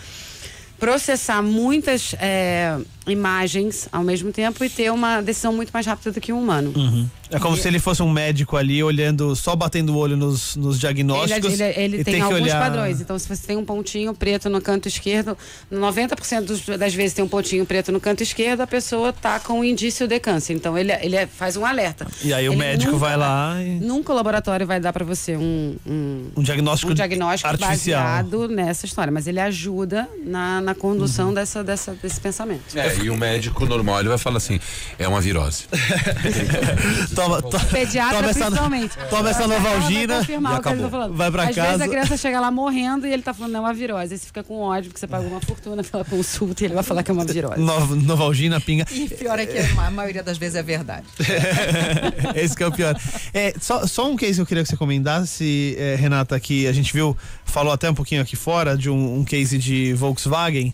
processar 0.80 1.42
muitas 1.42 2.16
é, 2.20 2.78
imagens 3.08 3.88
ao 3.92 4.04
mesmo 4.04 4.32
tempo 4.32 4.64
e 4.64 4.70
ter 4.70 4.92
uma 4.92 5.22
decisão 5.22 5.54
muito 5.54 5.70
mais 5.72 5.86
rápida 5.86 6.12
do 6.12 6.22
que 6.22 6.32
um 6.34 6.40
humano. 6.40 6.74
É 7.32 7.40
como 7.40 7.58
se 7.58 7.68
ele 7.68 7.80
fosse 7.80 8.04
um 8.04 8.10
médico 8.10 8.56
ali 8.56 8.84
olhando, 8.84 9.36
só 9.36 9.56
batendo 9.56 9.94
o 9.94 9.98
olho 9.98 10.16
nos, 10.16 10.56
nos 10.56 10.76
Ele, 10.76 10.80
diagnósticos. 10.82 11.60
ele- 11.60 11.74
ele 11.80 11.98
e 12.02 12.04
tem, 12.04 12.16
que 12.16 12.22
alguns 12.22 12.42
olhar... 12.42 12.62
padrões. 12.62 13.02
Então, 13.02 13.18
se 13.18 13.28
você 13.28 13.48
tem 13.48 13.58
um 13.58 13.66
pontinho 13.66 14.14
preto 14.14 14.48
no 14.50 14.62
canto 14.62 14.88
esquerdo, 14.88 15.36
90% 15.72 16.42
dos- 16.46 16.66
das 16.78 16.94
vezes 16.94 17.14
tem 17.14 17.26
um 17.26 17.28
pontinho 17.28 17.66
preto 17.66 17.92
no 17.92 18.00
canto 18.00 18.22
esquerdo, 18.22 18.62
a 18.62 18.68
pessoa 18.68 19.12
tá 19.12 19.40
com 19.40 19.60
um 19.60 19.64
indício 19.64 20.08
de 20.08 20.20
câncer. 20.20 20.54
Então, 20.54 20.78
ele, 20.78 20.92
ele 21.02 21.16
é- 21.16 21.26
faz 21.28 21.58
um 21.58 21.66
alerta. 21.66 22.06
E 22.24 22.32
aí 22.34 22.48
o 22.48 22.52
Ele 22.54 22.60
médico 22.60 22.92
nunca 22.94 23.06
vai 23.06 23.18
lá 23.18 23.62
e. 23.62 23.80
Nunca 23.80 24.12
o 24.14 24.16
laboratório 24.16 24.66
vai 24.68 24.80
dar 24.80 24.94
para 24.94 25.04
você 25.04 25.36
um, 25.36 25.76
um, 25.86 26.28
Um 26.38 26.44
diagnóstico, 26.44 26.92
um 26.92 26.96
diagnóstico 26.96 27.50
artificial. 27.50 28.02
baseado 28.04 28.48
nessa 28.48 28.86
história, 28.86 29.12
mas 29.12 29.26
ele 29.28 29.40
ajuda 29.40 30.08
na, 30.26 30.62
na 30.62 30.76
condução 30.76 31.30
Uhum. 31.30 31.34
dessa, 31.34 31.64
dessa, 31.64 31.94
desse 32.02 32.20
pensamento. 32.22 32.62
É, 32.78 32.95
e 33.04 33.10
o 33.10 33.18
médico 33.18 33.66
normal 33.66 34.00
ele 34.00 34.10
vai 34.10 34.18
falar 34.18 34.38
assim: 34.38 34.60
é 34.98 35.08
uma 35.08 35.22
virose. 35.22 35.66
Toma, 37.16 37.42
to- 37.42 37.60
Pediatra, 37.72 38.18
toma 38.18 38.30
essa, 38.30 38.46
principalmente. 38.46 38.98
toma 39.10 39.30
essa 39.30 39.48
vai 39.48 39.58
novalgina. 39.60 40.18
confirmar 40.20 40.60
o 40.60 40.64
que 40.64 40.70
ele 40.70 40.90
tá. 40.90 41.08
Vai 41.08 41.32
pra 41.32 41.44
Às 41.50 41.56
casa. 41.56 41.68
vezes 41.70 41.82
a 41.82 41.88
criança 41.88 42.18
chega 42.18 42.40
lá 42.40 42.52
morrendo 42.52 43.08
e 43.08 43.14
ele 43.14 43.22
tá 43.24 43.34
falando, 43.34 43.52
não, 43.54 43.60
é 43.62 43.64
uma 43.64 43.74
virose. 43.74 44.14
Aí 44.14 44.20
você 44.20 44.26
fica 44.26 44.44
com 44.44 44.60
ódio 44.62 44.90
porque 44.90 45.00
você 45.00 45.08
pagou 45.08 45.28
uma 45.30 45.42
fortuna 45.42 45.84
pela 45.84 46.04
consulta 46.06 46.64
e 46.64 46.68
ele 46.68 46.74
vai 46.74 46.84
falar 46.84 47.04
que 47.04 47.12
é 47.12 47.14
uma 47.14 47.26
virose. 47.26 47.60
No- 47.62 47.96
Novalgina, 47.96 48.60
pinga. 48.60 48.86
E 48.92 49.10
pior 49.10 49.40
é 49.40 49.46
que 49.46 49.58
a 49.58 49.92
maioria 49.92 50.24
das 50.24 50.38
vezes 50.38 50.56
é 50.56 50.64
verdade. 50.64 51.06
Esse 52.36 52.56
que 52.56 52.64
é 52.64 52.68
o 52.68 52.72
pior. 52.72 52.96
É, 53.34 53.54
só, 53.60 53.86
só 53.88 54.10
um 54.10 54.16
case 54.16 54.36
que 54.36 54.42
eu 54.42 54.46
queria 54.46 54.64
que 54.64 54.70
você 54.70 54.78
comentasse, 54.78 55.76
é, 55.78 55.96
Renata, 55.96 56.40
que 56.40 56.68
a 56.68 56.72
gente 56.74 56.92
viu, 56.94 57.16
falou 57.46 57.74
até 57.74 57.90
um 57.90 57.94
pouquinho 57.94 58.22
aqui 58.22 58.36
fora, 58.36 58.78
de 58.78 58.90
um, 58.90 59.20
um 59.20 59.24
case 59.26 59.58
de 59.58 59.94
Volkswagen. 59.94 60.74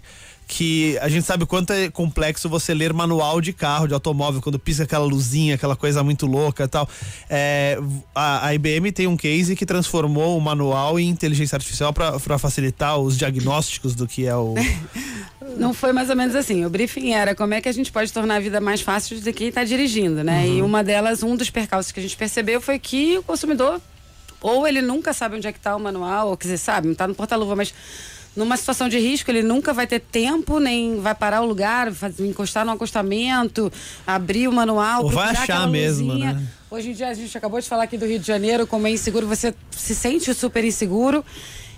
Que 0.53 0.97
a 0.99 1.07
gente 1.07 1.25
sabe 1.25 1.45
o 1.45 1.47
quanto 1.47 1.71
é 1.71 1.89
complexo 1.89 2.49
você 2.49 2.73
ler 2.73 2.91
manual 2.91 3.39
de 3.39 3.53
carro, 3.53 3.87
de 3.87 3.93
automóvel, 3.93 4.41
quando 4.41 4.59
pisca 4.59 4.83
aquela 4.83 5.05
luzinha, 5.05 5.55
aquela 5.55 5.77
coisa 5.77 6.03
muito 6.03 6.25
louca 6.25 6.65
e 6.65 6.67
tal. 6.67 6.89
É, 7.29 7.79
a, 8.13 8.47
a 8.47 8.53
IBM 8.53 8.91
tem 8.91 9.07
um 9.07 9.15
case 9.15 9.55
que 9.55 9.65
transformou 9.65 10.37
o 10.37 10.41
manual 10.41 10.99
em 10.99 11.07
inteligência 11.07 11.55
artificial 11.55 11.93
para 11.93 12.37
facilitar 12.37 12.97
os 12.97 13.17
diagnósticos 13.17 13.95
do 13.95 14.05
que 14.05 14.25
é 14.25 14.35
o. 14.35 14.55
Não 15.57 15.73
foi 15.73 15.93
mais 15.93 16.09
ou 16.09 16.17
menos 16.17 16.35
assim. 16.35 16.65
O 16.65 16.69
briefing 16.69 17.11
era 17.11 17.33
como 17.33 17.53
é 17.53 17.61
que 17.61 17.69
a 17.69 17.71
gente 17.71 17.89
pode 17.89 18.11
tornar 18.11 18.35
a 18.35 18.39
vida 18.41 18.59
mais 18.59 18.81
fácil 18.81 19.21
de 19.21 19.31
quem 19.31 19.47
está 19.47 19.63
dirigindo, 19.63 20.21
né? 20.21 20.45
E 20.45 20.61
uma 20.61 20.83
delas, 20.83 21.23
um 21.23 21.37
dos 21.37 21.49
percalços 21.49 21.93
que 21.93 21.99
a 22.01 22.03
gente 22.03 22.17
percebeu 22.17 22.59
foi 22.59 22.77
que 22.77 23.17
o 23.17 23.23
consumidor, 23.23 23.79
ou 24.41 24.67
ele 24.67 24.81
nunca 24.81 25.13
sabe 25.13 25.37
onde 25.37 25.47
é 25.47 25.51
que 25.53 25.59
está 25.59 25.73
o 25.77 25.79
manual, 25.79 26.29
ou 26.29 26.37
quer 26.37 26.47
dizer, 26.47 26.57
sabe, 26.57 26.87
não 26.87 26.93
está 26.93 27.07
no 27.07 27.15
porta-luva, 27.15 27.55
mas 27.55 27.73
numa 28.35 28.55
situação 28.55 28.87
de 28.87 28.97
risco, 28.97 29.29
ele 29.29 29.43
nunca 29.43 29.73
vai 29.73 29.85
ter 29.85 29.99
tempo, 29.99 30.59
nem 30.59 30.99
vai 30.99 31.13
parar 31.13 31.41
o 31.41 31.45
lugar, 31.45 31.91
fazer, 31.91 32.25
encostar 32.25 32.65
no 32.65 32.71
acostamento, 32.71 33.71
abrir 34.07 34.47
o 34.47 34.53
manual, 34.53 35.03
Ou 35.03 35.09
vai 35.09 35.31
achar 35.31 35.67
mesmo, 35.67 36.15
né? 36.15 36.41
Hoje 36.69 36.91
em 36.91 36.93
dia, 36.93 37.09
a 37.09 37.13
gente 37.13 37.37
acabou 37.37 37.59
de 37.59 37.67
falar 37.67 37.83
aqui 37.83 37.97
do 37.97 38.05
Rio 38.05 38.19
de 38.19 38.25
Janeiro, 38.25 38.65
como 38.65 38.87
é 38.87 38.91
inseguro, 38.91 39.27
você 39.27 39.53
se 39.71 39.93
sente 39.93 40.33
super 40.33 40.63
inseguro. 40.63 41.25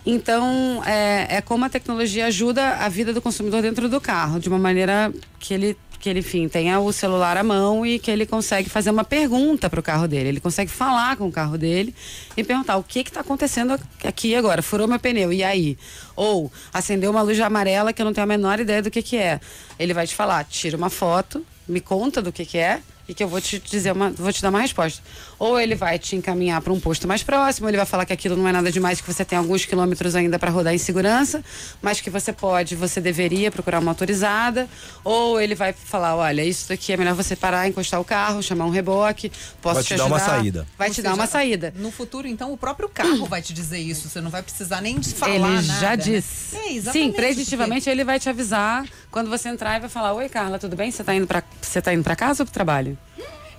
Então, 0.06 0.84
é, 0.86 1.38
é 1.38 1.42
como 1.42 1.66
a 1.66 1.70
tecnologia 1.70 2.28
ajuda 2.28 2.76
a 2.76 2.90
vida 2.90 3.14
do 3.14 3.22
consumidor 3.22 3.62
dentro 3.62 3.90
do 3.90 4.00
carro, 4.00 4.40
de 4.40 4.50
uma 4.50 4.60
maneira 4.60 5.12
que 5.40 5.54
ele, 5.54 5.78
que 6.04 6.10
ele 6.10 6.20
enfim, 6.20 6.50
tenha 6.50 6.82
o 6.82 6.92
celular 6.92 7.38
à 7.38 7.44
mão 7.44 7.86
e 7.86 7.98
que 7.98 8.12
ele 8.12 8.26
consegue 8.26 8.70
fazer 8.70 8.90
uma 8.90 9.06
pergunta 9.06 9.70
para 9.70 9.80
o 9.80 9.84
carro 9.84 10.06
dele. 10.06 10.28
Ele 10.28 10.40
consegue 10.42 10.70
falar 10.70 11.16
com 11.16 11.30
o 11.30 11.32
carro 11.32 11.58
dele 11.58 11.96
e 12.36 12.44
perguntar 12.44 12.76
o 12.76 12.84
que 12.84 13.00
está 13.00 13.22
acontecendo 13.22 13.80
aqui 14.04 14.36
agora. 14.36 14.62
Furou 14.62 14.86
meu 14.86 15.00
pneu, 15.00 15.32
e 15.32 15.46
aí? 15.46 15.78
Ou 16.14 16.52
acendeu 16.74 17.10
uma 17.10 17.22
luz 17.22 17.40
amarela 17.40 17.94
que 17.94 18.02
eu 18.02 18.06
não 18.06 18.12
tenho 18.12 18.26
a 18.26 18.28
menor 18.28 18.60
ideia 18.60 18.82
do 18.82 18.92
que, 18.92 19.02
que 19.02 19.16
é. 19.16 19.40
Ele 19.80 19.94
vai 19.94 20.06
te 20.06 20.14
falar, 20.14 20.44
tira 20.44 20.76
uma 20.76 20.90
foto, 20.90 21.42
me 21.66 21.80
conta 21.80 22.22
do 22.22 22.34
que, 22.34 22.46
que 22.46 22.58
é 22.58 22.82
e 23.08 23.14
que 23.14 23.24
eu 23.24 23.28
vou 23.30 23.40
te 23.40 23.58
dizer 23.58 23.94
uma, 23.94 24.10
vou 24.10 24.34
te 24.34 24.42
dar 24.42 24.50
uma 24.50 24.60
resposta. 24.60 25.02
Ou 25.44 25.60
ele 25.60 25.76
vai 25.76 26.00
te 26.00 26.16
encaminhar 26.16 26.62
para 26.62 26.72
um 26.72 26.80
posto 26.80 27.06
mais 27.06 27.22
próximo, 27.22 27.68
ele 27.68 27.76
vai 27.76 27.86
falar 27.86 28.06
que 28.06 28.14
aquilo 28.14 28.38
não 28.38 28.48
é 28.48 28.54
nada 28.54 28.72
demais, 28.72 29.02
que 29.02 29.14
você 29.14 29.26
tem 29.26 29.38
alguns 29.38 29.66
quilômetros 29.66 30.16
ainda 30.16 30.40
para 30.40 30.50
rodar 30.50 30.74
em 30.74 30.78
segurança, 30.78 31.44
mas 31.82 32.00
que 32.00 32.10
você 32.10 32.32
pode, 32.32 32.78
você 32.78 33.02
deveria 33.02 33.52
procurar 33.52 33.80
uma 33.80 33.92
autorizada, 33.92 34.70
ou 35.04 35.42
ele 35.42 35.54
vai 35.54 35.74
falar, 35.74 36.16
olha, 36.16 36.46
isso 36.46 36.70
daqui 36.70 36.94
é 36.94 36.98
melhor 36.98 37.14
você 37.14 37.36
parar, 37.36 37.68
encostar 37.68 38.00
o 38.00 38.06
carro, 38.06 38.42
chamar 38.42 38.64
um 38.68 38.70
reboque, 38.70 39.30
posso 39.62 39.76
Vai 39.76 39.84
te, 39.84 39.88
te 39.90 39.96
dar 39.98 40.06
uma 40.06 40.16
ajudar. 40.16 40.32
saída. 40.32 40.68
Vai 40.78 40.88
Ou 40.88 40.94
te 40.94 41.02
dar 41.02 41.14
uma 41.14 41.28
saída. 41.28 41.74
No 41.76 41.92
futuro, 41.92 42.26
então, 42.26 42.54
o 42.54 42.58
próprio 42.58 42.88
carro 42.88 43.26
vai 43.26 43.42
te 43.42 43.52
dizer 43.52 43.80
isso. 43.80 44.08
Você 44.08 44.22
não 44.22 44.30
vai 44.32 44.42
precisar 44.44 44.80
nem 44.80 44.98
de 44.98 45.14
falar 45.14 45.34
Ele 45.36 45.44
nada. 45.44 45.62
já 45.62 45.90
né? 45.90 45.98
disse. 45.98 46.56
É. 46.56 46.92
Sim, 46.92 47.12
preditivamente 47.12 47.90
ele 47.90 48.06
vai 48.06 48.18
te 48.18 48.30
avisar 48.30 48.86
quando 49.12 49.30
você 49.30 49.50
entrar 49.50 49.76
e 49.76 49.82
vai 49.82 49.90
falar: 49.90 50.14
Oi, 50.14 50.30
Carla, 50.30 50.58
tudo 50.58 50.78
bem? 50.78 50.90
Você 50.90 51.04
tá 51.04 51.14
indo 51.14 51.28
pra, 51.28 51.44
você 51.62 51.82
tá 51.82 51.94
indo 51.94 52.02
pra 52.04 52.16
casa 52.16 52.44
ou 52.44 52.46
pro 52.46 52.54
trabalho? 52.54 52.98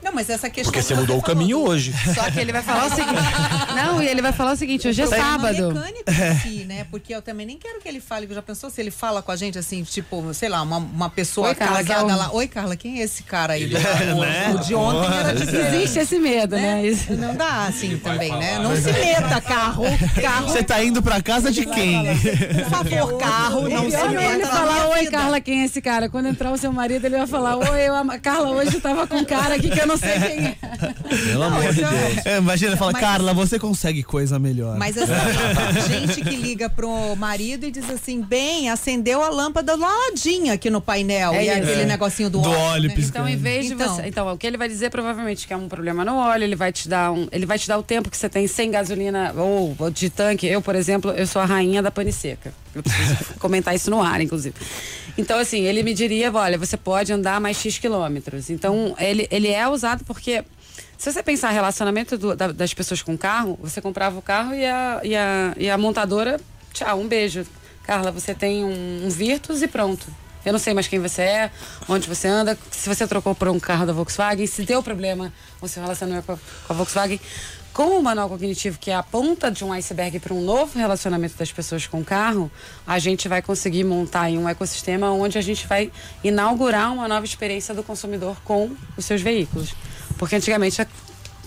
Não, 0.04 0.12
mas 0.12 0.28
essa 0.28 0.50
questão. 0.50 0.70
Porque 0.70 0.82
você 0.82 0.92
que 0.94 1.00
mudou 1.00 1.16
o 1.16 1.20
falou 1.20 1.34
caminho 1.34 1.58
do- 1.58 1.64
hoje. 1.70 1.94
Só 2.14 2.30
que 2.30 2.38
ele 2.38 2.52
vai 2.52 2.62
falar 2.62 2.86
o 2.86 2.90
seguinte. 2.90 3.14
Não, 3.74 4.02
e 4.02 4.06
ele 4.06 4.20
vai 4.20 4.32
falar 4.32 4.52
o 4.52 4.56
seguinte: 4.56 4.86
hoje 4.86 5.00
é 5.00 5.06
problema 5.06 5.32
sábado. 5.32 5.72
mecânico 5.72 6.10
em 6.10 6.38
si, 6.40 6.64
né? 6.64 6.86
Porque 6.90 7.14
eu 7.14 7.22
também 7.22 7.46
nem 7.46 7.56
quero 7.56 7.80
que 7.80 7.88
ele 7.88 8.00
fale. 8.00 8.28
Já 8.32 8.42
pensou 8.42 8.68
se 8.68 8.80
ele 8.82 8.90
fala 8.90 9.22
com 9.22 9.32
a 9.32 9.36
gente 9.36 9.58
assim, 9.58 9.82
tipo, 9.82 10.34
sei 10.34 10.50
lá, 10.50 10.60
uma, 10.60 10.76
uma 10.76 11.08
pessoa 11.08 11.48
Oi, 11.48 11.54
Carla, 11.54 11.82
casada 11.82 12.12
é 12.12 12.16
lá. 12.16 12.32
Oi, 12.32 12.46
Carla, 12.46 12.76
quem 12.76 13.00
é 13.00 13.04
esse 13.04 13.22
cara 13.22 13.54
aí? 13.54 13.66
Do, 13.66 13.78
né? 13.78 14.54
o 14.54 14.58
de 14.58 14.74
ontem 14.74 15.16
era. 15.16 15.32
Existe 15.78 15.98
esse 16.00 16.18
medo, 16.18 16.56
né? 16.56 16.82
né? 16.82 17.16
Não 17.16 17.34
dá 17.34 17.66
assim 17.66 17.96
também, 17.96 18.30
né? 18.30 18.58
Não 18.58 18.76
se 18.76 18.92
meta 18.92 19.40
carro, 19.40 19.84
carro. 20.20 20.48
Você 20.48 20.62
tá 20.62 20.84
indo 20.84 21.02
pra 21.02 21.22
casa 21.22 21.50
de 21.50 21.64
quem? 21.64 22.04
Por 22.04 22.70
favor, 22.70 23.16
carro, 23.18 23.68
não 23.68 23.88
se 23.88 23.96
é 23.96 24.08
meta 24.08 24.34
ele 24.34 24.46
falar, 24.46 24.88
oi, 24.88 24.98
vida." 25.00 25.10
Carla, 25.18 25.40
quem 25.40 25.62
é 25.62 25.64
esse 25.64 25.80
cara? 25.80 26.08
Quando 26.08 26.26
entrar 26.28 26.50
o 26.52 26.58
seu 26.58 26.72
marido, 26.72 27.06
ele 27.06 27.16
vai 27.16 27.26
falar, 27.26 27.56
oi, 27.56 27.88
eu, 27.88 27.94
a 27.94 28.18
Carla 28.18 28.50
hoje 28.50 28.80
tava 28.80 29.06
com 29.06 29.16
um 29.16 29.24
cara 29.24 29.54
aqui 29.54 29.70
que 29.70 29.80
eu 29.80 29.86
não 29.86 29.93
sei 29.96 30.18
quem 30.20 30.46
é. 30.46 30.56
Pelo 31.30 31.42
amor 31.42 31.72
de 31.72 31.80
Não, 31.82 31.90
Deus. 31.90 32.26
É, 32.26 32.38
imagina, 32.38 32.70
ele 32.72 32.76
fala, 32.78 32.92
Mas- 32.92 33.00
Carla, 33.02 33.34
você 33.34 33.58
consegue 33.58 34.02
coisa 34.02 34.38
melhor. 34.38 34.76
Mas 34.78 34.96
assim, 34.98 35.12
gente 35.88 36.20
que 36.22 36.36
liga 36.36 36.68
pro 36.68 37.14
marido 37.16 37.66
e 37.66 37.70
diz 37.70 37.88
assim, 37.90 38.20
bem, 38.22 38.68
acendeu 38.70 39.22
a 39.22 39.28
lâmpada 39.28 39.74
ladinha 39.76 40.54
aqui 40.54 40.70
no 40.70 40.80
painel. 40.80 41.32
É 41.34 41.44
e 41.44 41.48
isso. 41.48 41.58
aquele 41.58 41.82
É. 41.82 41.86
negocinho 41.86 42.30
do, 42.30 42.40
Do 42.40 42.48
óleo. 42.50 42.58
óleo 42.60 42.88
né? 42.88 42.94
Então, 42.98 43.28
em 43.28 43.36
vez 43.36 43.66
de 43.66 43.74
Então. 43.74 43.94
você. 43.96 44.06
Então, 44.06 44.32
o 44.32 44.36
que 44.38 44.46
ele 44.46 44.56
vai 44.56 44.68
dizer 44.68 44.90
provavelmente 44.90 45.46
que 45.46 45.52
é 45.52 45.56
um 45.56 45.68
problema 45.68 46.04
no 46.04 46.16
óleo, 46.16 46.44
ele 46.44 46.56
vai 46.56 46.72
te 46.72 46.88
dar 46.88 47.12
um. 47.12 47.26
Ele 47.30 47.46
vai 47.46 47.58
te 47.58 47.68
dar 47.68 47.78
o 47.78 47.82
tempo 47.82 48.10
que 48.10 48.16
você 48.16 48.28
tem 48.28 48.46
sem 48.46 48.70
gasolina 48.70 49.32
ou, 49.36 49.74
ou 49.78 49.90
de 49.90 50.10
tanque. 50.10 50.46
Eu, 50.46 50.60
por 50.62 50.74
exemplo, 50.74 51.10
eu 51.12 51.26
sou 51.26 51.40
a 51.42 51.44
rainha 51.44 51.82
da 51.82 51.90
pane 51.90 52.12
seca. 52.12 52.52
Comentar 53.38 53.74
isso 53.74 53.90
no 53.90 54.02
ar, 54.02 54.20
inclusive. 54.20 54.54
Então, 55.16 55.38
assim, 55.38 55.62
ele 55.62 55.82
me 55.82 55.94
diria, 55.94 56.32
olha, 56.32 56.58
você 56.58 56.76
pode 56.76 57.12
andar 57.12 57.40
mais 57.40 57.56
X 57.56 57.78
quilômetros. 57.78 58.50
Então, 58.50 58.94
ele, 58.98 59.26
ele 59.30 59.48
é 59.48 59.68
usado 59.68 60.04
porque. 60.04 60.44
Se 60.96 61.12
você 61.12 61.22
pensar 61.22 61.50
relacionamento 61.50 62.16
do- 62.16 62.34
da- 62.36 62.52
das 62.52 62.72
pessoas 62.72 63.02
com 63.02 63.16
carro, 63.18 63.58
você 63.60 63.80
comprava 63.80 64.18
o 64.18 64.22
carro 64.22 64.54
e 64.54 64.64
a, 64.64 65.00
e 65.02 65.14
a, 65.14 65.54
e 65.56 65.68
a 65.70 65.76
montadora, 65.76 66.40
tchau, 66.72 67.00
um 67.00 67.06
beijo. 67.08 67.44
Carla, 67.82 68.10
você 68.10 68.32
tem 68.34 68.64
um, 68.64 69.04
um 69.06 69.10
Virtus 69.10 69.60
e 69.60 69.66
pronto. 69.68 70.06
Eu 70.44 70.52
não 70.52 70.58
sei 70.58 70.72
mais 70.72 70.86
quem 70.88 70.98
você 71.00 71.22
é, 71.22 71.50
onde 71.88 72.08
você 72.08 72.28
anda, 72.28 72.56
se 72.70 72.88
você 72.88 73.06
trocou 73.06 73.34
por 73.34 73.48
um 73.48 73.58
carro 73.58 73.84
da 73.86 73.92
Volkswagen, 73.92 74.46
se 74.46 74.62
deu 74.62 74.82
problema 74.82 75.32
o 75.60 75.66
seu 75.68 75.82
relacionamento 75.82 76.26
com 76.26 76.72
a 76.72 76.76
Volkswagen. 76.76 77.20
Com 77.74 77.98
o 77.98 78.02
manual 78.04 78.28
cognitivo, 78.28 78.78
que 78.78 78.92
é 78.92 78.94
a 78.94 79.02
ponta 79.02 79.50
de 79.50 79.64
um 79.64 79.72
iceberg 79.72 80.20
para 80.20 80.32
um 80.32 80.40
novo 80.40 80.78
relacionamento 80.78 81.36
das 81.36 81.50
pessoas 81.50 81.88
com 81.88 82.00
o 82.00 82.04
carro, 82.04 82.48
a 82.86 83.00
gente 83.00 83.26
vai 83.26 83.42
conseguir 83.42 83.82
montar 83.82 84.30
um 84.30 84.48
ecossistema 84.48 85.10
onde 85.10 85.38
a 85.38 85.40
gente 85.40 85.66
vai 85.66 85.90
inaugurar 86.22 86.92
uma 86.92 87.08
nova 87.08 87.26
experiência 87.26 87.74
do 87.74 87.82
consumidor 87.82 88.40
com 88.44 88.70
os 88.96 89.04
seus 89.04 89.20
veículos. 89.20 89.74
Porque 90.16 90.36
antigamente 90.36 90.80
a 90.80 90.86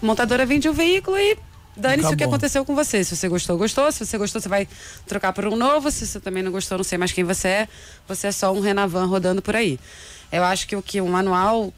montadora 0.01 0.45
vendia 0.45 0.69
o 0.69 0.73
veículo 0.73 1.17
e 1.17 1.38
dane-se 1.78 2.13
o 2.13 2.17
que 2.17 2.25
aconteceu 2.25 2.65
com 2.65 2.75
você. 2.75 3.05
Se 3.05 3.15
você 3.15 3.30
gostou, 3.30 3.57
gostou. 3.57 3.89
Se 3.89 4.05
você 4.05 4.17
gostou, 4.17 4.41
você 4.41 4.49
vai 4.49 4.67
trocar 5.05 5.32
por 5.32 5.47
um 5.47 5.55
novo. 5.55 5.89
Se 5.89 6.05
você 6.05 6.19
também 6.19 6.43
não 6.43 6.51
gostou, 6.51 6.78
não 6.78 6.84
sei 6.84 6.97
mais 6.97 7.13
quem 7.13 7.23
você 7.23 7.47
é. 7.47 7.67
Você 8.05 8.28
é 8.28 8.32
só 8.34 8.51
um 8.51 8.59
Renavan 8.59 9.05
rodando 9.05 9.41
por 9.41 9.55
aí. 9.55 9.80
Eu 10.30 10.43
acho 10.43 10.67
que 10.67 10.75
o 10.75 10.82
que 10.82 10.99
o 10.99 11.07
manual 11.07 11.73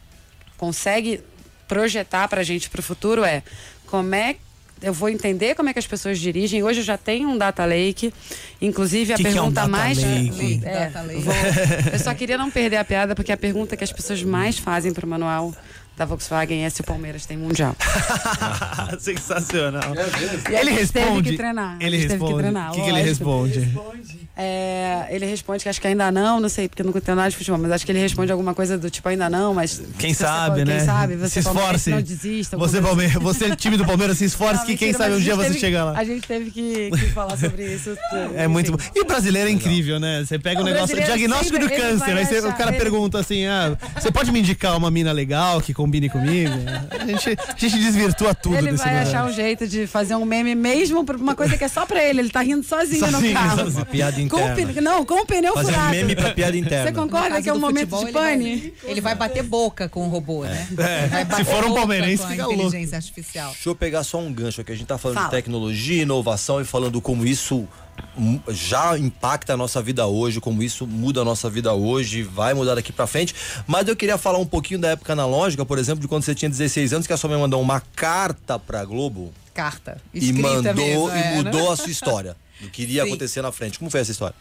consegue 0.58 1.24
projetar 1.68 2.28
pra 2.28 2.42
gente 2.42 2.68
pro 2.68 2.82
futuro 2.82 3.24
é 3.24 3.44
como 3.90 4.14
é 4.16 4.36
eu 4.82 4.94
vou 4.94 5.10
entender 5.10 5.56
como 5.56 5.68
é 5.68 5.74
que 5.74 5.80
as 5.80 5.86
pessoas 5.88 6.18
dirigem. 6.18 6.64
Hoje 6.64 6.80
eu 6.80 6.84
já 6.86 6.98
tenho 6.98 7.28
um 7.28 7.38
data 7.38 7.66
lake, 7.66 8.14
inclusive 8.62 9.12
a 9.12 9.18
Que 9.18 9.24
que 9.24 9.28
é 9.28 9.32
um 9.32 9.34
pergunta 9.52 9.56
data 9.62 9.68
mais 9.68 9.98
lake? 10.02 10.62
É, 10.64 10.86
Data 10.86 11.02
lake. 11.02 11.22
vou- 11.22 11.34
eu 11.92 12.00
só 12.00 12.14
queria 12.14 12.38
não 12.38 12.50
perder 12.50 12.78
a 12.78 12.86
piada 12.86 13.14
porque 13.14 13.32
a 13.34 13.36
pergunta 13.36 13.76
que 13.76 13.84
as 13.84 13.92
pessoas 13.92 14.24
mais 14.24 14.58
fazem 14.58 14.94
pro 14.94 15.06
manual 15.06 15.54
da 16.00 16.06
Volkswagen 16.06 16.64
é 16.66 16.70
se 16.70 16.80
o 16.80 16.84
Palmeiras 16.84 17.26
tem 17.26 17.38
mundial. 17.38 17.76
Sensacional. 19.00 19.94
E 20.50 20.56
a 20.56 20.62
Ele 20.62 20.72
gente 20.74 20.92
teve 20.92 21.06
responde. 21.06 21.30
que 21.32 21.38
treinar, 21.38 21.78
a 21.80 21.84
Ele 21.86 21.98
gente 22.00 22.08
teve 22.08 22.20
que 22.20 22.24
responde. 22.26 22.38
treinar, 22.42 22.72
O 22.72 22.76
que, 22.76 22.82
que 22.82 22.90
ele 22.90 23.02
responde? 23.02 23.80
É, 24.42 25.08
ele 25.10 25.26
responde 25.26 25.64
que 25.64 25.68
acho 25.70 25.82
que 25.82 25.88
ainda 25.88 26.10
não, 26.14 26.40
não 26.40 26.48
sei, 26.48 26.70
porque 26.70 26.82
eu 26.82 26.86
nunca 26.86 27.02
tenho 27.02 27.18
nada 27.18 27.30
de 27.30 27.36
futebol, 27.36 27.60
mas 27.60 27.72
acho 27.74 27.86
que 27.86 27.92
ele 27.92 28.00
responde 28.00 28.32
alguma 28.32 28.54
coisa 28.54 28.78
do 28.78 28.90
tipo 28.90 29.10
ainda 29.10 29.30
não, 29.30 29.54
mas. 29.54 29.82
Quem 29.98 30.14
você 30.14 30.24
sabe, 30.24 30.64
né? 30.64 30.78
Quem 30.78 30.86
sabe, 30.86 31.16
você 31.18 31.30
se 31.30 31.40
esforce. 31.50 31.90
não 31.90 32.02
desista. 32.02 32.58
Você. 32.58 32.82
Palmeiras, 32.82 33.22
você, 33.22 33.54
time 33.58 33.76
do 33.76 33.86
Palmeiras, 33.86 34.18
se 34.18 34.24
esforce 34.26 34.60
Não, 34.60 34.66
que 34.66 34.78
quem 34.78 34.88
mentira, 34.94 35.04
sabe 35.04 35.10
mas 35.16 35.20
um 35.20 35.24
dia 35.26 35.36
você 35.36 35.48
teve- 35.50 35.60
chega 35.60 35.84
lá. 35.84 35.98
A 36.00 36.04
gente 36.06 36.26
teve 36.26 36.52
que, 36.52 36.90
que 36.90 37.10
falar 37.10 37.38
sobre 37.38 37.66
isso. 37.66 37.98
É 38.36 38.48
muito 38.48 38.72
bom. 38.72 38.78
E 38.96 39.04
brasileiro 39.04 39.50
é 39.50 39.52
incrível, 39.52 40.00
né? 40.00 40.24
Você 40.26 40.40
pega 40.40 40.62
o 40.62 40.64
o 40.64 40.66
negócio, 40.66 40.96
diagnóstico 40.96 41.60
do 41.60 41.68
sempre- 41.68 41.76
ele 41.76 41.82
câncer, 41.98 42.18
aí 42.18 42.26
você- 42.26 42.36
o 42.40 42.46
achar- 42.48 42.58
cara 42.58 42.72
ele- 42.72 42.80
pergunta 42.80 43.20
assim: 43.20 43.46
ah, 43.46 43.78
você 44.00 44.10
pode 44.12 44.32
me 44.32 44.40
indicar 44.40 44.78
uma 44.78 44.90
mina 44.90 45.12
legal 45.12 45.60
que 45.62 45.74
combine 45.90 46.10
comigo? 46.10 46.52
A 46.92 47.06
gente, 47.06 47.30
a 47.30 47.58
gente 47.58 47.78
desvirtua 47.80 48.36
tudo 48.36 48.56
Ele 48.56 48.72
desse 48.72 48.84
vai 48.84 48.94
negócio. 48.94 49.18
achar 49.18 49.26
um 49.28 49.34
jeito 49.34 49.68
de 49.68 49.88
fazer 49.88 50.14
um 50.16 50.24
meme 50.24 50.54
mesmo 50.54 51.04
pra 51.04 51.18
uma 51.18 51.34
coisa 51.36 51.58
que 51.58 51.64
é 51.64 51.68
só 51.68 51.86
pra 51.86 52.04
ele. 52.04 52.20
Ele 52.20 52.30
tá 52.30 52.42
rindo 52.42 52.64
sozinho, 52.64 53.00
Sozinho, 53.00 53.22
no 53.22 53.34
carro. 53.34 53.58
sozinho. 53.60 53.76
Uma 53.80 53.86
piada 53.86 54.16
Com 54.16 54.22
o 54.22 54.40
interna. 54.40 54.56
pneu- 54.74 54.84
não, 54.84 55.06
com 55.06 55.14
o 55.22 55.26
pneu 55.26 55.54
Fazer 55.54 55.72
um 55.72 55.74
furado. 55.74 55.92
meme 55.92 56.16
pra 56.16 56.34
piada 56.34 56.52
Você 56.54 56.60
interna. 56.60 56.92
No 56.92 56.98
concorda 57.02 57.42
que 57.42 57.50
é 57.50 57.54
um 57.54 57.60
momento 57.60 57.90
futebol, 57.90 58.00
de 58.02 58.06
ele 58.08 58.14
vai- 58.14 58.32
pane? 58.38 58.74
Ele 58.84 59.02
vai 59.02 59.16
bater 59.16 59.44
boca 59.44 59.90
com 59.90 60.06
o 60.06 60.10
robô, 60.10 60.44
né? 60.46 60.68
É, 60.78 61.08
Vai 61.08 61.26
bater 61.26 61.46
se 61.46 61.52
for 61.52 61.66
um 61.66 61.74
palmeirense, 61.74 62.18
com 62.24 62.28
a 62.28 62.32
fica 62.32 62.46
louco. 62.46 62.62
inteligência 62.64 62.98
artificial. 62.98 63.52
Deixa 63.52 63.70
eu 63.70 63.76
pegar 63.76 64.04
só 64.04 64.20
um 64.20 64.32
gancho 64.32 64.62
aqui. 64.62 64.72
A 64.72 64.76
gente 64.76 64.88
tá 64.88 64.98
falando 64.98 65.18
Fala. 65.18 65.30
de 65.30 65.36
tecnologia, 65.36 66.02
inovação 66.04 66.62
e 66.62 66.66
falando 66.66 67.02
como 67.02 67.26
isso 67.26 67.68
já 68.50 68.98
impacta 68.98 69.54
a 69.54 69.58
nossa 69.58 69.82
vida 69.82 70.06
hoje, 70.08 70.40
como 70.40 70.62
isso 70.64 70.86
muda 70.86 71.22
a 71.22 71.26
nossa 71.26 71.50
vida 71.50 71.74
hoje, 71.74 72.24
vai 72.24 72.54
mudar 72.54 72.76
daqui 72.76 72.92
pra 72.92 73.08
frente. 73.08 73.34
Mas 73.68 73.88
eu 73.88 73.96
queria 73.96 74.18
falar 74.18 74.38
um 74.40 74.46
pouquinho 74.46 74.80
da 74.80 74.90
época 74.90 75.14
analógica, 75.14 75.66
por 75.66 75.78
exemplo, 75.78 76.02
de 76.02 76.08
quando 76.08 76.24
você 76.24 76.36
tinha 76.36 76.50
16 76.50 76.94
anos, 76.94 77.08
que 77.08 77.14
a 77.14 77.18
sua 77.18 77.30
mãe 77.30 77.40
mandou 77.40 77.62
uma 77.62 77.82
carta 77.96 78.58
pra 78.60 78.84
Globo 78.86 79.34
Carta. 79.54 80.02
e 80.14 80.20
Escrita 80.20 80.50
mandou 80.50 80.74
mesmo, 80.76 81.10
e 81.10 81.12
é, 81.12 81.14
né? 81.14 81.36
mudou 81.36 81.72
a 81.72 81.76
sua 81.76 81.92
história. 81.92 82.36
Do 82.60 82.70
que 82.70 82.82
iria 82.82 83.04
Sim. 83.04 83.10
acontecer 83.10 83.42
na 83.42 83.54
frente. 83.54 83.80
Como 83.80 83.90
foi 83.90 84.02
essa 84.02 84.12
história? 84.12 84.36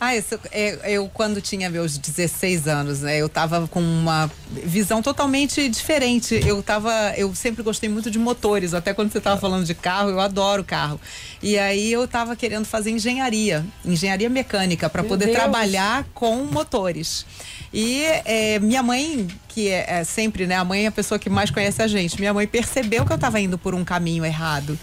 Ah, 0.00 0.16
isso, 0.16 0.38
é, 0.50 0.78
eu 0.94 1.10
quando 1.12 1.40
tinha 1.40 1.70
meus 1.70 1.96
16 1.96 2.66
anos, 2.68 3.00
né, 3.00 3.16
eu 3.18 3.28
tava 3.28 3.66
com 3.68 3.80
uma 3.80 4.30
visão 4.50 5.02
totalmente 5.02 5.68
diferente. 5.68 6.40
Eu 6.46 6.62
tava, 6.62 6.92
eu 7.16 7.34
sempre 7.34 7.62
gostei 7.62 7.88
muito 7.88 8.10
de 8.10 8.18
motores, 8.18 8.74
até 8.74 8.92
quando 8.92 9.12
você 9.12 9.20
tava 9.20 9.40
falando 9.40 9.64
de 9.64 9.74
carro, 9.74 10.10
eu 10.10 10.20
adoro 10.20 10.64
carro. 10.64 11.00
E 11.42 11.58
aí 11.58 11.92
eu 11.92 12.06
tava 12.08 12.34
querendo 12.34 12.64
fazer 12.64 12.90
engenharia, 12.90 13.64
engenharia 13.84 14.28
mecânica, 14.28 14.88
para 14.88 15.04
poder 15.04 15.26
Deus. 15.26 15.36
trabalhar 15.36 16.04
com 16.14 16.44
motores. 16.44 17.26
E 17.72 18.04
é, 18.24 18.58
minha 18.60 18.82
mãe, 18.82 19.26
que 19.48 19.68
é, 19.68 20.00
é 20.00 20.04
sempre, 20.04 20.46
né, 20.46 20.56
a 20.56 20.64
mãe 20.64 20.84
é 20.84 20.86
a 20.86 20.92
pessoa 20.92 21.18
que 21.18 21.28
mais 21.28 21.50
conhece 21.50 21.82
a 21.82 21.88
gente. 21.88 22.18
Minha 22.18 22.32
mãe 22.32 22.46
percebeu 22.46 23.04
que 23.04 23.12
eu 23.12 23.16
estava 23.16 23.40
indo 23.40 23.58
por 23.58 23.74
um 23.74 23.84
caminho 23.84 24.24
errado. 24.24 24.78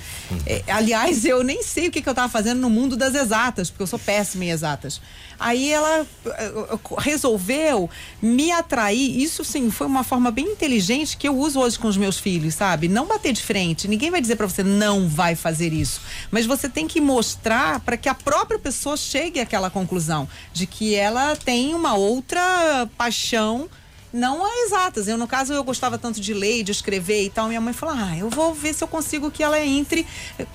É, 0.45 0.61
aliás, 0.67 1.25
eu 1.25 1.43
nem 1.43 1.63
sei 1.63 1.87
o 1.87 1.91
que, 1.91 2.01
que 2.01 2.09
eu 2.09 2.11
estava 2.11 2.29
fazendo 2.29 2.59
no 2.59 2.69
mundo 2.69 2.97
das 2.97 3.15
exatas, 3.15 3.69
porque 3.69 3.83
eu 3.83 3.87
sou 3.87 3.97
péssima 3.97 4.45
em 4.45 4.49
exatas. 4.49 5.00
Aí 5.39 5.71
ela 5.71 6.05
eh, 6.25 6.53
resolveu 6.99 7.89
me 8.21 8.51
atrair. 8.51 9.19
Isso 9.19 9.43
sim, 9.43 9.71
foi 9.71 9.87
uma 9.87 10.03
forma 10.03 10.29
bem 10.29 10.45
inteligente 10.45 11.17
que 11.17 11.27
eu 11.27 11.35
uso 11.35 11.59
hoje 11.59 11.79
com 11.79 11.87
os 11.87 11.97
meus 11.97 12.19
filhos, 12.19 12.53
sabe? 12.53 12.87
Não 12.87 13.07
bater 13.07 13.33
de 13.33 13.41
frente. 13.41 13.87
Ninguém 13.87 14.11
vai 14.11 14.21
dizer 14.21 14.35
para 14.35 14.47
você 14.47 14.63
não 14.63 15.09
vai 15.09 15.35
fazer 15.35 15.73
isso, 15.73 15.99
mas 16.29 16.45
você 16.45 16.69
tem 16.69 16.87
que 16.87 17.01
mostrar 17.01 17.79
para 17.79 17.97
que 17.97 18.07
a 18.07 18.13
própria 18.13 18.59
pessoa 18.59 18.95
chegue 18.95 19.39
àquela 19.39 19.71
conclusão 19.71 20.29
de 20.53 20.67
que 20.67 20.93
ela 20.93 21.35
tem 21.35 21.73
uma 21.73 21.95
outra 21.95 22.87
paixão 22.95 23.67
não 24.13 24.45
a 24.45 24.49
exatas. 24.65 25.07
Eu, 25.07 25.17
no 25.17 25.27
caso, 25.27 25.53
eu 25.53 25.63
gostava 25.63 25.97
tanto 25.97 26.19
de 26.19 26.33
ler, 26.33 26.63
de 26.63 26.71
escrever 26.71 27.23
e 27.25 27.29
tal. 27.29 27.47
Minha 27.47 27.61
mãe 27.61 27.73
falou: 27.73 27.95
ah, 27.97 28.17
eu 28.17 28.29
vou 28.29 28.53
ver 28.53 28.73
se 28.73 28.83
eu 28.83 28.87
consigo 28.87 29.31
que 29.31 29.43
ela 29.43 29.59
entre 29.59 30.05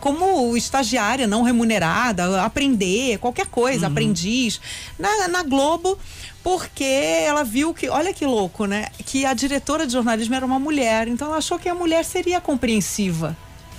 como 0.00 0.56
estagiária, 0.56 1.26
não 1.26 1.42
remunerada, 1.42 2.42
aprender, 2.42 3.18
qualquer 3.18 3.46
coisa, 3.46 3.86
aprendiz, 3.86 4.60
na, 4.98 5.28
na 5.28 5.42
Globo. 5.42 5.98
Porque 6.42 6.84
ela 6.84 7.42
viu 7.42 7.74
que, 7.74 7.88
olha 7.88 8.14
que 8.14 8.24
louco, 8.24 8.66
né? 8.66 8.86
Que 9.04 9.26
a 9.26 9.34
diretora 9.34 9.84
de 9.84 9.92
jornalismo 9.92 10.32
era 10.34 10.46
uma 10.46 10.60
mulher. 10.60 11.08
Então 11.08 11.26
ela 11.26 11.38
achou 11.38 11.58
que 11.58 11.68
a 11.68 11.74
mulher 11.74 12.04
seria 12.04 12.40
compreensiva. 12.40 13.36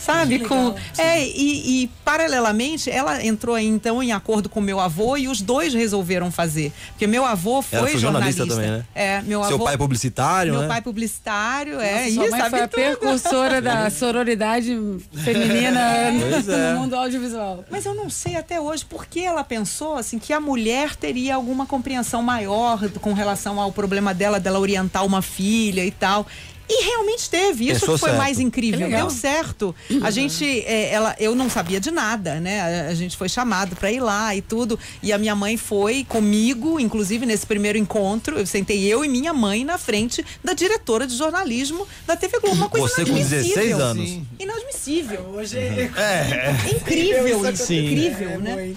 Sabe? 0.07 0.39
Com, 0.39 0.73
é, 0.97 1.21
e, 1.21 1.83
e, 1.83 1.87
paralelamente, 2.05 2.89
ela 2.89 3.21
entrou 3.21 3.59
então 3.59 4.01
em 4.01 4.13
acordo 4.13 4.47
com 4.47 4.61
meu 4.61 4.79
avô 4.79 5.17
e 5.17 5.27
os 5.27 5.41
dois 5.41 5.73
resolveram 5.73 6.31
fazer. 6.31 6.71
Porque 6.91 7.05
meu 7.05 7.25
avô 7.25 7.61
foi, 7.61 7.77
Ela 7.77 7.87
foi 7.89 7.99
jornalista 7.99 8.45
jornalista. 8.45 8.55
também, 8.55 8.79
né? 8.79 8.85
É, 8.95 9.21
meu 9.21 9.43
Seu 9.43 9.55
avô. 9.55 9.65
pai 9.65 9.73
é 9.73 9.77
publicitário, 9.77 10.53
Meu 10.53 10.61
né? 10.61 10.67
pai 10.69 10.81
publicitário, 10.81 11.81
é. 11.81 11.91
Nossa, 11.91 12.07
e 12.07 12.13
sua 12.13 12.29
mãe 12.29 12.39
sabe 12.39 12.49
foi 12.51 12.61
a 12.61 12.67
precursora 12.69 13.61
da 13.61 13.89
sororidade 13.91 14.79
feminina 15.25 15.79
é. 15.79 16.11
no 16.11 16.79
mundo 16.79 16.95
audiovisual. 16.95 17.65
Mas 17.69 17.85
eu 17.85 17.93
não 17.93 18.09
sei 18.09 18.37
até 18.37 18.61
hoje 18.61 18.85
por 18.85 19.05
que 19.07 19.19
ela 19.25 19.43
pensou 19.43 19.95
assim 19.95 20.17
que 20.17 20.31
a 20.31 20.39
mulher 20.39 20.95
teria 20.95 21.35
alguma 21.35 21.65
compreensão 21.65 22.23
maior 22.23 22.89
com 23.01 23.11
relação 23.11 23.59
ao 23.59 23.73
problema 23.73 24.13
dela, 24.13 24.39
dela 24.39 24.57
orientar 24.57 25.05
uma 25.05 25.21
filha 25.21 25.83
e 25.83 25.91
tal. 25.91 26.25
E 26.69 26.83
realmente 26.83 27.29
teve, 27.29 27.69
isso 27.69 27.85
foi 27.85 28.09
certo. 28.09 28.17
mais 28.17 28.39
incrível. 28.39 28.89
Deu 28.89 29.09
certo. 29.09 29.73
A 30.01 30.11
gente, 30.11 30.45
é, 30.65 30.91
ela, 30.91 31.15
eu 31.17 31.33
não 31.33 31.49
sabia 31.49 31.79
de 31.79 31.91
nada, 31.91 32.39
né? 32.41 32.87
A, 32.87 32.89
a 32.89 32.93
gente 32.93 33.15
foi 33.15 33.29
chamado 33.29 33.75
para 33.75 33.89
ir 33.91 34.01
lá 34.01 34.35
e 34.35 34.41
tudo. 34.41 34.77
E 35.01 35.13
a 35.13 35.17
minha 35.17 35.35
mãe 35.35 35.55
foi 35.55 36.03
comigo, 36.03 36.79
inclusive 36.79 37.25
nesse 37.25 37.45
primeiro 37.45 37.77
encontro. 37.77 38.37
Eu 38.37 38.45
sentei 38.45 38.83
eu 38.83 39.05
e 39.05 39.07
minha 39.07 39.33
mãe 39.33 39.63
na 39.63 39.77
frente 39.77 40.25
da 40.43 40.53
diretora 40.53 41.07
de 41.07 41.15
jornalismo 41.15 41.87
da 42.05 42.17
TV 42.17 42.39
Globo. 42.39 42.57
Uma 42.57 42.69
coisa 42.69 42.87
Você 42.87 43.05
com 43.05 43.11
inadmissível. 43.11 43.55
16 43.55 43.79
anos. 43.79 44.09
Sim. 44.09 44.27
Inadmissível. 44.39 45.21
Hoje 45.35 45.57
É, 45.57 46.55
Incrível 46.75 47.51
isso, 47.51 47.65
Sim. 47.65 47.85
incrível, 47.85 48.39
né? 48.39 48.75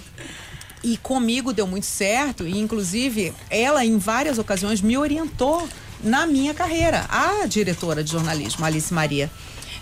E 0.83 0.97
comigo 0.97 1.53
deu 1.53 1.67
muito 1.67 1.85
certo, 1.85 2.47
e 2.47 2.59
inclusive 2.59 3.35
ela 3.51 3.85
em 3.85 3.99
várias 3.99 4.39
ocasiões 4.39 4.81
me 4.81 4.97
orientou 4.97 5.69
na 6.03 6.27
minha 6.27 6.55
carreira. 6.55 7.07
A 7.09 7.47
diretora 7.47 8.03
de 8.03 8.11
jornalismo, 8.11 8.65
Alice 8.65 8.93
Maria. 8.93 9.31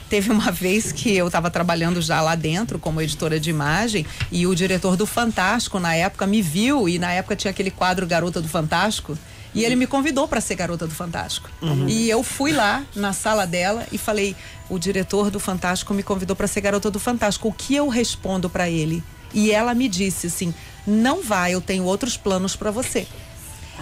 Teve 0.08 0.30
uma 0.30 0.50
vez 0.52 0.92
que 0.92 1.14
eu 1.14 1.26
estava 1.26 1.50
trabalhando 1.50 2.00
já 2.00 2.20
lá 2.20 2.34
dentro 2.34 2.78
como 2.78 3.00
editora 3.00 3.38
de 3.38 3.50
imagem 3.50 4.06
e 4.32 4.46
o 4.46 4.54
diretor 4.54 4.96
do 4.96 5.06
Fantástico 5.06 5.78
na 5.78 5.94
época 5.94 6.26
me 6.26 6.40
viu 6.40 6.88
e 6.88 6.98
na 6.98 7.12
época 7.12 7.36
tinha 7.36 7.50
aquele 7.50 7.70
quadro 7.70 8.06
Garota 8.06 8.40
do 8.40 8.48
Fantástico 8.48 9.18
e 9.54 9.64
ele 9.64 9.76
me 9.76 9.86
convidou 9.86 10.28
para 10.28 10.40
ser 10.40 10.54
Garota 10.54 10.86
do 10.86 10.94
Fantástico. 10.94 11.50
E 11.88 12.08
eu 12.08 12.22
fui 12.22 12.52
lá 12.52 12.84
na 12.94 13.12
sala 13.12 13.46
dela 13.46 13.86
e 13.90 13.98
falei: 13.98 14.36
o 14.68 14.78
diretor 14.78 15.30
do 15.30 15.40
Fantástico 15.40 15.94
me 15.94 16.02
convidou 16.02 16.36
para 16.36 16.46
ser 16.46 16.60
Garota 16.60 16.90
do 16.90 17.00
Fantástico. 17.00 17.48
O 17.48 17.52
que 17.52 17.74
eu 17.74 17.88
respondo 17.88 18.48
para 18.50 18.68
ele? 18.68 19.02
E 19.32 19.50
ela 19.50 19.74
me 19.74 19.88
disse 19.88 20.26
assim: 20.28 20.54
não 20.86 21.22
vai, 21.22 21.54
eu 21.54 21.60
tenho 21.60 21.84
outros 21.84 22.16
planos 22.16 22.56
para 22.56 22.70
você. 22.70 23.06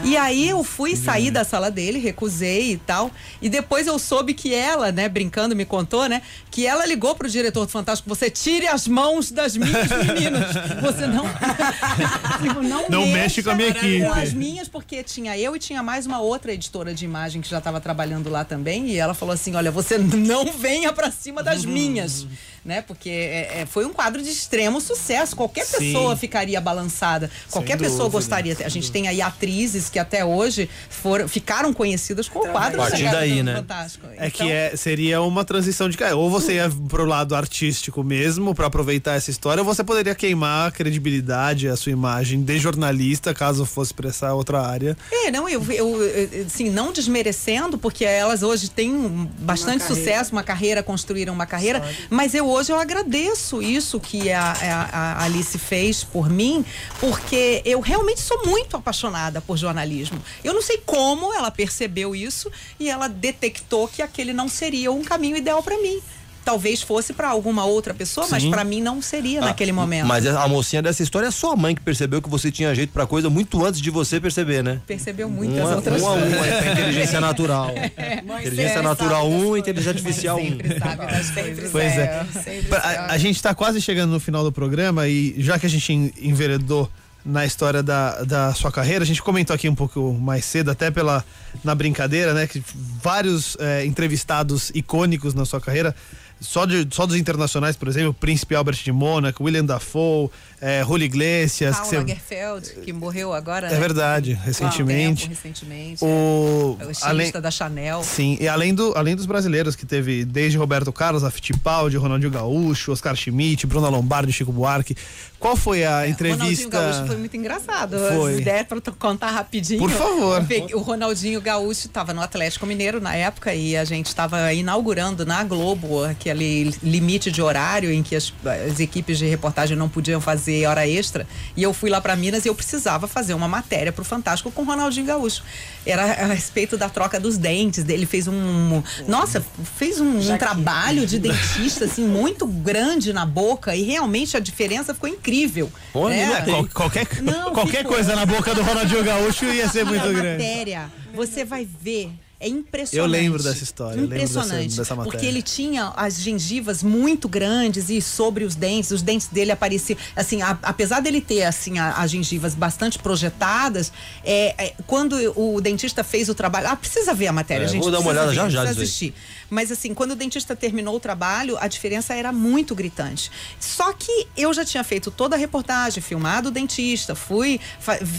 E 0.05 0.17
aí 0.17 0.49
eu 0.49 0.63
fui 0.63 0.95
sair 0.95 1.31
da 1.31 1.45
sala 1.45 1.71
dele, 1.71 1.99
recusei 1.99 2.73
e 2.73 2.77
tal. 2.77 3.11
E 3.41 3.49
depois 3.49 3.87
eu 3.87 3.99
soube 3.99 4.35
que 4.35 4.55
ela, 4.55 4.93
né, 4.93 5.09
brincando, 5.09 5.57
me 5.57 5.65
contou, 5.65 6.09
né, 6.09 6.23
que 6.51 6.67
ela 6.67 6.87
ligou 6.87 7.15
pro 7.15 7.29
diretor 7.29 7.67
do 7.67 7.71
Fantástico: 7.73 8.09
você 8.09 8.31
tire 8.31 8.67
as 8.67 8.87
mãos 8.87 9.31
das 9.31 9.57
minhas 9.57 9.89
meninas. 9.89 10.47
Você 10.83 11.07
não. 11.07 11.25
Tipo, 12.43 12.63
não, 12.63 12.89
Não 12.89 13.07
mexa 13.07 13.17
mexe 13.19 13.43
com 13.43 13.51
a 13.51 13.55
minha 13.55 13.69
equipe. 13.69 14.01
Com 14.01 14.13
as 14.13 14.33
minhas, 14.33 14.69
porque 14.69 15.03
tinha 15.03 15.37
eu 15.39 15.57
e 15.57 15.59
tinha 15.59 15.83
mais 15.83 16.07
uma 16.07 16.21
outra 16.21 16.53
editora 16.53 16.95
de 16.95 17.05
imagem 17.05 17.41
que 17.41 17.49
já 17.49 17.59
estava 17.59 17.81
trabalhando 17.81 18.29
lá 18.31 18.45
também. 18.45 18.89
E 18.89 18.99
ela 18.99 19.15
falou 19.15 19.33
assim: 19.35 19.55
olha, 19.55 19.71
você 19.71 19.99
não 19.99 20.53
venha 20.53 20.93
pra 20.93 21.11
cima 21.11 21.43
das 21.43 21.65
minhas. 21.65 22.27
Né? 22.67 22.83
Porque 22.83 23.09
é, 23.09 23.61
é, 23.61 23.67
foi 23.67 23.87
um 23.87 23.93
quadro 23.93 24.21
de 24.21 24.29
extremo 24.29 24.81
sucesso. 24.81 25.37
Qualquer 25.37 25.65
Sim. 25.65 25.79
pessoa 25.79 26.17
ficaria 26.17 26.61
balançada. 26.61 27.31
Qualquer 27.49 27.79
pessoa 27.79 27.99
dúvida. 28.11 28.19
gostaria. 28.19 28.57
A 28.65 28.69
gente 28.69 28.91
tem 28.91 29.07
aí 29.07 29.23
atrizes 29.23 29.89
que 29.89 30.01
até 30.01 30.25
hoje 30.25 30.69
foram, 30.91 31.29
ficaram 31.29 31.73
conhecidas 31.73 32.29
com 32.29 32.41
o 32.41 32.49
quadro 32.49 32.79
Partindo 32.79 33.05
da 33.05 33.11
Garota 33.13 33.17
daí, 33.21 33.43
né? 33.45 33.55
Fantástico. 33.55 34.07
É 34.09 34.27
Então, 34.27 34.31
que 34.47 34.51
é, 34.53 34.77
seria 34.77 35.23
uma 35.23 35.45
transição 35.45 35.89
de 35.89 35.97
carreira. 35.97 36.19
Ou 36.19 36.29
você 36.29 36.55
ia 36.55 36.69
pro 36.89 37.05
lado 37.05 37.37
artístico 37.37 38.03
mesmo, 38.03 38.53
pra 38.53 38.67
aproveitar 38.67 39.15
essa 39.15 39.31
história, 39.31 39.61
ou 39.63 39.65
você 39.65 39.85
poderia 39.85 40.15
queimar 40.17 40.67
a 40.67 40.71
credibilidade, 40.73 41.69
a 41.69 41.77
sua 41.77 41.93
imagem 41.93 42.43
de 42.43 42.59
jornalista, 42.59 43.33
caso 43.33 43.65
fosse 43.65 43.95
pra 43.95 44.09
essa 44.09 44.35
outra 44.35 44.61
área. 44.61 44.97
É, 45.13 45.31
não, 45.31 45.49
eu, 45.49 45.65
eu, 45.71 46.03
eu, 46.03 46.47
assim, 46.47 46.69
não 46.69 46.93
desmerecendo, 46.93 47.79
porque 47.79 48.05
elas 48.05 48.43
hoje 48.43 48.69
têm 48.71 48.93
um- 48.93 49.25
bastante 49.39 49.85
sucesso, 49.85 50.33
uma 50.33 50.43
carreira, 50.43 50.83
construíram 50.83 51.33
uma 51.33 51.47
carreira, 51.47 51.81
mas 52.11 52.35
eu 52.35 52.56
hoje 52.57 52.73
eu 52.73 52.79
agradeço 52.79 53.63
isso 53.63 54.01
que 54.01 54.31
a, 54.33 54.53
a- 54.53 55.13
a 55.21 55.25
Alice 55.25 55.59
fez 55.59 56.03
por 56.03 56.29
mim, 56.29 56.65
porque 56.99 57.63
eu 57.65 57.81
realmente 57.81 58.21
sou 58.21 58.47
muito 58.47 58.77
apaixonada 58.77 59.41
por 59.41 59.57
jornalismo. 59.57 60.23
Eu 60.43 60.55
não 60.55 60.63
sei 60.63 60.79
como 60.85 61.33
ela 61.35 61.51
percebeu 61.51 62.15
isso 62.17 62.51
e 62.81 62.89
ela 62.89 63.09
detectou 63.09 63.87
que 63.89 64.03
aquele 64.03 64.33
não 64.33 64.49
seria 64.49 64.91
um 64.91 65.03
caminho 65.05 65.37
ideal 65.37 65.63
para 65.63 65.77
mim. 65.79 66.01
Talvez 66.47 66.81
fosse 66.81 67.13
para 67.13 67.29
alguma 67.29 67.65
outra 67.65 67.93
pessoa, 67.93 68.29
mas 68.31 68.45
Sim. 68.45 68.51
para 68.53 68.63
mim 68.63 68.81
não 68.81 69.03
seria 69.03 69.41
naquele 69.41 69.73
Ah, 69.73 69.75
momento. 69.75 70.07
Mas 70.07 70.25
a 70.29 70.47
mocinha 70.47 70.81
dessa 70.81 71.03
história 71.03 71.27
é 71.27 71.31
sua 71.33 71.57
mãe 71.57 71.75
que 71.75 71.81
percebeu 71.81 72.23
que 72.23 72.31
você 72.31 72.53
tinha 72.53 72.73
jeito 72.73 72.93
pra 72.93 73.05
coisa 73.05 73.29
muito 73.29 73.65
antes 73.67 73.81
de 73.81 73.91
você 73.91 74.21
perceber, 74.21 74.63
né? 74.63 74.81
Percebeu 74.87 75.29
muitas 75.29 75.59
Uma, 75.67 75.75
outras 75.75 76.01
uma 76.01 76.15
a 76.17 76.21
coisas. 76.21 76.37
uma, 76.39 76.47
é 76.47 76.73
inteligência 76.73 77.21
natural. 77.21 77.71
inteligência 78.41 78.69
sempre 78.69 78.83
natural 78.83 79.23
sabe 79.25 79.35
das 79.35 79.41
1 79.43 79.43
e 79.43 79.49
coisas. 79.49 79.59
inteligência 79.59 79.91
artificial 79.91 80.37
1. 80.39 80.41
Sempre 80.47 80.79
sabe 80.79 80.97
das 81.07 81.31
coisas. 81.33 81.71
Pois 81.73 81.93
é. 81.99 82.27
sabe. 82.33 82.67
A, 82.77 83.13
a 83.13 83.19
gente 83.19 83.43
tá 83.43 83.53
quase 83.53 83.83
chegando 83.83 84.13
no 84.13 84.21
final 84.21 84.45
do 84.45 84.53
programa 84.53 85.09
e 85.09 85.35
já 85.39 85.59
que 85.59 85.67
a 85.67 85.69
gente 85.69 85.93
en- 85.93 86.13
enveredou 86.23 86.89
na 87.25 87.45
história 87.45 87.83
da, 87.83 88.23
da 88.23 88.55
sua 88.55 88.71
carreira, 88.71 89.03
a 89.03 89.07
gente 89.07 89.21
comentou 89.21 89.53
aqui 89.53 89.69
um 89.69 89.75
pouco 89.75 90.13
mais 90.15 90.45
cedo, 90.45 90.71
até 90.71 90.93
pela 90.93 91.25
na 91.65 91.75
brincadeira, 91.75 92.33
né? 92.33 92.47
Que 92.47 92.63
vários 93.03 93.57
é, 93.59 93.85
entrevistados 93.85 94.71
icônicos 94.77 95.35
na 95.35 95.45
sua 95.45 95.61
carreira. 95.61 95.93
Só, 96.41 96.67
de, 96.67 96.87
só 96.91 97.07
dos 97.07 97.17
internacionais, 97.17 97.77
por 97.77 97.89
exemplo, 97.89 98.13
Príncipe 98.13 98.55
Albert 98.55 98.85
de 98.85 98.93
Mônaco, 98.93 99.43
William 99.43 99.65
Dafoe, 99.65 100.31
é, 100.61 100.83
Julio 100.85 101.05
Iglesias. 101.05 101.77
Paulo 101.77 101.91
que 101.91 101.97
Lagerfeld, 101.97 102.71
que 102.85 102.93
morreu 102.93 103.33
agora, 103.33 103.69
é 103.69 103.71
né? 103.73 103.79
verdade, 103.79 104.33
recentemente. 104.33 105.29
tempo, 105.29 105.35
recentemente. 105.35 106.05
O, 106.05 106.07
é. 106.07 106.09
O 106.09 106.79
além, 106.83 106.91
estilista 106.93 107.41
da 107.41 107.51
Chanel. 107.51 108.03
Sim, 108.03 108.37
e 108.41 108.49
além, 108.49 108.75
do, 108.75 108.93
além 108.97 109.15
dos 109.15 109.27
brasileiros, 109.27 109.77
que 109.77 109.85
teve 109.85 110.25
desde 110.25 110.59
Roberto 110.59 110.93
Carlos, 110.93 111.25
a 111.25 111.31
Fittipaldi, 111.31 111.97
Ronaldinho 111.97 112.31
Gaúcho, 112.31 112.93
Oscar 112.93 113.15
Schmidt, 113.17 113.67
Bruna 113.67 113.89
Lombardi, 113.89 114.33
Chico 114.33 114.53
Buarque. 114.53 114.97
Qual 115.39 115.55
foi 115.55 115.85
a 115.85 115.89
É, 115.89 115.91
Ronaldinho 115.91 116.13
entrevista? 116.13 116.69
Gaúcho 116.69 117.07
foi 117.07 117.17
muito 117.17 117.37
engraçado. 117.37 117.99
Foi. 118.17 118.37
Se 118.37 118.41
der 118.41 118.65
pra 118.65 118.81
contar 118.99 119.31
rapidinho. 119.33 119.79
Por 119.79 119.91
favor. 119.91 120.45
O 120.75 120.79
Ronaldinho 120.81 121.41
Gaúcho 121.41 121.87
estava 121.87 122.15
no 122.15 122.23
Atlético 122.23 122.65
Mineiro 122.67 123.01
na 123.01 123.15
época 123.15 123.55
e 123.55 123.77
a 123.77 123.85
gente 123.85 124.07
estava 124.07 124.53
inaugurando 124.53 125.27
na 125.27 125.45
Globo 125.45 126.05
aquele 126.05 126.75
limite 126.83 127.31
de 127.31 127.43
horário 127.43 127.93
em 127.93 128.03
que 128.03 128.17
as, 128.17 128.33
as 128.71 128.81
equipes 128.81 129.19
de 129.19 129.27
reportagem 129.27 129.77
não 129.77 129.89
podiam 129.89 130.21
fazer 130.21 130.46
hora 130.67 130.87
extra. 130.87 131.27
E 131.57 131.63
eu 131.63 131.73
fui 131.73 131.91
lá 131.91 132.01
para 132.01 132.15
Minas 132.15 132.45
e 132.45 132.49
eu 132.49 132.55
precisava 132.55 133.07
fazer 133.09 133.35
uma 133.35 133.49
matéria 133.49 133.91
pro 133.93 134.05
Fantástico 134.05 134.51
com 134.51 134.63
o 134.63 134.65
Ronaldinho 134.65 135.07
Gaúcho. 135.07 135.43
Era 135.85 136.03
a 136.05 136.27
respeito 136.27 136.77
da 136.77 136.89
troca 136.89 137.19
dos 137.19 137.37
dentes. 137.39 137.85
Ele 137.89 138.07
fez 138.07 138.29
um. 138.29 138.83
Nossa, 139.09 139.45
fez 139.77 140.01
um, 140.01 140.19
um 140.33 140.39
trabalho 140.39 141.07
de 141.07 141.19
dentista 141.19 141.85
assim 141.87 142.05
muito 142.05 142.47
grande 142.47 143.13
na 143.13 143.25
boca 143.27 143.75
e 143.75 143.83
realmente 143.83 144.37
a 144.37 144.41
diferença 144.41 144.95
ficou 144.95 145.09
incrível. 145.09 145.71
Pô, 145.93 146.09
né? 146.09 146.43
Qual- 146.45 146.69
qualquer 146.69 147.07
Não, 147.23 147.53
qualquer 147.53 147.79
ficou. 147.79 147.93
coisa 147.95 148.15
na 148.15 148.27
boca 148.27 148.55
do 148.55 148.63
Ronaldinho 148.63 149.03
Gaúcho 149.05 149.45
ia 149.47 149.69
ser 149.69 149.85
muito 149.85 150.05
a 150.05 150.13
grande. 150.13 150.43
matéria, 150.45 150.91
você 151.15 151.45
vai 151.45 151.67
ver. 151.81 152.11
É 152.39 152.47
impressionante. 152.49 152.97
Eu 152.99 153.07
lembro 153.07 153.43
dessa 153.43 153.65
história, 153.65 153.97
eu 153.97 154.03
lembro 154.03 154.19
dessa- 154.19 154.33
Impressionante. 154.41 154.77
dessa 154.77 154.95
matéria. 154.95 155.11
Porque 155.11 155.27
ele 155.27 155.41
tinha 155.41 155.93
as 155.97 156.21
gengivas 156.21 156.83
muito 156.83 157.29
grandes 157.31 157.89
e 157.89 158.03
sobre 158.03 158.45
os 158.45 158.55
dentes, 158.55 158.91
os 158.91 159.01
dentes 159.01 159.29
dele 159.29 159.53
apareciam. 159.53 159.99
Assim, 160.15 160.43
a- 160.43 160.59
apesar 160.63 161.01
dele 161.01 161.23
ter 161.23 161.45
assim 161.45 161.79
a- 161.79 161.93
as 161.95 162.11
gengivas 162.11 162.55
bastante 162.55 162.99
projetadas, 162.99 163.91
é, 164.23 164.55
é, 164.67 164.75
quando 164.87 165.15
o 165.35 165.63
dentista 165.63 166.05
fez 166.05 166.29
o 166.29 166.35
trabalho. 166.35 166.67
Ah, 166.69 166.77
precisa 166.77 167.15
ver 167.15 167.29
a 167.29 167.33
matéria, 167.33 167.65
É, 167.65 167.69
gente. 167.69 167.81
vou 167.83 167.91
dar 167.91 168.01
uma 168.01 168.11
olhada 168.11 168.29
ver, 168.29 168.35
já, 168.35 168.49
já 168.51 168.63
assistir. 168.65 169.15
Mas 169.49 169.73
assim, 169.73 169.95
quando 169.95 170.11
o 170.11 170.17
dentista 170.17 170.55
terminou 170.55 170.95
o 170.97 171.01
trabalho, 171.01 171.57
a 171.59 171.67
diferença 171.69 172.13
era 172.15 172.33
muito 172.33 172.75
gritante. 172.75 173.31
Só 173.59 173.95
que 173.95 174.27
eu 174.37 174.53
já 174.53 174.65
tinha 174.65 174.85
feito 174.85 175.11
toda 175.11 175.37
a 175.37 175.39
reportagem, 175.39 176.03
filmado 176.03 176.49
o 176.49 176.53
dentista, 176.53 177.15
fui, 177.15 177.59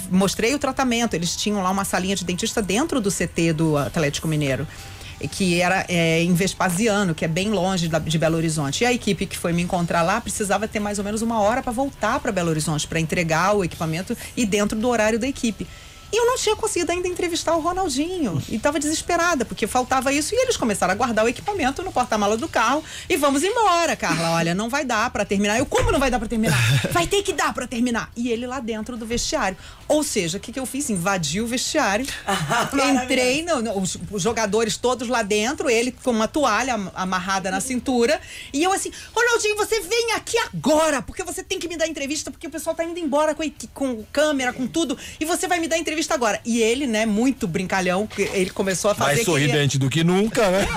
mostrei 0.09 0.55
o 0.55 0.59
tratamento. 0.59 1.13
Eles 1.13 1.35
tinham 1.35 1.61
lá 1.61 1.69
uma 1.69 1.85
salinha 1.85 2.15
de 2.15 2.25
dentista 2.25 2.63
dentro 2.63 2.99
do 2.99 3.11
CT 3.11 3.53
do 3.53 3.77
Atlético 3.77 4.06
Mineiro. 4.27 4.67
Que 5.31 5.59
era 5.59 5.83
é, 5.89 6.21
em 6.21 6.31
Vespasiano, 6.35 7.15
que 7.15 7.25
é 7.25 7.27
bem 7.27 7.49
longe 7.49 7.87
da- 7.87 7.97
de 7.97 8.17
Belo 8.19 8.37
Horizonte. 8.37 8.83
E 8.83 8.85
a 8.85 8.93
equipe 8.93 9.25
que 9.25 9.35
foi 9.35 9.51
me 9.51 9.63
encontrar 9.63 10.03
lá 10.03 10.21
precisava 10.21 10.67
ter 10.67 10.79
mais 10.79 10.99
ou 10.99 11.03
menos 11.03 11.23
uma 11.23 11.39
hora 11.41 11.63
para 11.63 11.71
voltar 11.71 12.19
para 12.19 12.31
Belo 12.31 12.51
Horizonte, 12.51 12.87
para 12.87 12.99
entregar 12.99 13.55
o 13.55 13.63
equipamento 13.63 14.15
e 14.35 14.45
dentro 14.45 14.77
do 14.77 14.87
horário 14.87 15.17
da 15.17 15.27
equipe. 15.27 15.65
E 16.11 16.17
eu 16.17 16.25
não 16.25 16.37
tinha 16.37 16.55
conseguido 16.55 16.91
ainda 16.91 17.07
entrevistar 17.07 17.55
o 17.55 17.59
Ronaldinho. 17.59 18.41
E 18.49 18.55
estava 18.55 18.79
desesperada, 18.79 19.43
porque 19.45 19.67
faltava 19.67 20.13
isso. 20.13 20.33
E 20.33 20.37
eles 20.37 20.55
começaram 20.55 20.93
a 20.93 20.95
guardar 20.95 21.25
o 21.25 21.27
equipamento 21.27 21.83
no 21.83 21.91
porta-mala 21.91 22.37
do 22.37 22.47
carro. 22.47 22.83
E 23.09 23.17
vamos 23.17 23.43
embora, 23.43 23.95
Carla. 23.95 24.31
Olha, 24.31 24.55
não 24.55 24.69
vai 24.69 24.85
dar 24.85 25.09
para 25.09 25.25
terminar. 25.25 25.57
Eu, 25.57 25.65
como 25.65 25.91
não 25.91 25.99
vai 25.99 26.09
dar 26.09 26.19
para 26.19 26.27
terminar? 26.27 26.57
Vai 26.91 27.05
ter 27.05 27.21
que 27.21 27.33
dar 27.33 27.53
para 27.53 27.67
terminar. 27.67 28.09
E 28.15 28.29
ele 28.29 28.47
lá 28.47 28.59
dentro 28.59 28.95
do 28.97 29.05
vestiário. 29.05 29.57
Ou 29.87 30.03
seja, 30.03 30.37
o 30.37 30.41
que, 30.41 30.51
que 30.51 30.59
eu 30.59 30.65
fiz? 30.65 30.89
Invadi 30.89 31.41
o 31.41 31.47
vestiário. 31.47 32.05
entrei, 33.03 33.45
os, 33.75 33.97
os 34.11 34.21
jogadores 34.21 34.77
todos 34.77 35.07
lá 35.07 35.21
dentro, 35.21 35.69
ele 35.69 35.91
com 35.91 36.11
uma 36.11 36.27
toalha 36.27 36.75
am- 36.75 36.91
amarrada 36.95 37.51
na 37.51 37.59
cintura. 37.59 38.19
E 38.53 38.63
eu 38.63 38.71
assim, 38.71 38.91
Ronaldinho, 39.15 39.55
você 39.57 39.81
vem 39.81 40.13
aqui 40.13 40.37
agora, 40.39 41.01
porque 41.01 41.23
você 41.23 41.43
tem 41.43 41.59
que 41.59 41.67
me 41.67 41.77
dar 41.77 41.87
entrevista, 41.87 42.31
porque 42.31 42.47
o 42.47 42.49
pessoal 42.49 42.75
tá 42.75 42.83
indo 42.83 42.99
embora 42.99 43.35
com, 43.35 43.43
com 43.73 44.03
câmera, 44.11 44.53
com 44.53 44.65
tudo, 44.67 44.97
e 45.19 45.25
você 45.25 45.47
vai 45.47 45.59
me 45.59 45.67
dar 45.67 45.77
entrevista 45.77 45.96
agora. 46.13 46.39
E 46.45 46.61
ele, 46.61 46.85
né, 46.87 47.05
muito 47.05 47.47
brincalhão, 47.47 48.05
que 48.07 48.21
ele 48.33 48.49
começou 48.49 48.91
a 48.91 48.95
fazer. 48.95 49.13
Mais 49.15 49.25
que 49.25 49.31
ele 49.31 49.39
ia- 49.41 49.47
sorridente 49.47 49.77
do 49.77 49.89
que 49.89 50.03
nunca, 50.03 50.49
né? 50.49 50.59
ele 50.59 50.69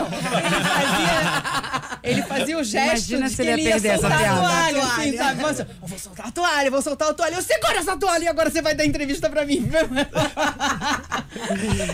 fazia, 0.62 2.00
ele 2.02 2.22
fazia 2.22 2.58
o 2.58 2.64
gesto 2.64 2.86
Imagina 3.12 3.28
de 3.28 3.30
se 3.30 3.36
que 3.36 3.42
ele 3.42 3.50
ia 3.50 3.54
ele 3.54 3.62
ia 3.62 3.72
perder 3.72 3.88
essa 3.88 4.00
soltar 4.00 4.24
a 4.24 4.36
toalha, 4.40 4.82
assim, 4.82 5.16
sabe? 5.16 5.42
Eu 5.42 5.88
vou 5.88 5.98
soltar 5.98 6.26
a 6.26 6.30
toalha, 6.30 6.66
eu 6.66 6.72
vou 6.72 6.82
soltar 6.82 7.08
a 7.10 7.14
toalha. 7.14 7.34
Eu 7.36 7.42
segura 7.42 7.78
essa 7.78 7.96
toalha 7.96 8.24
e 8.24 8.28
agora 8.28 8.50
você 8.50 8.62
vai 8.62 8.74
dar 8.74 8.84
entrevista 8.86 9.28
pra 9.28 9.44
mim. 9.44 9.68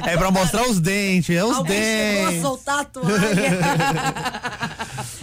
É 0.06 0.16
pra 0.16 0.30
mostrar 0.30 0.62
os 0.68 0.80
dentes, 0.80 1.34
é 1.36 1.44
os 1.44 1.56
Alguém 1.56 1.76
chegou 1.82 2.22
a 2.26 2.28
dentes. 2.30 2.42
soltar 2.42 2.80
a 2.80 2.84
toalha. 2.84 3.16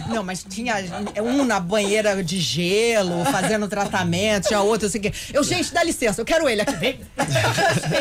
Não, 0.08 0.22
mas 0.22 0.44
tinha 0.48 0.74
um 1.22 1.44
na 1.44 1.58
banheira 1.58 2.22
de 2.22 2.38
gelo, 2.38 3.24
fazendo 3.26 3.66
tratamento, 3.68 4.48
tinha 4.48 4.60
outro 4.60 4.86
assim 4.86 5.00
que. 5.00 5.12
Eu, 5.32 5.42
gente, 5.42 5.72
dá 5.72 5.82
licença, 5.82 6.20
eu 6.20 6.24
quero 6.24 6.48
ele 6.48 6.60
aqui. 6.60 6.74
Vem. 6.76 7.00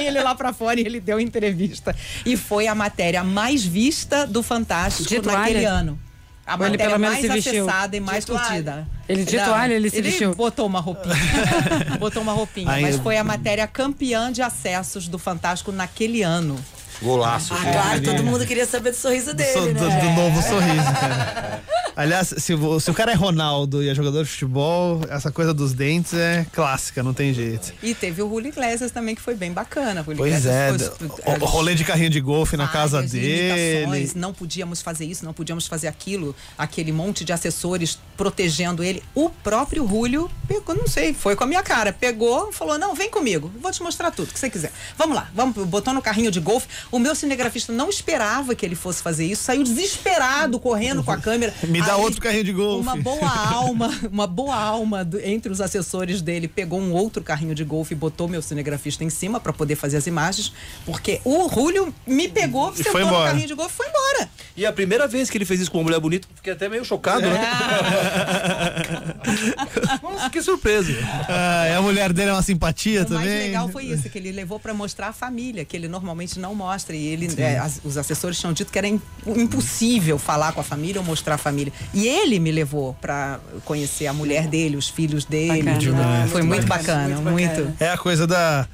Ele 0.02 0.22
lá 0.22 0.34
pra 0.36 0.52
fora 0.54 0.80
e 0.80 0.84
ele 0.86 1.00
deu 1.00 1.20
entrevista. 1.20 1.96
E 2.26 2.36
foi 2.38 2.68
a 2.68 2.76
matéria 2.76 3.24
mais 3.24 3.64
vista 3.64 4.26
do 4.28 4.42
Fantástico 4.44 5.08
De 5.10 5.20
toalha? 5.20 5.40
naquele 5.40 5.66
ano. 5.66 6.00
A 6.46 6.56
Ou 6.56 6.62
ele 6.64 6.72
matéria 6.72 6.86
pelo 6.90 7.00
menos 7.00 7.16
mais 7.16 7.26
se 7.26 7.32
vestiu? 7.32 7.64
acessada 7.70 7.96
e 7.96 8.00
mais 8.02 8.26
toalha? 8.26 8.46
curtida. 8.48 8.88
Ele 9.08 9.24
de 9.24 9.38
toalha, 9.38 9.74
ele 9.74 9.90
se 9.90 10.02
vestiu? 10.02 10.36
botou 10.36 10.66
uma 10.66 10.82
roupinha. 10.82 11.16
botou 12.00 12.22
uma 12.22 12.34
roupinha. 12.34 12.70
Aí 12.70 12.82
mas 12.82 12.96
eu- 12.96 13.02
foi 13.02 13.18
a 13.18 13.24
matéria 13.24 13.66
campeã 13.66 14.30
de 14.30 14.42
acessos 14.42 15.08
do 15.08 15.18
Fantástico 15.18 15.72
naquele 15.72 16.22
ano. 16.22 16.60
Golaço. 17.04 17.54
Ah, 17.54 17.72
claro, 17.72 18.02
todo 18.02 18.24
mundo 18.24 18.46
queria 18.46 18.66
saber 18.66 18.92
do 18.92 18.98
sorriso 18.98 19.34
dele, 19.34 19.74
do, 19.74 19.86
né? 19.88 20.00
do 20.00 20.10
novo 20.22 20.42
sorriso, 20.42 20.94
cara. 21.00 21.62
Aliás, 21.96 22.34
se, 22.40 22.56
o- 22.56 22.80
se 22.80 22.90
o 22.90 22.94
cara 22.94 23.12
é 23.12 23.16
Ronaldo 23.16 23.84
e 23.84 23.88
é 23.90 23.94
jogador 23.94 24.24
de 24.24 24.30
futebol, 24.30 25.02
essa 25.10 25.32
coisa 25.32 25.54
dos 25.54 25.74
dentes 25.74 26.14
é 26.16 26.44
clássica, 26.52 27.04
não 27.04 27.14
tem 27.14 27.32
jeito. 27.36 27.72
E 27.84 27.94
teve 27.94 28.20
o 28.24 28.28
Julio 28.30 28.50
Iglesias 28.50 28.90
também, 28.92 29.14
que 29.14 29.22
foi 29.22 29.36
bem 29.36 29.52
bacana. 29.52 30.02
O 30.02 30.06
Julio 30.06 30.18
Pois 30.18 30.44
é, 30.48 30.70
Iglesias 30.70 30.98
foi- 30.98 31.08
o, 31.40 31.46
rolê 31.46 31.76
de 31.76 31.84
carrinho 31.86 32.10
de 32.10 32.20
golfe 32.20 32.58
na 32.58 32.68
casa 32.68 33.04
dele. 33.04 33.82
limitações, 33.82 34.16
Não 34.16 34.34
podíamos 34.34 34.82
fazer 34.82 35.06
isso, 35.06 35.24
não 35.24 35.34
podíamos 35.34 35.68
fazer 35.68 35.88
aquilo. 35.88 36.36
Aquele 36.58 36.92
monte 36.92 37.24
de 37.24 37.32
assessores 37.32 38.00
protegendo 38.18 38.84
ele. 38.84 39.04
O 39.14 39.30
próprio 39.30 39.88
Julio 39.88 40.32
pegou, 40.48 40.74
não 40.76 40.88
sei, 40.88 41.14
foi 41.14 41.36
com 41.36 41.44
a 41.44 41.48
minha 41.48 41.62
cara. 41.62 41.94
Pegou, 41.94 42.52
falou: 42.52 42.80
não, 42.80 42.96
vem 42.96 43.10
comigo, 43.12 43.52
vou 43.62 43.72
te 43.72 43.84
mostrar 43.84 44.10
tudo 44.10 44.34
que 44.34 44.40
você 44.40 44.50
quiser. 44.50 44.72
Vamos 44.98 45.16
lá, 45.16 45.30
vamos, 45.36 45.56
botou 45.68 45.94
no 45.94 46.02
carrinho 46.02 46.32
de 46.32 46.40
golfe. 46.40 46.68
O 46.94 47.00
meu 47.00 47.16
cinegrafista 47.16 47.74
não 47.74 47.90
esperava 47.90 48.54
que 48.54 48.64
ele 48.64 48.76
fosse 48.76 49.02
fazer 49.02 49.26
isso, 49.26 49.42
saiu 49.44 49.64
desesperado, 49.64 50.60
correndo 50.60 51.04
com 51.04 51.10
a 51.12 51.18
câmera. 51.18 51.52
Me 51.64 51.82
dá 51.82 51.96
Aí, 51.96 52.02
outro 52.02 52.22
carrinho 52.22 52.44
de 52.44 52.54
golfe. 52.54 52.82
Uma 52.82 52.96
boa 52.96 53.30
alma, 53.52 54.00
uma 54.12 54.28
boa 54.28 54.56
alma 54.56 55.04
do- 55.04 55.20
entre 55.20 55.52
os 55.52 55.60
assessores 55.60 56.22
dele 56.22 56.48
pegou 56.48 56.80
um 56.80 56.94
outro 56.94 57.24
carrinho 57.24 57.56
de 57.56 57.64
golfe 57.64 57.94
e 57.94 57.98
botou 57.98 58.28
meu 58.28 58.44
cinegrafista 58.44 59.04
em 59.04 59.10
cima 59.10 59.40
para 59.40 59.52
poder 59.52 59.76
fazer 59.76 59.98
as 59.98 60.06
imagens, 60.06 60.54
porque 60.86 61.20
o 61.26 61.50
Julio 61.50 61.92
me 62.06 62.28
pegou, 62.28 62.72
E 62.72 62.76
sentou 62.78 62.92
foi 62.92 63.04
no 63.04 63.10
carrinho 63.12 63.48
de 63.48 63.56
golfe 63.56 63.74
e 63.74 63.78
foi 63.78 63.88
embora. 63.88 64.30
E 64.56 64.64
a 64.64 64.72
primeira 64.72 65.08
vez 65.08 65.32
que 65.32 65.38
ele 65.40 65.46
fez 65.46 65.62
isso 65.62 65.72
com 65.72 65.80
uma 65.80 65.86
mulher 65.86 66.00
bonita, 66.00 66.28
fiquei 66.36 66.54
até 66.54 66.70
meio 66.70 66.86
chocado, 66.86 67.22
né? 67.28 67.42
Nossa, 70.04 70.30
que 70.30 70.44
surpresa. 70.44 70.94
Ah, 71.28 71.68
e 71.70 71.74
a 71.74 71.82
mulher 71.82 72.14
dele 72.14 72.30
é 72.30 72.34
uma 72.34 72.44
simpatia 72.44 73.02
O 73.02 73.06
também. 73.06 73.26
mais 73.26 73.44
legal 73.46 73.68
foi 73.70 73.86
isso, 73.86 74.08
que 74.10 74.18
ele 74.20 74.32
levou 74.32 74.60
para 74.60 74.76
mostrar 74.76 75.08
a 75.08 75.14
família, 75.14 75.66
que 75.66 75.76
ele 75.76 75.88
normalmente 75.88 76.38
não 76.40 76.54
mostra. 76.54 76.83
E 76.92 77.08
ele, 77.08 77.30
é, 77.38 77.58
as- 77.60 77.80
os 77.84 77.98
assessores 77.98 78.38
tinham 78.40 78.52
dito 78.52 78.72
que 78.72 78.78
era 78.78 78.88
im- 78.88 79.00
impossível 79.26 80.18
falar 80.20 80.52
com 80.52 80.60
a 80.60 80.64
família 80.64 81.00
ou 81.00 81.06
mostrar 81.06 81.36
a 81.36 81.38
família. 81.38 81.72
E 81.94 82.08
ele 82.08 82.40
me 82.40 82.52
levou 82.52 82.94
para 83.00 83.40
conhecer 83.64 84.08
a 84.08 84.14
mulher 84.14 84.48
dele, 84.48 84.76
os 84.76 84.90
filhos 84.90 85.24
dele. 85.26 85.60
Bacana. 85.64 85.78
Demais. 85.78 86.32
Foi 86.32 86.42
muito 86.42 86.66
bacana, 86.68 87.16
muito 87.16 87.32
muito. 87.32 87.50
bacana. 87.50 87.76
É 87.80 87.90
a 87.90 87.98
coisa 87.98 88.26
da. 88.28 88.68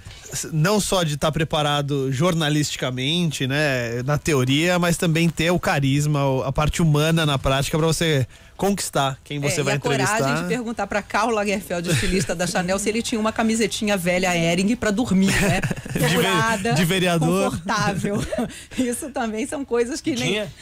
Não 0.53 0.79
só 0.79 1.01
de 1.03 1.15
estar 1.15 1.31
preparado 1.31 2.11
jornalisticamente, 2.11 3.47
né? 3.47 4.03
Na 4.03 4.17
teoria, 4.17 4.77
mas 4.77 4.95
também 4.97 5.27
ter 5.29 5.51
o 5.51 5.59
carisma, 5.59 6.19
a 6.45 6.51
parte 6.51 6.81
humana 6.81 7.25
na 7.25 7.37
prática 7.37 7.77
pra 7.77 7.87
você 7.87 8.27
conquistar 8.59 9.17
quem 9.23 9.39
você 9.39 9.61
É, 9.61 9.63
vai 9.63 9.73
e 9.73 9.75
a 9.75 9.77
entrevistar. 9.77 10.17
coragem 10.17 10.43
de 10.43 10.49
perguntar 10.49 10.85
para 10.85 11.01
Karl 11.01 11.31
Lagerfeld, 11.31 11.89
estilista 11.89 12.35
da 12.35 12.45
Chanel, 12.45 12.77
se 12.77 12.89
ele 12.89 13.01
tinha 13.01 13.19
uma 13.19 13.31
camisetinha 13.31 13.95
velha 13.97 14.35
Hering 14.35 14.75
para 14.75 14.91
dormir, 14.91 15.31
né? 15.41 15.61
Furada, 16.13 16.73
de 16.73 16.85
vereador. 16.85 17.51
confortável. 17.51 18.23
Isso 18.77 19.09
também 19.11 19.47
são 19.47 19.63
coisas 19.65 20.01
que 20.01 20.11
nem 20.11 20.17
Tinha? 20.27 20.53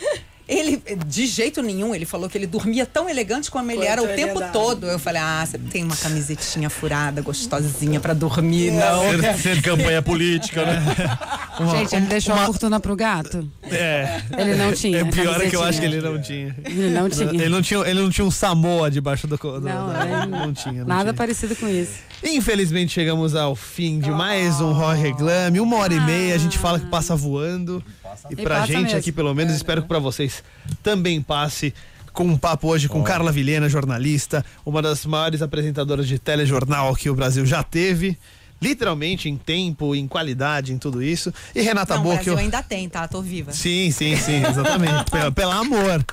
Ele 0.47 0.81
de 1.05 1.25
jeito 1.25 1.61
nenhum, 1.61 1.93
ele 1.93 2.05
falou 2.05 2.29
que 2.29 2.37
ele 2.37 2.47
dormia 2.47 2.85
tão 2.85 3.09
elegante 3.09 3.51
como 3.51 3.69
ele 3.71 3.79
Quanto 3.79 3.89
era 3.91 4.01
o 4.01 4.05
ele 4.07 4.15
tempo 4.15 4.39
todo. 4.53 4.87
Eu 4.87 4.97
falei: 4.99 5.21
"Ah, 5.21 5.45
você 5.45 5.57
tem 5.57 5.83
uma 5.83 5.95
camisetinha 5.95 6.69
furada, 6.69 7.21
gostosinha 7.21 7.99
para 7.99 8.13
dormir, 8.13 8.71
não?" 8.71 9.01
Ser 9.37 9.61
campanha 9.61 10.01
política, 10.01 10.65
né? 10.65 10.81
Gente, 11.71 11.95
ele 11.95 12.05
deixou 12.05 12.35
a 12.35 12.45
fortuna 12.45 12.79
pro 12.79 12.95
gato? 12.95 13.49
É. 13.63 14.21
Ele 14.37 14.55
não 14.55 14.71
tinha. 14.73 14.99
É 14.99 15.03
pior 15.05 15.41
é 15.41 15.49
que 15.49 15.55
eu 15.55 15.63
acho 15.63 15.79
que 15.79 15.85
ele 15.85 15.99
não 16.01 16.21
tinha. 16.21 16.55
Ele 16.63 16.89
não 16.91 17.09
tinha. 17.09 17.29
Ele 17.29 17.49
não 17.49 17.61
tinha, 17.61 17.79
ele 17.81 17.99
não 18.01 18.09
tinha 18.11 18.25
um 18.25 18.31
Samoa 18.31 18.91
debaixo 18.91 19.25
do. 19.27 19.35
do 19.37 19.59
Não, 19.61 19.89
ele- 20.01 20.25
não 20.27 20.53
tinha. 20.53 20.81
não 20.81 20.85
Nada 20.87 21.05
tinha. 21.05 21.13
parecido 21.15 21.55
com 21.55 21.67
isso. 21.67 21.93
Infelizmente 22.23 22.93
chegamos 22.93 23.35
ao 23.35 23.55
fim 23.55 23.99
de 23.99 24.09
mais 24.11 24.61
um 24.61 24.71
Rock 24.71 25.01
Reclame. 25.01 25.59
Uma 25.59 25.77
hora 25.77 25.93
e 25.93 25.99
meia, 25.99 26.35
a 26.35 26.37
gente 26.37 26.57
fala 26.57 26.79
que 26.79 26.85
passa 26.87 27.15
voando. 27.15 27.83
E 28.29 28.33
E 28.33 28.35
pra 28.35 28.55
passa 28.61 28.67
gente 28.67 28.83
mesmo. 28.83 28.99
aqui, 28.99 29.11
pelo 29.11 29.33
menos, 29.33 29.53
espero 29.53 29.81
que 29.81 29.87
pra 29.87 29.99
vocês 29.99 30.43
também 30.83 31.21
passe. 31.21 31.73
Com 32.13 32.23
um 32.23 32.37
papo 32.37 32.67
hoje 32.67 32.89
com 32.89 33.03
Carla 33.03 33.31
Vilhena, 33.31 33.69
jornalista, 33.69 34.43
uma 34.65 34.81
das 34.81 35.05
maiores 35.05 35.43
apresentadoras 35.43 36.07
de 36.07 36.17
telejornal 36.17 36.95
que 36.95 37.11
o 37.11 37.15
Brasil 37.15 37.45
já 37.45 37.61
teve. 37.61 38.17
Literalmente 38.59 39.29
em 39.29 39.37
tempo, 39.37 39.93
em 39.93 40.07
qualidade, 40.07 40.73
em 40.73 40.79
tudo 40.79 41.03
isso. 41.03 41.31
E 41.53 41.61
Renata 41.61 41.95
Não, 41.99 42.17
que 42.17 42.27
eu... 42.31 42.35
ainda 42.35 42.63
tem, 42.63 42.89
tá? 42.89 43.07
Tô 43.07 43.21
viva. 43.21 43.51
Sim, 43.53 43.91
sim, 43.91 44.15
sim, 44.17 44.43
exatamente. 44.43 45.05
pelo, 45.11 45.31
pelo 45.31 45.51
amor. 45.51 46.03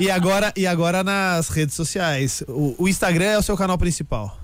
E 0.00 0.10
agora, 0.10 0.52
e 0.56 0.66
agora 0.66 1.04
nas 1.04 1.48
redes 1.50 1.76
sociais. 1.76 2.42
O, 2.48 2.74
o 2.76 2.88
Instagram 2.88 3.26
é 3.26 3.38
o 3.38 3.42
seu 3.42 3.56
canal 3.56 3.78
principal. 3.78 4.36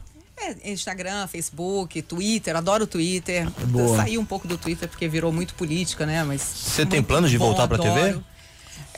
É, 0.42 0.72
Instagram, 0.72 1.26
Facebook, 1.26 2.02
Twitter, 2.02 2.56
adoro 2.56 2.84
o 2.84 2.86
Twitter. 2.86 3.48
Boa. 3.66 3.84
Eu 3.88 3.96
saí 3.96 4.18
um 4.18 4.24
pouco 4.24 4.48
do 4.48 4.56
Twitter 4.58 4.88
porque 4.88 5.06
virou 5.08 5.32
muito 5.32 5.54
política, 5.54 6.04
né? 6.06 6.24
Mas 6.24 6.40
Você 6.42 6.84
tem 6.86 7.02
planos 7.02 7.30
de 7.30 7.38
bom, 7.38 7.46
voltar 7.46 7.68
pra 7.68 7.78
TV? 7.78 8.00
adoro. 8.00 8.24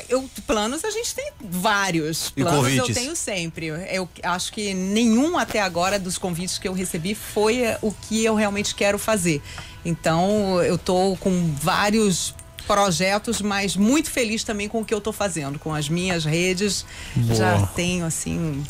Eu, 0.08 0.28
planos 0.46 0.84
a 0.84 0.90
gente 0.90 1.14
tem 1.14 1.30
vários. 1.40 2.32
E 2.36 2.42
Planos 2.42 2.72
eu 2.72 2.80
convites? 2.82 2.96
tenho 2.96 3.14
sempre. 3.16 3.66
Eu 3.66 4.08
acho 4.24 4.52
que 4.52 4.74
nenhum 4.74 5.38
até 5.38 5.60
agora 5.60 5.98
dos 5.98 6.18
convites 6.18 6.58
que 6.58 6.66
eu 6.66 6.72
recebi 6.72 7.14
foi 7.14 7.62
eh, 7.62 7.78
o 7.80 7.92
que 7.92 8.24
eu 8.24 8.34
realmente 8.34 8.74
quero 8.74 8.98
fazer. 8.98 9.40
Então, 9.84 10.60
eu 10.62 10.76
tô 10.76 11.16
com 11.20 11.52
vários 11.62 12.34
projetos, 12.66 13.40
mas 13.40 13.76
muito 13.76 14.10
feliz 14.10 14.42
também 14.42 14.68
com 14.68 14.80
o 14.80 14.84
que 14.84 14.92
eu 14.92 15.00
tô 15.00 15.12
fazendo, 15.12 15.58
com 15.58 15.72
as 15.72 15.88
minhas 15.88 16.24
redes. 16.24 16.84
Já 17.32 17.54
Boa. 17.56 17.66
tenho 17.68 18.04
assim 18.04 18.64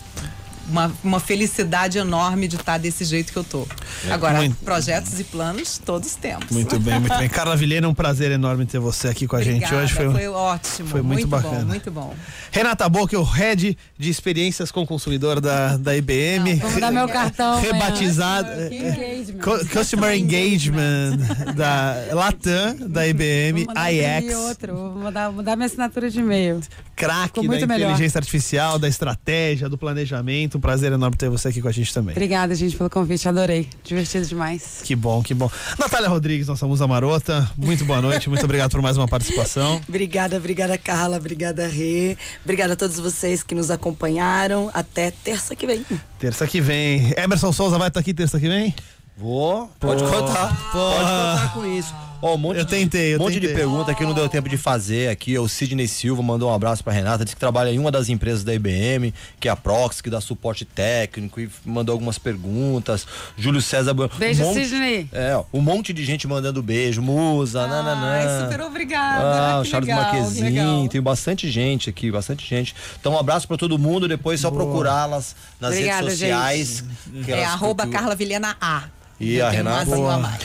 uma, 0.68 0.92
uma 1.02 1.20
felicidade 1.20 1.98
enorme 1.98 2.48
de 2.48 2.56
estar 2.56 2.78
desse 2.78 3.04
jeito 3.04 3.32
que 3.32 3.38
eu 3.38 3.44
tô. 3.44 3.66
Agora, 4.10 4.38
Muito. 4.38 4.56
projetos 4.64 5.18
e 5.20 5.24
planos 5.24 5.78
todos 5.84 6.14
temos. 6.14 6.50
Muito 6.50 6.78
bem, 6.78 6.98
muito 7.00 7.16
bem. 7.16 7.28
Carla 7.28 7.56
Vilhena, 7.56 7.88
um 7.88 7.94
prazer 7.94 8.30
enorme 8.30 8.66
ter 8.66 8.78
você 8.78 9.08
aqui 9.08 9.26
com 9.26 9.36
a 9.36 9.42
gente 9.42 9.72
hoje. 9.74 9.92
Foi, 9.94 10.10
foi 10.10 10.28
ótimo. 10.28 10.88
foi 10.88 11.02
muito 11.02 11.26
bacana. 11.26 11.60
bom, 11.60 11.64
muito 11.66 11.90
bom. 11.90 12.14
Renata 12.50 12.88
Boca, 12.88 13.18
o 13.18 13.22
head 13.22 13.76
de 13.98 14.10
experiências 14.10 14.70
com 14.70 14.82
o 14.82 14.86
consumidor 14.86 15.40
da, 15.40 15.76
da 15.76 15.96
IBM. 15.96 16.54
Vou 16.56 16.80
dar 16.80 16.90
meu 16.90 17.08
cartão. 17.08 17.60
Rebatizado. 17.60 18.48
Que 18.68 18.76
engagement. 18.76 19.38
Co- 19.42 19.66
Customer 19.66 20.14
Engagement 20.14 21.16
da 21.56 21.96
Latam, 22.12 22.76
da 22.88 23.06
IBM, 23.06 23.64
Vou 23.64 23.74
mandar 23.74 23.92
imprimir 23.92 24.30
IX, 24.30 24.36
outro. 24.36 24.74
Vou 24.76 24.90
mudar, 24.96 25.30
mudar 25.32 25.56
minha 25.56 25.66
assinatura 25.66 26.10
de 26.10 26.20
e-mail. 26.20 26.60
craque 26.96 27.40
da 27.40 27.46
muito 27.46 27.66
melhor. 27.66 27.90
inteligência 27.90 28.18
artificial, 28.18 28.78
da 28.78 28.88
estratégia, 28.88 29.68
do 29.68 29.76
planejamento. 29.78 30.53
Um 30.56 30.60
prazer 30.60 30.92
enorme 30.92 31.16
ter 31.16 31.28
você 31.28 31.48
aqui 31.48 31.60
com 31.60 31.68
a 31.68 31.72
gente 31.72 31.92
também. 31.92 32.12
Obrigada, 32.12 32.54
gente, 32.54 32.76
pelo 32.76 32.88
convite. 32.90 33.28
Adorei. 33.28 33.68
Divertido 33.82 34.26
demais. 34.26 34.80
Que 34.84 34.94
bom, 34.94 35.22
que 35.22 35.34
bom. 35.34 35.50
Natália 35.78 36.08
Rodrigues, 36.08 36.46
nossa 36.48 36.66
musa 36.66 36.86
marota, 36.86 37.50
muito 37.56 37.84
boa 37.84 38.00
noite, 38.00 38.28
muito 38.28 38.44
obrigado 38.44 38.70
por 38.70 38.82
mais 38.82 38.96
uma 38.96 39.08
participação. 39.08 39.80
Obrigada, 39.88 40.36
obrigada, 40.36 40.76
Carla. 40.76 41.16
Obrigada, 41.16 41.66
Rê. 41.66 42.16
Obrigada 42.44 42.72
a 42.74 42.76
todos 42.76 42.98
vocês 42.98 43.42
que 43.42 43.54
nos 43.54 43.70
acompanharam. 43.70 44.70
Até 44.74 45.10
terça 45.10 45.54
que 45.54 45.66
vem. 45.66 45.84
Terça 46.18 46.46
que 46.46 46.60
vem. 46.60 47.12
Emerson 47.16 47.52
Souza 47.52 47.78
vai 47.78 47.88
estar 47.88 48.00
aqui 48.00 48.12
terça 48.12 48.38
que 48.40 48.48
vem? 48.48 48.74
Vou. 49.16 49.70
Pode 49.78 50.02
contar. 50.02 50.72
Pode 50.72 50.98
contar 50.98 51.52
com 51.54 51.66
isso. 51.66 51.94
Ó, 52.26 52.36
um 52.36 52.38
monte 52.38 52.56
Eu 52.58 52.64
de- 52.64 52.70
tentei, 52.70 53.14
eu 53.14 53.18
um 53.20 53.24
monte 53.24 53.34
de 53.34 53.40
tentei. 53.40 53.54
pergunta 53.56 53.94
que 53.94 54.02
não 54.02 54.14
deu 54.14 54.26
tempo 54.30 54.48
de 54.48 54.56
fazer 54.56 55.10
aqui. 55.10 55.38
O 55.38 55.46
Sidney 55.46 55.86
Silva 55.86 56.22
mandou 56.22 56.50
um 56.50 56.54
abraço 56.54 56.82
pra 56.82 56.90
Renata, 56.90 57.22
disse 57.22 57.36
que 57.36 57.40
trabalha 57.40 57.68
em 57.70 57.78
uma 57.78 57.90
das 57.90 58.08
empresas 58.08 58.42
da 58.42 58.54
IBM, 58.54 59.12
que 59.38 59.46
é 59.46 59.50
a 59.50 59.56
Prox, 59.56 60.00
que 60.00 60.08
dá 60.08 60.22
suporte 60.22 60.64
técnico 60.64 61.38
e 61.38 61.50
mandou 61.66 61.92
algumas 61.92 62.18
perguntas. 62.18 63.06
Júlio 63.36 63.60
César. 63.60 63.92
Beijo, 64.18 64.42
um 64.42 64.46
monte, 64.46 64.64
Sidney. 64.64 65.06
É, 65.12 65.36
ó, 65.36 65.44
um 65.52 65.60
monte 65.60 65.92
de 65.92 66.02
gente 66.02 66.26
mandando 66.26 66.62
beijo, 66.62 67.02
musa, 67.02 67.66
nananã. 67.66 68.12
Ai, 68.12 68.44
super 68.46 68.62
obrigada. 68.64 69.22
Ah, 69.56 69.60
o 69.60 69.64
Charles 69.66 69.88
legal, 69.88 70.30
legal. 70.40 70.88
tem 70.88 71.02
bastante 71.02 71.50
gente 71.50 71.90
aqui, 71.90 72.10
bastante 72.10 72.48
gente. 72.48 72.74
Então, 72.98 73.12
um 73.12 73.18
abraço 73.18 73.46
pra 73.46 73.58
todo 73.58 73.78
mundo. 73.78 74.08
Depois, 74.08 74.40
só 74.40 74.50
procurá-las 74.50 75.36
nas 75.60 75.72
Obrigada, 75.72 76.00
redes 76.04 76.12
sociais. 76.18 76.84
que 77.22 77.30
É 77.32 77.44
arroba. 77.44 77.86
Carla 77.86 78.14
Vilhena 78.14 78.56
A. 78.58 78.84
E 79.20 79.36
Não 79.38 79.46
a 79.46 79.50
Renata? 79.50 79.94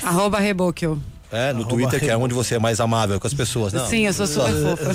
Arroba 0.03 0.39
Rebocchio. 0.39 1.01
É, 1.31 1.53
no 1.53 1.63
Twitter, 1.63 1.99
que 1.99 2.09
é 2.09 2.17
onde 2.17 2.33
você 2.33 2.55
é 2.55 2.59
mais 2.59 2.79
amável 2.79 3.19
com 3.19 3.27
as 3.27 3.33
pessoas, 3.33 3.71
não? 3.71 3.87
Sim, 3.87 4.07
eu 4.07 4.13
sou 4.13 4.25
super 4.25 4.51
fofa. 4.77 4.93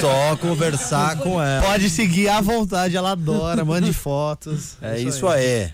Só 0.00 0.36
conversar 0.36 1.16
com 1.16 1.42
ela. 1.42 1.64
Pode 1.64 1.88
seguir 1.88 2.28
à 2.28 2.40
vontade, 2.42 2.94
ela 2.96 3.12
adora, 3.12 3.64
mande 3.64 3.92
fotos. 3.92 4.76
É 4.82 4.98
isso 5.00 5.26
aí. 5.26 5.70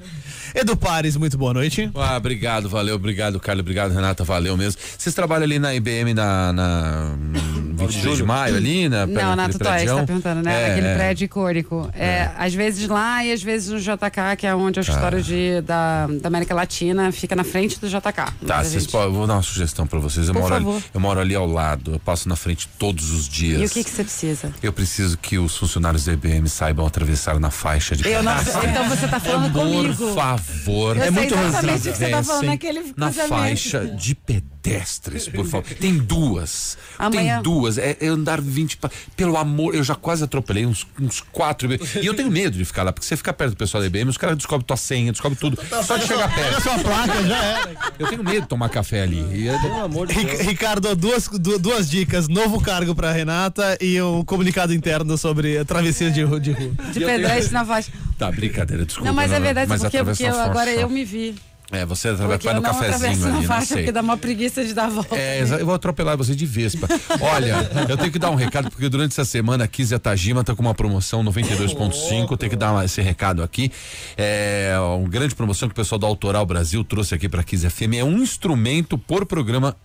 Edu 0.55 0.77
Pares, 0.77 1.16
muito 1.16 1.37
boa 1.39 1.53
noite. 1.55 1.91
Ah, 1.95 2.16
obrigado, 2.16 2.69
valeu, 2.69 2.95
obrigado, 2.97 3.39
Carlos, 3.41 3.61
obrigado, 3.61 3.93
Renata, 3.93 4.25
valeu 4.25 4.57
mesmo. 4.57 4.81
Vocês 4.97 5.15
trabalham 5.15 5.45
ali 5.45 5.59
na 5.59 5.75
IBM 5.75 6.15
na, 6.15 6.53
na 6.53 7.12
22 7.79 8.16
de 8.19 8.25
maio, 8.25 8.57
ali, 8.57 8.89
na 8.89 9.07
Não, 9.07 9.37
na 9.37 9.49
Tutóia, 9.49 9.81
você 9.81 9.87
tá 9.87 10.03
perguntando, 10.05 10.43
né? 10.43 10.53
É, 10.65 10.69
Naquele 10.69 10.87
é. 10.89 10.95
prédio 10.97 11.25
icônico. 11.27 11.91
É, 11.95 12.31
Às 12.37 12.55
vezes 12.55 12.89
lá 12.89 13.25
e 13.25 13.33
às 13.33 13.43
vezes 13.43 13.69
no 13.69 13.79
JK, 13.81 14.37
que 14.37 14.47
é 14.47 14.55
onde 14.55 14.79
é 14.79 14.81
o 14.81 14.83
escritório 14.83 15.23
de, 15.23 15.61
da, 15.62 16.07
da 16.20 16.27
América 16.29 16.55
Latina, 16.55 17.12
fica 17.12 17.37
na 17.37 17.45
frente 17.45 17.79
do 17.79 17.89
JK. 17.89 18.33
Tá, 18.47 18.65
vocês 18.65 18.83
gente- 18.83 18.91
podem, 18.93 19.12
vou 19.12 19.27
dar 19.27 19.35
uma 19.35 19.43
sugestão 19.43 19.87
pra 19.87 19.99
vocês. 20.01 20.27
Eu 20.29 20.35
Por 20.35 20.43
moro, 20.43 20.55
ali, 20.55 20.65
favor. 20.65 20.83
eu 20.95 21.01
moro 21.01 21.20
ali 21.20 21.35
ao 21.35 21.47
lado, 21.47 21.93
eu 21.95 21.99
passo 22.01 22.29
na 22.29 22.37
frente 22.37 22.69
todos 22.79 23.11
os 23.11 23.29
dias. 23.29 23.61
E 23.61 23.65
o 23.66 23.70
que 23.70 23.85
que 23.85 23.91
você 23.91 24.03
precisa? 24.03 24.53
Eu 24.62 24.73
preciso 24.73 25.16
que 25.16 25.39
os 25.39 25.57
funcionários 25.57 26.05
da 26.05 26.12
IBM 26.12 26.49
saibam 26.49 26.87
atravessar 26.87 27.39
na 27.39 27.51
faixa 27.51 27.95
de 27.95 28.09
Eu 28.09 28.23
não. 28.23 28.33
Então 28.39 28.89
você 28.89 29.07
tá 29.07 29.20
falando 29.20 29.53
Por 29.53 29.61
comigo. 29.62 30.15
Favor. 30.40 30.97
Eu 30.97 31.02
é 31.05 31.10
muito 31.10 31.35
exatamente 31.35 31.89
o 31.89 31.93
que 31.93 31.98
você 31.98 32.09
tá 32.10 32.23
falando 32.23 32.44
atravessem 32.44 32.48
naquele 32.48 32.94
Na 32.97 33.12
faixa 33.12 33.86
de 33.86 34.15
pedestres, 34.62 35.28
por 35.28 35.47
favor. 35.47 35.64
Tem 35.74 35.97
duas. 35.98 36.76
Amanhã- 36.98 37.35
Tem 37.35 37.43
duas. 37.43 37.78
É, 37.78 37.97
é 38.01 38.06
andar 38.09 38.40
20. 38.40 38.76
pa- 38.76 38.90
Pelo 39.16 39.36
amor, 39.36 39.74
eu 39.74 39.82
já 39.82 39.94
quase 39.94 40.24
atropelei 40.24 40.66
uns, 40.66 40.86
uns 41.01 41.20
quatro. 41.20 41.68
E 42.02 42.06
eu 42.06 42.14
tenho 42.14 42.30
medo 42.30 42.56
de 42.56 42.64
ficar 42.64 42.82
lá, 42.82 42.93
porque 42.93 43.06
você 43.06 43.16
fica 43.16 43.32
perto 43.32 43.52
do 43.52 43.56
pessoal 43.56 43.80
da 43.80 43.86
IBM, 43.86 44.09
os 44.10 44.16
caras 44.16 44.36
descobrem 44.36 44.66
tua 44.66 44.76
senha, 44.76 45.12
descobrem 45.12 45.39
tudo. 45.39 45.59
Só 45.85 45.97
de 45.97 46.06
chegar 46.06 46.32
perto. 46.35 46.62
Sua 46.62 46.78
placa 46.78 47.22
já 47.26 47.36
era. 47.44 47.76
Eu 47.98 48.06
tenho 48.09 48.24
medo 48.24 48.43
de 48.43 48.48
tomar 48.48 48.68
café 48.68 49.02
ali. 49.02 49.22
Pelo 49.62 49.80
amor 49.85 50.06
de 50.06 50.14
Deus. 50.14 50.40
Ricardo, 50.40 50.94
duas, 50.94 51.28
du- 51.28 51.59
duas 51.59 51.89
dicas: 51.89 52.28
novo 52.28 52.60
cargo 52.60 52.94
pra 52.94 53.12
Renata 53.12 53.76
e 53.80 54.01
um 54.02 54.24
comunicado 54.24 54.72
interno 54.74 55.16
sobre 55.16 55.59
a 55.59 55.64
travessia 55.64 56.10
de, 56.10 56.22
ru- 56.22 56.40
de 56.40 56.52
rua. 56.52 56.72
De 56.93 57.01
pedestre 57.01 57.52
na 57.52 57.64
faixa. 57.64 57.90
Tá, 58.18 58.30
brincadeira, 58.30 58.85
desculpa. 58.85 59.09
Não, 59.09 59.14
mas 59.14 59.30
é 59.32 59.40
verdade, 59.40 59.68
mas 59.68 59.80
porque, 59.82 60.02
porque 60.05 60.24
eu- 60.24 60.39
agora 60.40 60.70
eu 60.72 60.89
me 60.89 61.05
vi. 61.05 61.35
É, 61.70 61.85
você 61.85 62.12
vai 62.12 62.39
no 62.55 62.62
cafezinho 62.62 63.27
ali, 63.27 63.47
não 63.47 63.61
sei. 63.61 63.77
porque 63.77 63.93
dá 63.93 64.01
uma 64.01 64.16
preguiça 64.16 64.65
de 64.65 64.73
dar 64.73 64.86
a 64.86 64.89
volta. 64.89 65.15
É, 65.15 65.40
exa- 65.40 65.57
eu 65.57 65.66
vou 65.66 65.74
atropelar 65.74 66.16
você 66.16 66.35
de 66.35 66.47
Vespa. 66.47 66.89
Olha, 67.20 67.57
eu 67.89 67.97
tenho 67.99 68.11
que 68.11 68.19
dar 68.19 68.31
um 68.31 68.35
recado, 68.35 68.70
porque 68.70 68.89
durante 68.89 69.12
essa 69.12 69.24
semana 69.27 69.65
a 69.65 69.69
Kizia 69.69 69.99
Tajima 69.99 70.43
tá 70.43 70.55
com 70.55 70.62
uma 70.62 70.74
promoção 70.74 71.23
92.5, 71.23 72.39
tem 72.39 72.49
que 72.49 72.57
dar 72.57 72.82
esse 72.85 73.03
recado 73.03 73.43
aqui. 73.43 73.70
É 74.16 74.74
uma 74.99 75.09
grande 75.09 75.35
promoção 75.35 75.69
que 75.69 75.73
o 75.73 75.77
pessoal 75.77 75.99
da 75.99 76.07
Autoral 76.07 76.47
Brasil 76.47 76.82
trouxe 76.82 77.15
aqui 77.15 77.28
pra 77.28 77.43
Kizia 77.43 77.69
FM. 77.70 77.95
É 77.99 78.05
um 78.05 78.19
instrumento 78.23 78.97
por 78.97 79.27
programa 79.27 79.77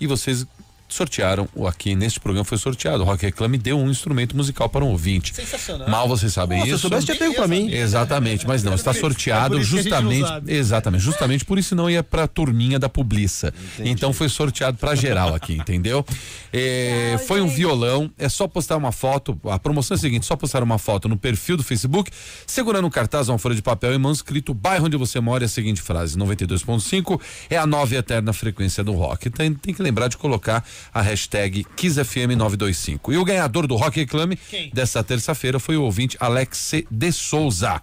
e 0.00 0.06
vocês 0.06 0.46
sortearam, 0.88 1.48
o 1.54 1.66
aqui 1.66 1.94
neste 1.94 2.18
programa 2.20 2.44
foi 2.44 2.58
sorteado. 2.58 3.02
O 3.02 3.06
Rock 3.06 3.24
Reclame 3.24 3.58
deu 3.58 3.78
um 3.78 3.90
instrumento 3.90 4.36
musical 4.36 4.68
para 4.68 4.84
um 4.84 4.88
ouvinte. 4.88 5.34
Sensacional. 5.34 5.88
Mal 5.88 6.08
vocês 6.08 6.32
sabem 6.32 6.58
Pô, 6.58 6.64
se 6.64 6.70
eu 6.70 6.74
isso. 6.74 6.82
soubesse, 6.82 7.06
tinha 7.06 7.16
pego 7.16 7.34
pra 7.34 7.46
mim. 7.46 7.70
Exatamente, 7.70 8.46
mas 8.46 8.62
não, 8.62 8.74
está 8.74 8.90
É 8.90 8.94
sorteado 8.94 9.58
isso 9.58 9.72
a 9.72 9.76
não 9.76 9.82
justamente, 9.82 10.32
exatamente, 10.46 11.00
justamente 11.02 11.44
por 11.44 11.58
isso 11.58 11.74
não 11.74 11.88
ia 11.88 12.02
pra 12.02 12.26
turminha 12.26 12.78
da 12.78 12.88
Publiça. 12.88 13.52
Então 13.78 14.12
foi 14.12 14.28
sorteado 14.28 14.78
pra 14.78 14.94
geral 14.94 15.34
aqui, 15.34 15.54
entendeu? 15.54 16.04
É, 16.52 17.18
foi 17.26 17.40
um 17.40 17.48
violão, 17.48 18.10
é 18.18 18.28
só 18.28 18.48
postar 18.48 18.76
uma 18.76 18.92
foto, 18.92 19.38
a 19.44 19.58
promoção 19.58 19.94
é 19.94 19.98
a 19.98 20.00
seguinte, 20.00 20.26
só 20.26 20.36
postar 20.36 20.62
uma 20.62 20.78
foto 20.78 21.08
no 21.08 21.16
perfil 21.16 21.56
do 21.56 21.62
Facebook, 21.62 22.10
segurando 22.46 22.86
um 22.86 22.90
cartaz, 22.90 23.28
uma 23.28 23.38
folha 23.38 23.54
de 23.54 23.62
papel 23.62 23.94
e 23.94 23.98
mão 23.98 24.12
escrito 24.12 24.54
bairro 24.54 24.86
onde 24.86 24.96
você 24.96 25.20
mora 25.20 25.44
e 25.44 25.46
a 25.46 25.48
seguinte 25.48 25.82
frase, 25.82 26.16
92.5 26.18 27.20
é 27.50 27.56
a 27.56 27.66
nova 27.66 27.94
eterna 27.94 28.32
frequência 28.32 28.82
do 28.82 28.92
rock. 28.92 29.30
Tem, 29.30 29.52
tem 29.54 29.74
que 29.74 29.82
lembrar 29.82 30.08
de 30.08 30.16
colocar 30.16 30.64
a 30.92 31.00
hashtag 31.02 31.64
KissFM925. 31.76 33.12
E 33.12 33.16
o 33.16 33.24
ganhador 33.24 33.66
do 33.66 33.76
Rock 33.76 34.00
Reclame 34.00 34.38
dessa 34.72 35.02
terça-feira 35.02 35.58
foi 35.58 35.76
o 35.76 35.82
ouvinte 35.82 36.16
Alex 36.20 36.58
C. 36.58 36.86
de 36.90 37.12
Souza. 37.12 37.80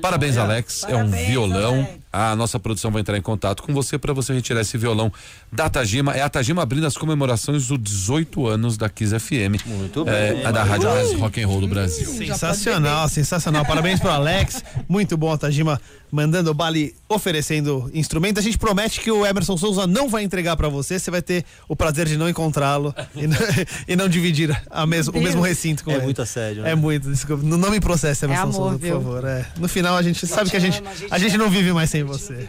Parabéns, 0.00 0.36
Alex. 0.36 0.84
é 0.84 0.96
um 0.96 1.10
violão. 1.10 1.86
A 2.12 2.34
nossa 2.34 2.58
produção 2.58 2.90
vai 2.90 3.00
entrar 3.02 3.16
em 3.16 3.22
contato 3.22 3.62
com 3.62 3.72
você 3.72 3.96
para 3.96 4.12
você 4.12 4.32
retirar 4.32 4.60
esse 4.62 4.76
violão 4.76 5.12
da 5.52 5.68
Tajima. 5.70 6.12
É 6.12 6.22
a 6.22 6.28
Tajima 6.28 6.62
abrindo 6.62 6.86
as 6.86 6.96
comemorações 6.96 7.66
dos 7.68 7.78
18 7.78 8.48
anos 8.48 8.76
da 8.76 8.88
Kiss 8.88 9.16
FM. 9.18 9.64
Muito 9.64 10.08
é, 10.08 10.34
bem. 10.34 10.44
a 10.46 10.50
da 10.50 10.64
Rádio 10.64 10.88
Mais 10.88 11.12
Rock 11.12 11.40
and 11.40 11.46
Roll 11.46 11.60
do 11.60 11.68
Brasil. 11.68 12.06
Sensacional, 12.06 13.08
sensacional. 13.08 13.64
Parabéns 13.64 14.00
pro 14.00 14.10
Alex. 14.10 14.62
Muito 14.88 15.16
bom 15.16 15.32
a 15.32 15.38
Tajima 15.38 15.80
mandando 16.12 16.50
o 16.50 16.54
Bali 16.54 16.92
oferecendo 17.08 17.88
instrumento. 17.94 18.40
A 18.40 18.42
gente 18.42 18.58
promete 18.58 19.00
que 19.00 19.10
o 19.12 19.24
Emerson 19.24 19.56
Souza 19.56 19.86
não 19.86 20.08
vai 20.08 20.24
entregar 20.24 20.56
pra 20.56 20.68
você. 20.68 20.98
Você 20.98 21.10
vai 21.12 21.22
ter 21.22 21.44
o 21.68 21.76
prazer 21.76 22.08
de 22.08 22.16
não 22.16 22.28
encontrá-lo 22.28 22.92
e, 23.14 23.28
não- 23.28 23.36
e 23.86 23.94
não 23.94 24.08
dividir 24.08 24.50
a 24.68 24.84
mes 24.84 25.06
o 25.06 25.12
mesmo 25.12 25.40
recinto 25.40 25.84
com 25.84 25.92
É 25.92 25.94
ele. 25.94 26.02
muito 26.04 26.20
assédio, 26.20 26.62
né? 26.64 26.72
É 26.72 26.74
muito, 26.74 27.08
desculpa. 27.08 27.44
Não, 27.44 27.56
não 27.56 27.70
me 27.70 27.78
processe, 27.78 28.24
Emerson 28.24 28.42
amor, 28.42 28.54
Souza, 28.54 28.70
por 28.72 28.80
viu? 28.80 28.94
favor. 28.94 29.24
É. 29.24 29.46
No 29.56 29.68
final 29.68 29.96
a 29.96 30.02
gente 30.02 30.26
sabe 30.26 30.50
que 30.50 30.56
a 30.56 30.60
gente, 30.60 30.82
a 31.08 31.18
gente 31.18 31.38
não 31.38 31.48
vive 31.48 31.72
mais 31.72 31.88
sem 31.88 31.99
você. 32.04 32.48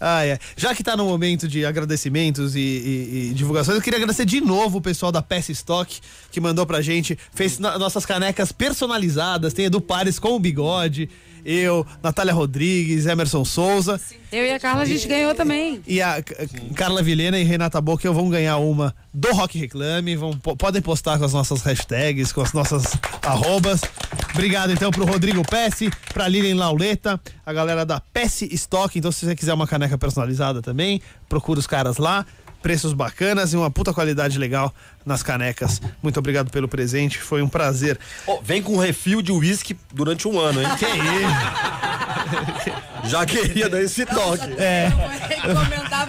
Ah, 0.00 0.24
é. 0.26 0.38
Já 0.56 0.74
que 0.74 0.82
tá 0.82 0.96
no 0.96 1.04
momento 1.04 1.46
de 1.48 1.64
agradecimentos 1.64 2.54
e, 2.56 2.60
e- 2.60 3.28
e 3.30 3.34
divulgações, 3.34 3.76
eu 3.76 3.82
queria 3.82 3.98
agradecer 3.98 4.24
de 4.24 4.40
novo 4.40 4.78
o 4.78 4.80
pessoal 4.80 5.10
da 5.12 5.22
Peça 5.22 5.52
Stock 5.52 6.00
que 6.30 6.40
mandou 6.40 6.66
pra 6.66 6.80
gente, 6.80 7.18
fez 7.34 7.58
nossas 7.58 8.04
canecas 8.06 8.52
personalizadas, 8.52 9.52
tem 9.52 9.66
Edu 9.66 9.80
Pares 9.80 10.18
com 10.18 10.34
o 10.34 10.38
bigode, 10.40 11.08
eu, 11.44 11.86
Natália 12.02 12.32
Rodrigues, 12.32 13.06
Emerson 13.06 13.44
Souza. 13.44 14.00
Eu 14.30 14.44
e 14.46 14.50
a 14.52 14.58
Carla, 14.60 14.82
a 14.82 14.86
gente 14.86 15.06
ganhou 15.06 15.34
também. 15.34 15.80
E 15.86 16.00
a 16.00 16.22
Carla 16.74 17.02
Vilhena 17.02 17.38
e 17.38 17.44
Renata 17.44 17.80
Boca 17.80 18.10
vão 18.12 18.30
ganhar 18.30 18.56
uma 18.58 18.94
do 19.12 19.32
Rock 19.32 19.58
Reclame. 19.58 20.16
Vão, 20.16 20.32
po- 20.36 20.56
podem 20.56 20.80
postar 20.80 21.18
com 21.18 21.24
as 21.24 21.32
nossas 21.32 21.60
hashtags, 21.62 22.32
com 22.32 22.40
as 22.40 22.52
nossas 22.52 22.84
arrobas. 23.22 23.80
Obrigado 24.32 24.72
então 24.72 24.90
pro 24.90 25.04
Rodrigo 25.04 25.42
Pesce, 25.46 25.90
pra 26.14 26.26
Lilian 26.26 26.56
Lauleta, 26.56 27.20
a 27.44 27.52
galera 27.52 27.84
da 27.84 28.00
Pesce 28.00 28.48
Stock. 28.54 28.98
Então, 28.98 29.12
se 29.12 29.26
você 29.26 29.36
quiser 29.36 29.52
uma 29.52 29.66
caneca 29.66 29.98
personalizada 29.98 30.62
também, 30.62 31.02
procura 31.28 31.60
os 31.60 31.66
caras 31.66 31.98
lá. 31.98 32.24
Preços 32.62 32.92
bacanas 32.92 33.52
e 33.52 33.56
uma 33.56 33.70
puta 33.70 33.92
qualidade 33.92 34.38
legal 34.38 34.72
nas 35.04 35.22
canecas. 35.22 35.80
Muito 36.02 36.18
obrigado 36.18 36.50
pelo 36.50 36.68
presente, 36.68 37.18
foi 37.18 37.42
um 37.42 37.48
prazer. 37.48 37.98
Ó, 38.26 38.40
vem 38.42 38.62
com 38.62 38.74
um 38.74 38.78
refil 38.78 39.20
de 39.20 39.32
uísque 39.32 39.76
durante 39.92 40.28
um 40.28 40.38
ano, 40.38 40.62
hein? 40.62 40.68
Que 40.78 40.86
isso? 40.86 41.02
Já 43.10 43.26
queria 43.26 43.68
dar 43.68 43.82
esse 43.82 44.06
toque. 44.06 44.52
É. 44.58 44.90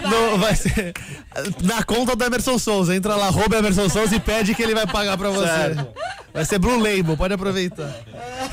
Não, 0.08 0.38
vai 0.38 0.56
ser 0.56 0.94
na 1.64 1.84
conta 1.84 2.16
do 2.16 2.24
Emerson 2.24 2.58
Souza. 2.60 2.96
Entra 2.96 3.16
lá, 3.16 3.28
arroba 3.28 3.58
Emerson 3.58 3.90
Souza 3.90 4.16
e 4.16 4.20
pede 4.20 4.54
que 4.54 4.62
ele 4.62 4.76
vai 4.76 4.86
pagar 4.86 5.18
pra 5.18 5.30
você. 5.30 5.48
Certo. 5.48 5.88
Vai 6.34 6.46
ser 6.46 6.60
Blue 6.60 6.78
Label, 6.78 7.18
pode 7.18 7.34
aproveitar. 7.34 7.94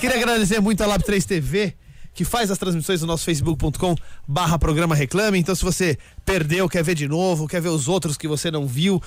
Queria 0.00 0.16
agradecer 0.16 0.60
muito 0.60 0.82
a 0.82 0.86
Lab 0.86 1.02
3 1.04 1.24
TV, 1.24 1.74
que 2.20 2.24
faz 2.26 2.50
as 2.50 2.58
transmissões 2.58 3.00
do 3.00 3.06
nosso 3.06 3.24
facebook.com 3.24 3.94
barra 4.28 4.58
programa 4.58 4.94
reclame. 4.94 5.38
Então, 5.38 5.54
se 5.54 5.64
você 5.64 5.96
perdeu, 6.22 6.68
quer 6.68 6.84
ver 6.84 6.94
de 6.94 7.08
novo, 7.08 7.48
quer 7.48 7.62
ver 7.62 7.70
os 7.70 7.88
outros 7.88 8.14
que 8.18 8.28
você 8.28 8.50
não 8.50 8.66
viu, 8.66 9.02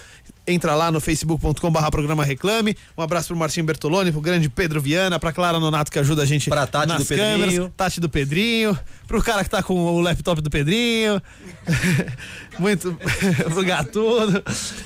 entra 0.47 0.73
lá 0.73 0.91
no 0.91 0.99
facebook.com 0.99 1.71
barra 1.71 1.91
programa 1.91 2.25
reclame. 2.25 2.75
Um 2.97 3.03
abraço 3.03 3.27
pro 3.27 3.37
Martim 3.37 3.61
Bertoloni, 3.63 4.11
pro 4.11 4.19
grande 4.19 4.49
Pedro 4.49 4.81
Viana, 4.81 5.19
pra 5.19 5.31
Clara 5.31 5.59
Nonato 5.59 5.91
que 5.91 5.99
ajuda 5.99 6.23
a 6.23 6.25
gente 6.25 6.49
Pra 6.49 6.65
Tati 6.65 6.87
nas 6.87 7.03
do 7.03 7.05
Pedrinho. 7.05 7.37
câmeras, 7.37 7.71
Tati 7.77 7.99
do 7.99 8.09
Pedrinho, 8.09 8.79
pro 9.07 9.21
cara 9.21 9.43
que 9.43 9.49
tá 9.51 9.61
com 9.61 9.75
o 9.75 10.01
laptop 10.01 10.41
do 10.41 10.49
Pedrinho, 10.49 11.21
muito 12.57 12.97
pro 13.53 13.63
Gatuno. 13.63 14.41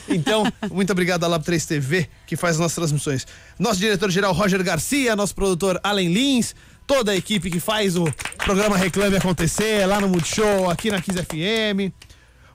Então, 0.10 0.44
muito 0.70 0.91
obrigado 0.91 1.24
à 1.24 1.28
Lab 1.30 1.45
3 1.45 1.66
TV, 1.66 2.10
que 2.26 2.36
faz 2.36 2.56
as 2.56 2.60
nossas 2.60 2.76
transmissões. 2.76 3.26
Nosso 3.58 3.80
diretor-geral 3.80 4.34
Roger 4.34 4.62
Garcia, 4.62 5.16
nosso 5.16 5.34
produtor 5.34 5.80
Allen 5.82 6.10
Lins, 6.12 6.54
toda 6.88 7.11
a 7.11 7.15
equipe 7.15 7.51
que 7.51 7.59
faz 7.59 7.95
o 7.97 8.05
programa 8.38 8.77
Reclame 8.77 9.18
acontecer, 9.18 9.85
lá 9.85 9.99
no 10.01 10.07
Multishow, 10.07 10.69
aqui 10.69 10.89
na 10.89 11.01
Kiss 11.01 11.19
FM. 11.22 11.91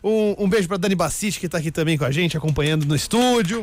Um, 0.03 0.35
um 0.45 0.49
beijo 0.49 0.67
pra 0.67 0.77
Dani 0.79 0.95
Bassiste, 0.97 1.39
que 1.39 1.49
tá 1.49 1.59
aqui 1.59 1.71
também 1.71 1.97
com 1.97 2.05
a 2.05 2.11
gente, 2.11 2.37
acompanhando 2.37 2.85
no 2.87 2.97
estúdio. 2.97 3.63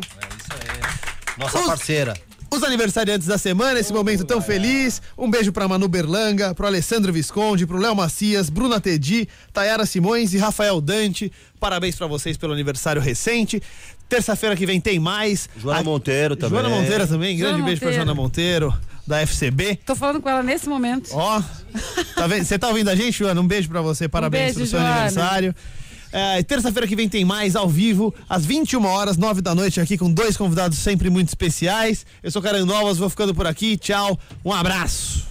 Nossa 1.37 1.59
Os- 1.59 1.65
parceira. 1.65 2.13
Os 2.51 2.63
aniversariantes 2.63 3.27
da 3.27 3.37
semana, 3.37 3.79
esse 3.79 3.93
momento 3.93 4.25
tão 4.25 4.41
feliz. 4.41 5.03
Um 5.15 5.29
beijo 5.29 5.51
pra 5.51 5.67
Manu 5.67 5.87
Berlanga, 5.87 6.55
pro 6.55 6.65
Alessandro 6.65 7.13
Visconde, 7.13 7.67
pro 7.67 7.77
Léo 7.77 7.95
Macias, 7.95 8.49
Bruna 8.49 8.79
Tedi, 8.81 9.27
Tayara 9.53 9.85
Simões 9.85 10.33
e 10.33 10.37
Rafael 10.39 10.81
Dante. 10.81 11.31
Parabéns 11.59 11.95
pra 11.95 12.07
vocês 12.07 12.37
pelo 12.37 12.53
aniversário 12.53 12.99
recente. 12.99 13.61
Terça-feira 14.09 14.55
que 14.55 14.65
vem 14.65 14.81
tem 14.81 14.97
mais. 14.97 15.47
Joana 15.61 15.81
A- 15.81 15.83
Monteiro 15.83 16.35
também. 16.35 16.59
Joana 16.59 16.75
Monteiro 16.75 17.07
também. 17.07 17.37
Grande 17.37 17.51
Joana 17.51 17.65
beijo 17.65 17.79
pra 17.81 17.89
Monteiro. 17.89 18.05
Joana 18.07 18.19
Monteiro, 18.19 18.73
da 19.09 19.19
FCB. 19.19 19.79
Tô 19.85 19.95
falando 19.95 20.21
com 20.21 20.29
ela 20.29 20.41
nesse 20.41 20.69
momento. 20.69 21.09
Ó, 21.13 21.41
tá? 22.15 22.27
Você 22.27 22.57
tá 22.57 22.69
ouvindo 22.69 22.89
a 22.89 22.95
gente, 22.95 23.17
Joana? 23.17 23.41
Um 23.41 23.47
beijo 23.47 23.67
para 23.67 23.81
você, 23.81 24.07
parabéns 24.07 24.53
um 24.53 24.59
beijo, 24.59 24.69
seu 24.69 24.79
Joana. 24.79 24.93
aniversário. 24.93 25.55
É, 26.11 26.41
Terça-feira 26.43 26.87
que 26.87 26.95
vem 26.95 27.07
tem 27.09 27.23
mais 27.25 27.55
ao 27.55 27.67
vivo, 27.69 28.13
às 28.27 28.45
21 28.45 28.83
horas, 28.85 29.17
9 29.17 29.41
da 29.41 29.53
noite, 29.53 29.79
aqui 29.81 29.97
com 29.97 30.11
dois 30.11 30.37
convidados 30.37 30.77
sempre 30.77 31.09
muito 31.09 31.27
especiais. 31.27 32.05
Eu 32.23 32.31
sou 32.31 32.41
Caran 32.41 32.65
Novas, 32.65 32.97
vou 32.97 33.09
ficando 33.09 33.33
por 33.35 33.45
aqui. 33.45 33.77
Tchau, 33.77 34.17
um 34.43 34.53
abraço. 34.53 35.27